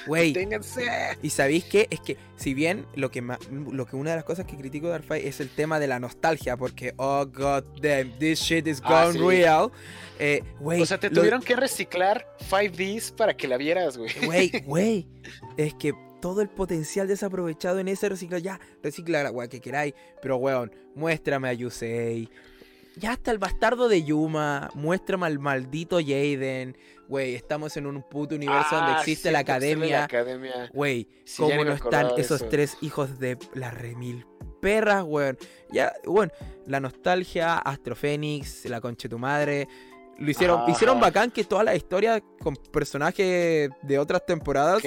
Y 1.21 1.29
sabéis 1.29 1.65
qué? 1.65 1.87
Es 1.91 1.99
que, 1.99 2.17
si 2.35 2.53
bien 2.53 2.85
lo 2.95 3.11
que 3.11 3.21
ma- 3.21 3.37
lo 3.51 3.85
que 3.85 3.95
una 3.95 4.11
de 4.11 4.15
las 4.17 4.25
cosas 4.25 4.45
que 4.45 4.57
critico 4.57 4.87
de 4.89 4.95
Arfai 4.95 5.25
es 5.27 5.39
el 5.39 5.49
tema 5.49 5.79
de 5.79 5.87
la 5.87 5.99
nostalgia, 5.99 6.57
porque 6.57 6.93
oh 6.97 7.25
god 7.25 7.63
damn, 7.81 8.11
this 8.19 8.39
shit 8.39 8.65
is 8.67 8.81
Ah, 8.83 9.05
gone 9.05 9.13
sí. 9.19 9.25
real. 9.25 9.71
Eh, 10.19 10.43
O 10.61 10.85
sea, 10.85 10.99
te 10.99 11.09
lo- 11.09 11.15
tuvieron 11.17 11.41
que 11.41 11.55
reciclar 11.55 12.27
5Ds 12.49 13.11
para 13.11 13.35
que 13.35 13.47
la 13.47 13.57
vieras, 13.57 13.97
güey. 13.97 14.11
Güey, 14.25 14.51
güey. 14.65 15.07
Es 15.57 15.73
que 15.75 15.93
todo 16.23 16.41
el 16.41 16.47
potencial 16.47 17.05
desaprovechado 17.05 17.79
en 17.79 17.89
ese 17.89 18.07
reciclo, 18.07 18.37
ya, 18.37 18.57
recicla 18.81 19.23
la 19.23 19.29
weá 19.31 19.49
que 19.49 19.59
queráis. 19.59 19.93
Pero, 20.21 20.37
weón, 20.37 20.71
muéstrame 20.95 21.49
a 21.49 21.53
Yusei. 21.53 22.29
Ya 22.95 23.11
hasta 23.11 23.31
el 23.31 23.39
bastardo 23.39 23.89
de 23.89 24.03
Yuma. 24.03 24.69
Muéstrame 24.73 25.25
al 25.25 25.37
maldito 25.39 25.97
Jaden. 25.99 26.77
Güey, 27.09 27.35
estamos 27.35 27.75
en 27.75 27.87
un 27.87 28.01
puto 28.03 28.35
universo 28.35 28.73
donde 28.73 28.93
Ah, 28.93 28.99
existe 28.99 29.31
la 29.33 29.39
academia. 29.39 29.97
La 29.99 30.03
academia. 30.05 30.69
Güey, 30.73 31.09
Sí, 31.25 31.41
cómo 31.43 31.65
no 31.65 31.73
están 31.73 32.11
esos 32.17 32.39
eso. 32.39 32.49
tres 32.49 32.77
hijos 32.79 33.19
de 33.19 33.37
la 33.53 33.71
remil 33.71 34.25
perras, 34.61 35.03
weón. 35.05 35.37
Ya, 35.73 35.91
weón, 36.05 36.31
la 36.67 36.79
nostalgia, 36.79 37.57
Astro 37.57 37.97
Fénix, 37.97 38.63
la 38.69 38.79
concha 38.79 39.09
de 39.09 39.09
tu 39.09 39.19
madre. 39.19 39.67
Lo 40.19 40.29
hicieron, 40.29 40.61
Ajá. 40.61 40.71
hicieron 40.71 40.99
bacán 40.99 41.31
que 41.31 41.43
toda 41.43 41.63
la 41.63 41.75
historia 41.75 42.21
con 42.39 42.55
personajes 42.55 43.69
de 43.81 43.99
otras 43.99 44.25
temporadas 44.25 44.81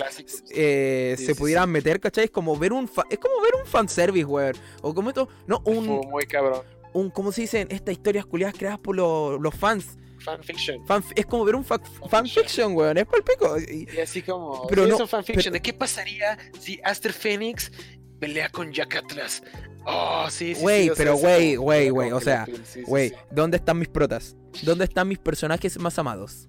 eh, 0.51 1.14
Sí, 1.18 1.24
se 1.27 1.35
sí, 1.35 1.39
pudieran 1.39 1.70
meter, 1.70 1.99
¿cachai? 2.01 2.24
Es 2.27 2.31
como 2.31 2.57
ver 2.57 2.72
un 2.72 2.87
fa- 2.89 3.05
es 3.11 3.18
como 3.18 3.41
ver 3.43 3.53
un 3.61 3.66
fanservice, 3.66 4.24
weón. 4.24 4.55
O 4.83 4.95
como 4.95 5.09
esto, 5.11 5.29
no, 5.47 5.61
Fue 5.62 5.77
un, 5.77 5.87
muy 5.87 6.27
cabrón. 6.27 6.62
un 6.93 7.11
¿cómo 7.11 7.33
se 7.33 7.41
dicen? 7.43 7.66
Estas 7.70 7.93
historias 7.93 8.24
culiadas 8.24 8.55
creadas 8.57 8.79
por 8.79 8.95
lo- 8.97 9.39
los 9.39 9.55
fans. 9.55 9.99
Fanfiction. 10.20 10.85
Fan- 10.87 11.05
es 11.14 11.27
como 11.27 11.45
ver 11.45 11.55
un 11.57 11.64
fa- 11.64 11.81
fanfiction, 12.09 12.74
weón. 12.74 12.97
Es 12.97 13.07
palpico. 13.07 13.59
Y- 13.59 13.87
Y 13.95 14.01
así 14.01 14.22
como. 14.22 14.66
Pero 14.68 14.87
no. 14.87 14.97
¿De 14.97 15.61
qué 15.62 15.72
pasaría 15.72 16.39
si 16.59 16.81
Aster 16.85 17.12
Phoenix 17.12 17.70
pelea 18.18 18.49
con 18.49 18.72
Jack 18.72 18.97
Atlas? 18.97 19.43
Oh, 19.89 20.26
sí, 20.30 20.49
sí. 20.49 20.55
sí, 20.57 20.61
Güey, 20.62 20.91
pero 20.97 21.16
güey, 21.16 21.57
güey, 21.57 21.91
güey, 21.91 22.11
o 22.12 22.20
sea, 22.20 22.45
le- 22.47 22.57
sí, 22.57 22.62
sí, 22.64 22.82
Güey. 22.82 23.12
¿dónde 23.30 23.57
están 23.59 23.78
mis 23.78 23.89
protas? 23.89 24.37
¿Dónde 24.62 24.84
están 24.84 25.07
mis 25.09 25.18
personajes 25.18 25.78
más 25.78 25.97
amados? 25.99 26.49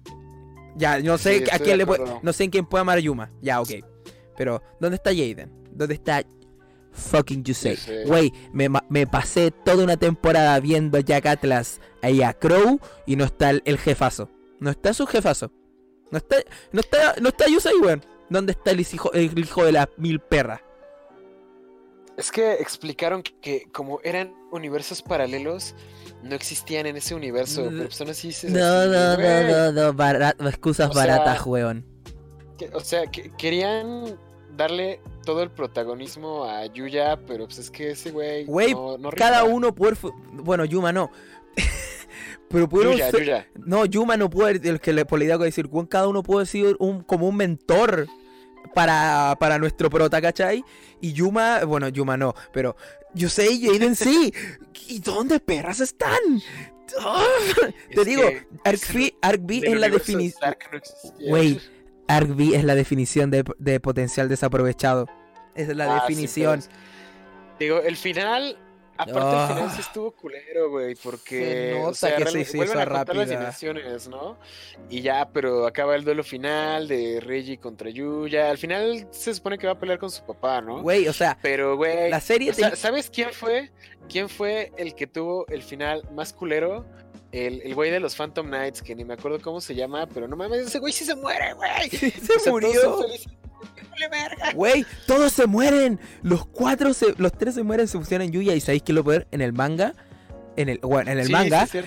Ya, 0.76 0.98
no 1.00 1.18
sé 1.18 1.44
a 1.52 1.58
quién 1.58 1.78
le 1.78 1.86
puede- 1.86 2.04
no 2.22 2.32
sé 2.32 2.44
en 2.44 2.50
quién 2.50 2.66
puede 2.66 2.82
amar 2.82 2.98
a 2.98 3.00
Yuma. 3.00 3.30
Ya, 3.40 3.60
ok. 3.60 3.70
Pero, 4.36 4.62
¿dónde 4.80 4.96
está 4.96 5.10
Jaden? 5.10 5.52
¿Dónde 5.72 5.94
está 5.94 6.24
fucking 6.92 7.44
Yusei? 7.44 7.78
Güey, 8.06 8.32
me, 8.52 8.68
me 8.88 9.06
pasé 9.06 9.50
toda 9.50 9.84
una 9.84 9.96
temporada 9.96 10.58
viendo 10.60 10.98
a 10.98 11.00
Jack 11.00 11.26
Atlas 11.26 11.80
ahí 12.02 12.22
a 12.22 12.32
Crow 12.34 12.80
y 13.06 13.16
no 13.16 13.24
está 13.24 13.50
el, 13.50 13.62
el 13.64 13.78
jefazo. 13.78 14.28
No 14.60 14.70
está 14.70 14.92
su 14.94 15.06
jefazo. 15.06 15.52
No 16.10 16.18
está, 16.18 16.36
no 16.72 16.80
está, 16.80 17.14
no 17.20 17.28
está 17.28 17.46
Yusei, 17.48 17.76
weón. 17.80 18.04
¿Dónde 18.30 18.52
está 18.52 18.72
el 18.72 18.80
hijo, 18.80 19.12
el 19.12 19.38
hijo 19.38 19.64
de 19.64 19.72
las 19.72 19.88
mil 19.96 20.20
perras? 20.20 20.60
Es 22.18 22.30
que 22.32 22.54
explicaron 22.54 23.22
que, 23.22 23.32
que 23.40 23.68
como 23.72 24.00
eran 24.02 24.34
universos 24.50 25.00
paralelos, 25.02 25.74
no 26.22 26.34
existían 26.34 26.84
en 26.86 26.96
ese 26.96 27.14
universo. 27.14 27.70
No, 27.70 27.78
pero 27.78 27.88
aún 28.00 28.10
así 28.10 28.28
dices 28.28 28.50
No, 28.50 28.58
así, 28.58 28.88
no, 28.90 29.16
no, 29.16 29.72
no, 29.72 29.72
no, 29.72 29.92
bara- 29.94 30.34
excusas 30.40 30.90
O 30.90 30.92
sea, 30.92 31.06
baratas, 31.06 31.46
weón. 31.46 31.86
que- 32.58 32.68
o 32.74 32.80
sea, 32.80 33.06
que 33.06 33.30
querían 33.38 34.18
darle 34.56 35.00
todo 35.24 35.42
el 35.44 35.50
protagonismo 35.52 36.44
a 36.44 36.66
Yuya, 36.66 37.20
pero 37.24 37.46
pues 37.46 37.58
es 37.60 37.70
que 37.70 37.92
ese 37.92 38.10
güey. 38.10 38.44
Güey, 38.46 38.72
no, 38.74 38.98
no 38.98 39.10
Cada 39.12 39.44
uno 39.44 39.72
fu- 39.96 40.12
Bueno, 40.32 40.64
Yuma 40.64 40.92
no. 40.92 41.10
Pero 42.50 42.68
pudieron 42.68 42.94
Yuya, 42.94 43.10
ser- 43.10 43.20
Yuya. 43.20 43.48
No, 43.64 43.84
Yuma 43.84 44.16
no 44.16 44.28
puede, 44.30 44.66
el 44.68 44.80
que 44.80 44.92
le 44.92 45.04
por 45.04 45.18
la 45.18 45.26
idea 45.26 45.38
de 45.38 45.44
decir, 45.44 45.68
cada 45.88 46.08
uno 46.08 46.22
puede 46.22 46.46
ser 46.46 46.76
un, 46.78 47.02
como 47.02 47.28
un 47.28 47.36
mentor 47.36 48.06
para, 48.74 49.36
para 49.38 49.58
nuestro 49.58 49.90
prota, 49.90 50.20
¿cachai? 50.20 50.64
Y 51.00 51.12
Yuma, 51.12 51.64
bueno, 51.64 51.88
Yuma 51.88 52.16
no, 52.16 52.34
pero 52.52 52.76
Yusei 53.14 53.54
y 53.64 53.66
Jaden 53.68 53.94
sí. 53.96 54.32
¿Y 54.88 55.00
dónde 55.00 55.40
perras 55.40 55.80
están? 55.80 56.18
Te 57.94 58.04
digo, 58.04 58.22
Arc, 58.64 58.80
V 58.94 59.14
el 59.22 59.74
es 59.74 59.80
la 59.80 59.88
definición. 59.88 60.56
No. 61.20 61.28
Güey, 61.28 61.60
Arc 62.08 62.30
es 62.40 62.64
la 62.64 62.74
definición 62.74 63.30
de, 63.30 63.44
de 63.58 63.80
potencial 63.80 64.28
desaprovechado. 64.28 65.06
Esa 65.54 65.72
es 65.72 65.76
la 65.76 65.84
Ah, 65.96 66.04
sí, 66.06 66.14
definición. 66.14 66.60
pero 67.58 67.78
Digo, 67.80 67.80
el 67.80 67.96
final. 67.96 68.56
Aparte, 68.98 69.20
Ah. 69.22 69.46
el 69.48 69.54
final 69.56 69.70
sí 69.70 69.80
estuvo 69.80 70.10
culero, 70.10 70.70
güey, 70.70 70.94
porque. 70.96 71.72
Se 71.72 71.78
nota 71.78 71.88
o 71.90 71.94
sea, 71.94 72.16
que 72.16 72.26
se 72.26 72.40
hizo 72.40 72.56
vuelven 72.56 72.78
a 72.80 72.86
contar 72.86 73.16
las 73.16 73.28
dimensiones, 73.30 74.08
¿no? 74.08 74.38
Y 74.90 75.00
ya, 75.02 75.28
pero 75.32 75.66
acaba 75.66 75.94
el 75.94 76.04
duelo 76.04 76.24
final 76.24 76.88
de 76.88 77.20
Reggie 77.20 77.58
contra 77.58 77.90
Yuya. 77.90 78.50
Al 78.50 78.58
final 78.58 79.06
se 79.12 79.32
supone 79.34 79.56
que 79.56 79.66
va 79.66 79.74
a 79.74 79.78
pelear 79.78 79.98
con 79.98 80.10
su 80.10 80.24
papá, 80.26 80.60
¿no? 80.60 80.82
Güey, 80.82 81.06
o 81.08 81.12
sea, 81.12 81.38
Pero, 81.40 81.76
güey. 81.76 82.10
la 82.10 82.20
serie 82.20 82.50
o 82.50 82.54
sea, 82.54 82.70
te- 82.70 82.76
¿Sabes 82.76 83.08
quién 83.08 83.32
fue? 83.32 83.70
¿Quién 84.08 84.28
fue 84.28 84.72
el 84.76 84.94
que 84.94 85.06
tuvo 85.06 85.46
el 85.48 85.62
final 85.62 86.02
más 86.12 86.32
culero? 86.32 86.84
El, 87.32 87.60
el 87.62 87.74
güey 87.74 87.90
de 87.90 88.00
los 88.00 88.16
Phantom 88.16 88.46
Knights, 88.46 88.80
que 88.82 88.94
ni 88.94 89.04
me 89.04 89.14
acuerdo 89.14 89.38
cómo 89.40 89.60
se 89.60 89.74
llama, 89.74 90.06
pero 90.06 90.26
no 90.28 90.36
mames, 90.36 90.66
ese 90.66 90.78
güey 90.78 90.92
sí 90.92 91.04
se 91.04 91.14
muere, 91.14 91.52
güey. 91.54 91.90
se 91.90 92.06
O 92.06 92.10
sea, 92.10 92.36
todos 92.36 92.46
murió. 92.48 92.98
Güey, 94.54 94.86
todos 95.06 95.32
se 95.32 95.46
mueren. 95.46 95.98
Los 96.22 96.46
cuatro, 96.46 96.94
se- 96.94 97.14
los 97.18 97.32
tres 97.32 97.54
se 97.54 97.62
mueren, 97.62 97.88
se 97.88 97.98
fusionan 97.98 98.26
en 98.28 98.32
Yuya. 98.32 98.54
¿Y 98.54 98.60
sabéis 98.60 98.82
qué 98.82 98.92
es 98.92 98.96
lo 98.96 99.04
peor? 99.04 99.26
En 99.30 99.40
el 99.40 99.52
manga, 99.52 99.94
en 100.56 100.68
el, 100.68 100.78
bueno, 100.78 101.10
en 101.10 101.18
el 101.18 101.26
Sí, 101.26 101.32
manga, 101.32 101.66
sí. 101.66 101.80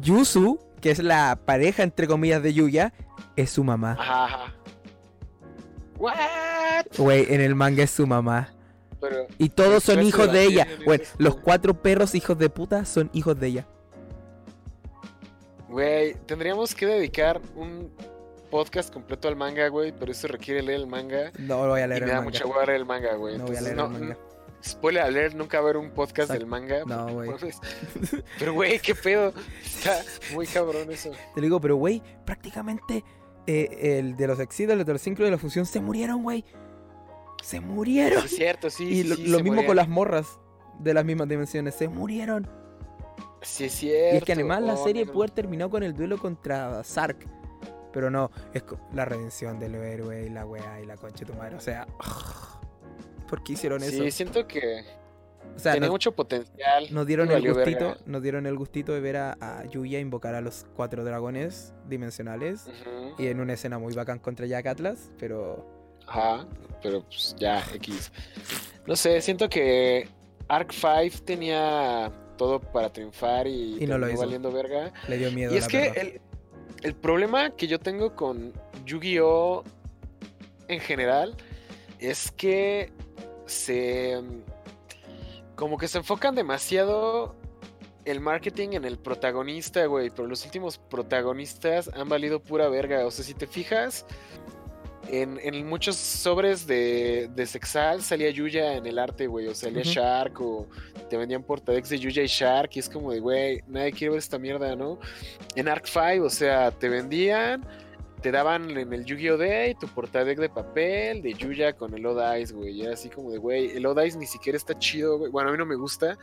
Yuzu, 0.00 0.58
que 0.80 0.90
es 0.90 0.98
la 1.00 1.38
pareja 1.44 1.82
entre 1.82 2.06
comillas 2.06 2.42
de 2.42 2.54
Yuya, 2.54 2.92
es 3.36 3.50
su 3.50 3.62
mamá. 3.64 3.96
Ajá, 4.00 4.24
ajá. 4.24 4.54
What? 5.98 6.86
Güey, 6.96 7.26
en 7.32 7.40
el 7.40 7.54
manga 7.54 7.82
es 7.84 7.90
su 7.90 8.06
mamá. 8.06 8.54
Pero, 9.00 9.26
Y 9.38 9.50
todos 9.50 9.84
son 9.84 10.02
hijos 10.02 10.32
de 10.32 10.44
ella. 10.44 10.66
Es 10.86 11.12
los 11.18 11.36
cuatro 11.36 11.82
perros 11.82 12.14
hijos 12.14 12.36
de 12.38 12.50
puta 12.50 12.84
son 12.84 13.10
hijos 13.12 13.38
de 13.38 13.46
ella. 13.48 13.68
Güey, 15.68 16.14
tendríamos 16.26 16.74
que 16.74 16.86
dedicar 16.86 17.40
un 17.56 17.90
podcast 18.50 18.92
completo 18.92 19.28
al 19.28 19.36
manga, 19.36 19.68
güey, 19.68 19.92
pero 19.98 20.12
eso 20.12 20.26
requiere 20.28 20.62
leer 20.62 20.80
el 20.80 20.86
manga. 20.86 21.30
No 21.38 21.58
voy 21.68 21.80
a 21.80 21.84
Y 21.84 21.88
leer 21.88 22.00
me 22.02 22.06
el 22.06 22.10
da 22.12 22.14
manga. 22.16 22.30
mucha 22.30 22.46
hueva 22.46 22.64
leer 22.66 22.76
el 22.80 22.86
manga, 22.86 23.14
güey. 23.14 23.38
No 23.38 23.44
voy 23.46 23.56
a 23.56 23.58
Entonces, 23.58 23.62
leer 23.64 23.76
no, 23.76 23.84
el 23.86 23.90
manga. 23.92 24.14
no- 24.14 24.28
spoiler 24.64 25.02
alert, 25.04 25.34
nunca 25.36 25.58
va 25.60 25.68
a 25.68 25.70
haber 25.70 25.76
un 25.76 25.90
podcast 25.90 26.30
Exacto. 26.32 26.40
del 26.40 26.46
manga. 26.46 26.82
No, 26.86 27.06
güey. 27.14 27.30
Pero, 28.38 28.54
güey, 28.54 28.78
qué 28.80 28.94
pedo. 28.94 29.32
Está 29.64 30.02
muy 30.34 30.46
cabrón 30.46 30.90
eso. 30.90 31.10
Te 31.34 31.40
digo, 31.40 31.60
pero 31.60 31.76
güey, 31.76 32.02
prácticamente 32.24 33.04
eh, 33.46 33.98
el 33.98 34.16
de 34.16 34.26
los 34.26 34.40
Exceeders, 34.40 34.84
de 34.84 34.92
los 34.92 35.00
cinco 35.00 35.22
de 35.22 35.30
la 35.30 35.38
fusión 35.38 35.64
se 35.66 35.80
murieron, 35.80 36.22
güey. 36.22 36.44
Se 37.42 37.60
murieron. 37.60 38.24
Es 38.24 38.34
cierto, 38.34 38.68
sí. 38.68 38.84
y 38.84 39.02
sí, 39.02 39.08
lo, 39.08 39.14
sí, 39.16 39.26
lo 39.28 39.40
mismo 39.40 39.64
con 39.64 39.76
las 39.76 39.88
morras 39.88 40.26
de 40.80 40.92
las 40.92 41.04
mismas 41.04 41.28
dimensiones. 41.28 41.74
Se 41.76 41.86
murieron. 41.88 42.50
Sí, 43.42 43.64
es 43.64 43.72
cierto. 43.72 44.14
Y 44.14 44.18
es 44.18 44.24
que 44.24 44.32
además 44.32 44.62
la 44.62 44.74
Oh, 44.74 44.84
serie 44.84 45.04
no. 45.04 45.12
puede 45.12 45.26
haber 45.26 45.34
terminado 45.34 45.70
con 45.70 45.82
el 45.82 45.94
duelo 45.94 46.18
contra 46.18 46.82
Sark. 46.84 47.26
Pero 47.92 48.10
no, 48.10 48.30
es 48.52 48.62
la 48.92 49.04
redención 49.04 49.58
del 49.58 49.74
héroe 49.74 50.26
y 50.26 50.30
la 50.30 50.44
weá 50.44 50.80
y 50.80 50.86
la 50.86 50.96
concha 50.96 51.24
de 51.24 51.32
tu 51.32 51.38
madre. 51.38 51.56
O 51.56 51.60
sea, 51.60 51.86
¿por 53.28 53.42
qué 53.42 53.52
hicieron 53.54 53.82
eso? 53.82 54.02
Sí, 54.02 54.10
siento 54.10 54.46
que. 54.46 54.84
O 55.56 55.58
sea, 55.58 55.72
Tenía 55.72 55.86
nos, 55.88 55.94
mucho 55.94 56.12
potencial. 56.12 56.86
nos 56.90 57.06
dieron 57.06 57.30
el 57.30 57.40
gustito, 57.54 57.86
verga. 57.86 58.00
nos 58.06 58.22
dieron 58.22 58.46
el 58.46 58.56
gustito 58.56 58.92
de 58.92 59.00
ver 59.00 59.16
a, 59.16 59.36
a 59.40 59.64
Yuya 59.64 59.98
invocar 59.98 60.34
a 60.34 60.40
los 60.40 60.66
cuatro 60.76 61.04
dragones 61.04 61.72
dimensionales. 61.88 62.66
Y 63.18 63.26
en 63.28 63.40
una 63.40 63.54
escena 63.54 63.78
muy 63.78 63.94
bacán 63.94 64.18
contra 64.18 64.46
Jack 64.46 64.66
Atlas, 64.66 65.10
pero 65.18 65.66
Ajá, 66.06 66.46
pero 66.82 67.02
pues 67.04 67.34
ya, 67.38 67.62
X. 67.74 68.12
No 68.86 68.94
sé, 68.96 69.20
siento 69.22 69.48
que 69.48 70.08
Arc 70.48 70.72
5 70.72 71.24
tenía 71.24 72.12
todo 72.38 72.60
para 72.60 72.90
triunfar 72.90 73.46
y, 73.46 73.76
Y 73.82 73.86
no 73.86 73.98
lo 73.98 74.08
hizo. 74.08 74.20
valiendo 74.20 74.50
verga. 74.50 74.94
le 75.08 75.18
dio 75.18 75.30
miedo 75.30 75.52
Y 75.54 75.58
es 75.58 75.68
que 75.68 75.88
el, 75.88 76.20
el 76.82 76.94
problema 76.94 77.50
que 77.50 77.66
yo 77.66 77.78
tengo 77.78 78.16
con 78.16 78.54
Yu-Gi-Oh! 78.86 79.64
en 80.68 80.80
general 80.80 81.36
es 81.98 82.30
que 82.30 82.92
se. 83.46 84.22
como 85.56 85.76
que 85.78 85.88
se 85.88 85.98
enfocan 85.98 86.34
demasiado 86.34 87.34
el 88.04 88.20
marketing 88.20 88.70
en 88.72 88.84
el 88.84 88.98
protagonista, 88.98 89.84
güey. 89.86 90.10
Pero 90.10 90.28
los 90.28 90.44
últimos 90.44 90.78
protagonistas 90.78 91.90
han 91.94 92.08
valido 92.08 92.40
pura 92.40 92.68
verga. 92.68 93.04
O 93.06 93.10
sea, 93.10 93.24
si 93.24 93.34
te 93.34 93.46
fijas. 93.46 94.06
En, 95.10 95.38
en 95.42 95.66
muchos 95.66 95.96
sobres 95.96 96.66
de, 96.66 97.30
de 97.34 97.46
Sexal 97.46 98.02
salía 98.02 98.30
Yuya 98.30 98.74
en 98.74 98.86
el 98.86 98.98
arte, 98.98 99.26
güey. 99.26 99.46
O 99.46 99.54
salía 99.54 99.82
Ujú. 99.82 99.90
Shark, 99.90 100.40
o 100.40 100.68
te 101.08 101.16
vendían 101.16 101.42
portadex 101.42 101.88
de 101.88 101.98
Yuya 101.98 102.22
y 102.22 102.26
Shark. 102.26 102.70
Y 102.74 102.78
es 102.80 102.88
como 102.88 103.12
de, 103.12 103.20
güey, 103.20 103.62
nadie 103.66 103.92
quiere 103.92 104.10
ver 104.10 104.18
esta 104.18 104.38
mierda, 104.38 104.76
¿no? 104.76 104.98
En 105.54 105.68
Arc 105.68 105.86
5, 105.86 106.24
o 106.24 106.30
sea, 106.30 106.70
te 106.70 106.88
vendían, 106.88 107.66
te 108.22 108.30
daban 108.30 108.70
en 108.76 108.92
el 108.92 109.04
Yu-Gi-Oh! 109.04 109.38
Day 109.38 109.74
tu 109.74 109.88
portadeck 109.88 110.38
de 110.38 110.48
papel 110.48 111.22
de 111.22 111.32
Yuya 111.32 111.72
con 111.72 111.94
el 111.94 112.04
Odice, 112.04 112.52
güey. 112.52 112.72
Y 112.72 112.82
era 112.82 112.94
así 112.94 113.08
como 113.08 113.30
de, 113.30 113.38
güey, 113.38 113.76
el 113.76 113.86
Odice 113.86 114.18
ni 114.18 114.26
siquiera 114.26 114.56
está 114.56 114.78
chido, 114.78 115.18
güey. 115.18 115.30
Bueno, 115.30 115.48
a 115.48 115.52
mí 115.52 115.58
no 115.58 115.66
me 115.66 115.76
gusta. 115.76 116.18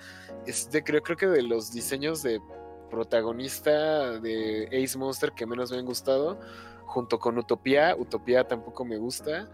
Es 0.45 0.69
de, 0.69 0.83
creo, 0.83 1.01
creo 1.01 1.17
que 1.17 1.27
de 1.27 1.41
los 1.41 1.73
diseños 1.73 2.21
de 2.21 2.39
protagonista 2.89 4.19
de 4.19 4.67
Ace 4.67 4.97
Monster 4.97 5.31
que 5.31 5.45
menos 5.45 5.71
me 5.71 5.77
han 5.79 5.85
gustado, 5.85 6.39
junto 6.85 7.19
con 7.19 7.37
Utopia. 7.37 7.95
Utopia 7.97 8.47
tampoco 8.47 8.85
me 8.85 8.97
gusta, 8.97 9.49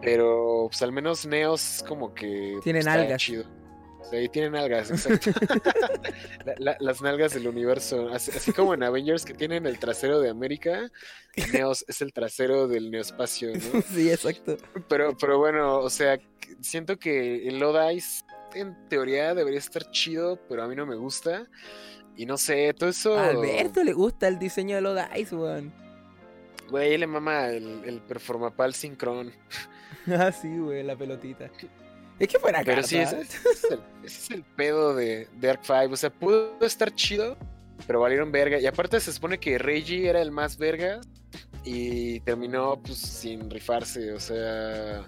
pero 0.00 0.66
pues 0.70 0.82
al 0.82 0.92
menos 0.92 1.26
Neos 1.26 1.76
es 1.76 1.82
como 1.82 2.14
que... 2.14 2.58
Tienen 2.62 2.80
está 2.80 2.92
algas. 2.94 3.20
Chido. 3.20 3.44
Sí, 4.10 4.28
tienen 4.30 4.56
algas, 4.56 4.90
exacto. 4.90 5.30
La- 6.44 6.54
la- 6.58 6.76
las 6.80 7.02
nalgas 7.02 7.34
del 7.34 7.46
universo. 7.46 8.08
Así, 8.08 8.30
así 8.34 8.52
como 8.52 8.72
en 8.74 8.82
Avengers 8.82 9.24
que 9.24 9.34
tienen 9.34 9.66
el 9.66 9.78
trasero 9.78 10.20
de 10.20 10.30
América, 10.30 10.90
Neos 11.52 11.84
es 11.86 12.00
el 12.00 12.12
trasero 12.12 12.66
del 12.66 12.90
neoespacio, 12.90 13.50
¿no? 13.52 13.82
sí, 13.94 14.10
exacto. 14.10 14.56
Pero, 14.88 15.16
pero 15.18 15.38
bueno, 15.38 15.78
o 15.78 15.90
sea, 15.90 16.18
siento 16.60 16.98
que 16.98 17.46
el 17.46 17.62
Odice 17.62 18.24
en 18.54 18.74
teoría 18.88 19.34
debería 19.34 19.58
estar 19.60 19.88
chido, 19.90 20.40
pero 20.48 20.62
a 20.64 20.66
mí 20.66 20.74
no 20.74 20.86
me 20.86 20.96
gusta. 20.96 21.46
Y 22.16 22.26
no 22.26 22.36
sé, 22.38 22.74
todo 22.74 22.90
eso. 22.90 23.16
A 23.16 23.28
Alberto 23.28 23.84
le 23.84 23.92
gusta 23.92 24.26
el 24.28 24.38
diseño 24.38 24.76
de 24.76 24.82
los 24.82 24.98
Dice, 25.14 25.36
weón. 25.36 25.72
Güey, 26.70 26.96
le 26.98 27.06
mama 27.06 27.48
el, 27.48 27.82
el 27.84 28.00
Performapal 28.00 28.74
Synchron. 28.74 29.32
ah, 30.08 30.30
sí, 30.32 30.56
güey, 30.58 30.82
la 30.82 30.96
pelotita. 30.96 31.50
Es 32.18 32.28
que 32.28 32.38
fuera 32.38 32.60
Pero 32.64 32.76
carta. 32.82 32.88
sí, 32.88 32.98
ese, 32.98 33.20
ese 33.22 33.48
es 33.50 33.64
el, 33.64 33.80
ese 34.04 34.18
es 34.20 34.30
el 34.30 34.44
pedo 34.44 34.94
de, 34.94 35.26
de 35.40 35.50
Arc 35.50 35.62
5. 35.64 35.88
O 35.92 35.96
sea, 35.96 36.10
pudo 36.10 36.58
estar 36.60 36.94
chido, 36.94 37.36
pero 37.86 38.00
valieron 38.00 38.30
verga. 38.30 38.58
Y 38.60 38.66
aparte 38.66 39.00
se 39.00 39.12
supone 39.12 39.38
que 39.40 39.58
Reggie 39.58 40.08
era 40.08 40.20
el 40.20 40.30
más 40.30 40.58
verga 40.58 41.00
y 41.64 42.20
terminó 42.20 42.80
pues 42.82 42.98
sin 42.98 43.48
rifarse. 43.50 44.12
O 44.12 44.20
sea, 44.20 45.02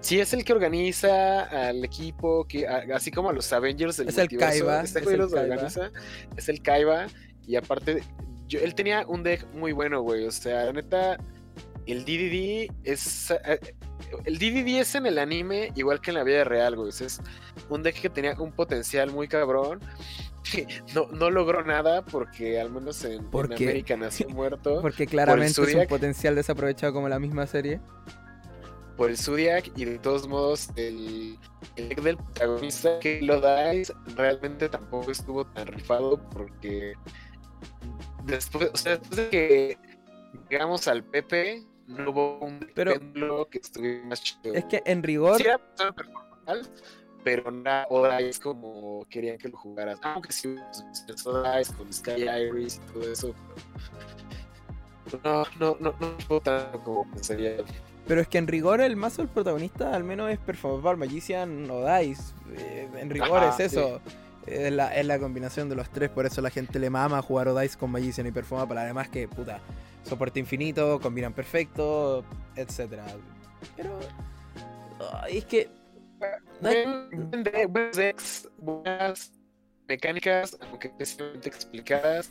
sí 0.00 0.18
es 0.20 0.32
el 0.32 0.42
que 0.44 0.54
organiza 0.54 1.42
al 1.68 1.84
equipo, 1.84 2.46
que 2.48 2.66
a- 2.66 2.84
así 2.94 3.10
como 3.10 3.28
a 3.28 3.32
los 3.34 3.52
Avengers 3.52 3.98
del 3.98 4.08
Es 4.08 4.16
el 4.18 4.28
Kaiba, 4.28 4.82
este 4.82 5.00
es 5.00 5.06
el 5.06 5.18
Kaiba. 5.18 5.40
organiza, 5.42 5.90
es 6.36 6.48
el 6.48 6.62
Kaiba. 6.62 7.06
Y 7.46 7.56
aparte, 7.56 8.02
yo- 8.48 8.60
él 8.60 8.74
tenía 8.74 9.04
un 9.06 9.22
deck 9.22 9.46
muy 9.54 9.72
bueno, 9.72 10.00
güey. 10.02 10.26
O 10.26 10.30
sea, 10.32 10.64
la 10.64 10.72
neta, 10.72 11.16
el 11.86 12.04
DDD 12.04 12.70
es. 12.84 13.30
eh, 13.30 13.60
El 14.24 14.38
DDD 14.38 14.80
es 14.80 14.94
en 14.94 15.06
el 15.06 15.18
anime 15.18 15.70
igual 15.76 16.00
que 16.00 16.10
en 16.12 16.16
la 16.16 16.24
vida 16.24 16.42
real, 16.44 16.76
güey. 16.76 16.88
O 16.88 16.92
sea, 16.92 17.06
es 17.06 17.20
un 17.68 17.82
deck 17.82 18.00
que 18.00 18.08
tenía 18.08 18.34
un 18.38 18.52
potencial 18.52 19.10
muy 19.12 19.28
cabrón. 19.28 19.80
No, 20.94 21.08
no 21.08 21.30
logró 21.30 21.62
nada 21.62 22.02
porque 22.06 22.58
al 22.58 22.70
menos 22.70 23.04
en, 23.04 23.12
en 23.12 23.24
¿Por? 23.30 23.52
América 23.52 23.98
nació 23.98 24.26
muerto 24.30 24.80
Porque 24.80 25.06
claramente 25.06 25.60
es 25.60 25.74
un 25.74 25.86
potencial 25.86 26.34
desaprovechado 26.36 26.94
como 26.94 27.06
la 27.10 27.18
misma 27.18 27.46
serie. 27.46 27.80
por 28.96 29.10
el 29.10 29.18
Zodiac 29.18 29.70
y 29.76 29.84
de 29.84 29.98
todos 29.98 30.26
modos 30.26 30.70
el, 30.76 31.36
el 31.76 31.88
deck 31.90 32.00
del 32.00 32.16
protagonista 32.16 32.98
que 32.98 33.20
lo 33.20 33.40
dais 33.42 33.92
realmente 34.16 34.70
tampoco 34.70 35.10
estuvo 35.10 35.44
tan 35.44 35.66
rifado 35.66 36.18
porque 36.30 36.94
después, 38.28 38.70
o 38.72 38.76
sea, 38.76 38.96
después 38.96 39.16
de 39.16 39.28
que 39.30 39.78
llegamos 40.50 40.86
al 40.88 41.02
PP 41.04 41.64
no 41.86 42.10
hubo 42.10 42.38
un 42.38 42.70
Pero- 42.74 42.94
que 43.50 43.58
estuviera 43.58 44.04
más 44.06 44.22
chido. 44.22 44.54
Es 44.54 44.64
que 44.66 44.82
en 44.84 45.02
rigor, 45.02 45.36
Sí 45.38 45.44
era 45.44 45.60
pero 47.24 47.50
no 47.50 47.60
era 47.60 47.86
Odice 47.90 48.40
como 48.40 49.04
querían 49.10 49.36
que 49.38 49.48
lo 49.48 49.58
jugaras. 49.58 49.98
Aunque 50.02 50.32
sí, 50.32 50.54
pues, 51.06 51.26
Odice 51.26 51.74
con 51.74 51.92
Sky 51.92 52.22
Iris 52.22 52.76
y 52.88 52.92
todo 52.92 53.12
eso. 53.12 53.34
pero 55.04 55.20
No, 55.58 55.76
no, 55.80 55.92
no, 56.00 56.16
no 56.30 56.40
tanto 56.40 56.78
como 56.84 57.10
pensaría. 57.10 57.56
pero 58.06 58.20
es 58.20 58.28
que 58.28 58.38
en 58.38 58.46
rigor 58.46 58.80
el 58.80 58.96
mazo 58.96 59.22
del 59.22 59.30
protagonista 59.30 59.94
al 59.94 60.04
menos 60.04 60.30
es 60.30 60.38
Performable 60.38 60.96
Magician 61.06 61.68
o 61.70 61.84
Dice. 61.98 62.34
Eh, 62.56 62.88
en 62.96 63.10
rigor 63.10 63.38
Ajá, 63.44 63.62
es 63.62 63.72
eso. 63.72 64.00
Es 64.50 64.72
la, 64.72 64.94
es 64.94 65.06
la 65.06 65.18
combinación 65.18 65.68
de 65.68 65.76
los 65.76 65.90
tres, 65.90 66.10
por 66.10 66.26
eso 66.26 66.40
la 66.40 66.50
gente 66.50 66.78
le 66.78 66.90
mama 66.90 67.20
jugar 67.22 67.48
Odice 67.48 67.76
con 67.78 67.90
Magician 67.90 68.26
y 68.26 68.32
Performable. 68.32 68.80
Además 68.80 69.08
que, 69.08 69.28
puta, 69.28 69.60
soporte 70.02 70.40
infinito, 70.40 70.98
combinan 71.00 71.32
perfecto, 71.32 72.24
etcétera. 72.56 73.04
Pero... 73.76 73.98
ay, 75.22 75.38
es 75.38 75.44
que... 75.44 75.70
Buen, 76.60 77.44
de- 77.44 77.90
decks, 77.94 78.48
buenas 78.58 79.32
mecánicas, 79.86 80.56
aunque 80.60 80.88
especialmente 80.88 81.48
explicadas, 81.48 82.30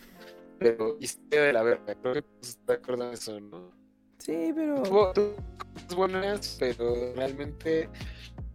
pero 0.59 0.97
historia 0.99 1.43
de 1.43 1.53
la 1.53 1.63
verga. 1.63 1.95
Creo 2.01 2.13
que 2.15 2.21
pues, 2.21 2.49
está 2.49 2.73
de 2.73 2.79
acuerdo 2.79 3.07
en 3.07 3.13
eso, 3.13 3.39
¿no? 3.39 3.71
Sí, 4.17 4.51
pero... 4.53 4.83
Tuvo, 4.83 5.13
tuvo 5.13 5.35
cosas 5.73 5.95
buenas, 5.95 6.57
pero 6.59 7.13
realmente 7.15 7.89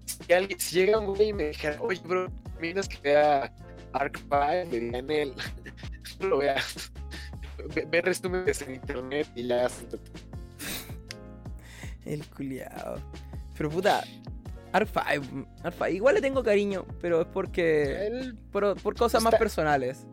si, 0.04 0.32
alguien, 0.32 0.60
si 0.60 0.76
llega 0.76 0.98
un 0.98 1.06
güey 1.06 1.28
y 1.28 1.32
me 1.32 1.48
dijera, 1.48 1.80
oye, 1.80 2.02
bro, 2.04 2.30
miras 2.62 2.88
que 2.88 2.98
vea 3.02 3.52
Arc 3.92 4.16
5, 4.18 4.36
le 4.70 4.80
dirían 4.80 5.10
él, 5.10 5.34
no 6.20 6.26
lo 6.28 6.38
veas. 6.38 6.90
Ve, 7.74 7.86
ve 7.88 8.00
resúmenes 8.00 8.62
en 8.62 8.74
internet 8.76 9.28
y 9.36 9.46
ya. 9.46 9.68
El 12.04 12.24
culiao. 12.26 12.96
Pero 13.56 13.70
puta, 13.70 14.02
R5, 14.72 15.46
R5, 15.62 15.92
igual 15.94 16.14
le 16.16 16.20
tengo 16.20 16.42
cariño, 16.42 16.84
pero 17.00 17.20
es 17.20 17.26
porque... 17.28 18.06
Él, 18.06 18.36
Por, 18.50 18.80
por 18.80 18.96
cosas 18.96 19.22
más 19.22 19.32
Está- 19.32 19.38
personales. 19.38 20.06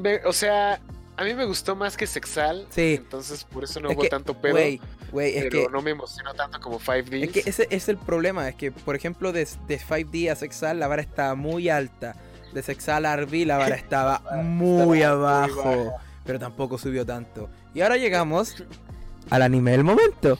me- 0.00 0.24
o 0.24 0.32
sea, 0.32 0.80
a 1.16 1.24
mí 1.24 1.34
me 1.34 1.44
gustó 1.44 1.76
más 1.76 1.96
que 1.96 2.06
Sexal, 2.06 2.66
Sí. 2.70 2.94
entonces 2.98 3.44
por 3.44 3.64
eso 3.64 3.78
no 3.80 3.90
Es 3.90 3.94
hubo 3.96 4.02
que, 4.02 4.08
tanto 4.08 4.34
pedo. 4.40 4.52
Güey, 4.54 4.80
es 5.16 5.44
pero 5.44 5.50
que... 5.50 5.68
no 5.70 5.82
me 5.82 5.90
emocionó 5.90 6.34
tanto 6.34 6.60
como 6.60 6.78
5D. 6.78 7.24
Es 7.24 7.30
que 7.30 7.50
ese 7.50 7.66
es 7.70 7.88
el 7.88 7.96
problema, 7.96 8.48
es 8.48 8.54
que, 8.54 8.72
por 8.72 8.96
ejemplo, 8.96 9.32
de, 9.32 9.46
de 9.66 9.80
5D 9.80 10.30
a 10.30 10.36
Sexal 10.36 10.78
la 10.78 10.88
vara 10.88 11.02
estaba 11.02 11.34
muy 11.34 11.68
alta. 11.68 12.14
De 12.52 12.62
Sexal 12.62 13.04
a 13.06 13.16
RV 13.16 13.46
la 13.46 13.58
vara 13.58 13.76
estaba 13.76 14.22
muy 14.42 15.02
abajo, 15.02 15.92
pero 16.24 16.38
tampoco 16.38 16.78
subió 16.78 17.04
tanto. 17.04 17.48
Y 17.74 17.80
ahora 17.80 17.96
llegamos 17.96 18.56
al 19.30 19.42
anime 19.42 19.72
del 19.72 19.84
momento. 19.84 20.38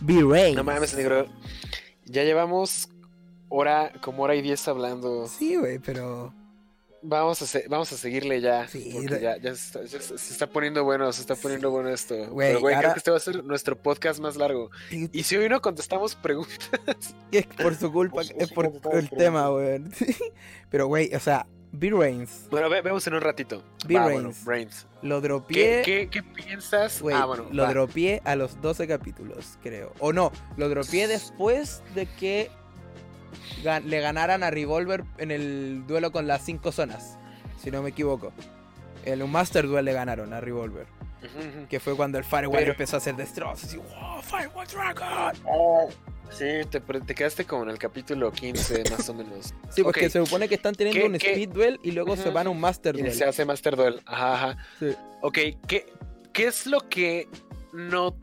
B-Rain. 0.00 0.56
No 0.56 0.64
mames, 0.64 0.94
negro. 0.94 1.26
Ya 2.06 2.24
llevamos 2.24 2.88
hora, 3.48 3.92
como 4.00 4.22
hora 4.22 4.34
y 4.34 4.42
diez 4.42 4.66
hablando. 4.68 5.26
Sí, 5.28 5.56
güey, 5.56 5.78
pero... 5.78 6.32
Vamos 7.02 7.40
a, 7.40 7.46
se- 7.46 7.66
vamos 7.68 7.90
a 7.92 7.96
seguirle 7.96 8.40
ya. 8.40 8.68
Sí, 8.68 8.90
porque 8.92 9.08
de- 9.14 9.20
ya, 9.22 9.36
ya 9.38 9.54
se, 9.54 9.64
está, 9.66 9.84
ya 9.84 10.00
se- 10.00 10.18
se 10.18 10.32
está 10.32 10.46
poniendo 10.46 10.84
bueno, 10.84 11.10
se 11.12 11.22
está 11.22 11.34
poniendo 11.34 11.70
bueno 11.70 11.88
esto. 11.88 12.14
Pero, 12.36 12.60
güey, 12.60 12.74
ahora- 12.74 12.78
creo 12.80 12.92
que 12.94 12.98
este 12.98 13.10
va 13.10 13.16
a 13.16 13.20
ser 13.20 13.42
nuestro 13.44 13.76
podcast 13.76 14.20
más 14.20 14.36
largo. 14.36 14.70
Y 14.90 15.22
si 15.22 15.36
hoy 15.36 15.48
no 15.48 15.62
contestamos 15.62 16.14
preguntas, 16.14 16.58
Es 17.32 17.46
por 17.46 17.74
su 17.74 17.90
culpa, 17.92 18.20
es 18.22 18.52
por 18.52 18.70
el 18.92 19.08
tema, 19.10 19.48
güey. 19.48 19.80
Pero, 20.70 20.86
güey, 20.88 21.14
o 21.14 21.20
sea, 21.20 21.46
B-Rains. 21.72 22.48
bueno, 22.50 22.68
ve- 22.68 22.82
vemos 22.82 23.06
en 23.06 23.14
un 23.14 23.20
ratito. 23.20 23.62
B 23.86 23.94
Va, 23.94 24.06
Reigns. 24.06 24.22
bueno, 24.22 24.36
Brains. 24.44 24.86
Lo 25.02 25.20
¿Qué, 25.20 25.28
dropié... 25.28 25.82
qué, 25.82 26.08
qué 26.10 26.22
piensas? 26.22 27.00
Güey, 27.00 27.16
ah, 27.16 27.24
bueno, 27.24 27.46
lo 27.52 27.62
va. 27.62 27.70
dropié 27.70 28.20
a 28.24 28.36
los 28.36 28.60
12 28.60 28.86
capítulos, 28.88 29.56
creo. 29.62 29.92
O 30.00 30.12
no, 30.12 30.32
lo 30.56 30.68
dropié 30.68 31.06
después 31.08 31.82
de 31.94 32.06
que 32.06 32.50
le 33.84 34.00
ganaran 34.00 34.42
a 34.42 34.50
Revolver 34.50 35.04
en 35.18 35.30
el 35.30 35.84
duelo 35.86 36.12
con 36.12 36.26
las 36.26 36.42
5 36.44 36.72
zonas, 36.72 37.18
si 37.62 37.70
no 37.70 37.82
me 37.82 37.90
equivoco. 37.90 38.32
En 39.04 39.22
un 39.22 39.30
Master 39.32 39.66
Duel 39.66 39.84
le 39.86 39.92
ganaron 39.94 40.32
a 40.34 40.40
Revolver, 40.40 40.86
que 41.68 41.80
fue 41.80 41.96
cuando 41.96 42.18
el 42.18 42.24
Firewall 42.24 42.58
Pero- 42.58 42.72
empezó 42.72 42.96
a 42.96 42.98
hacer 42.98 43.16
destrozos. 43.16 43.72
Y, 43.74 43.78
wow, 43.78 44.22
Firewall 44.22 44.66
Dragon. 44.66 45.32
Sí, 46.30 46.44
te, 46.70 46.80
quedaste 47.14 47.44
como 47.44 47.64
en 47.64 47.70
el 47.70 47.78
capítulo 47.78 48.30
15, 48.30 48.84
más 48.90 49.08
o 49.08 49.14
menos. 49.14 49.52
Sí, 49.70 49.82
porque 49.82 50.08
se 50.10 50.24
supone 50.24 50.48
que 50.48 50.54
están 50.54 50.74
teniendo 50.74 51.00
¿Qué- 51.00 51.06
un 51.08 51.18
qué? 51.18 51.30
speed 51.32 51.48
duel 51.48 51.80
y 51.82 51.90
luego 51.92 52.16
se 52.16 52.30
van 52.30 52.46
a 52.46 52.50
un 52.50 52.60
master 52.60 52.94
Y 52.96 53.00
duel. 53.02 53.12
se 53.14 53.24
hace 53.24 53.44
Master 53.44 53.74
Duel. 53.76 54.00
Ajá, 54.06 54.34
ajá. 54.34 54.56
Sí. 54.78 54.94
Ok, 55.22 55.38
¿qué, 55.66 55.86
¿qué 56.32 56.46
es 56.46 56.66
lo 56.66 56.88
que 56.88 57.26
no. 57.72 58.14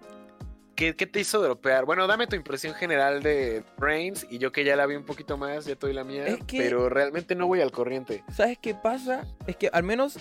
¿Qué, 0.77 0.95
qué 0.95 1.07
te 1.07 1.19
hizo 1.19 1.41
dropear? 1.41 1.85
Bueno, 1.85 2.05
dame 2.05 2.27
tu 2.27 2.35
impresión 2.35 2.75
general 2.75 3.23
de 3.23 3.63
Brains 3.79 4.27
y 4.29 4.37
yo 4.37 4.51
que 4.51 4.63
ya 4.63 4.75
la 4.75 4.85
vi 4.85 4.95
un 4.95 5.05
poquito 5.05 5.35
más, 5.35 5.65
ya 5.65 5.73
doy 5.73 5.91
la 5.91 6.03
mía, 6.03 6.27
Es 6.27 6.37
que- 6.43 6.59
pero 6.59 6.87
realmente 6.87 7.33
no 7.33 7.47
voy 7.47 7.61
al 7.61 7.71
corriente. 7.71 8.23
¿Sabes 8.31 8.59
qué 8.61 8.75
pasa? 8.75 9.25
Es 9.47 9.55
que 9.55 9.69
al 9.73 9.81
menos 9.81 10.19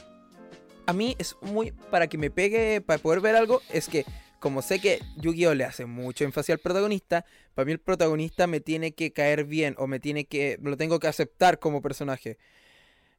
a 0.87 0.95
mí 0.95 1.15
es 1.19 1.37
muy. 1.43 1.73
Para 1.91 2.07
que 2.07 2.17
me 2.17 2.31
pegue, 2.31 2.81
para 2.81 2.99
poder 2.99 3.21
ver 3.21 3.37
algo, 3.37 3.61
es 3.71 3.87
que 3.87 4.07
como 4.39 4.63
sé 4.63 4.81
que 4.81 5.01
Yu-Gi-Oh! 5.19 5.55
le 5.55 5.65
hace 5.65 5.85
mucho 5.85 6.25
énfasis 6.25 6.55
al 6.55 6.59
protagonista, 6.59 7.27
para 7.55 7.67
mí 7.67 7.73
el 7.73 7.79
protagonista 7.81 8.47
me 8.47 8.61
tiene 8.61 8.93
que 8.93 9.13
caer 9.13 9.45
bien 9.45 9.75
o 9.77 9.87
me 9.87 10.01
tiene 10.01 10.25
que. 10.25 10.59
lo 10.63 10.79
tengo 10.79 10.99
que 11.01 11.09
aceptar 11.09 11.59
como 11.59 11.83
personaje. 11.83 12.39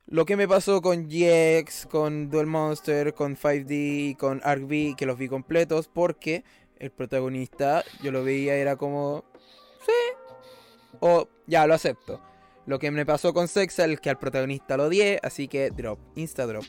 Lo 0.07 0.25
que 0.25 0.37
me 0.37 0.47
pasó 0.47 0.81
con 0.81 1.07
GX, 1.07 1.85
con 1.87 2.29
Duel 2.31 2.47
Monster, 2.47 3.13
con 3.13 3.35
5D, 3.35 4.15
con 4.17 4.41
Arc 4.43 4.63
V, 4.63 4.95
que 4.97 5.05
los 5.05 5.19
vi 5.19 5.27
completos, 5.27 5.87
porque 5.87 6.43
el 6.79 6.91
protagonista 6.91 7.83
yo 8.01 8.11
lo 8.11 8.23
veía 8.23 8.55
era 8.55 8.75
como. 8.75 9.25
Sí. 9.85 10.97
O 10.99 11.27
ya 11.45 11.67
lo 11.67 11.73
acepto. 11.73 12.21
Lo 12.65 12.79
que 12.79 12.91
me 12.91 13.05
pasó 13.05 13.33
con 13.33 13.47
Sexal 13.47 13.91
es 13.91 14.01
que 14.01 14.09
al 14.09 14.19
protagonista 14.19 14.75
lo 14.75 14.87
odié, 14.87 15.19
así 15.23 15.47
que 15.47 15.69
drop, 15.71 15.99
insta 16.15 16.45
drop. 16.45 16.65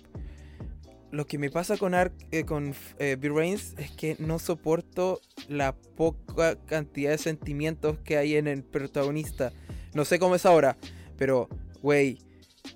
Lo 1.11 1.27
que 1.27 1.39
me 1.39 1.51
pasa 1.51 1.77
con 1.77 1.95
Arc, 1.95 2.13
eh, 2.31 2.45
con 2.45 2.75
eh, 2.99 3.17
V-Reigns 3.19 3.75
es 3.79 3.91
que 3.93 4.15
no 4.19 4.39
soporto 4.39 5.21
la 5.49 5.75
poca 5.75 6.57
cantidad 6.67 7.11
de 7.11 7.19
sentimientos 7.19 7.99
que 8.01 8.19
hay 8.19 8.37
en 8.37 8.47
el 8.47 8.63
protagonista. 8.63 9.53
No 9.95 10.05
sé 10.05 10.19
cómo 10.19 10.35
es 10.35 10.47
ahora, 10.47 10.77
pero, 11.17 11.49
güey, 11.83 12.19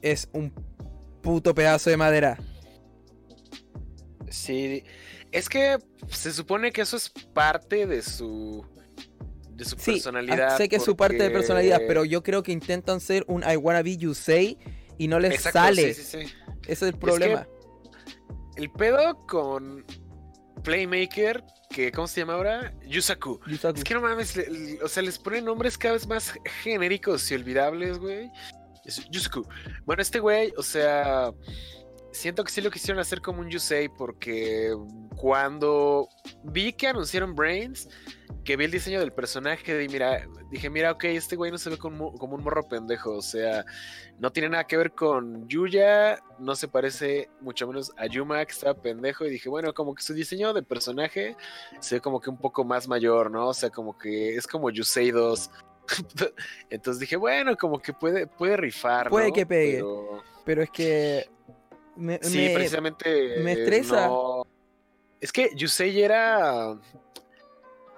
es 0.01 0.29
un 0.33 0.53
puto 1.21 1.55
pedazo 1.55 1.91
de 1.91 1.97
madera. 1.97 2.39
Sí, 4.31 4.83
es 5.33 5.49
que 5.49 5.79
se 6.09 6.33
supone 6.33 6.71
que 6.73 6.83
eso 6.83 6.97
es 6.97 7.09
parte 7.11 7.87
de 7.87 8.03
su. 8.03 8.65
de 9.51 9.65
su 9.65 9.77
Sí, 9.79 9.93
personalidad. 9.93 10.55
ah, 10.55 10.57
sé 10.57 10.69
que 10.69 10.77
es 10.77 10.85
su 10.85 10.97
parte 10.97 11.17
de 11.19 11.31
personalidad, 11.31 11.81
pero 11.87 12.05
yo 12.05 12.23
creo 12.23 12.43
que 12.43 12.53
intentan 12.53 13.01
ser 13.01 13.25
un 13.29 13.43
I 13.43 13.57
wanna 13.57 13.83
be 13.83 13.97
Yusei 13.97 14.59
y 14.99 15.09
no 15.09 15.19
les 15.19 15.33
Exacto, 15.35 15.59
sale. 15.59 15.95
sí, 15.95 16.03
sí, 16.03 16.27
sí. 16.27 16.35
Ese 16.63 16.73
es 16.73 16.83
el 16.83 16.99
problema. 16.99 17.47
El 18.57 18.71
pedo 18.71 19.19
con 19.27 19.85
Playmaker, 20.63 21.43
que 21.71 21.91
¿cómo 21.91 22.07
se 22.07 22.21
llama 22.21 22.35
ahora? 22.35 22.73
Yusaku. 22.87 23.41
Yusaku. 23.47 23.79
Es 23.79 23.85
que 23.85 23.95
no 23.95 24.01
mames, 24.03 24.37
le- 24.37 24.49
le- 24.51 24.83
o 24.83 24.89
sea, 24.89 25.03
les 25.03 25.19
ponen 25.19 25.45
nombres 25.47 25.77
cada 25.79 25.95
vez 25.95 26.07
más 26.07 26.35
genéricos 26.63 27.31
y 27.31 27.35
olvidables, 27.35 27.99
güey. 27.99 28.31
Yusaku. 29.11 29.47
Bueno, 29.85 30.03
este 30.03 30.19
güey, 30.21 30.53
o 30.57 30.63
sea, 30.63 31.33
siento 32.13 32.45
que 32.45 32.53
sí 32.53 32.61
lo 32.61 32.71
quisieron 32.71 33.01
hacer 33.01 33.21
como 33.21 33.41
un 33.41 33.49
Yusei 33.51 33.89
porque 33.89 34.73
cuando 35.17 36.09
vi 36.45 36.73
que 36.73 36.89
anunciaron 36.89 37.35
Brains, 37.35 37.89
que 38.45 38.57
vi 38.57 38.65
el 38.65 38.71
diseño 38.71 38.99
del 39.01 39.13
personaje, 39.13 39.79
di, 39.79 39.89
mira, 39.89 40.27
dije, 40.51 40.69
mira, 40.69 40.91
ok, 40.93 41.05
este 41.05 41.37
güey 41.37 41.51
no 41.53 41.59
se 41.59 41.71
ve 41.71 41.79
como, 41.79 42.13
como 42.15 42.35
un 42.35 42.43
morro 42.43 42.67
pendejo, 42.69 43.13
o 43.13 43.23
sea, 43.23 43.65
no 44.19 44.33
tiene 44.33 44.49
nada 44.49 44.65
que 44.67 44.77
ver 44.77 44.93
con 44.93 45.49
Yuya, 45.49 46.19
no 46.41 46.57
se 46.57 46.67
parece 46.67 47.31
mucho 47.41 47.67
menos 47.69 47.93
a 47.97 48.07
Yuma, 48.07 48.45
que 48.45 48.53
estaba 48.53 48.75
pendejo, 48.75 49.25
y 49.25 49.31
dije, 49.31 49.49
bueno, 49.49 49.73
como 49.73 49.95
que 49.95 50.03
su 50.03 50.13
diseño 50.13 50.53
de 50.53 50.63
personaje 50.65 51.37
se 51.79 51.97
ve 51.97 52.01
como 52.01 52.21
que 52.21 52.31
un 52.31 52.39
poco 52.39 52.65
más 52.65 52.89
mayor, 52.89 53.31
¿no? 53.31 53.49
O 53.49 53.55
sea, 53.55 53.71
como 53.71 53.97
que 53.97 54.35
es 54.35 54.47
como 54.49 54.71
Yusei 54.71 55.13
2. 55.13 55.51
Entonces 56.71 57.01
dije, 57.01 57.17
bueno, 57.17 57.57
como 57.57 57.79
que 57.79 57.93
puede, 57.93 58.27
puede 58.27 58.57
rifar, 58.57 59.09
Puede 59.09 59.29
¿no? 59.29 59.35
que 59.35 59.47
pegue. 59.47 59.75
Pero- 59.77 60.23
Pero 60.45 60.63
es 60.63 60.71
que. 60.71 61.31
Me, 61.97 62.19
Sí, 62.23 62.39
me- 62.39 62.55
precisamente. 62.55 63.37
me 63.41 63.53
estresa. 63.53 64.07
no- 64.07 64.47
Es 65.21 65.31
que 65.33 65.51
Yusei 65.55 66.03
era. 66.03 66.71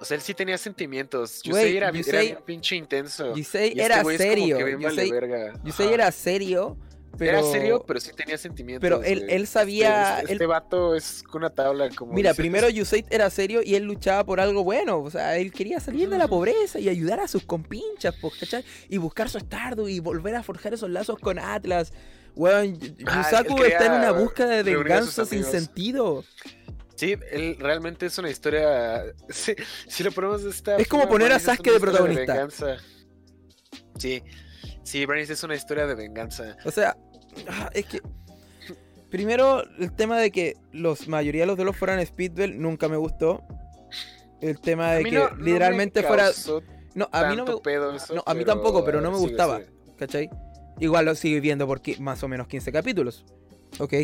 O 0.00 0.04
sea, 0.04 0.16
él 0.16 0.20
sí 0.22 0.34
tenía 0.34 0.58
sentimientos. 0.58 1.40
Yusei 1.42 1.76
era, 1.76 1.90
Yusei- 1.90 2.30
era 2.32 2.40
pinche 2.40 2.76
intenso. 2.76 3.34
Yusei 3.34 3.68
este 3.70 3.82
era 3.82 4.04
serio. 4.04 4.58
Yusei, 4.78 5.10
verga. 5.10 5.52
Yusei 5.64 5.92
era 5.92 6.10
serio. 6.12 6.76
Pero... 7.16 7.38
Era 7.38 7.42
serio, 7.48 7.84
pero 7.86 8.00
sí 8.00 8.10
tenía 8.12 8.36
sentimientos. 8.36 8.82
pero 8.82 9.00
él- 9.04 9.30
él 9.30 9.46
sabía- 9.46 10.14
Este, 10.18 10.20
este, 10.22 10.24
él- 10.24 10.32
este 10.32 10.46
vato 10.46 10.96
es 10.96 11.22
una 11.32 11.48
tabla 11.48 11.88
como. 11.90 12.12
Mira, 12.12 12.30
dices. 12.30 12.42
primero 12.42 12.68
Yusei 12.68 13.04
era 13.08 13.30
serio 13.30 13.60
y 13.64 13.76
él 13.76 13.84
luchaba 13.84 14.24
por 14.24 14.40
algo 14.40 14.64
bueno. 14.64 14.98
O 14.98 15.10
sea, 15.10 15.36
él 15.38 15.52
quería 15.52 15.78
salir 15.78 16.08
de 16.10 16.18
la 16.18 16.26
pobreza 16.26 16.80
y 16.80 16.88
ayudar 16.88 17.20
a 17.20 17.28
sus 17.28 17.44
compinchas, 17.44 18.16
¿cachai? 18.40 18.64
Y 18.88 18.98
buscar 18.98 19.28
su 19.30 19.38
Stardew 19.38 19.86
y 19.88 20.00
volver 20.00 20.34
a 20.34 20.42
forjar 20.42 20.74
esos 20.74 20.90
lazos 20.90 21.16
con 21.20 21.38
Atlas. 21.38 21.92
Weón, 22.36 22.78
Ah, 23.06 23.23
Yusaku 23.31 23.62
está 23.62 23.86
en 23.86 23.93
una 23.93 24.11
búsqueda 24.12 24.62
de 24.62 24.77
venganza 24.77 25.24
sin 25.24 25.44
sentido. 25.44 26.24
Sí, 26.97 27.16
él 27.32 27.56
realmente 27.59 28.06
es 28.06 28.19
una 28.19 28.31
historia. 28.31 29.05
Si, 29.28 29.55
si 29.89 30.02
lo 30.05 30.12
ponemos 30.12 30.43
de 30.44 30.51
esta. 30.51 30.77
Es 30.77 30.89
como 30.89 31.09
poner 31.09 31.32
a 31.32 31.39
Sasuke 31.39 31.73
de 31.73 31.81
protagonista. 31.81 32.32
venganza. 32.32 32.77
Sí, 33.98 34.23
sí, 34.82 35.06
Brains 35.06 35.31
es 35.31 35.43
una 35.44 35.55
historia 35.55 35.86
de 35.86 35.94
venganza. 35.94 36.56
O 36.65 36.70
sea, 36.70 36.97
ah, 37.48 37.70
es 37.73 37.86
que. 37.86 38.01
Primero, 39.11 39.62
el 39.78 39.93
tema 39.94 40.19
de 40.19 40.32
que 40.32 40.55
los 40.73 41.06
mayoría 41.06 41.43
de 41.43 41.47
los 41.47 41.56
duelos 41.56 41.77
fueran 41.77 42.05
Speedbell 42.05 42.61
nunca 42.61 42.89
me 42.89 42.97
gustó. 42.97 43.44
El 44.40 44.61
tema 44.61 44.93
de 44.93 45.05
que 45.05 45.12
no- 45.12 45.31
no 45.31 45.36
me 45.36 45.44
literalmente 45.44 46.02
fuera. 46.02 46.31
No, 46.97 47.09
a 47.12 47.23
mí 47.24 47.36
no 47.36 47.44
me. 47.44 47.47
tanto 47.51 47.62
pedo 47.62 47.94
eso, 47.94 48.15
no, 48.15 48.23
a 48.27 48.35
mí 48.35 48.44
tampoco, 48.44 48.85
pero 48.85 49.01
no 49.01 49.11
me 49.12 49.19
sí, 49.19 49.23
gustaba. 49.24 49.59
sí. 49.61 49.65
¿Cachai? 49.97 50.31
Igual 50.80 51.05
lo 51.05 51.14
sigue 51.14 51.40
viendo 51.40 51.66
por 51.66 51.80
más 52.01 52.22
o 52.22 52.28
menos 52.28 52.46
15 52.48 52.72
capítulos. 52.72 53.24
Ok. 53.78 53.94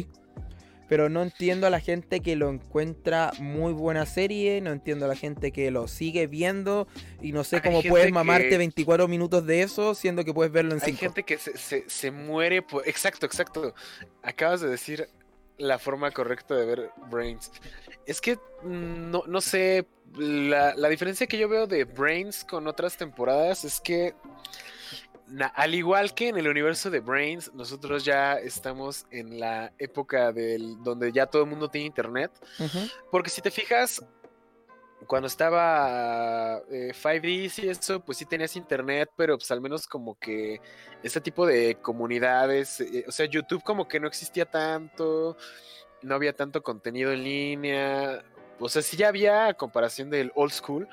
Pero 0.88 1.08
no 1.08 1.22
entiendo 1.22 1.68
a 1.68 1.70
la 1.70 1.78
gente 1.78 2.18
que 2.20 2.34
lo 2.34 2.50
encuentra 2.50 3.32
muy 3.38 3.72
buena 3.72 4.06
serie. 4.06 4.60
No 4.60 4.72
entiendo 4.72 5.04
a 5.04 5.08
la 5.08 5.14
gente 5.14 5.52
que 5.52 5.70
lo 5.70 5.86
sigue 5.86 6.26
viendo. 6.26 6.88
Y 7.22 7.30
no 7.30 7.44
sé 7.44 7.56
Hay 7.56 7.62
cómo 7.62 7.80
puedes 7.82 8.06
que- 8.08 8.12
mamarte 8.12 8.58
24 8.58 9.06
minutos 9.06 9.46
de 9.46 9.62
eso, 9.62 9.94
siendo 9.94 10.24
que 10.24 10.34
puedes 10.34 10.52
verlo 10.52 10.72
en 10.74 10.80
Hay 10.82 10.86
5. 10.90 10.98
gente 11.00 11.22
que 11.22 11.38
se, 11.38 11.56
se- 11.56 11.84
se 11.88 12.10
muere 12.10 12.62
por... 12.62 12.88
Exacto, 12.88 13.24
exacto. 13.26 13.72
Acabas 14.22 14.60
de 14.62 14.68
decir 14.68 15.08
la 15.58 15.78
forma 15.78 16.10
correcta 16.10 16.56
de 16.56 16.66
ver 16.66 16.90
Brains. 17.08 17.52
Es 18.06 18.20
que 18.20 18.38
no, 18.64 19.22
no 19.28 19.40
sé, 19.40 19.86
la, 20.16 20.74
la 20.74 20.88
diferencia 20.88 21.28
que 21.28 21.38
yo 21.38 21.48
veo 21.48 21.68
de 21.68 21.84
Brains 21.84 22.42
con 22.44 22.66
otras 22.66 22.96
temporadas 22.96 23.64
es 23.64 23.78
que 23.80 24.14
al 25.54 25.74
igual 25.74 26.14
que 26.14 26.28
en 26.28 26.38
el 26.38 26.48
universo 26.48 26.90
de 26.90 27.00
Brains, 27.00 27.52
nosotros 27.54 28.04
ya 28.04 28.34
estamos 28.34 29.06
en 29.10 29.40
la 29.40 29.72
época 29.78 30.32
del, 30.32 30.82
donde 30.82 31.12
ya 31.12 31.26
todo 31.26 31.42
el 31.42 31.48
mundo 31.48 31.68
tiene 31.68 31.86
internet. 31.86 32.30
Porque 33.10 33.30
si 33.30 33.40
te 33.40 33.50
fijas, 33.50 34.04
cuando 35.06 35.26
estaba 35.26 36.60
eh, 36.70 36.92
5D 36.94 37.62
y 37.62 37.68
eso, 37.68 38.00
pues 38.00 38.18
sí 38.18 38.26
tenías 38.26 38.56
internet, 38.56 39.10
pero 39.16 39.36
pues 39.36 39.50
al 39.50 39.60
menos 39.60 39.86
como 39.86 40.18
que 40.18 40.60
este 41.02 41.20
tipo 41.20 41.46
de 41.46 41.76
comunidades, 41.76 42.80
eh, 42.80 43.04
o 43.08 43.12
sea, 43.12 43.26
YouTube 43.26 43.62
como 43.62 43.88
que 43.88 44.00
no 44.00 44.06
existía 44.06 44.46
tanto, 44.46 45.36
no 46.02 46.14
había 46.14 46.34
tanto 46.34 46.62
contenido 46.62 47.12
en 47.12 47.24
línea, 47.24 48.24
o 48.58 48.68
sea, 48.68 48.82
sí 48.82 48.96
ya 48.96 49.08
había 49.08 49.48
a 49.48 49.54
comparación 49.54 50.10
del 50.10 50.32
old 50.34 50.52
school. 50.52 50.88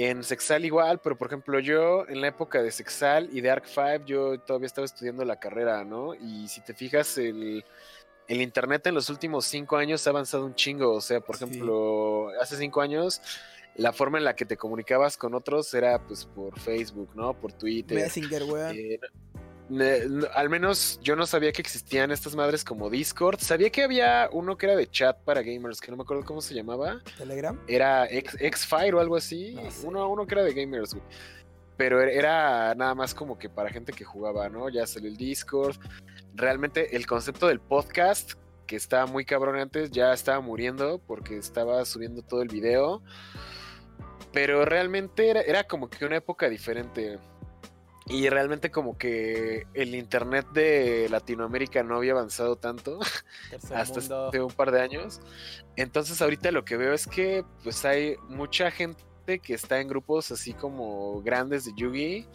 En 0.00 0.22
Sexal 0.22 0.64
igual, 0.64 1.00
pero 1.00 1.18
por 1.18 1.26
ejemplo 1.26 1.58
yo 1.58 2.06
en 2.08 2.20
la 2.20 2.28
época 2.28 2.62
de 2.62 2.70
Sexal 2.70 3.28
y 3.32 3.40
de 3.40 3.50
Arc 3.50 3.64
5 3.66 4.04
yo 4.06 4.38
todavía 4.38 4.66
estaba 4.66 4.84
estudiando 4.84 5.24
la 5.24 5.40
carrera, 5.40 5.82
¿no? 5.82 6.14
Y 6.14 6.46
si 6.46 6.60
te 6.60 6.72
fijas 6.72 7.18
el, 7.18 7.64
el 8.28 8.40
internet 8.40 8.86
en 8.86 8.94
los 8.94 9.10
últimos 9.10 9.44
cinco 9.46 9.76
años 9.76 10.06
ha 10.06 10.10
avanzado 10.10 10.44
un 10.46 10.54
chingo. 10.54 10.92
O 10.92 11.00
sea, 11.00 11.18
por 11.20 11.36
Sí. 11.36 11.44
ejemplo, 11.46 12.28
hace 12.40 12.56
cinco 12.56 12.80
años 12.80 13.20
la 13.74 13.92
forma 13.92 14.18
en 14.18 14.24
la 14.24 14.36
que 14.36 14.44
te 14.44 14.56
comunicabas 14.56 15.16
con 15.16 15.34
otros 15.34 15.74
era 15.74 15.98
pues 16.06 16.26
por 16.26 16.56
Facebook, 16.60 17.10
¿no? 17.16 17.34
Por 17.34 17.52
Twitter. 17.52 17.98
Messenger, 17.98 18.44
weón. 18.44 18.76
Eh, 18.76 19.00
al 20.34 20.48
menos 20.48 20.98
yo 21.02 21.14
no 21.16 21.26
sabía 21.26 21.52
que 21.52 21.60
existían 21.62 22.10
estas 22.10 22.34
madres 22.34 22.64
como 22.64 22.88
Discord. 22.90 23.38
Sabía 23.40 23.70
que 23.70 23.82
había 23.84 24.28
uno 24.32 24.56
que 24.56 24.66
era 24.66 24.76
de 24.76 24.86
chat 24.86 25.16
para 25.24 25.42
gamers, 25.42 25.80
que 25.80 25.90
no 25.90 25.96
me 25.96 26.02
acuerdo 26.02 26.24
cómo 26.24 26.40
se 26.40 26.54
llamaba. 26.54 27.00
Telegram. 27.16 27.58
Era 27.68 28.06
X-Fire 28.10 28.94
o 28.94 29.00
algo 29.00 29.16
así. 29.16 29.54
No 29.54 29.70
sé. 29.70 29.86
uno, 29.86 30.08
uno 30.08 30.26
que 30.26 30.34
era 30.34 30.44
de 30.44 30.54
gamers, 30.54 30.94
güey. 30.94 31.04
Pero 31.76 32.00
era- 32.00 32.12
era 32.12 32.74
nada 32.74 32.94
más 32.94 33.14
como 33.14 33.38
que 33.38 33.48
para 33.48 33.70
gente 33.70 33.92
que 33.92 34.04
jugaba, 34.04 34.48
¿no? 34.48 34.68
Ya 34.68 34.86
salió 34.86 35.08
el 35.08 35.16
Discord. 35.16 35.76
Realmente 36.34 36.96
el 36.96 37.06
concepto 37.06 37.46
del 37.46 37.60
podcast, 37.60 38.32
que 38.66 38.76
estaba 38.76 39.06
muy 39.06 39.24
cabrón 39.24 39.56
antes, 39.56 39.90
ya 39.90 40.12
estaba 40.12 40.40
muriendo 40.40 40.98
porque 41.06 41.36
estaba 41.36 41.84
subiendo 41.84 42.22
todo 42.22 42.42
el 42.42 42.48
video. 42.48 43.02
Pero 44.32 44.64
realmente 44.64 45.30
era, 45.30 45.40
era 45.40 45.64
como 45.64 45.88
que 45.88 46.04
una 46.04 46.16
época 46.16 46.48
diferente. 46.48 47.18
Y 48.10 48.28
realmente 48.30 48.70
como 48.70 48.96
que 48.96 49.66
el 49.74 49.94
internet 49.94 50.46
de 50.52 51.08
Latinoamérica 51.10 51.82
no 51.82 51.96
había 51.96 52.12
avanzado 52.12 52.56
tanto 52.56 52.98
hasta 53.74 54.00
hace 54.28 54.40
un 54.40 54.50
par 54.50 54.70
de 54.70 54.80
años. 54.80 55.20
Entonces 55.76 56.20
ahorita 56.22 56.50
lo 56.52 56.64
que 56.64 56.76
veo 56.76 56.94
es 56.94 57.06
que 57.06 57.44
pues 57.62 57.84
hay 57.84 58.16
mucha 58.28 58.70
gente 58.70 59.08
gente 59.28 59.38
que 59.40 59.54
está 59.54 59.80
en 59.80 59.88
grupos 59.88 60.30
así 60.30 60.54
como 60.54 61.20
grandes 61.22 61.66
de 61.66 61.72
Yugi, 61.76 62.26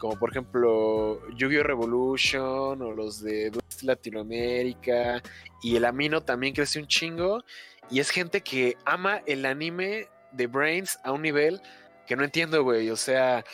como 0.00 0.18
por 0.18 0.30
ejemplo 0.30 1.20
Yu-Gi-Oh! 1.36 1.62
Revolution 1.62 2.82
o 2.82 2.92
los 2.92 3.22
de 3.22 3.52
Latinoamérica, 3.82 5.22
y 5.62 5.76
el 5.76 5.84
Amino 5.84 6.22
también 6.22 6.54
crece 6.54 6.78
un 6.80 6.86
chingo, 6.86 7.44
y 7.90 8.00
es 8.00 8.10
gente 8.10 8.40
que 8.40 8.76
ama 8.86 9.22
el 9.26 9.44
anime 9.44 10.08
de 10.32 10.46
Brains 10.46 10.98
a 11.04 11.12
un 11.12 11.22
nivel 11.22 11.60
que 12.06 12.16
no 12.16 12.24
entiendo, 12.24 12.64
güey, 12.64 12.90
o 12.90 12.96
sea, 12.96 13.44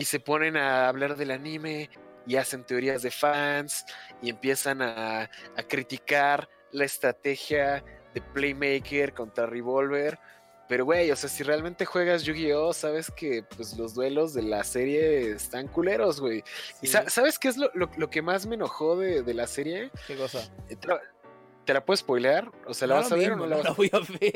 y 0.00 0.06
se 0.06 0.18
ponen 0.18 0.56
a 0.56 0.88
hablar 0.88 1.14
del 1.14 1.30
anime 1.30 1.90
y 2.26 2.36
hacen 2.36 2.64
teorías 2.64 3.02
de 3.02 3.10
fans 3.10 3.84
y 4.22 4.30
empiezan 4.30 4.80
a, 4.80 5.24
a 5.24 5.62
criticar 5.68 6.48
la 6.72 6.86
estrategia 6.86 7.84
de 8.14 8.22
Playmaker 8.22 9.12
contra 9.12 9.44
Revolver. 9.44 10.18
Pero, 10.70 10.86
güey, 10.86 11.10
o 11.10 11.16
sea, 11.16 11.28
si 11.28 11.42
realmente 11.42 11.84
juegas 11.84 12.22
Yu-Gi-Oh, 12.22 12.72
sabes 12.72 13.10
que 13.10 13.42
pues, 13.42 13.76
los 13.76 13.92
duelos 13.92 14.32
de 14.32 14.40
la 14.40 14.64
serie 14.64 15.32
están 15.32 15.68
culeros, 15.68 16.18
güey. 16.18 16.44
¿Y 16.80 16.86
sabes 16.86 17.38
qué 17.38 17.48
es 17.48 17.58
lo, 17.58 17.70
lo, 17.74 18.08
que 18.08 18.22
más 18.22 18.46
me 18.46 18.54
enojó 18.54 18.96
de, 18.96 19.22
de, 19.22 19.34
la 19.34 19.46
serie? 19.46 19.90
¿Qué 20.06 20.16
cosa? 20.16 20.50
Eh, 20.70 20.76
¿Te 21.66 21.74
la, 21.74 21.84
puedes 21.84 22.00
spoilear? 22.00 22.50
¿O 22.66 22.72
sea, 22.72 22.88
la 22.88 22.94
vas 22.94 23.12
a 23.12 23.16
ver 23.16 23.32
o 23.32 23.36
no 23.36 23.46
la 23.46 23.56
vas 23.56 23.66
a 23.66 23.68
ver? 23.70 23.76
voy 23.76 23.90
a 23.92 23.98
ver. 23.98 24.32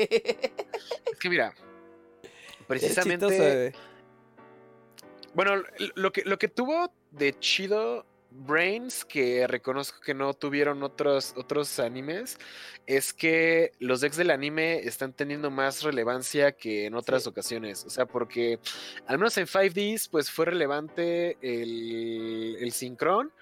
Es 1.11 1.19
que 1.19 1.31
mira, 1.31 1.55
precisamente... 2.67 3.73
Bueno, 5.35 5.63
lo 5.95 6.13
que, 6.13 6.23
lo 6.25 6.39
que 6.39 6.49
tuvo 6.49 6.93
de 7.11 7.39
chido 7.39 8.07
Brains, 8.37 9.05
que 9.05 9.47
reconozco 9.47 10.01
que 10.01 10.13
no 10.13 10.35
tuvieron 10.35 10.83
otros, 10.83 11.35
otros 11.37 11.79
animes, 11.79 12.39
es 12.87 13.13
que 13.13 13.73
los 13.79 14.01
decks 14.01 14.17
del 14.17 14.31
anime 14.31 14.81
están 14.81 15.13
teniendo 15.13 15.51
más 15.51 15.83
relevancia 15.83 16.53
que 16.53 16.87
en 16.87 16.95
otras 16.95 17.27
ocasiones. 17.27 17.85
O 17.85 17.91
sea, 17.91 18.07
porque 18.07 18.59
al 19.07 19.19
menos 19.19 19.37
en 19.39 19.47
5Ds, 19.47 20.09
pues 20.11 20.31
fue 20.31 20.47
relevante 20.47 21.39
el, 21.41 22.57
el 22.61 22.73
Synchron 22.73 23.33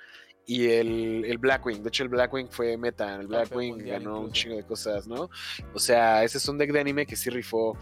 y 0.44 0.66
el, 0.66 1.24
el, 1.24 1.38
Blackwing. 1.38 1.82
De 1.82 1.88
hecho, 1.88 2.02
el 2.02 2.08
Blackwing 2.10 2.48
fue 2.50 2.76
meta. 2.76 3.14
El 3.16 3.28
Blackwing 3.28 3.86
ganó 3.86 4.20
un 4.20 4.32
chingo 4.32 4.56
de 4.56 4.64
cosas, 4.64 5.06
¿no? 5.06 5.30
O 5.72 5.78
sea, 5.78 6.22
ese 6.24 6.38
es 6.38 6.48
un 6.48 6.58
deck 6.58 6.72
de 6.72 6.80
anime 6.80 7.06
que 7.06 7.16
sí 7.16 7.30
rifó. 7.30 7.78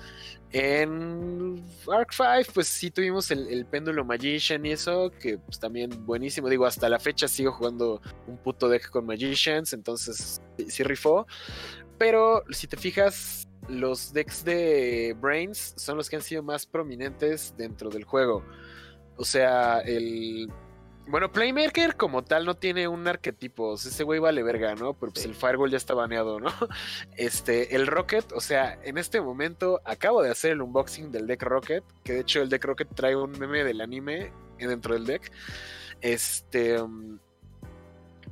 En 0.53 1.63
Arc 1.93 2.13
5, 2.13 2.53
pues 2.53 2.67
sí 2.67 2.91
tuvimos 2.91 3.31
el, 3.31 3.65
péndulo 3.67 4.05
Magician 4.05 4.67
y 4.67 4.73
eso, 4.73 5.13
que 5.21 5.39
pues 5.39 5.61
también 5.61 5.91
buenísimo. 6.05 6.49
Digo, 6.49 6.67
hasta 6.67 6.89
la 6.89 6.99
fecha 6.99 7.29
sigo 7.29 7.53
jugando 7.53 8.03
un 8.27 8.37
puto 8.37 8.69
deck 8.69 8.91
con 8.91 9.07
Magicians, 9.07 9.73
entonces 9.73 10.43
sí 10.69 10.83
rifó. 10.83 11.27
Pero 11.99 12.43
si 12.51 12.67
te 12.67 12.77
fijas, 12.77 13.47
los 13.69 14.13
decks 14.13 14.45
de 14.45 15.17
Brains 15.21 15.75
son 15.77 15.97
los 15.97 16.11
que 16.11 16.17
han 16.17 16.23
sido 16.23 16.43
más 16.43 16.67
prominentes 16.67 17.55
dentro 17.57 17.89
del 17.89 18.05
juego. 18.05 18.45
O 19.17 19.25
sea, 19.25 19.81
el 19.81 20.51
bueno, 21.11 21.31
Playmaker 21.31 21.97
como 21.97 22.23
tal 22.23 22.45
no 22.47 22.55
tiene 22.55 22.89
un 22.89 23.07
arquetipo. 23.07 23.75
ese 23.75 24.05
güey 24.05 24.21
vale 24.21 24.43
verga, 24.43 24.75
¿no? 24.75 24.95
Pero 24.95 25.13
pues 25.13 25.25
el 25.25 25.35
Firewall 25.35 25.71
ya 25.71 25.77
está 25.77 25.95
baneado, 25.95 26.41
¿no? 26.41 26.51
Este, 27.17 27.75
el 27.75 27.87
Rocket, 27.87 28.33
o 28.33 28.41
sea, 28.41 28.79
en 28.83 28.99
este 28.99 29.21
momento 29.21 29.81
acabo 29.85 30.23
de 30.23 30.31
hacer 30.31 30.53
el 30.53 30.63
unboxing 30.63 31.13
del 31.13 31.27
deck 31.27 31.43
Rocket. 31.43 31.85
Que 32.05 32.15
de 32.15 32.21
hecho 32.21 32.41
el 32.41 32.49
deck 32.49 32.65
Rocket 32.65 32.89
trae 32.95 33.17
un 33.17 33.33
meme 33.33 33.65
del 33.65 33.81
anime 33.81 34.33
dentro 34.59 34.95
del 34.95 35.07
deck. 35.07 35.31
Este. 36.01 36.81
Um, 36.81 37.19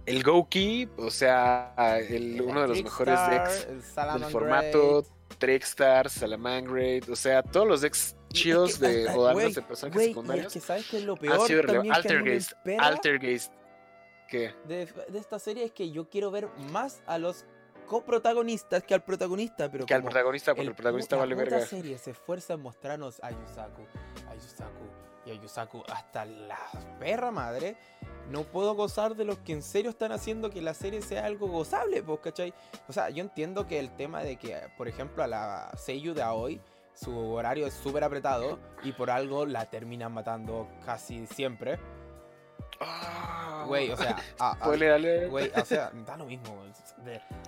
el 0.06 0.22
Goki, 0.22 0.88
o 0.96 1.10
sea, 1.10 1.74
el, 2.08 2.40
uno 2.40 2.62
de 2.62 2.68
los 2.68 2.82
mejores 2.82 3.18
decks 3.30 3.68
del 3.94 4.24
formato. 4.30 5.04
Trickstar, 5.36 6.08
Salamangreat, 6.10 7.08
o 7.08 7.14
sea, 7.14 7.42
todos 7.42 7.66
los 7.66 7.80
decks 7.82 8.16
chidos 8.32 8.78
de 8.78 9.08
o 9.08 9.34
de 9.36 9.62
personajes 9.62 10.04
secundarios. 10.04 10.46
Es 10.46 10.52
que 10.52 10.60
sabes 10.60 10.88
que 10.88 10.98
es 10.98 11.04
lo 11.04 11.16
peor 11.16 11.46
también 11.66 11.92
Altergeist, 11.92 12.52
Altergeist. 12.78 13.52
¿Qué? 14.28 14.54
De, 14.64 14.86
de, 14.86 15.18
esta 15.18 15.38
serie 15.38 15.64
es 15.64 15.72
que 15.72 15.90
yo 15.90 16.10
quiero 16.10 16.30
ver 16.30 16.48
más 16.70 17.02
a 17.06 17.18
los 17.18 17.46
coprotagonistas 17.88 18.84
que 18.84 18.94
al 18.94 19.02
protagonista, 19.02 19.70
pero 19.70 19.86
que 19.86 19.94
al 19.94 20.02
protagonista, 20.02 20.54
porque 20.54 20.68
el, 20.68 20.74
protagonista 20.74 21.16
vale 21.16 21.34
verga. 21.34 21.58
La 21.58 21.66
serie 21.66 21.98
se 21.98 22.10
esfuerza 22.12 22.54
en 22.54 22.60
mostrarnos 22.60 23.18
a 23.22 23.30
Yusaku, 23.30 23.82
a 24.28 24.34
Yusaku 24.34 24.84
y 25.26 25.30
a 25.30 25.34
Yusaku 25.34 25.82
hasta 25.88 26.24
la 26.24 26.58
perra 27.00 27.30
madre. 27.30 27.76
No 28.30 28.44
puedo 28.44 28.74
gozar 28.74 29.16
de 29.16 29.24
los 29.24 29.38
que 29.38 29.54
en 29.54 29.62
serio 29.62 29.90
están 29.90 30.12
haciendo 30.12 30.50
que 30.50 30.60
la 30.60 30.74
serie 30.74 31.00
sea 31.00 31.24
algo 31.24 31.48
gozable, 31.48 32.02
pues, 32.02 32.20
¿cachai? 32.20 32.52
O 32.86 32.92
sea, 32.92 33.08
yo 33.08 33.22
entiendo 33.22 33.66
que 33.66 33.78
el 33.78 33.96
tema 33.96 34.22
de 34.22 34.36
que, 34.36 34.60
por 34.76 34.86
ejemplo, 34.86 35.24
a 35.24 35.26
la 35.26 35.72
Seiyu 35.78 36.12
de 36.12 36.22
hoy 36.22 36.60
su 37.00 37.16
horario 37.32 37.66
es 37.66 37.74
súper 37.74 38.02
apretado 38.04 38.58
y 38.82 38.92
por 38.92 39.10
algo 39.10 39.46
la 39.46 39.66
terminan 39.70 40.12
matando 40.12 40.68
casi 40.84 41.26
siempre. 41.26 41.78
Ah. 42.80 43.64
Güey, 43.66 43.90
o 43.90 43.96
sea, 43.96 44.16
a, 44.38 44.56
güey, 44.66 45.50
o 45.54 45.64
sea, 45.64 45.90
da 46.06 46.16
lo 46.16 46.26
mismo. 46.26 46.64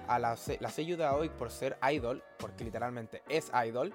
a 0.07 0.19
la, 0.19 0.37
la 0.61 0.71
de 0.71 1.05
hoy 1.07 1.29
por 1.31 1.51
ser 1.51 1.79
idol, 1.93 2.23
porque 2.39 2.65
literalmente 2.65 3.23
es 3.29 3.51
idol, 3.67 3.93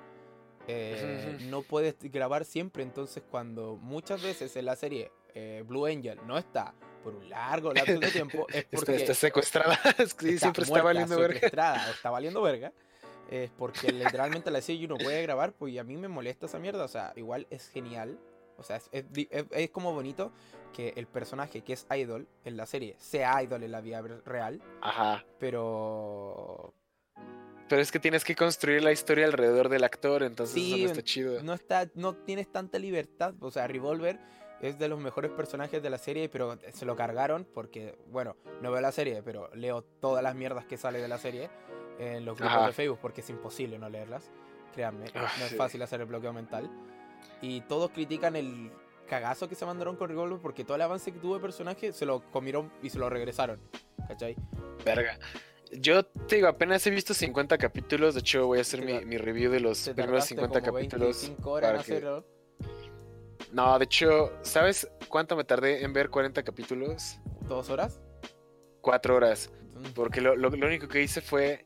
eh, 0.68 1.38
no 1.50 1.62
puedes 1.62 1.96
grabar 2.00 2.46
siempre. 2.46 2.84
Entonces, 2.84 3.24
cuando 3.30 3.78
muchas 3.78 4.22
veces 4.22 4.56
en 4.56 4.66
la 4.66 4.76
serie 4.76 5.12
eh, 5.34 5.64
Blue 5.66 5.86
Angel 5.86 6.20
no 6.26 6.38
está 6.38 6.74
por 7.04 7.16
un 7.16 7.30
largo 7.30 7.72
lapso 7.72 8.00
de 8.00 8.12
tiempo, 8.12 8.48
es 8.52 8.66
porque 8.72 8.96
está, 8.96 9.14
secuestrada. 9.14 9.80
siempre 10.08 10.64
está 10.64 10.82
valiendo 10.82 11.18
verga. 11.18 11.86
Está 11.94 12.10
valiendo 12.10 12.42
verga 12.42 12.74
es 13.30 13.52
porque 13.52 13.92
literalmente 13.92 14.52
la 14.52 14.62
serie 14.62 14.86
uno 14.86 14.98
puede 14.98 15.22
grabar, 15.22 15.54
pues 15.54 15.78
a 15.78 15.84
mí 15.84 15.98
me 15.98 16.08
molesta 16.08 16.46
esa 16.46 16.60
mierda. 16.60 16.84
O 16.84 16.88
sea, 16.88 17.14
igual 17.16 17.48
es 17.50 17.70
genial. 17.70 18.20
O 18.58 18.64
sea, 18.64 18.78
es, 18.78 19.06
es, 19.52 19.70
como 19.70 19.94
bonito 19.94 20.32
que 20.74 20.94
el 20.96 21.08
personaje 21.08 21.62
que 21.62 21.74
es 21.74 21.86
idol 21.96 22.28
en 22.46 22.56
la 22.56 22.66
serie 22.66 22.96
sea 23.00 23.42
idol 23.44 23.64
en 23.64 23.72
la 23.72 23.82
vida 23.82 24.02
real. 24.26 24.62
Ajá. 24.82 25.26
Pero. 25.40 26.74
Pero 27.68 27.82
es 27.82 27.92
que 27.92 28.00
tienes 28.00 28.24
que 28.24 28.36
construir 28.36 28.84
la 28.84 28.92
historia 28.92 29.26
alrededor 29.26 29.70
del 29.70 29.84
actor, 29.84 30.22
entonces 30.22 30.56
eso 30.56 30.78
no 30.78 30.86
está 30.86 31.02
chido. 31.02 31.44
No, 31.44 31.54
está, 31.54 31.90
no 31.96 32.14
tienes 32.14 32.52
tanta 32.52 32.78
libertad. 32.78 33.34
O 33.40 33.50
sea, 33.50 33.68
Revolver 33.68 34.20
es 34.62 34.78
de 34.78 34.88
los 34.88 35.00
mejores 35.00 35.32
personajes 35.32 35.82
de 35.82 35.90
la 35.90 35.98
serie, 35.98 36.30
pero 36.30 36.60
se 36.72 36.86
lo 36.86 36.96
cargaron 36.96 37.48
porque, 37.54 37.98
bueno, 38.12 38.38
no 38.62 38.72
veo 38.72 38.82
la 38.82 38.92
serie, 38.92 39.24
pero 39.24 39.50
leo 39.56 39.82
todas 39.82 40.24
las 40.24 40.36
mierdas 40.36 40.66
que 40.66 40.78
sale 40.78 41.02
de 41.02 41.08
la 41.08 41.18
serie 41.18 41.50
en 42.00 42.26
los 42.26 42.38
grupos 42.38 42.68
de 42.68 42.74
Facebook 42.74 43.00
porque 43.02 43.22
es 43.22 43.30
imposible 43.30 43.78
no 43.78 43.90
leerlas. 43.90 44.30
Créanme, 44.74 45.06
ah, 45.16 45.32
no 45.40 45.46
es 45.46 45.56
fácil 45.56 45.82
hacer 45.82 46.02
el 46.02 46.08
bloqueo 46.08 46.34
mental. 46.34 46.70
Y 47.42 47.62
todos 47.62 47.92
critican 47.92 48.36
el 48.36 48.72
cagazo 49.08 49.48
que 49.48 49.56
se 49.56 49.66
mandaron 49.66 49.96
con 49.96 50.10
Revolver 50.10 50.40
porque 50.40 50.64
todo 50.64 50.76
el 50.76 50.82
avance 50.82 51.12
que 51.12 51.20
tuvo 51.20 51.36
el 51.36 51.42
personaje 51.42 51.94
se 51.94 52.06
lo 52.06 52.22
comieron 52.32 52.72
y 52.82 52.90
se 52.90 53.00
lo 53.00 53.10
regresaron. 53.10 53.60
¿Cachai? 54.08 54.36
Verga. 54.84 55.18
Yo 55.72 56.06
te 56.06 56.36
digo, 56.36 56.48
apenas 56.48 56.86
he 56.86 56.90
visto 56.90 57.14
50 57.14 57.58
capítulos. 57.58 58.14
De 58.14 58.20
hecho, 58.20 58.48
voy 58.48 58.60
a 58.60 58.62
hacer 58.62 58.84
mi, 58.84 59.18
review 59.18 59.52
de 59.52 59.60
los 59.60 59.90
primeros 59.90 60.26
50 60.26 60.62
capítulos. 60.62 61.32
horas 61.44 61.90
en 61.90 62.24
No, 63.52 63.78
de 63.80 63.86
hecho, 63.86 64.32
¿sabes 64.42 64.88
cuánto 65.10 65.36
me 65.36 65.44
tardé 65.44 65.84
en 65.84 65.94
ver 65.94 66.10
40 66.10 66.44
capítulos? 66.44 67.20
¿Dos 67.48 67.70
horas? 67.70 68.00
Cuatro 68.82 69.16
horas. 69.16 69.52
Porque 69.94 70.22
lo, 70.22 70.36
lo, 70.36 70.50
único 70.50 70.88
que 70.88 71.02
hice 71.02 71.20
fue 71.20 71.66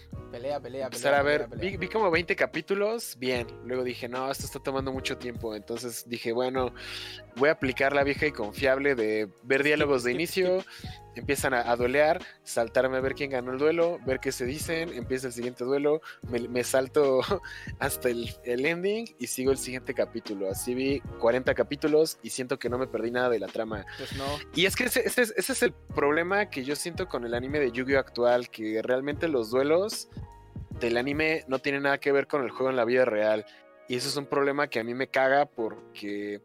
Pelea, 0.31 0.61
pelea, 0.61 0.89
pelea. 0.89 1.19
a 1.19 1.23
ver, 1.23 1.47
Vi, 1.57 1.89
como 1.89 2.09
20 2.09 2.37
capítulos, 2.37 3.17
bien. 3.19 3.47
Luego 3.65 3.83
dije, 3.83 4.07
no, 4.07 4.31
esto 4.31 4.45
está 4.45 4.59
tomando 4.59 4.91
mucho 4.93 5.17
tiempo. 5.17 5.55
Entonces 5.55 6.07
dije, 6.07 6.31
bueno, 6.31 6.73
voy 7.35 7.49
a 7.49 7.53
aplicar 7.53 7.93
la 7.93 8.03
vieja 8.03 8.27
y 8.27 8.31
confiable 8.31 8.95
de 8.95 9.29
ver 9.43 9.61
diálogos 9.63 10.03
de 10.03 10.13
inicio, 10.13 10.63
empiezan 11.15 11.53
a, 11.53 11.75
dolear, 11.75 12.21
saltarme 12.43 12.97
a 12.97 13.01
ver 13.01 13.15
quién 13.15 13.31
ganó 13.31 13.51
el 13.51 13.57
duelo, 13.57 13.99
ver 14.05 14.19
qué 14.19 14.31
se 14.31 14.45
dicen, 14.45 14.93
empieza 14.93 15.27
el 15.27 15.33
siguiente 15.33 15.65
duelo, 15.65 16.01
me, 16.29 16.63
salto 16.63 17.21
hasta 17.79 18.09
el, 18.09 18.29
ending 18.45 19.13
y 19.19 19.27
sigo 19.27 19.51
el 19.51 19.57
siguiente 19.57 19.93
capítulo. 19.93 20.49
Así 20.49 20.73
vi 20.73 21.01
40 21.19 21.53
capítulos 21.53 22.17
y 22.23 22.29
siento 22.29 22.57
que 22.57 22.69
no 22.69 22.77
me 22.77 22.87
perdí 22.87 23.11
nada 23.11 23.29
de 23.29 23.39
la 23.39 23.47
trama. 23.47 23.85
Pues 23.97 24.15
no. 24.15 24.25
Y 24.55 24.65
es 24.65 24.75
que 24.75 24.85
ese, 24.85 25.03
es 25.05 25.61
el 25.61 25.73
problema 25.73 26.49
que 26.49 26.63
yo 26.63 26.75
siento 26.75 27.07
con 27.07 27.25
el 27.25 27.33
anime 27.33 27.59
de 27.59 27.71
Yu-Gi-Oh! 27.71 27.99
actual, 27.99 28.49
que 28.49 28.81
realmente 28.81 29.27
los 29.27 29.51
duelos 29.51 30.00
del 30.79 30.97
anime 30.97 31.43
no 31.47 31.59
tienen 31.59 31.83
nada 31.83 31.99
que 31.99 32.11
ver 32.11 32.27
con 32.27 32.43
el 32.43 32.49
juego 32.49 32.69
en 32.69 32.75
la 32.75 32.85
vida 32.85 33.05
real. 33.05 33.45
Y 33.87 33.95
eso 33.95 34.07
es 34.07 34.15
un 34.15 34.25
problema 34.25 34.67
que 34.67 34.79
a 34.79 34.83
mí 34.83 34.93
me 34.93 35.07
caga 35.07 35.45
porque 35.45 36.41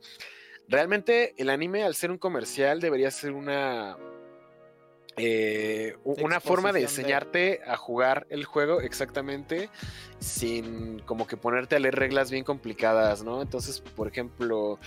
realmente 0.68 1.34
el 1.38 1.50
anime 1.50 1.84
al 1.84 1.94
ser 1.94 2.10
un 2.10 2.18
comercial 2.18 2.80
debería 2.80 3.10
ser 3.10 3.32
una 3.32 3.96
eh, 5.18 5.96
una 6.04 6.40
forma 6.40 6.72
de 6.72 6.82
enseñarte 6.82 7.62
a 7.66 7.76
jugar 7.76 8.26
el 8.28 8.44
juego 8.44 8.82
exactamente 8.82 9.70
sin 10.18 10.98
como 11.00 11.26
que 11.26 11.38
ponerte 11.38 11.74
a 11.74 11.78
leer 11.78 11.94
reglas 11.94 12.30
bien 12.30 12.44
complicadas, 12.44 13.22
¿no? 13.22 13.40
Entonces, 13.40 13.80
por 13.80 14.08
ejemplo, 14.08 14.78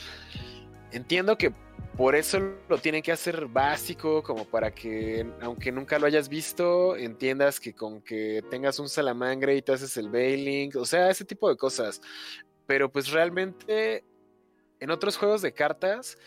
entiendo 0.92 1.38
que 1.38 1.54
por 1.98 2.16
eso 2.16 2.40
lo 2.70 2.78
tienen 2.78 3.02
que 3.02 3.12
hacer 3.12 3.48
básico, 3.48 4.24
como 4.24 4.46
para 4.46 4.72
que, 4.72 5.30
aunque 5.42 5.72
nunca 5.72 6.00
lo 6.00 6.08
hayas 6.08 6.30
visto, 6.30 6.96
entiendas 6.96 7.60
que 7.60 7.74
con 7.74 8.02
que 8.02 8.42
tengas 8.50 8.80
un 8.80 8.88
salamangre 8.88 9.58
y 9.58 9.62
te 9.62 9.74
haces 9.74 9.98
el 9.98 10.10
bailing, 10.10 10.72
o 10.78 10.86
sea, 10.86 11.10
ese 11.10 11.26
tipo 11.26 11.50
de 11.50 11.58
cosas. 11.58 12.02
pero 12.66 12.92
pues 12.92 13.10
realmente 13.12 14.06
en 14.80 14.92
otros 14.92 15.18
juegos 15.18 15.42
de 15.42 15.54
cartas 15.54 16.18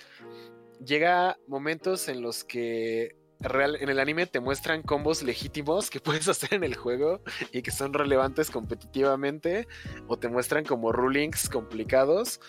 llega 0.85 1.39
momentos 1.47 2.09
en 2.09 2.21
los 2.21 2.45
que 2.45 3.17
real, 3.41 3.77
en 3.81 3.89
el 3.89 3.99
anime 3.99 4.27
te 4.27 4.41
muestran 4.41 4.83
combos 4.83 5.23
legítimos 5.23 5.89
que 5.89 6.01
puedes 6.01 6.29
hacer 6.29 6.55
en 6.55 6.65
el 6.65 6.75
juego 6.77 7.21
y 7.53 7.63
que 7.63 7.71
son 7.71 7.93
relevantes 7.93 8.51
competitivamente 8.51 9.67
o 10.07 10.19
te 10.19 10.29
muestran 10.29 10.65
como 10.65 10.93
rulings 10.93 11.49
complicados 11.49 12.41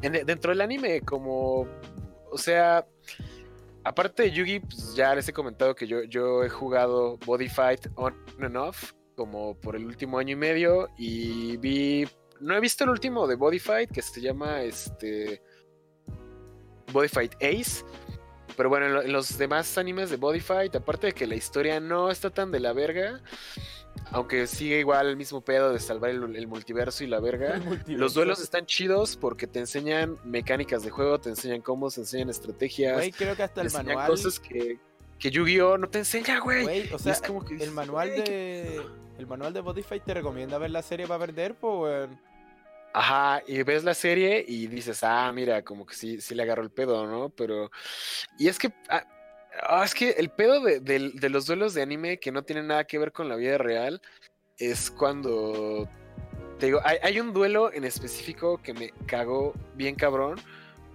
en- 0.00 0.24
dentro 0.26 0.50
del 0.50 0.60
anime 0.60 1.00
como 1.02 1.66
o 2.30 2.38
sea 2.38 2.86
aparte 3.84 4.22
de 4.24 4.30
Yugi 4.32 4.60
pues, 4.60 4.94
ya 4.94 5.14
les 5.14 5.28
he 5.28 5.32
comentado 5.32 5.74
que 5.74 5.86
yo, 5.86 6.02
yo 6.04 6.44
he 6.44 6.48
jugado 6.48 7.18
Body 7.26 7.48
Fight 7.48 7.88
on 7.96 8.14
and 8.40 8.56
off 8.56 8.92
como 9.16 9.54
por 9.60 9.76
el 9.76 9.84
último 9.84 10.18
año 10.18 10.32
y 10.32 10.36
medio 10.36 10.88
y 10.96 11.56
vi 11.58 12.08
no 12.40 12.56
he 12.56 12.60
visto 12.60 12.84
el 12.84 12.90
último 12.90 13.26
de 13.26 13.34
Body 13.36 13.58
Fight 13.58 13.90
que 13.90 14.02
se 14.02 14.20
llama 14.20 14.62
este 14.62 15.42
Body 16.92 17.08
Fight 17.08 17.34
Ace 17.42 17.84
pero 18.56 18.68
bueno, 18.68 19.00
en 19.00 19.12
los 19.12 19.38
demás 19.38 19.78
animes 19.78 20.10
de 20.10 20.16
Body 20.16 20.40
Fight, 20.40 20.76
aparte 20.76 21.06
de 21.08 21.12
que 21.14 21.26
la 21.26 21.34
historia 21.34 21.80
no 21.80 22.10
está 22.10 22.28
tan 22.28 22.50
de 22.50 22.60
la 22.60 22.74
verga, 22.74 23.22
aunque 24.10 24.46
sigue 24.46 24.78
igual 24.80 25.06
el 25.08 25.16
mismo 25.16 25.40
pedo 25.42 25.72
de 25.72 25.78
salvar 25.78 26.10
el, 26.10 26.36
el 26.36 26.46
multiverso 26.46 27.04
y 27.04 27.06
la 27.06 27.20
verga, 27.20 27.60
los 27.86 28.14
duelos 28.14 28.40
están 28.40 28.66
chidos 28.66 29.16
porque 29.16 29.46
te 29.46 29.58
enseñan 29.58 30.16
mecánicas 30.24 30.82
de 30.82 30.90
juego, 30.90 31.18
te 31.20 31.30
enseñan 31.30 31.60
combos, 31.62 31.94
te 31.94 32.00
enseñan 32.02 32.30
estrategias, 32.30 32.94
Güey, 32.96 33.12
creo 33.12 33.36
que 33.36 33.42
hasta 33.42 33.54
te 33.56 33.60
el 33.62 33.66
enseñan 33.66 33.86
manual. 33.86 34.06
cosas 34.08 34.38
que, 34.40 34.78
que 35.18 35.30
Yu-Gi-Oh! 35.30 35.78
no 35.78 35.88
te 35.88 35.98
enseña, 36.00 36.40
güey. 36.40 36.62
Güey, 36.62 36.92
o 36.92 36.98
sea, 36.98 37.12
es 37.12 37.22
como 37.22 37.44
que 37.44 37.54
el 37.54 37.60
dices, 37.60 37.74
manual 37.74 38.08
"Güey, 38.10 38.24
qué 38.24 38.30
de. 38.32 38.82
El 39.18 39.26
manual 39.26 39.52
de 39.52 39.60
Spotify 39.60 40.00
te 40.00 40.14
recomienda 40.14 40.58
ver 40.58 40.70
la 40.70 40.82
serie 40.82 41.06
para 41.06 41.26
perder, 41.26 41.54
pues. 41.54 42.08
Ajá, 42.94 43.42
y 43.46 43.62
ves 43.62 43.84
la 43.84 43.94
serie 43.94 44.44
y 44.46 44.66
dices, 44.66 45.02
ah, 45.02 45.30
mira, 45.32 45.62
como 45.62 45.86
que 45.86 45.94
sí, 45.94 46.20
sí 46.20 46.34
le 46.34 46.42
agarró 46.42 46.62
el 46.62 46.70
pedo, 46.70 47.06
¿no? 47.06 47.28
Pero. 47.30 47.70
Y 48.38 48.48
es 48.48 48.58
que. 48.58 48.72
ah, 48.88 49.04
ah, 49.62 49.82
es 49.84 49.94
que 49.94 50.10
el 50.10 50.30
pedo 50.30 50.60
de, 50.60 51.28
los 51.28 51.46
duelos 51.46 51.74
de 51.74 51.82
anime 51.82 52.18
que 52.18 52.32
no 52.32 52.42
tienen 52.42 52.68
nada 52.68 52.84
que 52.84 52.98
ver 52.98 53.12
con 53.12 53.28
la 53.28 53.36
vida 53.36 53.58
real 53.58 54.00
es 54.58 54.90
cuando. 54.90 55.88
Te 56.58 56.66
digo, 56.66 56.80
hay, 56.84 56.98
hay 57.02 57.20
un 57.20 57.32
duelo 57.32 57.72
en 57.72 57.84
específico 57.84 58.58
que 58.62 58.74
me 58.74 58.92
cagó 59.06 59.54
bien 59.74 59.94
cabrón. 59.94 60.38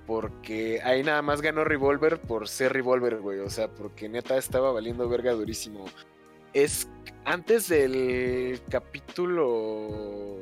Porque 0.05 0.79
ahí 0.85 1.03
nada 1.03 1.21
más 1.21 1.41
ganó 1.41 1.65
Revolver 1.65 2.21
por 2.21 2.47
ser 2.47 2.71
Revolver, 2.71 3.17
güey. 3.17 3.39
O 3.39 3.49
sea, 3.49 3.67
porque 3.67 4.07
neta 4.07 4.37
estaba 4.37 4.71
valiendo 4.71 5.09
verga 5.09 5.33
durísimo. 5.33 5.85
Es 6.53 6.87
antes 7.25 7.67
del 7.67 8.61
capítulo 8.69 10.37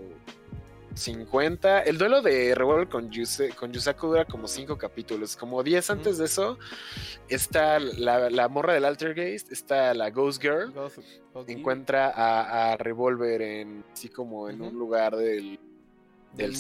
50. 0.95 1.81
El 1.81 1.97
duelo 1.97 2.21
de 2.21 2.55
Revolver 2.55 2.87
con, 2.87 3.11
Yuse- 3.11 3.53
con 3.53 3.71
Yusaku 3.71 4.07
dura 4.07 4.25
como 4.25 4.47
5 4.47 4.77
capítulos. 4.77 5.35
Como 5.35 5.61
10 5.61 5.89
antes 5.89 6.17
de 6.17 6.25
eso, 6.25 6.57
está 7.27 7.79
la, 7.79 8.29
la 8.29 8.47
morra 8.47 8.73
del 8.73 8.85
Altergeist, 8.85 9.51
está 9.51 9.93
la 9.93 10.09
Ghost 10.09 10.41
Girl. 10.41 10.73
Ghost- 10.73 10.99
Encuentra 11.51 12.07
a, 12.09 12.71
a 12.73 12.77
Revolver 12.77 13.41
en 13.41 13.83
así 13.91 14.07
como 14.09 14.49
en 14.49 14.61
un 14.61 14.73
lugar 14.75 15.15
del, 15.17 15.59
del 16.33 16.51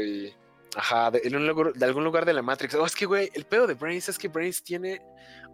y. 0.00 0.32
Ajá, 0.76 1.10
de, 1.10 1.20
en 1.24 1.36
un 1.36 1.46
lugar- 1.46 1.72
de 1.72 1.84
algún 1.84 2.04
lugar 2.04 2.24
de 2.24 2.32
la 2.32 2.42
Matrix. 2.42 2.74
Oh, 2.76 2.86
es 2.86 2.94
que, 2.94 3.06
güey, 3.06 3.30
el 3.34 3.44
pedo 3.44 3.66
de 3.66 3.74
Brains 3.74 4.08
es 4.08 4.18
que 4.18 4.28
Brains 4.28 4.62
tiene 4.62 5.00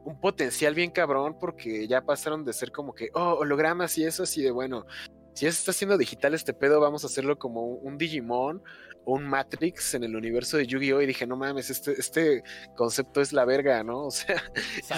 un 0.05 0.19
potencial 0.20 0.74
bien 0.74 0.90
cabrón 0.90 1.36
porque 1.39 1.86
ya 1.86 2.01
pasaron 2.02 2.43
de 2.44 2.52
ser 2.55 2.73
como 2.73 2.94
que, 2.94 3.11
oh, 3.15 3.35
hologramas 3.39 3.97
y 3.98 4.05
eso, 4.05 4.23
así 4.23 4.43
de 4.43 4.51
bueno. 4.51 4.86
Si 5.35 5.44
ya 5.47 5.52
se 5.52 5.59
está 5.59 5.70
haciendo 5.70 5.97
digital 5.97 6.35
este 6.35 6.52
pedo, 6.52 6.81
vamos 6.81 7.05
a 7.05 7.07
hacerlo 7.07 7.39
como 7.39 7.66
un, 7.66 7.97
Digimon 7.98 8.62
o 9.05 9.15
un 9.15 9.24
Matrix 9.27 9.94
en 9.94 10.05
el 10.05 10.15
universo 10.16 10.57
de 10.57 10.66
Yu-Gi-Oh! 10.66 11.01
Y 11.01 11.07
dije, 11.07 11.27
no 11.27 11.36
mames, 11.36 11.70
este, 11.70 11.93
este 11.93 12.43
concepto 12.77 13.20
es 13.20 13.32
la 13.32 13.44
verga, 13.44 13.82
¿no? 13.85 14.07
O 14.07 14.11
sea, 14.11 14.36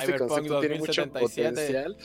este 0.01 0.17
concepto 0.19 0.61
tiene 0.61 0.79
mucho 0.79 1.07
2077. 1.07 1.51
potencial. 1.51 1.97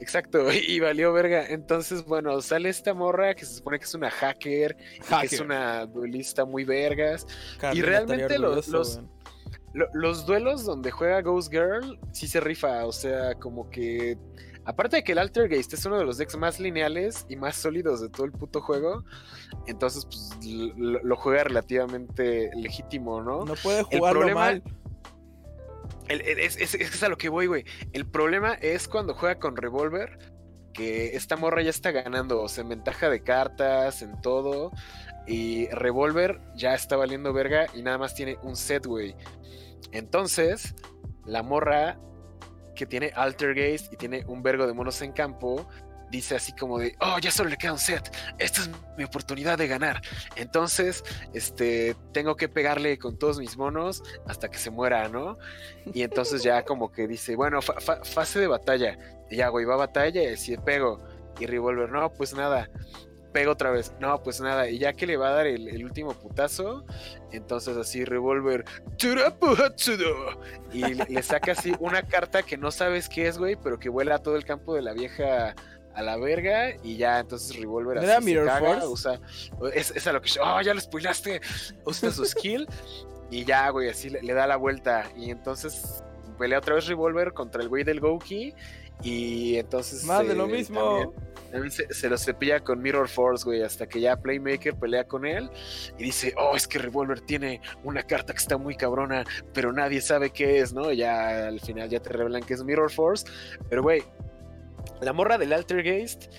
Exacto, 0.00 0.52
y 0.52 0.78
valió 0.80 1.12
verga. 1.12 1.46
Entonces, 1.46 2.04
bueno, 2.04 2.40
sale 2.42 2.68
esta 2.68 2.94
morra 2.94 3.34
que 3.34 3.44
se 3.46 3.56
supone 3.56 3.78
que 3.78 3.84
es 3.86 3.94
una 3.94 4.10
hacker, 4.10 4.76
y 4.96 5.20
que 5.28 5.34
es 5.34 5.40
una 5.40 5.86
duelista 5.86 6.44
muy 6.44 6.64
vergas. 6.64 7.26
Carlin 7.58 7.84
realmente 7.84 8.38
los- 8.38 8.68
los- 8.68 9.00
los 9.94 10.26
duelos 10.26 10.64
donde 10.66 10.90
juega 10.90 11.22
Ghost 11.22 11.50
Girl 11.50 11.98
sí 12.12 12.28
se 12.28 12.40
rifa, 12.40 12.84
o 12.84 12.92
sea, 12.92 13.34
como 13.36 13.70
que. 13.70 14.18
Aparte 14.64 14.96
de 14.96 15.04
que 15.04 15.12
el 15.12 15.18
Altergeist 15.18 15.72
es 15.74 15.84
uno 15.86 15.98
de 15.98 16.04
los 16.04 16.18
decks 16.18 16.36
más 16.36 16.60
lineales 16.60 17.26
y 17.28 17.36
más 17.36 17.56
sólidos 17.56 18.00
de 18.00 18.08
todo 18.08 18.24
el 18.26 18.32
puto 18.32 18.60
juego, 18.60 19.04
entonces 19.66 20.04
pues, 20.04 20.30
lo, 20.46 21.02
lo 21.02 21.16
juega 21.16 21.44
relativamente 21.44 22.50
legítimo, 22.54 23.20
¿no? 23.22 23.44
No 23.44 23.54
puede 23.56 23.82
jugarlo 23.82 24.20
problema- 24.20 24.40
mal. 24.40 24.62
El- 26.08 26.20
el- 26.22 26.38
es, 26.40 26.56
es- 26.56 26.74
es 26.74 27.02
a 27.02 27.08
lo 27.08 27.16
que 27.16 27.28
voy, 27.28 27.46
güey. 27.46 27.64
El 27.92 28.06
problema 28.06 28.54
es 28.54 28.86
cuando 28.88 29.14
juega 29.14 29.38
con 29.38 29.56
Revolver, 29.56 30.18
que 30.72 31.16
esta 31.16 31.36
morra 31.36 31.62
ya 31.62 31.70
está 31.70 31.90
ganando, 31.90 32.40
o 32.40 32.48
sea, 32.48 32.62
en 32.62 32.68
ventaja 32.70 33.10
de 33.10 33.22
cartas, 33.22 34.02
en 34.02 34.20
todo. 34.20 34.70
Y 35.26 35.66
Revolver 35.68 36.40
ya 36.56 36.74
está 36.74 36.96
valiendo 36.96 37.32
verga 37.32 37.66
y 37.74 37.82
nada 37.82 37.98
más 37.98 38.14
tiene 38.14 38.38
un 38.42 38.56
set, 38.56 38.86
güey. 38.86 39.14
Entonces, 39.92 40.74
la 41.24 41.42
morra 41.42 41.98
que 42.74 42.86
tiene 42.86 43.12
Altergeist 43.14 43.92
y 43.92 43.96
tiene 43.96 44.24
un 44.26 44.42
vergo 44.42 44.66
de 44.66 44.72
monos 44.72 45.00
en 45.02 45.12
campo, 45.12 45.66
dice 46.10 46.36
así 46.36 46.52
como 46.52 46.78
de, 46.78 46.94
oh, 47.00 47.18
ya 47.18 47.30
solo 47.30 47.48
le 47.48 47.56
queda 47.56 47.72
un 47.72 47.78
set, 47.78 48.14
esta 48.38 48.60
es 48.62 48.70
mi 48.98 49.04
oportunidad 49.04 49.56
de 49.56 49.66
ganar. 49.66 50.02
Entonces, 50.36 51.02
este, 51.32 51.96
tengo 52.12 52.36
que 52.36 52.48
pegarle 52.48 52.98
con 52.98 53.18
todos 53.18 53.38
mis 53.38 53.56
monos 53.56 54.02
hasta 54.26 54.50
que 54.50 54.58
se 54.58 54.70
muera, 54.70 55.08
¿no? 55.08 55.38
Y 55.94 56.02
entonces 56.02 56.42
ya 56.42 56.64
como 56.64 56.92
que 56.92 57.06
dice, 57.08 57.34
bueno, 57.34 57.62
fa- 57.62 57.80
fa- 57.80 58.04
fase 58.04 58.40
de 58.40 58.46
batalla. 58.46 58.98
Y 59.30 59.36
ya, 59.36 59.48
güey, 59.48 59.64
va 59.64 59.74
a 59.74 59.78
batalla 59.78 60.22
y 60.30 60.36
si 60.36 60.56
pego. 60.58 61.02
Y 61.40 61.46
Revolver, 61.46 61.88
no, 61.90 62.12
pues 62.12 62.34
nada. 62.34 62.68
Pego 63.32 63.52
otra 63.52 63.70
vez, 63.70 63.92
no, 63.98 64.22
pues 64.22 64.40
nada. 64.40 64.68
Y 64.68 64.78
ya 64.78 64.92
que 64.92 65.06
le 65.06 65.16
va 65.16 65.28
a 65.28 65.32
dar 65.32 65.46
el, 65.46 65.68
el 65.68 65.84
último 65.84 66.12
putazo, 66.12 66.84
entonces 67.32 67.76
así 67.76 68.04
Revolver, 68.04 68.64
"Turapu 68.98 69.48
Hatsudo", 69.56 70.38
y 70.72 70.80
le, 70.94 71.04
le 71.08 71.22
saca 71.22 71.52
así 71.52 71.72
una 71.80 72.02
carta 72.02 72.42
que 72.42 72.56
no 72.56 72.70
sabes 72.70 73.08
qué 73.08 73.28
es, 73.28 73.38
güey, 73.38 73.56
pero 73.56 73.78
que 73.78 73.88
vuela 73.88 74.16
a 74.16 74.18
todo 74.18 74.36
el 74.36 74.44
campo 74.44 74.74
de 74.74 74.82
la 74.82 74.92
vieja 74.92 75.54
a 75.94 76.02
la 76.02 76.16
verga 76.16 76.74
y 76.82 76.96
ya 76.96 77.18
entonces 77.20 77.54
Revolver 77.58 77.96
¿No 77.96 78.02
así 78.02 78.12
se 78.12 78.20
Mirror 78.22 78.46
caga, 78.46 78.80
Force? 78.80 78.86
usa 78.86 79.20
es, 79.74 79.90
es 79.90 80.06
a 80.06 80.12
lo 80.14 80.22
que 80.22 80.30
oh 80.42 80.58
ya 80.62 80.72
lo 80.72 80.80
spoilaste 80.80 81.42
usa 81.84 82.10
su 82.10 82.24
skill 82.24 82.66
y 83.30 83.44
ya 83.44 83.68
güey 83.68 83.90
así 83.90 84.08
le, 84.08 84.22
le 84.22 84.32
da 84.32 84.46
la 84.46 84.56
vuelta 84.56 85.04
y 85.16 85.30
entonces 85.30 86.02
pelea 86.38 86.60
otra 86.60 86.76
vez 86.76 86.86
Revolver 86.86 87.34
contra 87.34 87.60
el 87.62 87.68
güey 87.68 87.84
del 87.84 88.00
Gouki 88.00 88.54
y 89.02 89.56
entonces 89.56 90.04
Más 90.04 90.26
de 90.26 90.32
eh, 90.32 90.36
lo 90.36 90.46
mismo. 90.46 90.80
también- 90.80 91.32
también 91.52 91.70
se, 91.70 91.92
se 91.92 92.08
lo 92.08 92.16
cepilla 92.16 92.60
con 92.60 92.80
Mirror 92.80 93.08
Force, 93.08 93.44
güey, 93.44 93.62
hasta 93.62 93.86
que 93.86 94.00
ya 94.00 94.16
Playmaker 94.16 94.74
pelea 94.74 95.04
con 95.04 95.26
él 95.26 95.50
y 95.98 96.04
dice, 96.04 96.34
oh, 96.38 96.56
es 96.56 96.66
que 96.66 96.78
Revolver 96.78 97.20
tiene 97.20 97.60
una 97.84 98.02
carta 98.04 98.32
que 98.32 98.38
está 98.38 98.56
muy 98.56 98.74
cabrona, 98.74 99.24
pero 99.52 99.70
nadie 99.70 100.00
sabe 100.00 100.30
qué 100.30 100.60
es, 100.60 100.72
¿no? 100.72 100.90
Y 100.90 100.96
ya 100.98 101.48
al 101.48 101.60
final 101.60 101.90
ya 101.90 102.00
te 102.00 102.08
revelan 102.08 102.42
que 102.42 102.54
es 102.54 102.64
Mirror 102.64 102.90
Force, 102.90 103.26
pero 103.68 103.82
güey, 103.82 104.02
la 105.02 105.12
morra 105.12 105.36
del 105.36 105.52
Altergeist 105.52 106.32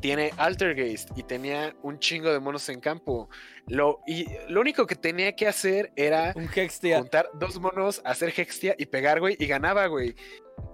tiene 0.00 0.32
Altergeist 0.36 1.16
y 1.16 1.22
tenía 1.22 1.74
un 1.82 1.98
chingo 1.98 2.30
de 2.30 2.38
monos 2.38 2.68
en 2.68 2.80
campo. 2.80 3.30
Lo, 3.68 4.00
y 4.06 4.26
lo 4.50 4.60
único 4.60 4.86
que 4.86 4.96
tenía 4.96 5.34
que 5.34 5.48
hacer 5.48 5.92
era 5.96 6.34
Un 6.36 6.48
Hextia. 6.54 6.98
juntar 6.98 7.30
dos 7.34 7.58
monos, 7.58 8.02
hacer 8.04 8.34
Hextia 8.36 8.74
y 8.78 8.84
pegar, 8.84 9.18
güey, 9.20 9.34
y 9.38 9.46
ganaba, 9.46 9.86
güey. 9.86 10.14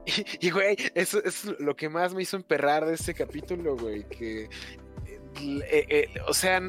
Y, 0.40 0.50
güey, 0.50 0.76
eso 0.94 1.22
es 1.24 1.44
lo 1.58 1.76
que 1.76 1.88
más 1.88 2.14
me 2.14 2.22
hizo 2.22 2.36
emperrar 2.36 2.86
de 2.86 2.94
este 2.94 3.14
capítulo, 3.14 3.76
güey. 3.76 4.04
Que, 4.08 4.44
eh, 4.44 5.86
eh, 5.88 6.08
o 6.28 6.34
sea, 6.34 6.60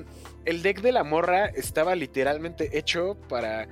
el 0.45 0.62
deck 0.62 0.82
de 0.82 0.91
la 0.91 1.03
morra 1.03 1.48
estaba 1.48 1.95
literalmente 1.95 2.78
hecho 2.78 3.18
para. 3.30 3.68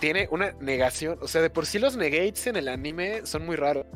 Tiene 0.00 0.28
una 0.30 0.52
negación. 0.60 1.18
O 1.22 1.28
sea, 1.28 1.40
de 1.40 1.50
por 1.50 1.66
sí 1.66 1.78
los 1.78 1.96
negates 1.96 2.46
en 2.46 2.56
el 2.56 2.68
anime 2.68 3.24
son 3.24 3.46
muy 3.46 3.56
raros. 3.56 3.86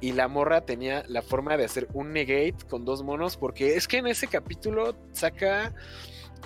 Y 0.00 0.12
la 0.12 0.28
morra 0.28 0.60
tenía 0.60 1.04
la 1.08 1.22
forma 1.22 1.56
de 1.56 1.64
hacer 1.64 1.88
un 1.94 2.12
negate 2.12 2.56
con 2.68 2.84
dos 2.84 3.02
monos. 3.02 3.36
Porque 3.36 3.76
es 3.76 3.88
que 3.88 3.98
en 3.98 4.06
ese 4.06 4.26
capítulo 4.26 4.96
saca. 5.12 5.74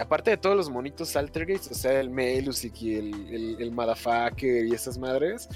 Aparte 0.00 0.30
de 0.30 0.36
todos 0.36 0.56
los 0.56 0.70
monitos 0.70 1.16
Altergates, 1.16 1.72
o 1.72 1.74
sea, 1.74 1.98
el 1.98 2.08
Melusic 2.08 2.82
y 2.82 2.94
el, 2.94 3.34
el, 3.34 3.56
el 3.60 4.68
y 4.70 4.72
esas 4.72 4.96
madres, 4.96 5.48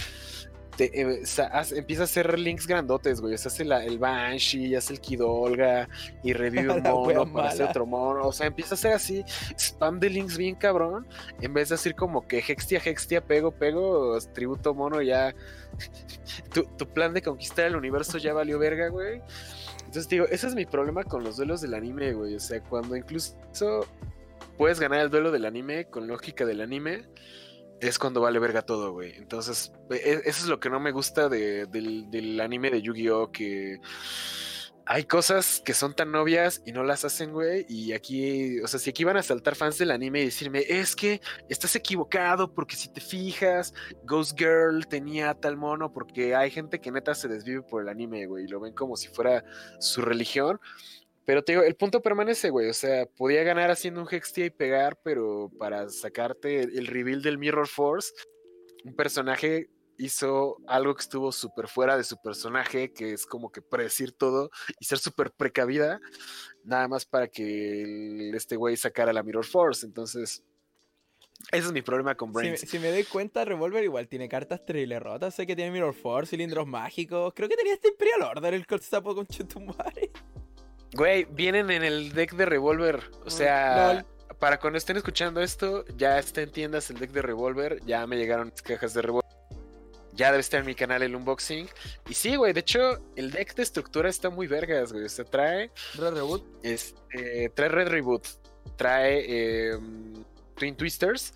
te, 0.76 1.00
eh, 1.00 1.22
hace- 1.52 1.78
empieza 1.78 2.02
a 2.02 2.04
hacer 2.04 2.38
links 2.38 2.66
grandotes, 2.66 3.20
güey. 3.20 3.34
O 3.34 3.38
sea, 3.38 3.50
hace 3.50 3.64
la- 3.64 3.84
el 3.84 3.98
Banshee, 3.98 4.74
hace 4.74 4.94
el 4.94 5.00
Kidolga 5.00 5.88
y 6.22 6.32
revive 6.32 6.68
un 6.76 6.82
mono 6.82 7.32
para 7.32 7.48
hacer 7.48 7.66
otro 7.68 7.86
mono. 7.86 8.26
O 8.26 8.32
sea, 8.32 8.46
empieza 8.46 8.74
a 8.74 8.76
hacer 8.76 8.92
así, 8.92 9.24
spam 9.58 10.00
de 10.00 10.10
links 10.10 10.36
bien 10.36 10.54
cabrón. 10.54 11.06
En 11.40 11.52
vez 11.54 11.68
de 11.68 11.74
decir 11.74 11.94
como 11.94 12.26
que 12.26 12.38
Hextia, 12.38 12.80
Hextia, 12.84 13.20
pego, 13.22 13.50
pego, 13.52 14.18
tributo 14.32 14.74
mono, 14.74 15.02
ya. 15.02 15.34
tu, 16.52 16.64
tu 16.64 16.86
plan 16.86 17.14
de 17.14 17.22
conquistar 17.22 17.66
el 17.66 17.76
universo 17.76 18.18
ya 18.18 18.32
valió 18.34 18.58
verga, 18.58 18.88
güey. 18.88 19.20
Entonces 19.78 20.08
digo, 20.08 20.26
ese 20.30 20.46
es 20.46 20.54
mi 20.54 20.64
problema 20.66 21.04
con 21.04 21.22
los 21.24 21.36
duelos 21.36 21.60
del 21.60 21.74
anime, 21.74 22.12
güey. 22.14 22.34
O 22.34 22.40
sea, 22.40 22.60
cuando 22.62 22.96
incluso 22.96 23.36
puedes 24.56 24.80
ganar 24.80 25.00
el 25.00 25.10
duelo 25.10 25.30
del 25.30 25.44
anime 25.44 25.86
con 25.86 26.06
lógica 26.06 26.44
del 26.46 26.60
anime, 26.60 27.04
es 27.82 27.98
cuando 27.98 28.20
vale 28.20 28.38
verga 28.38 28.62
todo, 28.62 28.92
güey. 28.92 29.14
Entonces, 29.16 29.72
e- 29.90 29.96
e- 29.96 30.22
eso 30.24 30.42
es 30.42 30.46
lo 30.46 30.60
que 30.60 30.70
no 30.70 30.78
me 30.80 30.92
gusta 30.92 31.28
de- 31.28 31.66
del, 31.66 32.10
del 32.10 32.40
anime 32.40 32.70
de 32.70 32.80
Yu-Gi-Oh! 32.80 33.32
Que 33.32 33.80
hay 34.86 35.04
cosas 35.04 35.60
que 35.64 35.74
son 35.74 35.94
tan 35.94 36.14
obvias 36.14 36.62
y 36.64 36.72
no 36.72 36.84
las 36.84 37.04
hacen, 37.04 37.32
güey. 37.32 37.66
Y 37.68 37.92
aquí, 37.92 38.60
o 38.60 38.68
sea, 38.68 38.78
si 38.78 38.90
aquí 38.90 39.02
van 39.04 39.16
a 39.16 39.22
saltar 39.22 39.56
fans 39.56 39.78
del 39.78 39.90
anime 39.90 40.22
y 40.22 40.26
decirme, 40.26 40.64
es 40.68 40.94
que 40.94 41.20
estás 41.48 41.74
equivocado 41.74 42.52
porque 42.54 42.76
si 42.76 42.88
te 42.88 43.00
fijas, 43.00 43.74
Ghost 44.04 44.38
Girl 44.38 44.86
tenía 44.86 45.34
tal 45.34 45.56
mono, 45.56 45.92
porque 45.92 46.34
hay 46.36 46.50
gente 46.50 46.80
que 46.80 46.92
neta 46.92 47.14
se 47.16 47.26
desvive 47.28 47.62
por 47.62 47.82
el 47.82 47.88
anime, 47.88 48.26
güey, 48.26 48.44
y 48.44 48.48
lo 48.48 48.60
ven 48.60 48.74
como 48.74 48.96
si 48.96 49.08
fuera 49.08 49.44
su 49.80 50.02
religión. 50.02 50.60
Pero 51.24 51.44
te 51.44 51.52
digo, 51.52 51.62
el 51.62 51.76
punto 51.76 52.02
permanece, 52.02 52.50
güey. 52.50 52.68
O 52.68 52.74
sea, 52.74 53.06
podía 53.06 53.42
ganar 53.44 53.70
haciendo 53.70 54.00
un 54.00 54.08
Hextia 54.10 54.46
y 54.46 54.50
pegar, 54.50 54.98
pero 55.02 55.50
para 55.58 55.88
sacarte 55.88 56.62
el, 56.62 56.86
reveal 56.86 57.22
del 57.22 57.38
Mirror 57.38 57.68
Force, 57.68 58.12
un 58.84 58.94
personaje 58.94 59.70
hizo 59.98 60.56
algo 60.66 60.94
que 60.94 61.02
estuvo 61.02 61.30
súper 61.30 61.68
fuera 61.68 61.96
de 61.96 62.02
su 62.02 62.16
personaje, 62.20 62.92
que 62.92 63.12
es 63.12 63.24
como 63.24 63.52
que 63.52 63.62
predecir 63.62 64.12
todo 64.12 64.50
y 64.80 64.84
ser 64.84 64.98
súper 64.98 65.30
precavida, 65.30 66.00
nada 66.64 66.88
más 66.88 67.04
para 67.04 67.28
que 67.28 67.82
el- 67.82 68.34
este 68.34 68.56
güey 68.56 68.76
sacara 68.76 69.12
la 69.12 69.22
Mirror 69.22 69.44
Force. 69.44 69.86
Entonces, 69.86 70.42
ese 71.50 71.66
es 71.66 71.72
mi 71.72 71.82
problema 71.82 72.16
con 72.16 72.32
Brains. 72.32 72.60
si 72.60 72.78
me 72.78 72.90
doy 72.90 73.04
cuenta, 73.04 73.44
Revolver 73.44 73.82
igual 73.82 74.08
tiene 74.08 74.28
cartas 74.28 74.64
trailer 74.64 75.02
rotas. 75.02 75.34
Sé 75.34 75.46
que 75.46 75.54
tiene 75.56 75.70
Mirror 75.70 75.94
Force, 75.94 76.30
cilindros 76.30 76.66
mágicos. 76.66 77.32
Creo 77.34 77.48
que 77.48 77.56
tenía 77.56 77.74
este 77.74 77.88
Imperial 77.88 78.22
Order, 78.22 78.54
el 78.54 78.66
Sapo 78.80 79.14
con 79.14 79.26
Chetumare. 79.26 80.10
Güey, 80.94 81.24
vienen 81.30 81.70
en 81.70 81.82
el 81.84 82.12
deck 82.12 82.32
de 82.34 82.44
Revolver. 82.46 83.00
O 83.22 83.26
Mm, 83.26 83.30
sea, 83.30 83.94
lol. 83.94 84.04
para 84.38 84.58
cuando 84.58 84.76
estén 84.78 84.96
escuchando 84.96 85.40
esto, 85.40 85.84
ya 85.96 86.18
está 86.18 86.42
en 86.42 86.50
tiendas 86.50 86.90
el 86.90 86.98
deck 86.98 87.10
de 87.12 87.22
Revolver. 87.22 87.80
Ya 87.84 88.06
me 88.06 88.16
llegaron 88.16 88.50
las 88.50 88.62
cajas 88.62 88.92
de 88.94 89.02
Revolver. 89.02 89.22
Ya 90.14 90.30
debe 90.30 90.40
estar 90.40 90.60
en 90.60 90.66
mi 90.66 90.74
canal 90.74 91.02
el 91.02 91.16
unboxing. 91.16 91.66
Y 92.08 92.12
sí, 92.14 92.36
güey, 92.36 92.52
de 92.52 92.60
hecho, 92.60 92.98
el 93.16 93.30
deck 93.30 93.54
de 93.54 93.62
estructura 93.62 94.10
está 94.10 94.28
muy 94.28 94.46
vergas, 94.46 94.92
güey. 94.92 95.06
O 95.06 95.08
sea, 95.08 95.24
trae, 95.24 95.70
Re 95.94 96.10
Reboot. 96.10 96.44
este, 96.62 97.48
trae 97.54 97.68
Red 97.70 97.88
Reboot, 97.88 98.26
trae 98.76 99.24
eh, 99.26 99.78
Twin 100.56 100.76
Twisters, 100.76 101.32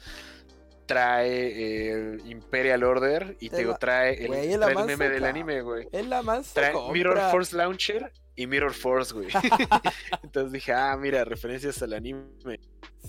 trae 0.85 1.31
eh, 1.31 2.19
Imperial 2.27 2.85
Order 2.85 3.37
y 3.41 3.49
Te 3.49 3.57
digo, 3.59 3.77
trae 3.79 4.21
el, 4.21 4.27
güey, 4.29 4.55
trae 4.59 4.69
el 4.69 4.75
más 4.75 4.87
meme 4.87 5.09
del 5.09 5.25
anime, 5.25 5.63
güey. 5.63 5.89
Es 5.91 6.07
la 6.07 6.21
mansa 6.23 6.53
Trae 6.55 6.73
compra. 6.73 6.93
Mirror 6.93 7.31
Force 7.31 7.57
Launcher 7.57 8.13
y 8.37 8.47
Mirror 8.47 8.75
Force, 8.75 9.13
güey. 9.13 9.29
Entonces 10.23 10.53
dije, 10.53 10.73
ah, 10.73 10.97
mira, 10.97 11.25
referencias 11.25 11.83
al 11.83 11.95
anime. 11.95 12.61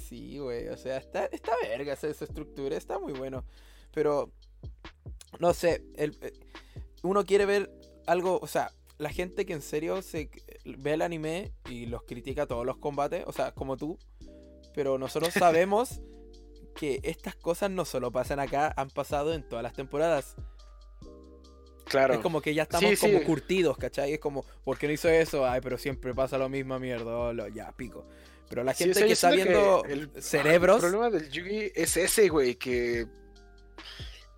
Sí, 0.08 0.40
güey, 0.40 0.70
o 0.70 0.78
sea, 0.78 0.98
está, 0.98 1.26
está 1.26 1.52
verga 1.62 1.94
esa, 1.94 2.08
esa 2.08 2.26
estructura, 2.26 2.76
está 2.78 2.98
muy 2.98 3.14
bueno. 3.14 3.44
Pero, 3.94 4.32
no 5.40 5.54
sé, 5.54 5.84
el, 5.96 6.18
eh, 6.22 6.34
uno 7.04 7.26
quiere 7.26 7.46
ver 7.46 7.72
algo, 8.06 8.40
o 8.42 8.48
sea, 8.48 8.72
la 8.98 9.10
gente 9.10 9.46
que 9.46 9.54
en 9.54 9.62
serio 9.62 10.02
se 10.02 10.30
ve 10.66 10.94
el 10.94 11.02
anime 11.02 11.52
y 11.70 11.86
los 11.86 12.04
critica 12.04 12.48
todos 12.48 12.66
los 12.66 12.78
combates, 12.78 13.24
o 13.28 13.34
sea, 13.34 13.54
como 13.54 13.78
tú, 13.78 13.98
pero 14.74 14.98
nosotros 14.98 15.34
sabemos 15.38 16.02
que 16.76 17.00
estas 17.04 17.36
cosas 17.36 17.72
no 17.72 17.86
solo 17.86 18.12
pasan 18.12 18.40
acá, 18.40 18.74
han 18.78 18.90
pasado 18.90 19.34
en 19.34 19.48
todas 19.48 19.64
las 19.64 19.74
temporadas. 19.74 20.36
Claro. 21.90 22.14
Es 22.16 22.20
como 22.20 22.42
que 22.42 22.54
ya 22.54 22.64
estamos 22.64 22.90
Sí, 22.90 22.96
como 22.98 23.24
curtidos, 23.24 23.78
¿cachai? 23.78 24.14
Es 24.14 24.20
como, 24.20 24.44
¿por 24.64 24.78
qué 24.78 24.88
no 24.88 24.94
hizo 24.94 25.10
eso? 25.10 25.46
Ay, 25.48 25.62
pero 25.62 25.78
siempre 25.78 26.14
pasa 26.14 26.38
lo 26.38 26.50
mismo, 26.50 26.80
mierda, 26.80 27.16
oh, 27.18 27.34
lo- 27.34 27.48
ya, 27.48 27.72
pico. 27.72 28.06
Pero 28.50 28.64
la 28.64 28.74
gente 28.74 29.06
que 29.06 29.14
está 29.14 29.32
viendo 29.32 29.84
el- 29.86 30.10
cerebros... 30.22 30.84
El 30.84 30.90
problema 30.92 31.10
del 31.10 31.30
Yugi 31.30 31.72
es 31.76 31.98
ese, 31.98 32.30
güey, 32.30 32.56
que 32.56 33.06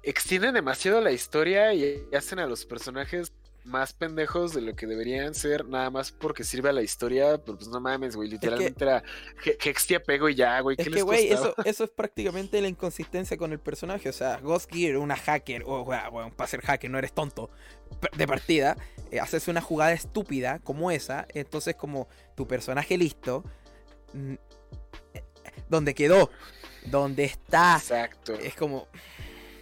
extienden 0.04 0.54
demasiado 0.54 1.02
la 1.02 1.12
historia 1.12 1.74
y 1.74 2.04
hacen 2.16 2.40
a 2.40 2.46
los 2.48 2.66
personajes 2.66 3.34
más 3.70 3.94
pendejos 3.94 4.54
de 4.54 4.62
lo 4.62 4.76
que 4.76 4.86
deberían 4.88 5.34
ser, 5.34 5.66
nada 5.66 5.90
más 5.90 6.12
porque 6.12 6.44
sirve 6.44 6.70
a 6.70 6.74
la 6.74 6.82
historia, 6.82 7.38
pero 7.38 7.58
pues 7.58 7.70
no 7.70 7.80
mames, 7.80 8.16
güey, 8.16 8.30
literalmente 8.30 8.84
era 8.84 9.04
He- 9.46 9.58
Hextia 9.70 10.02
pego 10.04 10.28
y 10.28 10.36
ya, 10.36 10.60
güey, 10.60 10.76
¿qué 10.76 10.84
Es 10.84 10.88
que, 10.90 10.96
les 10.96 11.04
güey, 11.04 11.32
eso, 11.32 11.54
eso 11.66 11.84
es 11.84 11.90
prácticamente 11.90 12.62
la 12.62 12.68
inconsistencia 12.68 13.38
con 13.38 13.52
el 13.52 13.60
personaje. 13.60 14.10
O 14.10 14.14
sea, 14.14 14.38
Ghost 14.38 14.70
Gear, 14.74 14.98
una 14.98 15.16
hacker, 15.16 15.64
o 15.66 15.84
güey, 15.84 16.00
bueno, 16.12 16.36
para 16.36 16.48
ser 16.50 16.62
hacker 16.62 16.90
no 16.90 16.98
eres 16.98 17.14
tonto, 17.14 17.50
de 18.18 18.28
partida, 18.28 18.76
eh, 19.12 19.20
haces 19.20 19.48
una 19.48 19.62
jugada 19.62 19.94
estúpida 19.94 20.60
como 20.60 20.92
esa, 20.92 21.28
entonces 21.34 21.76
como 21.76 22.08
tu 22.36 22.48
personaje 22.48 22.98
listo, 22.98 23.44
mm, 24.14 24.34
eh, 25.14 25.24
¿dónde 25.70 25.94
quedó? 25.94 26.30
¿Dónde 26.86 27.26
está? 27.26 27.78
Exacto. 27.78 28.34
Es 28.34 28.56
como... 28.56 28.88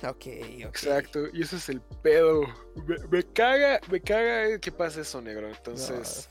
Ok, 0.04 0.10
ok. 0.16 0.62
Exacto, 0.66 1.28
y 1.34 1.42
eso 1.42 1.56
es 1.58 1.70
el 1.70 1.82
pedo. 2.02 2.42
Me, 2.88 2.98
me 3.10 3.24
caga, 3.34 3.80
me 3.92 4.02
caga 4.02 4.60
que 4.60 4.72
pase 4.72 5.02
eso, 5.02 5.22
negro. 5.22 5.48
Entonces, 5.50 6.30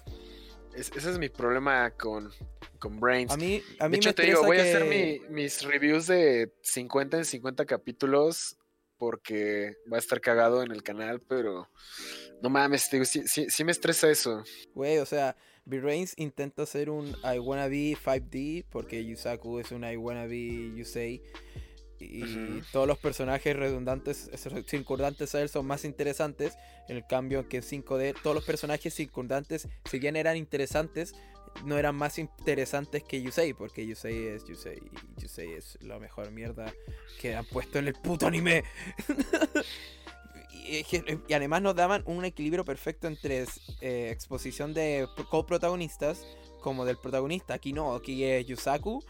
es- 0.74 0.90
ese 0.94 1.10
es 1.10 1.18
mi 1.18 1.28
problema 1.28 1.90
con, 1.90 2.30
con 2.78 3.01
Brains. 3.01 3.32
A 3.32 3.36
mí, 3.36 3.62
a 3.78 3.88
mí 3.88 3.93
de 3.93 3.97
hecho, 3.97 4.09
me 4.10 4.14
te 4.14 4.22
digo, 4.26 4.43
voy 4.44 4.59
a 4.59 4.62
hacer 4.62 4.84
mi- 4.84 5.20
mis 5.30 5.62
reviews 5.62 6.06
de 6.06 6.52
50 6.62 7.16
en 7.18 7.24
50 7.24 7.64
capítulos 7.64 8.56
porque 8.98 9.76
va 9.93 9.97
a 9.97 10.01
estar 10.01 10.20
cagado 10.20 10.62
en 10.62 10.70
el 10.72 10.82
canal, 10.82 11.20
pero 11.20 11.68
no 12.40 12.48
mames, 12.48 12.90
digo, 12.90 13.05
sí, 13.05 13.22
sí, 13.26 13.51
sí 13.51 13.62
me 13.64 13.72
estresa 13.72 14.09
eso. 14.09 14.43
Güey, 14.74 14.98
o 14.98 15.06
sea, 15.06 15.36
V-Reigns 15.66 16.14
intenta 16.16 16.62
hacer 16.62 16.88
un 16.90 17.09
I 17.24 17.38
wanna 17.38 17.66
be 17.68 17.97
5D 18.02 18.64
porque 18.70 19.05
Yusaku 19.05 19.59
es 19.59 19.70
un 19.72 19.84
I 19.84 19.97
wanna 19.97 20.26
be 20.26 20.72
Yusei. 20.76 21.22
Y 22.01 22.62
todos 22.73 22.86
los 22.86 22.98
personajes 22.98 23.56
redundantes, 23.56 24.31
circundantes 24.66 25.35
a 25.35 25.43
él 25.43 25.48
son 25.48 25.66
más 25.66 25.85
interesantes. 25.85 26.56
En 26.89 26.97
el 26.97 27.06
cambio 27.06 27.48
que 27.48 27.59
en 27.59 27.62
5D, 27.62 28.14
todos 28.23 28.35
los 28.35 28.44
personajes 28.44 28.94
circundantes, 28.94 29.68
si 29.90 29.98
bien 29.98 30.16
eran 30.16 30.36
interesantes, 30.36 31.14
no 31.64 31.78
eran 31.78 31.94
más 31.97 32.18
interesantes 32.18 33.02
que 33.02 33.23
Yusei. 33.23 33.55
Porque 33.55 33.86
Yusei 33.86 34.27
es 34.28 34.44
Yusei. 34.44 34.82
Yusei 35.18 35.52
es 35.55 35.78
la 35.82 35.98
mejor 35.98 36.31
mierda 36.31 36.73
que 37.20 37.35
han 37.35 37.44
puesto 37.47 37.78
en 37.78 37.89
el 37.89 37.94
puto 37.94 38.27
anime. 38.27 38.64
y, 40.66 41.32
además 41.32 41.62
nos 41.62 41.74
daban 41.74 42.02
un 42.06 42.24
equilibrio 42.24 42.64
perfecto 42.64 43.06
entre 43.06 43.44
eh, 43.81 44.10
exposición 44.10 44.74
de 44.74 45.06
pro- 45.14 45.28
coprotagonistas 45.28 46.24
como 46.60 46.85
del 46.85 46.98
protagonista. 46.98 47.55
Aquí 47.55 47.73
no, 47.73 47.94
aquí 47.94 48.24
es 48.24 48.47
Yusaku. 48.47 49.05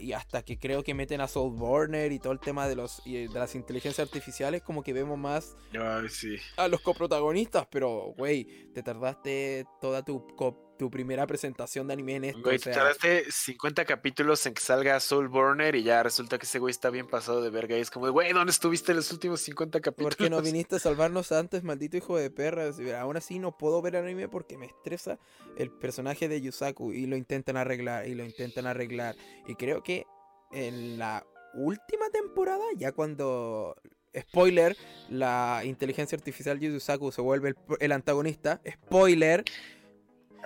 Y 0.00 0.12
hasta 0.12 0.42
que 0.42 0.58
creo 0.58 0.82
que 0.82 0.94
meten 0.94 1.20
a 1.20 1.28
Soulborner 1.28 2.10
y 2.12 2.18
todo 2.18 2.32
el 2.32 2.40
tema 2.40 2.66
de 2.68 2.76
los 2.76 3.02
y 3.04 3.26
de 3.28 3.38
las 3.38 3.54
inteligencias 3.54 4.06
artificiales, 4.08 4.62
como 4.62 4.82
que 4.82 4.92
vemos 4.92 5.18
más 5.18 5.56
Ay, 5.78 6.08
sí. 6.08 6.36
a 6.56 6.68
los 6.68 6.80
coprotagonistas. 6.80 7.66
Pero, 7.70 8.14
güey, 8.16 8.44
te 8.72 8.82
tardaste 8.82 9.66
toda 9.80 10.02
tu, 10.04 10.26
co- 10.36 10.69
tu 10.80 10.90
primera 10.90 11.26
presentación 11.26 11.86
de 11.86 11.92
anime 11.92 12.14
en 12.14 12.24
esto. 12.24 12.40
Güey, 12.40 12.56
o 12.56 12.58
sea, 12.58 12.72
tardaste 12.72 13.30
50 13.30 13.84
capítulos 13.84 14.46
en 14.46 14.54
que 14.54 14.62
salga 14.62 14.98
Soulburner 14.98 15.74
y 15.74 15.82
ya 15.82 16.02
resulta 16.02 16.38
que 16.38 16.46
ese 16.46 16.58
güey 16.58 16.70
está 16.70 16.88
bien 16.88 17.06
pasado 17.06 17.42
de 17.42 17.50
verga. 17.50 17.76
Y 17.76 17.82
es 17.82 17.90
como, 17.90 18.10
güey, 18.10 18.32
¿dónde 18.32 18.50
estuviste 18.50 18.94
los 18.94 19.12
últimos 19.12 19.42
50 19.42 19.78
capítulos? 19.82 20.16
¿Por 20.16 20.24
qué 20.24 20.30
no 20.30 20.40
viniste 20.40 20.76
a 20.76 20.78
salvarnos 20.78 21.32
antes, 21.32 21.64
maldito 21.64 21.98
hijo 21.98 22.16
de 22.16 22.30
perra? 22.30 22.70
Aún 22.98 23.18
así 23.18 23.38
no 23.38 23.58
puedo 23.58 23.82
ver 23.82 23.94
anime 23.98 24.26
porque 24.26 24.56
me 24.56 24.64
estresa 24.64 25.18
el 25.58 25.70
personaje 25.70 26.28
de 26.28 26.40
Yusaku 26.40 26.94
y 26.94 27.04
lo 27.04 27.14
intentan 27.14 27.58
arreglar 27.58 28.08
y 28.08 28.14
lo 28.14 28.24
intentan 28.24 28.66
arreglar. 28.66 29.16
Y 29.46 29.56
creo 29.56 29.82
que 29.82 30.06
en 30.50 30.98
la 30.98 31.26
última 31.52 32.08
temporada, 32.08 32.64
ya 32.78 32.92
cuando... 32.92 33.76
Spoiler, 34.18 34.76
la 35.08 35.60
inteligencia 35.64 36.16
artificial 36.16 36.58
de 36.58 36.72
Yusaku 36.72 37.12
se 37.12 37.20
vuelve 37.20 37.50
el, 37.50 37.56
el 37.78 37.92
antagonista. 37.92 38.60
Spoiler. 38.66 39.44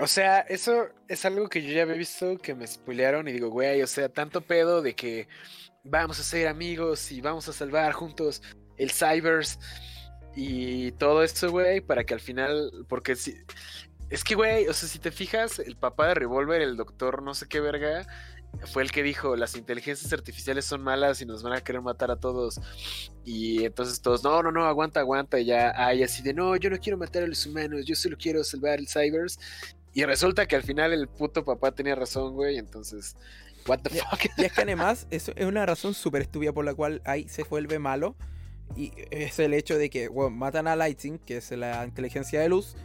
O 0.01 0.07
sea, 0.07 0.41
eso 0.41 0.89
es 1.09 1.25
algo 1.25 1.49
que 1.49 1.63
yo 1.63 1.73
ya 1.73 1.83
había 1.83 1.95
visto 1.95 2.37
que 2.39 2.55
me 2.55 2.67
spoilearon 2.67 3.29
y 3.29 3.33
digo, 3.33 3.49
güey, 3.49 3.81
o 3.83 3.87
sea, 3.87 4.09
tanto 4.09 4.41
pedo 4.41 4.83
de 4.83 4.95
que 4.95 5.29
vamos 5.85 6.19
a 6.19 6.25
ser 6.25 6.49
amigos 6.49 7.13
y 7.13 7.21
vamos 7.21 7.49
a 7.49 7.53
salvar 7.53 7.93
juntos 7.93 8.43
el 8.77 8.91
Cybers 8.91 9.59
y 10.35 10.91
todo 10.93 11.23
esto, 11.23 11.51
güey, 11.51 11.81
para 11.81 12.05
que 12.05 12.15
al 12.15 12.21
final, 12.21 12.73
porque 12.89 13.15
si, 13.15 13.37
es 14.11 14.25
que, 14.25 14.35
güey, 14.35 14.67
o 14.67 14.73
sea, 14.73 14.89
si 14.89 14.99
te 14.99 15.13
fijas, 15.13 15.61
el 15.61 15.77
papá 15.77 16.09
de 16.09 16.15
Revolver, 16.15 16.61
el 16.61 16.77
doctor 16.77 17.23
no 17.23 17.35
sé 17.35 17.47
qué 17.49 17.61
verga, 17.61 18.05
fue 18.67 18.83
el 18.83 18.93
que 18.93 19.03
dijo, 19.03 19.37
las 19.37 19.57
inteligencias 19.57 20.13
artificiales 20.13 20.65
son 20.65 20.83
malas 20.83 21.21
y 21.21 21.27
nos 21.27 21.43
van 21.43 21.53
a 21.55 21.61
querer 21.61 21.83
matar 21.83 22.11
a 22.11 22.17
todos. 22.17 22.61
Y 23.25 23.65
entonces 23.65 24.01
todos, 24.01 24.23
no, 24.23 24.43
no, 24.43 24.53
no, 24.53 24.65
aguanta, 24.67 25.01
aguanta. 25.01 25.41
Y 25.41 25.47
ya 25.47 25.73
hay 25.77 26.03
así 26.03 26.23
de, 26.23 26.35
no, 26.35 26.57
yo 26.57 26.71
no 26.71 26.79
quiero 26.79 26.99
matar 26.99 27.25
a 27.25 27.27
los 27.27 27.47
humanos, 27.47 27.85
yo 27.85 27.95
solo 27.95 28.17
quiero 28.19 28.45
salvar 28.45 28.79
el 28.79 28.89
Cybers. 28.89 29.39
Y 29.95 30.05
resulta 30.05 30.47
que 30.47 30.57
al 30.57 30.65
final 30.65 30.93
el 30.93 31.09
puto 31.09 31.45
papá 31.45 31.73
tenía 31.73 31.95
razón, 31.95 32.35
güey. 32.35 32.59
Entonces, 32.59 33.17
what 33.67 33.79
the 33.81 33.91
fuck. 33.91 34.21
Y 34.37 34.45
es 34.45 34.53
que 34.53 34.63
además, 34.63 35.07
eso 35.11 35.33
es 35.37 35.47
una 35.47 35.65
razón 35.65 35.95
súper 35.95 36.23
estúpida 36.23 36.53
por 36.53 36.65
la 36.65 36.75
cual 36.75 37.01
ahí 37.05 37.29
se 37.29 37.45
vuelve 37.45 37.79
malo. 37.79 38.17
Y 38.77 38.93
es 39.11 39.39
el 39.39 39.55
hecho 39.55 39.79
de 39.79 39.91
que, 39.91 40.09
bueno, 40.09 40.31
matan 40.31 40.67
a 40.67 40.75
Lightning, 40.75 41.19
que 41.19 41.37
es 41.37 41.51
la 41.53 41.85
inteligencia 41.85 42.41
de 42.41 42.49
luz. 42.49 42.77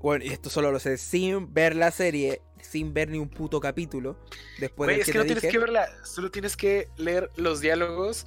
Bueno, 0.00 0.24
y 0.24 0.28
esto 0.28 0.48
solo 0.48 0.72
lo 0.72 0.78
sé 0.78 0.96
sin 0.96 1.52
ver 1.52 1.76
la 1.76 1.90
serie. 1.90 2.40
sin 2.62 2.94
ver 2.94 3.10
ni 3.10 3.18
un 3.18 3.28
puto 3.28 3.60
capítulo. 3.60 4.16
Después 4.58 4.88
del 4.88 5.00
es 5.00 5.06
que 5.06 5.12
que 5.12 5.18
no 5.18 5.24
tienes 5.24 5.42
dije. 5.42 5.52
que 5.52 5.58
verla, 5.58 5.88
solo 6.04 6.30
tienes 6.30 6.56
que 6.56 6.88
leer 6.96 7.30
los 7.36 7.60
diálogos 7.60 8.26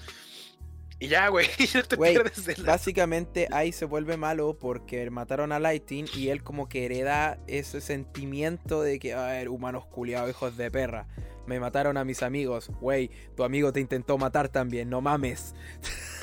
y 1.01 1.07
ya, 1.07 1.27
güey, 1.27 1.47
no 1.75 1.83
te 1.83 1.97
pierdes 1.97 2.45
de 2.45 2.55
la... 2.57 2.63
Básicamente 2.71 3.47
ahí 3.51 3.71
se 3.73 3.85
vuelve 3.85 4.15
malo 4.17 4.57
porque 4.57 5.09
mataron 5.09 5.51
a 5.51 5.59
Lighting 5.59 6.05
y 6.15 6.29
él 6.29 6.43
como 6.43 6.69
que 6.69 6.85
hereda 6.85 7.37
ese 7.47 7.81
sentimiento 7.81 8.81
de 8.81 8.99
que, 8.99 9.13
a 9.13 9.25
ver, 9.27 9.49
humanos 9.49 9.85
culiados, 9.87 10.29
hijos 10.29 10.55
de 10.57 10.71
perra. 10.71 11.07
Me 11.47 11.59
mataron 11.59 11.97
a 11.97 12.05
mis 12.05 12.21
amigos. 12.23 12.69
Güey, 12.79 13.09
tu 13.35 13.43
amigo 13.43 13.73
te 13.73 13.79
intentó 13.81 14.17
matar 14.17 14.47
también, 14.49 14.89
no 14.89 15.01
mames. 15.01 15.53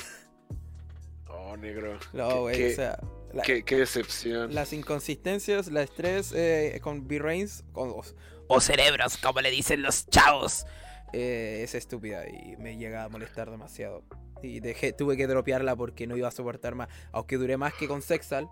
Oh, 1.27 1.57
negro. 1.57 1.97
No, 2.13 2.41
güey, 2.41 2.55
qué- 2.57 2.71
o 2.73 2.75
sea, 2.75 2.99
la- 3.33 3.43
Qué, 3.43 3.63
qué 3.63 3.77
decepción. 3.77 4.53
las 4.53 4.71
inconsistencias, 4.73 5.67
la 5.67 5.81
estrés 5.83 6.31
eh, 6.35 6.79
con 6.81 7.07
B-Rains, 7.07 7.63
con 7.71 7.89
os- 7.89 8.15
o 8.47 8.59
cerebros, 8.61 9.17
como 9.17 9.41
le 9.41 9.51
dicen 9.51 9.81
los 9.81 10.07
chavos, 10.09 10.65
eh, 11.13 11.61
es 11.63 11.75
estúpida 11.75 12.27
y 12.27 12.55
me 12.57 12.77
llega 12.77 13.03
a 13.03 13.09
molestar 13.09 13.49
demasiado. 13.51 14.03
Y 14.41 14.59
dejé, 14.59 14.93
tuve 14.93 15.17
que 15.17 15.27
dropearla 15.27 15.75
porque 15.75 16.07
no 16.07 16.15
iba 16.15 16.27
a 16.27 16.31
soportar 16.31 16.75
más. 16.75 16.89
Aunque 17.11 17.37
duré 17.37 17.57
más 17.57 17.73
que 17.73 17.87
con 17.87 18.01
Sexal, 18.01 18.47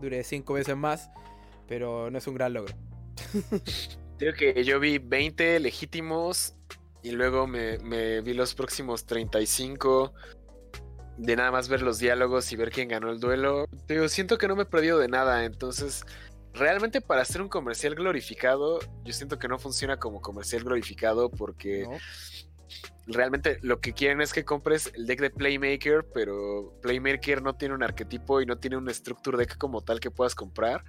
duré 0.00 0.24
cinco 0.24 0.54
veces 0.54 0.76
más, 0.76 1.10
pero 1.66 2.10
no 2.10 2.18
es 2.18 2.26
un 2.26 2.34
gran 2.34 2.54
logro. 2.54 2.74
Digo 4.18 4.32
que 4.32 4.64
yo 4.64 4.80
vi 4.80 4.98
20 4.98 5.60
legítimos 5.60 6.54
y 7.02 7.12
luego 7.12 7.46
me, 7.46 7.78
me 7.78 8.20
vi 8.20 8.34
los 8.34 8.54
próximos 8.54 9.06
35 9.06 10.12
de 11.18 11.36
nada 11.36 11.50
más 11.50 11.68
ver 11.68 11.82
los 11.82 11.98
diálogos 11.98 12.50
y 12.52 12.56
ver 12.56 12.70
quién 12.70 12.88
ganó 12.88 13.10
el 13.10 13.20
duelo. 13.20 13.66
Digo, 13.86 14.08
siento 14.08 14.38
que 14.38 14.48
no 14.48 14.56
me 14.56 14.62
he 14.62 14.66
perdido 14.66 14.98
de 14.98 15.08
nada, 15.08 15.44
entonces 15.44 16.04
realmente 16.54 17.00
para 17.00 17.22
hacer 17.22 17.42
un 17.42 17.48
comercial 17.48 17.94
glorificado, 17.94 18.80
yo 19.04 19.12
siento 19.12 19.38
que 19.38 19.48
no 19.48 19.58
funciona 19.58 19.98
como 19.98 20.20
comercial 20.20 20.64
glorificado 20.64 21.30
porque 21.30 21.84
¿no? 21.84 21.96
Realmente 23.06 23.58
lo 23.62 23.80
que 23.80 23.92
quieren 23.92 24.20
es 24.20 24.32
que 24.32 24.44
compres 24.44 24.92
el 24.94 25.06
deck 25.06 25.20
de 25.20 25.30
Playmaker, 25.30 26.06
pero 26.12 26.74
Playmaker 26.82 27.42
no 27.42 27.54
tiene 27.54 27.74
un 27.74 27.82
arquetipo 27.82 28.40
y 28.40 28.46
no 28.46 28.58
tiene 28.58 28.76
un 28.76 28.92
structure 28.92 29.36
deck 29.38 29.56
como 29.58 29.82
tal 29.82 30.00
que 30.00 30.10
puedas 30.10 30.34
comprar. 30.34 30.84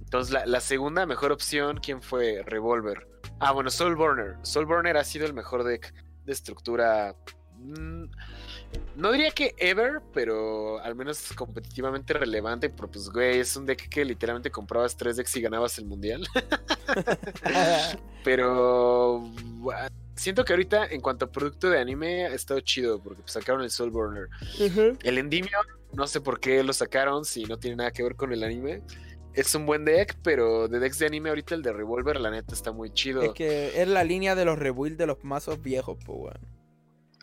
Entonces 0.00 0.32
la, 0.32 0.46
la 0.46 0.60
segunda 0.60 1.06
mejor 1.06 1.32
opción, 1.32 1.78
¿quién 1.82 2.02
fue? 2.02 2.42
Revolver. 2.44 3.06
Ah, 3.40 3.52
bueno, 3.52 3.70
Soulburner. 3.70 4.36
Soulburner 4.42 4.96
ha 4.96 5.04
sido 5.04 5.26
el 5.26 5.34
mejor 5.34 5.64
deck 5.64 5.92
de 6.24 6.32
estructura. 6.32 7.14
mm, 7.56 8.04
no 8.96 9.12
diría 9.12 9.30
que 9.30 9.54
ever, 9.58 10.02
pero 10.12 10.80
al 10.80 10.94
menos 10.94 11.32
competitivamente 11.34 12.14
relevante. 12.14 12.68
Pero 12.68 12.90
pues, 12.90 13.08
güey, 13.10 13.38
es 13.38 13.56
un 13.56 13.64
deck 13.66 13.88
que 13.88 14.04
literalmente 14.04 14.50
comprabas 14.50 14.96
tres 14.96 15.16
decks 15.16 15.36
y 15.36 15.40
ganabas 15.40 15.78
el 15.78 15.86
mundial. 15.86 16.26
Pero 18.24 19.30
siento 20.18 20.44
que 20.44 20.52
ahorita, 20.52 20.86
en 20.86 21.00
cuanto 21.00 21.24
a 21.26 21.30
producto 21.30 21.70
de 21.70 21.78
anime, 21.80 22.26
ha 22.26 22.34
estado 22.34 22.60
chido 22.60 23.02
porque 23.02 23.22
pues, 23.22 23.32
sacaron 23.32 23.62
el 23.62 23.70
Soulburner. 23.70 24.28
El 25.02 25.18
Endymion, 25.18 25.64
no 25.92 26.06
sé 26.06 26.20
por 26.20 26.40
qué 26.40 26.62
lo 26.62 26.72
sacaron 26.72 27.24
si 27.24 27.44
no 27.44 27.58
tiene 27.58 27.76
nada 27.76 27.90
que 27.92 28.02
ver 28.02 28.14
con 28.16 28.32
el 28.32 28.42
anime. 28.44 28.82
Es 29.34 29.54
un 29.54 29.66
buen 29.66 29.84
deck, 29.84 30.16
pero 30.22 30.66
de 30.68 30.80
decks 30.80 30.98
de 30.98 31.06
anime 31.06 31.28
ahorita 31.28 31.54
el 31.54 31.62
de 31.62 31.72
Revolver, 31.72 32.18
la 32.20 32.30
neta, 32.30 32.54
está 32.54 32.72
muy 32.72 32.90
chido. 32.90 33.22
Es 33.22 33.32
que 33.32 33.80
es 33.80 33.86
la 33.88 34.02
línea 34.02 34.34
de 34.34 34.44
los 34.44 34.58
rebuild 34.58 34.98
de 34.98 35.06
los 35.06 35.22
mazos 35.22 35.62
viejos, 35.62 35.96
pues, 36.04 36.18
weón. 36.18 36.58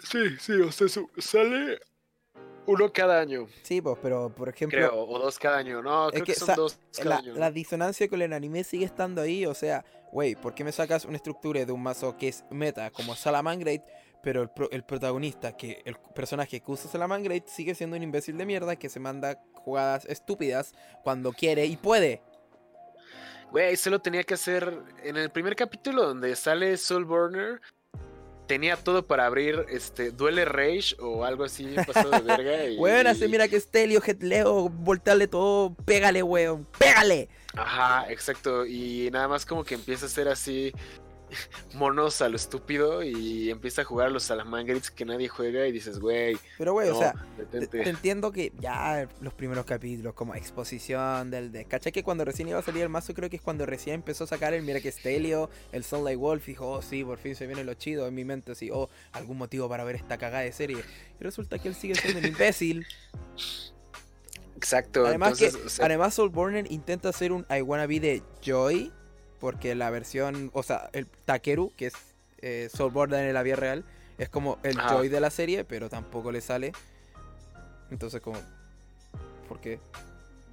Sí, 0.03 0.19
sí, 0.39 0.53
o 0.53 0.71
sea, 0.71 0.87
su- 0.87 1.09
sale 1.17 1.79
uno 2.67 2.91
cada 2.91 3.19
año, 3.19 3.47
Sí, 3.63 3.81
pues, 3.81 3.97
pero 4.01 4.29
por 4.29 4.49
ejemplo, 4.49 4.77
creo, 4.77 4.95
o 5.07 5.19
dos 5.19 5.37
cada 5.39 5.57
año. 5.57 5.81
No, 5.81 6.09
creo 6.09 6.23
que, 6.23 6.33
que 6.33 6.39
son 6.39 6.55
dos 6.55 6.77
cada 6.95 7.09
la, 7.09 7.15
año. 7.17 7.33
la 7.35 7.51
disonancia 7.51 8.07
con 8.09 8.21
el 8.21 8.33
anime 8.33 8.63
sigue 8.63 8.85
estando 8.85 9.21
ahí. 9.21 9.45
O 9.45 9.53
sea, 9.53 9.83
güey, 10.11 10.35
¿por 10.35 10.53
qué 10.55 10.63
me 10.63 10.71
sacas 10.71 11.05
una 11.05 11.17
estructura 11.17 11.63
de 11.65 11.71
un 11.71 11.83
mazo 11.83 12.17
que 12.17 12.27
es 12.29 12.43
meta 12.49 12.89
como 12.91 13.15
Salamangreat? 13.15 13.83
Pero 14.23 14.41
el, 14.41 14.49
pro- 14.49 14.71
el 14.71 14.83
protagonista, 14.83 15.55
que 15.55 15.83
el 15.85 15.95
personaje 16.15 16.59
que 16.59 16.71
usa 16.71 16.89
Salamangreat, 16.89 17.47
sigue 17.47 17.75
siendo 17.75 17.95
un 17.95 18.01
imbécil 18.03 18.37
de 18.37 18.45
mierda 18.45 18.75
que 18.75 18.89
se 18.89 18.99
manda 18.99 19.39
jugadas 19.53 20.05
estúpidas 20.05 20.73
cuando 21.03 21.31
quiere 21.31 21.65
y 21.67 21.77
puede. 21.77 22.21
Güey, 23.51 23.75
solo 23.77 23.99
tenía 23.99 24.23
que 24.23 24.33
hacer. 24.33 24.79
En 25.03 25.17
el 25.17 25.29
primer 25.29 25.55
capítulo 25.55 26.03
donde 26.07 26.35
sale 26.35 26.75
Soulburner, 26.77 27.61
tenía 28.47 28.77
todo 28.77 29.05
para 29.05 29.25
abrir 29.25 29.65
este 29.69 30.11
Duele 30.11 30.45
Rage 30.45 30.95
o 30.99 31.25
algo 31.25 31.43
así 31.43 31.75
pasado 31.85 32.11
de 32.11 32.21
verga. 32.21 32.65
Y, 32.65 32.77
Weón, 32.77 33.07
hace 33.07 33.27
mira 33.27 33.47
que 33.47 33.59
Stelio, 33.59 34.01
Hetleo, 34.05 34.69
voltarle 34.69 35.27
todo, 35.27 35.75
pégale, 35.85 36.23
weón, 36.23 36.65
pégale. 36.77 37.29
Ajá, 37.55 38.09
exacto. 38.09 38.65
Y 38.65 39.09
nada 39.11 39.27
más 39.27 39.45
como 39.45 39.63
que 39.63 39.75
empieza 39.75 40.05
a 40.05 40.09
ser 40.09 40.27
así 40.27 40.73
monos 41.73 42.21
a 42.21 42.29
lo 42.29 42.35
estúpido 42.35 43.03
y 43.03 43.49
empieza 43.49 43.81
a 43.81 43.85
jugar 43.85 44.07
a 44.07 44.09
los 44.09 44.23
Salamangreats 44.23 44.91
que 44.91 45.05
nadie 45.05 45.27
juega 45.27 45.67
y 45.67 45.71
dices, 45.71 45.99
güey, 45.99 46.37
Pero, 46.57 46.73
güey, 46.73 46.89
no, 46.89 46.95
o 46.95 46.99
sea, 46.99 47.13
te, 47.51 47.89
entiendo 47.89 48.31
que 48.31 48.51
ya 48.59 49.07
los 49.21 49.33
primeros 49.33 49.65
capítulos, 49.65 50.13
como 50.13 50.35
exposición 50.35 51.31
del 51.31 51.51
de. 51.51 51.65
¿Cachai? 51.65 51.91
Que 51.91 52.03
cuando 52.03 52.25
recién 52.25 52.47
iba 52.47 52.59
a 52.59 52.61
salir 52.61 52.83
el 52.83 52.89
mazo, 52.89 53.13
creo 53.13 53.29
que 53.29 53.37
es 53.37 53.41
cuando 53.41 53.65
recién 53.65 53.95
empezó 53.95 54.25
a 54.25 54.27
sacar 54.27 54.53
el 54.53 54.63
Mira 54.63 54.79
que 54.79 54.91
Stelio, 54.91 55.49
el 55.71 55.83
Sunlight 55.83 56.19
Wolf, 56.19 56.47
y 56.47 56.51
dijo, 56.51 56.69
oh, 56.69 56.81
sí, 56.81 57.03
por 57.03 57.17
fin 57.17 57.35
se 57.35 57.47
viene 57.47 57.63
lo 57.63 57.73
chido. 57.73 58.07
En 58.07 58.15
mi 58.15 58.25
mente, 58.25 58.51
así, 58.51 58.69
oh, 58.71 58.89
algún 59.11 59.37
motivo 59.37 59.69
para 59.69 59.83
ver 59.83 59.95
esta 59.95 60.17
cagada 60.17 60.43
de 60.43 60.51
serie. 60.51 60.77
Y 61.19 61.23
resulta 61.23 61.59
que 61.59 61.67
él 61.67 61.75
sigue 61.75 61.95
siendo 61.95 62.19
un 62.19 62.25
imbécil. 62.25 62.85
Exacto. 64.55 65.05
Además, 65.05 65.33
entonces, 65.33 65.57
que, 65.57 65.67
o 65.67 65.69
sea, 65.69 65.85
además, 65.85 66.13
Soulburner 66.13 66.71
intenta 66.71 67.09
hacer 67.09 67.31
un 67.31 67.45
I 67.49 67.61
Wanna 67.61 67.87
Be 67.87 67.99
de 67.99 68.23
Joy, 68.41 68.91
porque 69.45 69.75
la 69.75 69.91
versión, 69.91 70.49
o 70.53 70.63
sea, 70.63 70.89
el 70.91 71.05
Takeru, 71.05 71.71
que 71.77 71.85
es 71.85 71.93
eh, 72.41 72.67
Soulburner 72.73 73.27
en 73.27 73.33
la 73.35 73.43
vida 73.43 73.55
real, 73.55 73.85
es 74.17 74.27
como 74.27 74.57
el. 74.63 74.75
Joy 74.75 75.07
de 75.07 75.19
la 75.19 75.29
serie, 75.29 75.63
pero 75.63 75.87
tampoco 75.87 76.31
le 76.31 76.41
sale. 76.41 76.71
Entonces, 77.91 78.21
como, 78.21 78.39
¿por 79.47 79.61
qué 79.61 79.79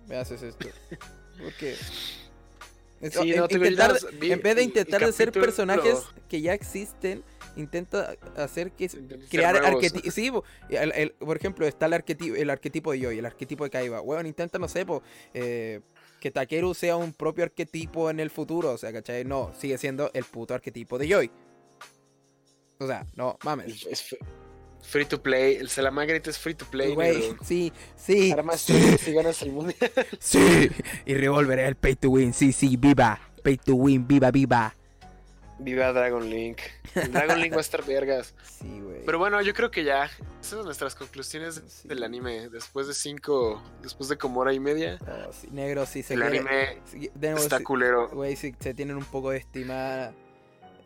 me 0.09 0.17
haces 0.17 0.43
esto? 0.43 0.69
¿Por 1.39 1.55
qué? 1.55 1.73
Es- 1.73 3.15
Sí, 3.15 3.33
en- 3.33 3.39
no, 3.41 3.49
te 3.49 3.55
intentar- 3.55 3.93
verías- 3.95 4.19
vi- 4.21 4.31
en 4.33 4.43
vez 4.43 4.57
de 4.57 4.63
intentar 4.63 5.01
de 5.07 5.11
ser 5.13 5.33
personajes 5.33 6.01
que 6.29 6.43
ya 6.43 6.53
existen, 6.53 7.25
intenta 7.57 8.15
hacer 8.37 8.73
que 8.73 8.89
crear 9.31 9.57
arquetipos. 9.57 10.13
Sí, 10.13 10.31
po, 10.31 10.45
el- 10.69 10.93
el- 10.93 11.13
por 11.13 11.39
ejemplo, 11.39 11.67
está 11.67 11.87
el 11.87 11.95
arquetipo, 11.95 12.37
el 12.37 12.51
arquetipo 12.51 12.93
de 12.93 12.99
Yoy, 13.01 13.19
el 13.19 13.25
arquetipo 13.25 13.65
de 13.65 13.71
Kaiba. 13.71 14.03
Weón, 14.03 14.27
intenta, 14.27 14.59
no 14.59 14.69
sé, 14.69 14.85
po, 14.85 15.03
eh, 15.33 15.81
que 16.23 16.31
Takeru 16.31 16.73
sea 16.73 16.97
un 16.97 17.13
propio 17.13 17.43
arquetipo 17.43 18.09
en 18.09 18.21
el 18.21 18.31
futuro. 18.31 18.71
O 18.71 18.79
sea, 18.79 18.93
¿cachai? 18.93 19.25
No, 19.25 19.51
sigue 19.59 19.77
siendo 19.77 20.09
el 20.15 20.23
puto 20.25 20.55
arquetipo 20.55 20.97
de 20.97 21.09
Yoy. 21.09 21.31
O 22.79 22.87
sea, 22.87 23.05
no, 23.17 23.37
mames. 23.43 23.85
Es 23.87 24.17
free 24.83 25.05
to 25.05 25.21
play. 25.21 25.57
El 25.57 25.69
Salamangreat 25.69 26.29
es 26.29 26.39
free 26.39 26.55
to 26.55 26.65
play. 26.65 26.95
Güey, 26.95 27.35
sí, 27.45 27.73
sí. 27.97 28.31
Armas 28.31 28.61
sí, 28.61 28.97
si 28.99 29.13
ganas 29.13 29.43
el 29.43 29.51
mundial. 29.51 29.91
sí. 30.21 30.71
Y 31.05 31.15
Revolver 31.15 31.59
es 31.59 31.69
el 31.69 31.75
pay 31.75 31.97
to 31.97 32.11
win. 32.11 32.33
Sí, 32.33 32.53
sí, 32.53 32.77
viva. 32.77 33.21
Pay 33.43 33.57
to 33.57 33.75
win, 33.75 34.07
viva, 34.07 34.31
viva. 34.31 34.77
Viva 35.63 35.93
Dragon 35.93 36.29
Link. 36.29 36.59
El 36.95 37.13
Dragon 37.13 37.41
Link 37.41 37.53
va 37.53 37.59
a 37.59 37.61
estar 37.61 37.85
vergas. 37.85 38.35
Sí, 38.45 38.81
güey. 38.81 39.05
Pero 39.05 39.19
bueno, 39.19 39.41
yo 39.43 39.55
creo 39.55 39.71
que 39.71 39.83
ya. 39.85 40.05
Esas 40.41 40.51
son 40.59 40.65
nuestras 40.65 40.95
conclusiones 40.95 41.63
Sí. 41.67 41.89
del 41.89 42.03
anime. 42.05 42.49
Después 42.49 42.87
de 42.87 42.95
cinco. 42.95 43.63
Después 43.83 44.09
de 44.09 44.17
como 44.19 44.41
hora 44.41 44.53
y 44.53 44.61
media. 44.61 44.99
Oh, 45.03 45.33
sí, 45.33 45.49
negro, 45.51 45.85
sí 45.87 46.03
se 46.03 46.15
el 46.15 46.21
quiere- 46.21 46.39
anime 46.39 46.79
sí, 46.85 47.11
de 47.15 47.31
nuevo, 47.31 47.43
está 47.43 47.61
culero. 47.63 48.09
Güey, 48.11 48.37
si 48.37 48.55
se 48.61 48.75
tienen 48.75 48.97
un 48.97 49.05
poco 49.05 49.31
de 49.31 49.39
estima, 49.39 50.13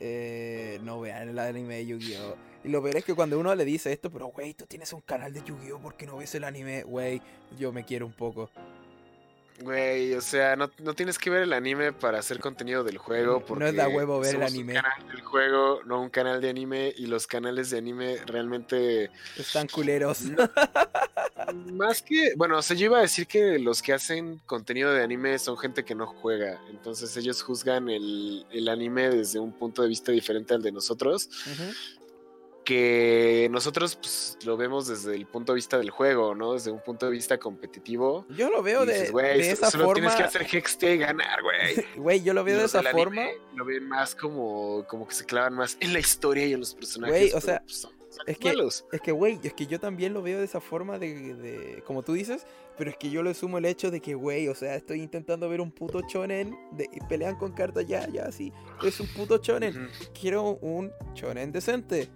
eh, 0.01 0.79
no 0.83 1.01
vean 1.01 1.29
el 1.29 1.39
anime 1.39 1.77
de 1.77 1.87
Yu-Gi-Oh! 1.87 2.37
Y 2.65 2.69
lo 2.69 2.83
peor 2.83 2.97
es 2.97 3.05
que 3.05 3.15
cuando 3.15 3.39
uno 3.39 3.55
le 3.55 3.65
dice 3.65 3.93
esto, 3.93 4.11
pero 4.11 4.27
güey, 4.29 4.55
tú 4.55 4.67
tienes 4.67 4.93
un 4.93 5.01
canal 5.01 5.33
de 5.33 5.43
Yu-Gi-Oh! 5.43 5.79
¿Por 5.81 5.97
qué 5.97 6.07
no 6.07 6.17
ves 6.17 6.35
el 6.35 6.45
anime? 6.45 6.83
Güey, 6.83 7.21
yo 7.59 7.73
me 7.73 7.85
quiero 7.85 8.07
un 8.07 8.13
poco. 8.13 8.51
Güey, 9.61 10.13
o 10.15 10.21
sea, 10.21 10.55
no, 10.55 10.71
no 10.79 10.95
tienes 10.95 11.19
que 11.19 11.31
ver 11.31 11.43
el 11.43 11.53
anime 11.53 11.93
para 11.93 12.19
hacer 12.19 12.39
contenido 12.41 12.85
del 12.85 12.99
juego. 12.99 13.41
No 13.41 13.47
Porque 13.47 13.69
es 13.69 13.77
da 13.77 13.89
huevo 13.89 14.21
ver 14.21 14.35
el 14.37 14.43
anime. 14.43 14.75
Un 14.75 14.83
canal 14.83 15.09
del 15.09 15.21
juego, 15.23 15.81
no 15.85 16.03
un 16.03 16.11
canal 16.11 16.41
de 16.41 16.51
anime. 16.51 16.93
Y 16.97 17.07
los 17.07 17.27
canales 17.27 17.71
de 17.71 17.79
anime 17.79 18.19
realmente. 18.27 19.11
Están 19.37 19.67
culeros. 19.69 20.23
Más 21.73 22.03
que. 22.03 22.35
Bueno, 22.37 22.59
o 22.59 22.63
sea, 22.63 22.77
yo 22.77 22.87
iba 22.87 22.99
a 22.99 23.03
decir 23.03 23.27
que 23.27 23.59
los 23.59 23.81
que 23.81 23.95
hacen 23.95 24.41
contenido 24.47 24.93
de 24.93 25.03
anime 25.03 25.39
son 25.39 25.57
gente 25.57 25.85
que 25.85 25.95
no 25.95 26.07
juega. 26.07 26.61
Entonces 26.69 27.17
ellos 27.17 27.43
juzgan 27.43 27.89
el, 27.89 28.47
el 28.51 28.69
anime 28.69 29.09
desde 29.09 29.39
un 29.39 29.53
punto 29.53 29.83
de 29.83 29.89
vista 29.89 30.13
diferente 30.13 30.55
al 30.55 30.63
de 30.63 30.73
nosotros. 30.73 31.31
Ujú. 31.47 31.73
Que 32.67 33.49
nosotros 33.53 33.95
pues, 33.95 34.37
lo 34.45 34.57
vemos 34.57 34.89
desde 34.89 35.15
el 35.15 35.25
punto 35.25 35.53
de 35.53 35.57
vista 35.57 35.79
del 35.79 35.91
juego, 35.91 36.35
¿no? 36.35 36.55
Desde 36.55 36.73
un 36.73 36.81
punto 36.81 37.07
de 37.07 37.13
vista 37.13 37.39
competitivo. 37.39 38.27
Yo 38.31 38.51
lo 38.51 38.61
veo 38.61 38.85
de, 38.85 38.93
dices, 39.05 39.13
de 39.15 39.45
so- 39.45 39.53
esa 39.53 39.71
solo 39.71 39.85
forma. 39.85 39.95
tienes 40.01 40.17
que 40.17 40.23
hacer 40.25 40.47
Hexte 40.53 40.95
y 40.95 40.99
ganar, 40.99 41.43
güey. 41.43 41.87
Güey, 41.97 42.23
yo 42.25 42.35
lo 42.35 42.43
veo 42.43 42.59
de 42.59 42.65
esa 42.65 42.79
del 42.79 42.89
anime 42.89 43.05
forma. 43.05 43.27
Lo 43.55 43.65
ven 43.65 43.89
más 43.89 44.17
como, 44.17 44.85
como 44.89 45.07
que 45.07 45.15
se 45.15 45.25
clavan 45.25 45.55
más 45.55 45.77
en 45.79 45.93
la 45.93 46.01
historia 46.01 46.45
y 46.45 46.53
en 46.55 46.61
los 46.61 46.75
personajes. 46.75 47.17
Güey, 47.17 47.33
o 47.33 47.41
sea, 47.41 47.61
pues, 47.65 47.77
son- 47.77 47.93
Es 48.27 48.37
que-. 48.39 48.53
Es 48.93 49.01
que, 49.01 49.13
güey, 49.13 49.39
es 49.45 49.53
que 49.53 49.67
yo 49.69 49.79
también 49.79 50.13
lo 50.13 50.21
veo 50.23 50.39
de 50.39 50.45
esa 50.45 50.61
forma 50.61 50.99
de, 50.99 51.35
de- 51.35 51.83
como 51.87 52.03
tú 52.03 52.15
dices, 52.15 52.47
pero 52.77 52.91
es 52.91 52.97
que 52.97 53.11
yo 53.11 53.23
le 53.23 53.33
sumo 53.35 53.59
el 53.59 53.65
hecho 53.65 53.93
de 53.93 54.01
que, 54.01 54.15
güey, 54.17 54.49
o 54.49 54.57
sea, 54.57 54.75
estoy 54.75 55.03
intentando 55.03 55.49
ver 55.49 55.61
un 55.61 55.71
puto 55.71 56.01
chonen 56.09 56.59
de, 56.73 56.89
y 56.93 56.99
pelean 57.09 57.37
con 57.37 57.53
cartas 57.53 57.87
ya, 57.87 58.09
ya, 58.09 58.33
sí, 58.33 58.53
es 58.83 58.99
un 58.99 59.07
puto 59.07 59.39
chonen. 59.39 59.85
Ujú. 59.85 59.91
Quiero 60.21 60.43
un 60.61 60.91
chonen 61.15 61.53
decente. 61.53 62.09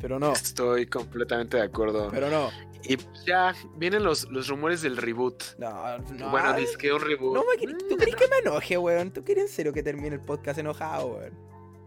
Pero 0.00 0.18
no, 0.18 0.32
Estoy 0.32 0.86
completamente 0.86 1.56
de 1.56 1.62
acuerdo. 1.62 2.08
pero 2.10 2.30
no. 2.30 2.50
Y 2.86 2.98
ya 3.26 3.54
vienen 3.76 4.04
los, 4.04 4.28
los 4.30 4.48
rumores 4.48 4.82
del 4.82 4.98
reboot. 4.98 5.42
No, 5.58 5.98
no. 5.98 6.30
bueno, 6.30 6.52
dice 6.54 6.76
que 6.76 6.92
un 6.92 7.00
reboot. 7.00 7.34
no 7.34 7.42
me 7.42 7.72
¿Tú 7.88 7.96
crees 7.96 8.14
que 8.14 8.28
me 8.28 8.38
enoje, 8.38 8.76
weón? 8.76 9.10
¿Tú 9.10 9.24
quieres 9.24 9.44
en 9.44 9.48
serio 9.48 9.72
que 9.72 9.82
termine 9.82 10.16
el 10.16 10.20
podcast 10.20 10.58
enojado, 10.58 11.06
weón? 11.06 11.32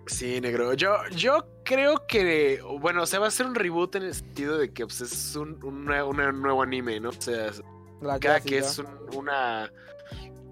Sí, 0.07 0.41
negro. 0.41 0.73
Yo, 0.73 0.95
yo 1.15 1.45
creo 1.63 2.07
que, 2.07 2.61
bueno, 2.79 3.03
o 3.03 3.05
sea, 3.05 3.19
va 3.19 3.27
a 3.27 3.31
ser 3.31 3.45
un 3.45 3.55
reboot 3.55 3.95
en 3.95 4.03
el 4.03 4.15
sentido 4.15 4.57
de 4.57 4.71
que 4.71 4.85
pues, 4.85 5.01
es 5.01 5.35
un, 5.35 5.63
un 5.63 5.87
un 5.91 6.41
nuevo 6.41 6.63
anime, 6.63 6.99
¿no? 6.99 7.09
O 7.09 7.13
sea, 7.21 7.51
La 8.01 8.19
cada 8.19 8.39
que 8.39 8.59
es 8.59 8.79
un, 8.79 8.87
una, 9.13 9.71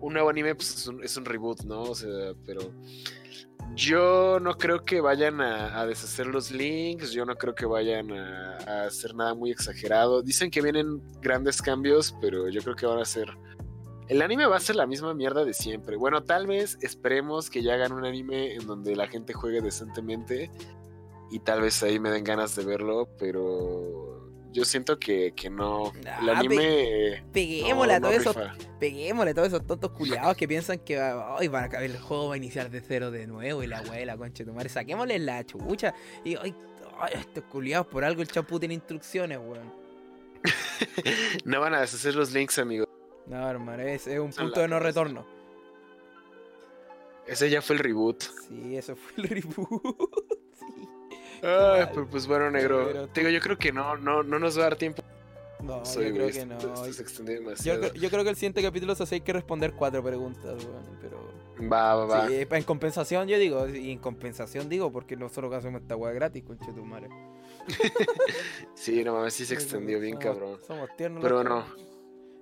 un 0.01 0.13
nuevo 0.13 0.29
anime, 0.29 0.53
pues 0.55 0.75
es 0.75 0.87
un, 0.87 1.03
es 1.03 1.15
un 1.17 1.25
reboot, 1.25 1.63
¿no? 1.63 1.83
O 1.83 1.95
sea, 1.95 2.33
pero 2.45 2.61
yo 3.75 4.39
no 4.39 4.57
creo 4.57 4.83
que 4.83 5.01
vayan 5.01 5.41
a, 5.41 5.85
deshacer 5.85 6.27
los 6.27 6.51
links, 6.51 7.11
yo 7.11 7.25
no 7.25 7.35
creo 7.35 7.53
que 7.53 7.65
vayan 7.65 8.11
a, 8.11 8.57
a 8.67 8.83
hacer 8.85 9.13
nada 9.15 9.33
muy 9.33 9.51
exagerado. 9.51 10.21
Dicen 10.21 10.49
que 10.49 10.61
vienen 10.61 11.01
grandes 11.21 11.61
cambios, 11.61 12.15
pero 12.21 12.49
yo 12.49 12.61
creo 12.61 12.75
que 12.75 12.85
van 12.85 12.99
a 12.99 13.05
ser... 13.05 13.27
El 14.07 14.21
anime 14.21 14.45
va 14.45 14.57
a 14.57 14.59
ser 14.59 14.75
la 14.75 14.85
misma 14.85 15.13
mierda 15.13 15.43
de 15.43 15.53
siempre. 15.53 15.97
Bueno, 15.97 16.23
tal 16.23 16.47
vez 16.47 16.77
esperemos 16.81 17.49
que 17.49 17.63
ya 17.63 17.73
hagan 17.73 17.91
un 17.91 18.05
anime 18.05 18.53
en 18.53 18.67
donde 18.67 18.95
la 18.95 19.07
gente 19.07 19.33
juegue 19.33 19.61
decentemente 19.61 20.51
y 21.31 21.39
tal 21.39 21.61
vez 21.61 21.81
ahí 21.83 21.99
me 21.99 22.11
den 22.11 22.23
ganas 22.23 22.55
de 22.55 22.63
verlo, 22.63 23.09
pero 23.17 24.14
yo 24.55 24.63
siento 24.63 24.97
que, 24.97 25.33
que 25.35 25.49
no. 25.49 25.91
El 25.99 26.07
Ah, 26.07 26.39
anime... 26.39 27.21
Peguémosle 27.33 27.93
a 27.95 27.99
no, 27.99 28.07
todos 28.07 28.23
no 28.25 28.31
esos 28.31 28.35
rifa. 28.51 28.69
Peguémosle 28.79 29.31
a 29.31 29.33
todos 29.33 29.47
esos 29.49 29.67
tontos 29.67 29.91
culiados 29.91 30.37
que 30.37 30.47
piensan 30.47 30.79
que 30.79 30.97
ay, 30.97 31.47
van 31.49 31.63
a 31.63 31.65
acabar 31.67 31.85
el 31.85 31.99
juego, 31.99 32.29
va 32.29 32.35
a 32.35 32.37
iniciar 32.37 32.69
de 32.71 32.79
cero 32.79 33.11
de 33.11 33.27
nuevo 33.27 33.61
y 33.63 33.67
la 33.67 33.79
abuela, 33.79 34.15
concha 34.15 34.43
de 34.43 34.49
tu 34.49 34.53
madre. 34.55 34.69
Saquémosle 34.69 35.19
la 35.19 35.45
chucha. 35.45 35.93
Y 36.23 36.37
ay, 36.37 36.55
ay, 37.01 37.13
estos 37.19 37.43
culiados, 37.43 37.87
por 37.87 38.05
algo 38.05 38.21
el 38.21 38.29
champú 38.29 38.57
tiene 38.57 38.73
instrucciones, 38.75 39.37
weón. 39.39 39.73
No 41.43 41.59
van 41.59 41.73
a 41.73 41.81
deshacer 41.81 42.15
los 42.15 42.31
links, 42.31 42.57
amigo. 42.57 42.85
No, 43.27 43.49
hermano, 43.49 43.83
es, 43.83 44.07
es 44.07 44.19
un 44.19 44.31
Son 44.31 44.45
punto 44.45 44.61
de 44.61 44.67
no 44.69 44.79
retorno. 44.79 45.25
Ese 47.27 47.49
ya 47.49 47.61
fue 47.61 47.75
el 47.75 47.79
reboot. 47.83 48.21
Sí, 48.47 48.77
eso 48.77 48.95
fue 48.95 49.23
el 49.23 49.29
reboot. 49.29 49.69
Ay, 51.41 51.85
Mal. 51.95 52.07
pues, 52.09 52.27
bueno, 52.27 52.49
negro. 52.51 52.85
Pero 52.87 53.07
Te 53.09 53.21
digo, 53.21 53.31
yo 53.31 53.39
creo 53.41 53.57
que 53.57 53.71
no, 53.71 53.95
no, 53.97 54.23
no 54.23 54.39
nos 54.39 54.57
va 54.57 54.61
a 54.61 54.69
dar 54.69 54.75
tiempo. 54.75 55.03
No, 55.63 55.83
Soy, 55.85 56.09
yo 56.09 56.13
creo 56.15 56.27
que 56.27 56.39
esto- 56.39 56.67
no. 56.67 56.85
esto 56.85 57.01
extendió 57.01 57.41
Yo, 57.63 57.93
yo 57.93 58.09
creo 58.09 58.23
que 58.23 58.29
el 58.29 58.35
siguiente 58.35 58.61
capítulo 58.61 58.93
así, 58.93 59.15
hay 59.15 59.21
que 59.21 59.33
responder 59.33 59.73
cuatro 59.73 60.03
preguntas, 60.03 60.63
weón. 60.63 60.97
Pero. 61.01 61.33
Va, 61.71 61.95
va, 61.95 62.05
va. 62.05 62.27
Sí, 62.27 62.45
en 62.49 62.63
compensación, 62.63 63.27
yo 63.27 63.39
digo, 63.39 63.67
y 63.69 63.91
en 63.91 63.99
compensación 63.99 64.67
digo, 64.69 64.91
porque 64.91 65.15
nosotros 65.15 65.53
hacemos 65.53 65.81
esta 65.81 65.95
weá 65.95 66.11
gratis, 66.11 66.43
concha 66.43 66.67
de 66.67 66.73
tu 66.73 66.85
madre. 66.85 67.09
Sí, 68.75 69.03
no 69.03 69.13
mames, 69.13 69.33
sí 69.33 69.45
se 69.45 69.53
extendió 69.55 69.99
bien, 69.99 70.15
Somos- 70.19 70.23
cabrón. 70.23 70.59
Somos 70.67 70.89
tiernos. 70.97 71.23
Pero 71.23 71.35
los 71.37 71.45
no. 71.45 71.61
cabros. 71.65 71.81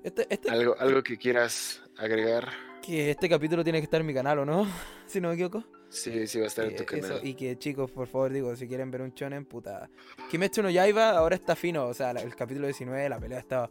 Este, 0.04 0.28
este, 0.30 0.50
Algo, 0.52 0.76
algo 0.80 1.02
que 1.04 1.18
quieras 1.18 1.82
agregar. 1.98 2.50
que 2.82 3.12
este 3.12 3.30
capítulo 3.30 3.64
tiene 3.64 3.80
que 3.80 3.86
estar 3.86 4.02
en 4.02 4.08
mi 4.08 4.14
canal, 4.14 4.40
¿o 4.40 4.46
no? 4.46 4.68
si 5.08 5.22
no 5.22 5.30
me 5.30 5.36
equivoco. 5.36 5.64
Sí, 5.94 6.26
sí 6.28 6.40
va 6.40 6.46
a 6.46 6.48
estar 6.48 6.66
en 6.66 6.76
tu 6.76 6.84
Eh, 6.84 6.86
eso, 7.00 7.08
canal. 7.08 7.26
y 7.28 7.36
que 7.36 7.58
chicos, 7.58 7.92
por 7.92 8.08
favor, 8.08 8.34
digo, 8.34 8.56
si 8.56 8.68
quieren 8.68 8.90
ver 8.92 9.02
un 9.04 9.12
shonen, 9.12 9.46
puta. 9.46 9.90
Kimetsu 10.32 10.64
no 10.64 10.70
Yaiba 10.70 11.12
ahora 11.12 11.36
está 11.36 11.56
fino, 11.56 11.86
o 11.86 11.94
sea, 11.94 12.12
el 12.12 12.36
capítulo 12.36 12.66
19, 12.68 13.08
la 13.10 13.20
pelea 13.20 13.40
estaba... 13.40 13.70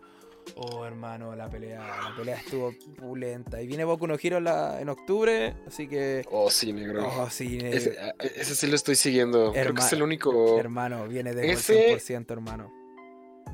Oh, 0.57 0.85
hermano, 0.85 1.36
la 1.36 1.49
pelea, 1.49 1.78
la 1.81 2.16
pelea 2.16 2.36
estuvo 2.36 2.73
pulenta. 2.97 3.62
Y 3.62 3.66
viene 3.69 3.85
Boku 3.85 4.09
no 4.09 4.16
Hero 4.20 4.39
en, 4.39 4.44
la- 4.44 4.81
en 4.81 4.89
octubre, 4.89 5.55
así 5.69 5.86
que... 5.86 6.24
Oh, 6.32 6.51
sí, 6.51 6.73
negro. 6.73 7.07
Oh, 7.07 7.31
sí, 7.31 7.59
eh, 7.61 7.70
Ese, 7.77 7.97
a- 8.01 8.15
ese 8.19 8.57
sí 8.57 8.66
lo 8.66 8.74
estoy 8.74 8.97
siguiendo. 8.97 9.53
Creo 9.53 9.73
que 9.74 9.81
es 9.81 9.93
el 9.93 10.03
único. 10.03 10.59
hermano, 10.59 11.07
viene 11.07 11.32
de 11.35 11.51
Ese- 11.53 11.97
100%, 11.97 12.31
hermano. 12.32 12.73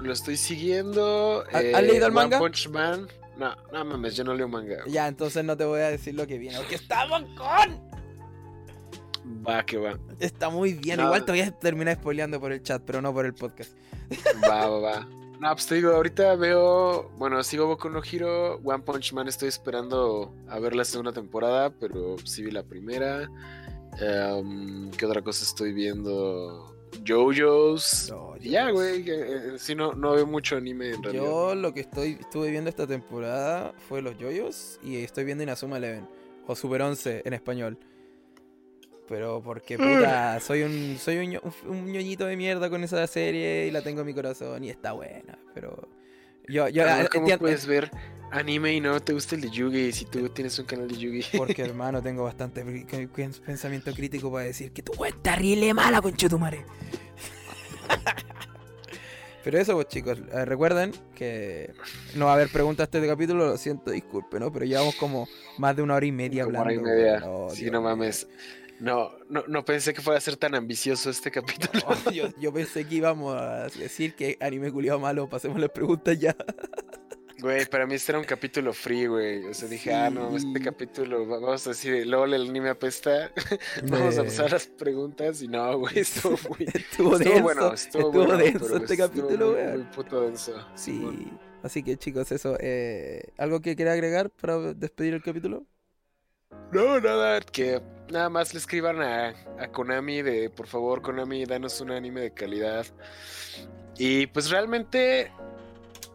Lo 0.01 0.13
estoy 0.13 0.37
siguiendo. 0.39 1.45
¿Has- 1.53 1.63
eh, 1.63 1.73
leído 1.83 2.07
el 2.07 2.13
One 2.13 2.15
manga? 2.15 2.39
Punch 2.39 2.69
Man. 2.71 3.07
No, 3.37 3.55
no 3.73 3.85
mames, 3.85 4.17
yo 4.17 4.25
no 4.25 4.35
leo 4.35 4.49
manga. 4.49 4.79
Ya, 4.87 5.07
entonces 5.09 5.45
no 5.45 5.57
te 5.57 5.65
voy 5.65 5.81
a 5.81 5.91
decir 5.91 6.15
lo 6.15 6.27
que 6.27 6.39
viene, 6.39 6.57
porque 6.59 6.75
estamos 6.77 7.23
con... 7.37 7.88
Va, 9.47 9.65
que 9.65 9.77
va. 9.79 9.99
Está 10.21 10.49
muy 10.51 10.73
bien, 10.75 10.97
No. 10.99 11.05
igual 11.07 11.25
te 11.25 11.33
voy 11.33 11.41
a 11.41 11.51
terminar 11.51 11.97
spoileando 11.97 12.41
por 12.41 12.53
el 12.53 12.63
chat, 12.63 12.83
pero 12.85 13.01
no 13.03 13.13
por 13.13 13.27
el 13.27 13.35
podcast. 13.35 13.73
Va, 14.49 14.69
va, 14.69 14.79
va. 14.79 15.09
No, 15.41 15.53
pues 15.53 15.67
te 15.67 15.77
digo, 15.77 15.93
ahorita 15.93 16.35
veo. 16.35 17.11
Bueno, 17.17 17.43
sigo 17.45 17.67
Boku 17.67 17.89
no 17.91 18.01
Hero. 18.03 18.57
One 18.65 18.83
Punch 18.83 19.13
Man 19.13 19.29
estoy 19.29 19.49
esperando 19.49 20.35
a 20.49 20.59
ver 20.59 20.75
la 20.75 20.85
segunda 20.85 21.13
temporada, 21.13 21.71
pero 21.71 22.17
sí 22.25 22.43
vi 22.43 22.51
la 22.51 22.65
primera. 22.65 23.29
Em, 24.01 24.91
¿Qué 24.93 25.07
otra 25.07 25.23
cosa 25.23 25.45
estoy 25.45 25.73
viendo? 25.73 26.75
JoJo's. 27.07 28.09
No, 28.11 28.37
ya, 28.39 28.71
güey. 28.71 29.05
eh, 29.09 29.53
sí, 29.59 29.75
no, 29.75 29.93
no 29.93 30.13
veo 30.15 30.27
mucho 30.27 30.57
anime 30.57 30.91
en 30.91 31.03
realidad. 31.03 31.25
Yo 31.25 31.55
lo 31.55 31.73
que 31.75 31.81
estoy 31.81 32.17
estuve 32.21 32.51
viendo 32.51 32.71
esta 32.71 32.87
temporada 32.87 33.75
fue 33.89 34.03
los 34.03 34.17
yoyos 34.19 34.79
y 34.83 34.97
estoy 34.97 35.25
viendo 35.25 35.43
Inazuma 35.45 35.77
Eleven 35.77 36.09
o 36.47 36.57
Super 36.57 36.83
11 36.83 37.23
en 37.25 37.33
español. 37.35 37.79
Pero 39.09 39.41
porque 39.43 39.79
puta, 39.79 40.39
soy 40.41 40.63
un 40.65 40.99
soy 40.99 41.17
un, 41.19 41.41
un, 41.43 41.71
un 41.71 41.93
ñoñito 41.93 42.27
de 42.27 42.37
mierda 42.37 42.69
con 42.69 42.85
esa 42.85 43.07
serie 43.07 43.67
y 43.67 43.71
la 43.71 43.81
tengo 43.83 44.01
en 44.03 44.07
mi 44.07 44.13
corazón 44.15 44.63
y 44.65 44.71
está 44.71 44.93
buena, 44.93 45.39
pero 45.55 45.89
yo 46.47 46.69
yo 46.69 46.85
¿Cómo 46.85 47.23
entiendo- 47.25 47.39
puedes 47.39 47.67
ver 47.67 47.91
anime 48.31 48.75
y 48.75 48.81
no 48.81 49.01
te 49.01 49.15
gusta 49.15 49.35
el 49.37 49.41
de 49.41 49.51
Yugi 49.51 49.93
si 49.93 50.05
tú 50.05 50.29
tienes 50.29 50.59
un 50.59 50.67
canal 50.67 50.89
de 50.89 50.97
Yugi? 50.99 51.23
porque 51.39 51.63
hermano 51.63 52.03
tengo 52.03 52.25
bastante 52.25 52.63
pensamiento 53.47 53.93
crítico 53.95 54.31
para 54.31 54.45
decir 54.45 54.73
que 54.73 54.83
tu 54.83 54.93
weá 54.93 55.09
está 55.11 55.33
terrible 55.35 55.73
mala 55.73 56.03
conchetumare. 56.03 56.65
Pero 59.45 59.59
eso, 59.59 59.75
pues 59.75 59.89
chicos, 59.89 60.19
eh, 60.33 60.45
recuerden 60.45 60.93
que 61.15 61.73
no 62.17 62.27
va 62.27 62.33
a 62.33 62.35
haber 62.35 62.49
preguntas 62.51 62.85
este 62.93 63.07
capítulo, 63.07 63.47
lo 63.47 63.57
siento, 63.57 63.91
disculpen, 63.93 64.41
¿no? 64.41 64.53
Pero 64.53 64.67
llevamos 64.67 64.95
como 64.97 65.27
más 65.57 65.75
de 65.75 65.81
una 65.83 65.95
hora 65.95 66.05
y 66.05 66.13
media 66.13 66.45
Como 66.45 66.61
hablando. 66.61 66.83
hora 66.83 66.91
y 66.93 66.95
media. 66.95 67.23
Oh, 67.25 67.49
sí, 67.51 67.61
Dios 67.63 67.73
no 67.73 67.81
mames. 67.81 68.27
No, 68.81 69.11
no, 69.29 69.43
no 69.49 69.65
pensé 69.65 69.93
que 69.93 70.01
fuera 70.01 70.19
a 70.19 70.21
ser 70.21 70.37
tan 70.37 70.55
ambicioso 70.55 71.11
este 71.11 71.31
capítulo. 71.31 71.83
Oh, 71.87 72.11
yo, 72.13 72.29
yo 72.39 72.53
pensé 72.53 72.85
que 72.87 72.97
íbamos 72.97 73.35
a 73.37 73.67
decir 73.69 74.15
que 74.15 74.37
anime 74.41 74.71
culiado 74.71 74.99
malo, 75.01 75.29
pasemos 75.29 75.59
las 75.61 75.71
preguntas 75.71 76.19
ya. 76.19 76.37
Güey, 77.41 77.67
para 77.67 77.87
mí 77.87 77.95
este 77.95 78.11
era 78.11 78.19
un 78.19 78.25
capítulo 78.25 78.73
free, 78.73 79.07
güey. 79.07 79.45
O 79.45 79.55
sea, 79.55 79.69
dije, 79.69 79.95
ah, 79.95 80.11
no, 80.11 80.37
este 80.37 80.61
capítulo, 80.61 81.21
va- 81.29 81.39
vamos 81.39 81.65
a 81.69 81.71
decir, 81.71 82.05
LOL, 82.05 82.35
el 82.35 82.49
anime 82.51 82.69
apesta. 82.71 83.31
vamos 83.89 84.19
a 84.19 84.25
pasar 84.25 84.51
las 84.51 84.67
preguntas 84.67 85.41
y 85.41 85.47
no, 85.47 85.79
güey, 85.79 86.01
estuvo 86.01 86.37
muy... 86.49 86.67
Estuvo, 86.67 87.17
Estuvo 87.17 87.19
denso, 87.19 87.43
bueno, 87.45 87.73
estuvo, 87.75 88.07
estuvo 88.09 88.25
bueno, 88.27 88.37
denso 88.39 88.77
este 88.79 88.97
capítulo, 88.97 89.47
muy, 89.53 89.55
weón. 89.55 89.77
muy 89.77 89.87
puto 89.95 90.23
denso. 90.23 90.67
Sí. 90.75 91.31
Así 91.63 91.85
que 91.85 91.97
chicos, 91.97 92.33
eso. 92.33 92.57
eh, 92.59 93.23
¿Algo 93.37 93.61
que 93.63 93.77
quiera 93.77 93.93
agregar 93.93 94.31
para 94.31 94.59
despedir 94.75 95.15
el 95.15 95.23
capítulo? 95.23 95.65
No, 96.73 96.99
nada, 96.99 97.41
que 97.41 97.81
nada 98.11 98.29
más 98.29 98.53
le 98.55 98.61
escriban 98.61 99.01
a, 99.03 99.35
a 99.59 99.69
Konami 99.69 100.23
de, 100.23 100.51
por 100.51 100.67
favor, 100.67 101.03
Konami, 101.03 101.45
danos 101.45 101.81
un 101.81 101.91
anime 101.91 102.21
de 102.23 102.31
calidad. 102.33 102.87
Y 103.99 104.27
pues 104.29 104.51
realmente, 104.51 105.31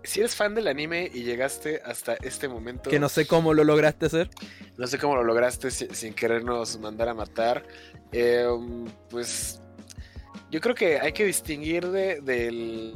si 0.04 0.20
eres 0.22 0.36
fan 0.36 0.56
del 0.56 0.68
anime 0.68 1.10
y 1.14 1.24
llegaste 1.24 1.82
hasta 1.86 2.14
este 2.16 2.48
momento, 2.48 2.90
Que 2.90 3.00
no 3.00 3.10
sé 3.10 3.28
cómo 3.28 3.54
lo 3.54 3.64
lograste 3.64 4.06
hacer. 4.08 4.30
no 4.78 4.88
sé 4.88 4.98
cómo 4.98 5.16
lo 5.16 5.24
lograste 5.24 5.70
si- 5.72 5.88
sin 5.94 6.14
querernos 6.14 6.80
mandar 6.80 7.10
a 7.10 7.14
matar, 7.14 7.64
eh, 8.12 8.48
pues 9.10 9.60
yo 10.50 10.62
creo 10.62 10.76
que 10.76 11.00
hay 11.00 11.12
que 11.14 11.26
distinguir 11.26 11.88
de- 11.90 12.22
del, 12.22 12.96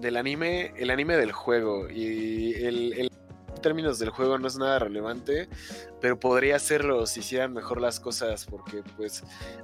del 0.00 0.16
anime, 0.16 0.72
el 0.76 0.90
anime 0.90 1.16
del 1.16 1.32
juego. 1.32 1.88
Y 1.90 2.54
el, 2.62 3.10
términos 3.60 3.98
del 3.98 4.10
juego 4.10 4.38
no 4.38 4.48
es 4.48 4.56
nada 4.56 4.78
relevante, 4.78 5.48
pero 6.00 6.18
podría 6.18 6.58
serlo 6.58 7.06
si 7.06 7.20
hicieran 7.20 7.52
mejor 7.52 7.80
las 7.80 8.00
cosas, 8.00 8.44
porque 8.46 8.82
pues 8.96 9.22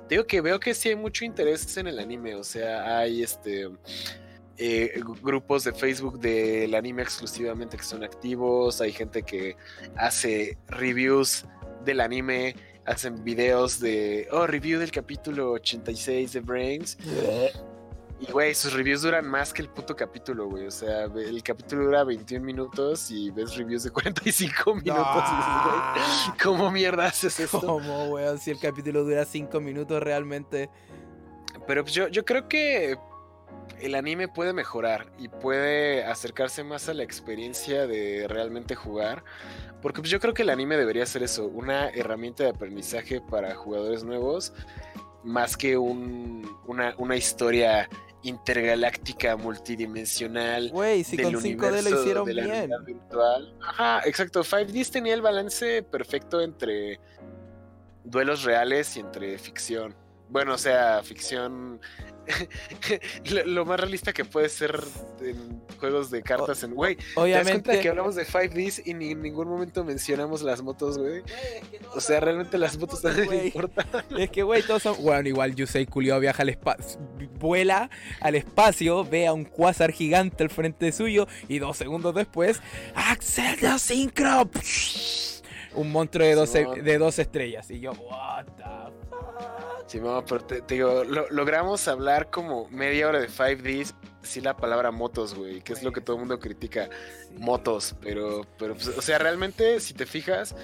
digo 0.09 0.25
que 0.27 0.41
veo 0.41 0.61
que 0.61 0.75
sí 0.75 0.91
hay 0.91 0.97
mucho 0.97 1.25
interés 1.25 1.77
en 1.77 1.87
el 1.87 1.99
anime, 1.99 2.35
o 2.35 2.45
sea, 2.45 2.99
hay 2.99 3.23
este... 3.23 3.69
eh, 4.59 5.01
grupos 5.23 5.65
de 5.65 5.73
Facebook 5.73 6.19
del 6.19 6.75
anime 6.75 7.03
exclusivamente 7.03 7.77
que 7.77 7.85
son 7.85 8.03
activos, 8.05 8.81
hay 8.81 8.93
gente 8.93 9.23
que 9.23 9.57
hace 9.97 10.57
reviews 10.69 11.45
del 11.85 12.01
anime, 12.01 12.57
hacen 12.87 13.23
videos 13.23 13.81
de, 13.81 14.29
oh, 14.33 14.47
review 14.47 14.79
del 14.79 14.91
capítulo 14.91 15.53
86 15.53 16.33
de 16.33 16.41
Brains. 16.41 16.97
Y, 18.19 18.33
güey, 18.33 18.55
sus 18.55 18.73
reviews 18.73 19.03
duran 19.03 19.29
más 19.29 19.53
que 19.53 19.61
el 19.61 19.69
puto 19.69 19.95
capítulo, 19.95 20.49
güey. 20.49 20.67
O 20.67 20.71
sea, 20.71 21.05
el 21.05 21.43
capítulo 21.43 21.85
dura 21.85 22.03
21 22.05 22.45
minutos 22.45 23.11
y 23.11 23.31
ves 23.31 23.57
reviews 23.57 23.85
de 23.85 23.91
45 23.91 24.75
minutos. 24.75 25.25
y 25.31 25.37
dices, 25.37 25.55
güey, 25.65 26.39
¿Cómo 26.43 26.71
mierda 26.71 27.07
haces 27.07 27.39
esto? 27.41 27.61
¿Cómo, 27.61 28.07
weón? 28.07 28.39
Si 28.39 28.51
el 28.51 28.59
capítulo 28.59 29.05
dura 29.05 29.25
5 29.25 29.61
minutos 29.61 30.03
realmente. 30.03 30.71
Pero 31.67 31.83
pues, 31.83 31.95
yo, 31.95 32.09
yo 32.09 32.25
creo 32.25 32.49
que 32.49 32.99
el 33.81 33.95
anime 33.95 34.29
puede 34.29 34.53
mejorar 34.53 35.13
y 35.19 35.29
puede 35.29 36.05
acercarse 36.05 36.65
más 36.65 36.89
a 36.89 36.95
la 36.95 37.03
experiencia 37.03 37.87
de 37.87 38.27
realmente 38.29 38.75
jugar. 38.75 39.25
Porque 39.83 40.01
pues, 40.01 40.11
yo 40.11 40.21
creo 40.21 40.33
que 40.33 40.43
el 40.43 40.51
anime 40.51 40.77
debería 40.77 41.05
ser 41.05 41.23
eso, 41.23 41.47
una 41.47 41.91
herramienta 41.91 42.45
de 42.45 42.51
aprendizaje 42.51 43.21
para 43.21 43.55
jugadores 43.55 44.05
nuevos, 44.05 44.55
más 45.27 45.57
que 45.57 45.77
un, 45.77 46.49
una, 46.67 46.95
una 46.99 47.17
historia 47.17 47.89
intergaláctica, 48.23 49.37
multidimensional. 49.37 50.71
Güey, 50.71 51.05
si 51.05 51.17
del 51.17 51.27
con 51.27 51.35
5D 51.35 51.39
lo 51.41 51.41
universo 51.49 52.01
hicieron 52.01 52.27
de 52.27 52.35
la 52.35 52.45
bien. 52.45 52.71
virtual. 52.85 53.55
Ajá, 53.61 54.01
exacto. 54.05 54.43
5Ds 54.43 54.91
tenía 54.91 55.15
el 55.15 55.23
balance 55.23 55.83
perfecto 55.83 56.41
entre 56.41 56.99
duelos 58.05 58.45
reales 58.45 58.97
y 58.97 59.01
entre 59.01 59.39
ficción. 59.39 59.95
Bueno, 60.29 60.55
o 60.55 60.59
sea, 60.59 61.03
ficción. 61.03 61.81
lo, 63.31 63.45
lo 63.47 63.65
más 63.65 63.79
realista 63.79 64.13
que 64.13 64.25
puede 64.25 64.49
ser 64.49 64.83
en 65.21 65.63
juegos 65.79 66.11
de 66.11 66.23
cartas 66.23 66.63
en. 66.65 66.75
Güey, 66.75 66.97
¿te 66.97 67.03
das 67.05 67.13
cuenta 67.15 67.21
Obviamente. 67.21 67.81
que 67.81 67.89
hablamos 67.89 68.17
de 68.17 68.27
5Ds 68.27 68.83
y 68.85 68.95
ni 68.95 69.13
en 69.13 69.23
ningún 69.23 69.47
momento 69.47 69.85
mencionamos 69.85 70.43
las 70.43 70.61
motos, 70.61 70.99
güey? 70.99 71.23
O 71.95 72.01
sea, 72.01 72.19
realmente 72.19 72.59
las 72.59 72.77
motos 72.79 73.05
le 73.05 73.25
Güey. 73.25 73.47
importan. 73.47 73.87
Es 74.19 74.31
que, 74.31 74.43
güey, 74.43 74.63
todos 74.63 74.83
son. 74.83 74.97
Bueno, 75.01 75.29
igual 75.29 75.55
Yusei 75.55 75.87
Culiao 75.87 76.19
viaja 76.19 76.43
al 76.43 76.49
espacio. 76.49 76.99
Vuela 77.39 77.91
al 78.21 78.35
espacio, 78.35 79.05
ve 79.05 79.29
a 79.29 79.33
un 79.33 79.45
quasar 79.45 79.93
gigante 79.93 80.43
al 80.43 80.51
frente 80.51 80.91
suyo 80.91 81.29
y 81.47 81.61
dos 81.61 81.77
segundos 81.77 82.13
después. 82.15 82.61
¡Axel 82.97 83.61
de 83.61 83.79
Synchro! 83.79 84.51
Un 85.75 85.93
monstruo 85.93 86.27
de 86.27 86.35
dos, 86.35 86.53
de 86.53 86.99
dos 86.99 87.19
estrellas. 87.21 87.71
Y 87.71 87.79
yo, 87.81 87.93
¿What 87.93 88.47
the? 88.57 88.65
Sí, 89.87 90.01
mamá, 90.01 90.25
pero 90.25 90.45
te, 90.45 90.63
te 90.63 90.75
digo, 90.75 91.05
lo- 91.05 91.29
logramos 91.31 91.87
hablar 91.87 92.29
como 92.31 92.69
media 92.71 93.07
hora 93.09 93.21
de 93.21 93.29
5Ds, 93.29 93.95
sí 94.23 94.41
la 94.41 94.57
palabra 94.57 94.91
motos, 94.91 95.35
güey, 95.35 95.61
que 95.63 95.73
es 95.75 95.83
lo 95.85 95.93
que 95.93 96.01
todo 96.01 96.17
el 96.17 96.21
mundo 96.21 96.41
critica, 96.41 96.89
Sí. 97.29 97.35
motos, 97.39 97.95
pero, 98.01 98.43
pero, 98.59 98.75
pues, 98.75 98.89
o 98.89 99.01
sea, 99.01 99.19
realmente, 99.19 99.79
si 99.79 99.95
te 99.95 100.05
fijas, 100.05 100.57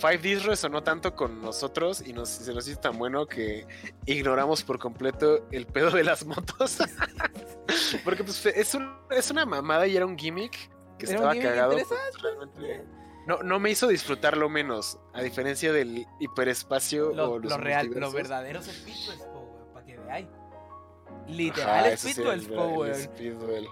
5Ds 0.00 0.44
resonó 0.44 0.82
tanto 0.82 1.14
con 1.14 1.42
nosotros 1.42 2.02
y 2.06 2.12
nos, 2.14 2.30
se 2.30 2.54
nos 2.54 2.66
hizo 2.66 2.80
tan 2.80 2.98
bueno 2.98 3.26
que 3.26 3.66
ignoramos 4.06 4.62
por 4.62 4.78
completo 4.78 5.46
el 5.52 5.66
pedo 5.66 5.90
de 5.90 6.02
las 6.04 6.24
motos. 6.24 6.78
Porque 8.04 8.24
pues 8.24 8.44
es, 8.46 8.74
un- 8.74 8.90
es 9.10 9.30
una 9.30 9.44
mamada 9.44 9.86
y 9.86 9.96
era 9.96 10.06
un 10.06 10.16
gimmick 10.18 10.52
que 10.98 11.04
Era 11.06 11.10
un 11.10 11.14
estaba 11.16 11.32
gimmick 11.34 11.48
cagado. 11.50 11.72
pues, 11.72 11.88
realmente 12.22 12.84
no, 13.26 13.42
no 13.42 13.58
me 13.58 13.70
hizo 13.70 13.88
disfrutarlo 13.88 14.48
menos, 14.48 14.98
a 15.12 15.20
diferencia 15.22 15.72
del 15.72 16.06
hiperespacio 16.20 17.12
Lo, 17.12 17.32
o 17.32 17.38
los 17.38 17.50
lo 17.50 17.58
real, 17.58 17.90
los 17.94 18.12
verdaderos 18.12 18.66
speedballs, 18.66 19.22
po, 19.24 19.68
para 19.74 19.84
que 19.84 19.98
veáis. 19.98 20.26
Literal 21.26 21.86
eso 21.86 22.08
sí, 22.08 22.22
po, 22.22 22.84
el. 22.86 23.66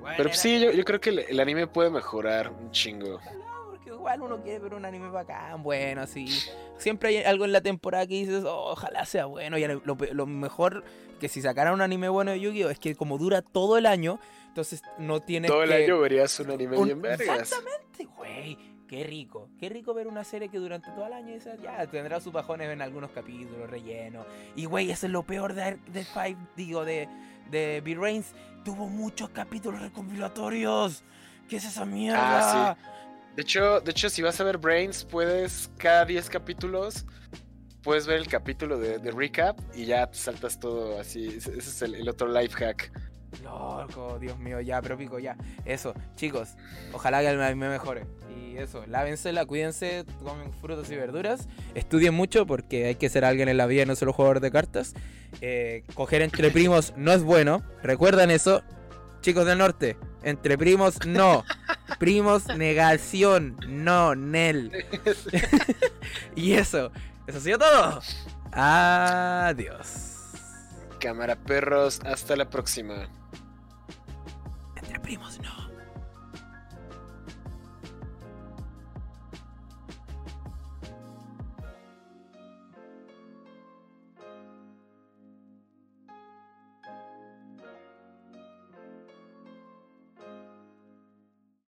Bueno, 0.00 0.14
Pero 0.16 0.28
pues, 0.28 0.38
sí, 0.38 0.60
yo, 0.60 0.70
yo 0.70 0.84
creo 0.84 1.00
que 1.00 1.10
el, 1.10 1.18
el 1.20 1.40
anime 1.40 1.66
puede 1.66 1.90
mejorar 1.90 2.50
un 2.50 2.70
chingo. 2.70 3.14
Ojalá, 3.16 3.44
porque 3.66 3.88
igual 3.90 4.20
uno 4.20 4.42
quiere 4.42 4.58
ver 4.58 4.74
un 4.74 4.84
anime 4.84 5.08
bacán, 5.08 5.62
bueno, 5.62 6.02
así. 6.02 6.28
Siempre 6.76 7.08
hay 7.08 7.24
algo 7.24 7.46
en 7.46 7.52
la 7.52 7.62
temporada 7.62 8.06
que 8.06 8.14
dices, 8.14 8.44
"Oh, 8.44 8.72
ojalá 8.72 9.06
sea 9.06 9.24
bueno. 9.26 9.56
Y 9.56 9.66
lo, 9.66 9.96
lo 10.12 10.26
mejor 10.26 10.84
que 11.18 11.28
si 11.28 11.40
sacaran 11.42 11.74
un 11.74 11.80
anime 11.80 12.08
bueno 12.08 12.30
de 12.32 12.40
Yu-Gi-Oh! 12.40 12.70
es 12.70 12.78
que 12.78 12.94
como 12.94 13.18
dura 13.18 13.42
todo 13.42 13.78
el 13.78 13.86
año, 13.86 14.20
entonces 14.58 14.82
no 14.98 15.20
tienes 15.20 15.50
Todo 15.50 15.62
el 15.62 15.72
año 15.72 16.00
verías 16.00 16.38
un 16.40 16.50
anime 16.50 16.76
un- 16.76 16.84
bien 16.86 17.00
vergas. 17.02 17.40
Exactamente, 17.42 18.04
güey. 18.16 18.58
Qué 18.88 19.04
rico. 19.04 19.48
Qué 19.60 19.68
rico 19.68 19.92
ver 19.94 20.06
una 20.08 20.24
serie 20.24 20.48
que 20.48 20.58
durante 20.58 20.90
todo 20.92 21.06
el 21.06 21.12
año 21.12 21.34
dices, 21.34 21.60
ya 21.62 21.86
tendrá 21.86 22.20
sus 22.20 22.32
bajones 22.32 22.70
en 22.70 22.80
algunos 22.80 23.10
capítulos, 23.10 23.68
relleno. 23.70 24.24
Y 24.56 24.64
güey, 24.64 24.90
eso 24.90 25.06
es 25.06 25.12
lo 25.12 25.22
peor 25.24 25.52
de, 25.54 25.78
de 25.92 26.04
Five, 26.04 26.36
digo, 26.56 26.84
de, 26.84 27.06
de 27.50 27.82
B-Rains. 27.84 28.32
Tuvo 28.64 28.88
muchos 28.88 29.28
capítulos 29.30 29.80
recompilatorios. 29.82 31.04
¿Qué 31.48 31.56
es 31.56 31.64
esa 31.66 31.84
mierda? 31.84 32.70
Ah, 32.70 32.76
De 33.36 33.42
hecho, 33.42 33.80
de 33.80 33.90
hecho, 33.90 34.08
si 34.10 34.22
vas 34.22 34.40
a 34.40 34.44
ver 34.44 34.56
Brains, 34.58 35.04
puedes 35.04 35.70
cada 35.76 36.04
10 36.06 36.28
capítulos, 36.30 37.04
puedes 37.82 38.06
ver 38.06 38.16
el 38.18 38.26
capítulo 38.26 38.78
de, 38.78 38.98
de 38.98 39.10
recap 39.12 39.58
y 39.74 39.84
ya 39.84 40.06
te 40.10 40.16
saltas 40.18 40.58
todo 40.58 40.98
así. 40.98 41.26
Ese 41.28 41.50
ese 41.50 41.58
es 41.58 41.82
el, 41.82 41.94
el 41.94 42.08
otro 42.08 42.26
life 42.28 42.54
hack. 42.56 42.90
Loco, 43.42 44.18
Dios 44.18 44.38
mío, 44.38 44.60
ya, 44.60 44.82
pero 44.82 44.96
pico, 44.96 45.18
ya. 45.18 45.36
Eso, 45.64 45.94
chicos, 46.16 46.56
ojalá 46.92 47.20
que 47.20 47.28
el 47.28 47.40
anime 47.40 47.68
mejore. 47.68 48.04
Y 48.36 48.56
eso, 48.56 48.84
lávensela, 48.86 49.46
cuídense, 49.46 50.04
comen 50.22 50.52
frutas 50.52 50.90
y 50.90 50.96
verduras. 50.96 51.48
Estudien 51.74 52.14
mucho 52.14 52.46
porque 52.46 52.86
hay 52.86 52.94
que 52.96 53.08
ser 53.08 53.24
alguien 53.24 53.48
en 53.48 53.56
la 53.56 53.66
vida 53.66 53.82
y 53.82 53.86
no 53.86 53.96
solo 53.96 54.12
jugador 54.12 54.40
de 54.40 54.50
cartas. 54.50 54.94
Eh, 55.40 55.84
coger 55.94 56.22
entre 56.22 56.50
primos 56.50 56.94
no 56.96 57.12
es 57.12 57.22
bueno. 57.22 57.62
¿Recuerdan 57.82 58.30
eso? 58.30 58.62
Chicos 59.20 59.46
del 59.46 59.58
norte, 59.58 59.96
entre 60.22 60.56
primos 60.56 61.04
no. 61.06 61.44
Primos 61.98 62.46
negación, 62.56 63.56
no, 63.66 64.14
Nel. 64.14 64.70
y 66.36 66.52
eso, 66.52 66.92
eso 67.26 67.38
ha 67.38 67.40
sido 67.40 67.58
todo. 67.58 68.00
Adiós. 68.52 70.14
Cámara 71.00 71.36
perros, 71.36 72.00
hasta 72.04 72.36
la 72.36 72.48
próxima. 72.48 73.08
Primos 75.08 75.40
no. 75.40 75.67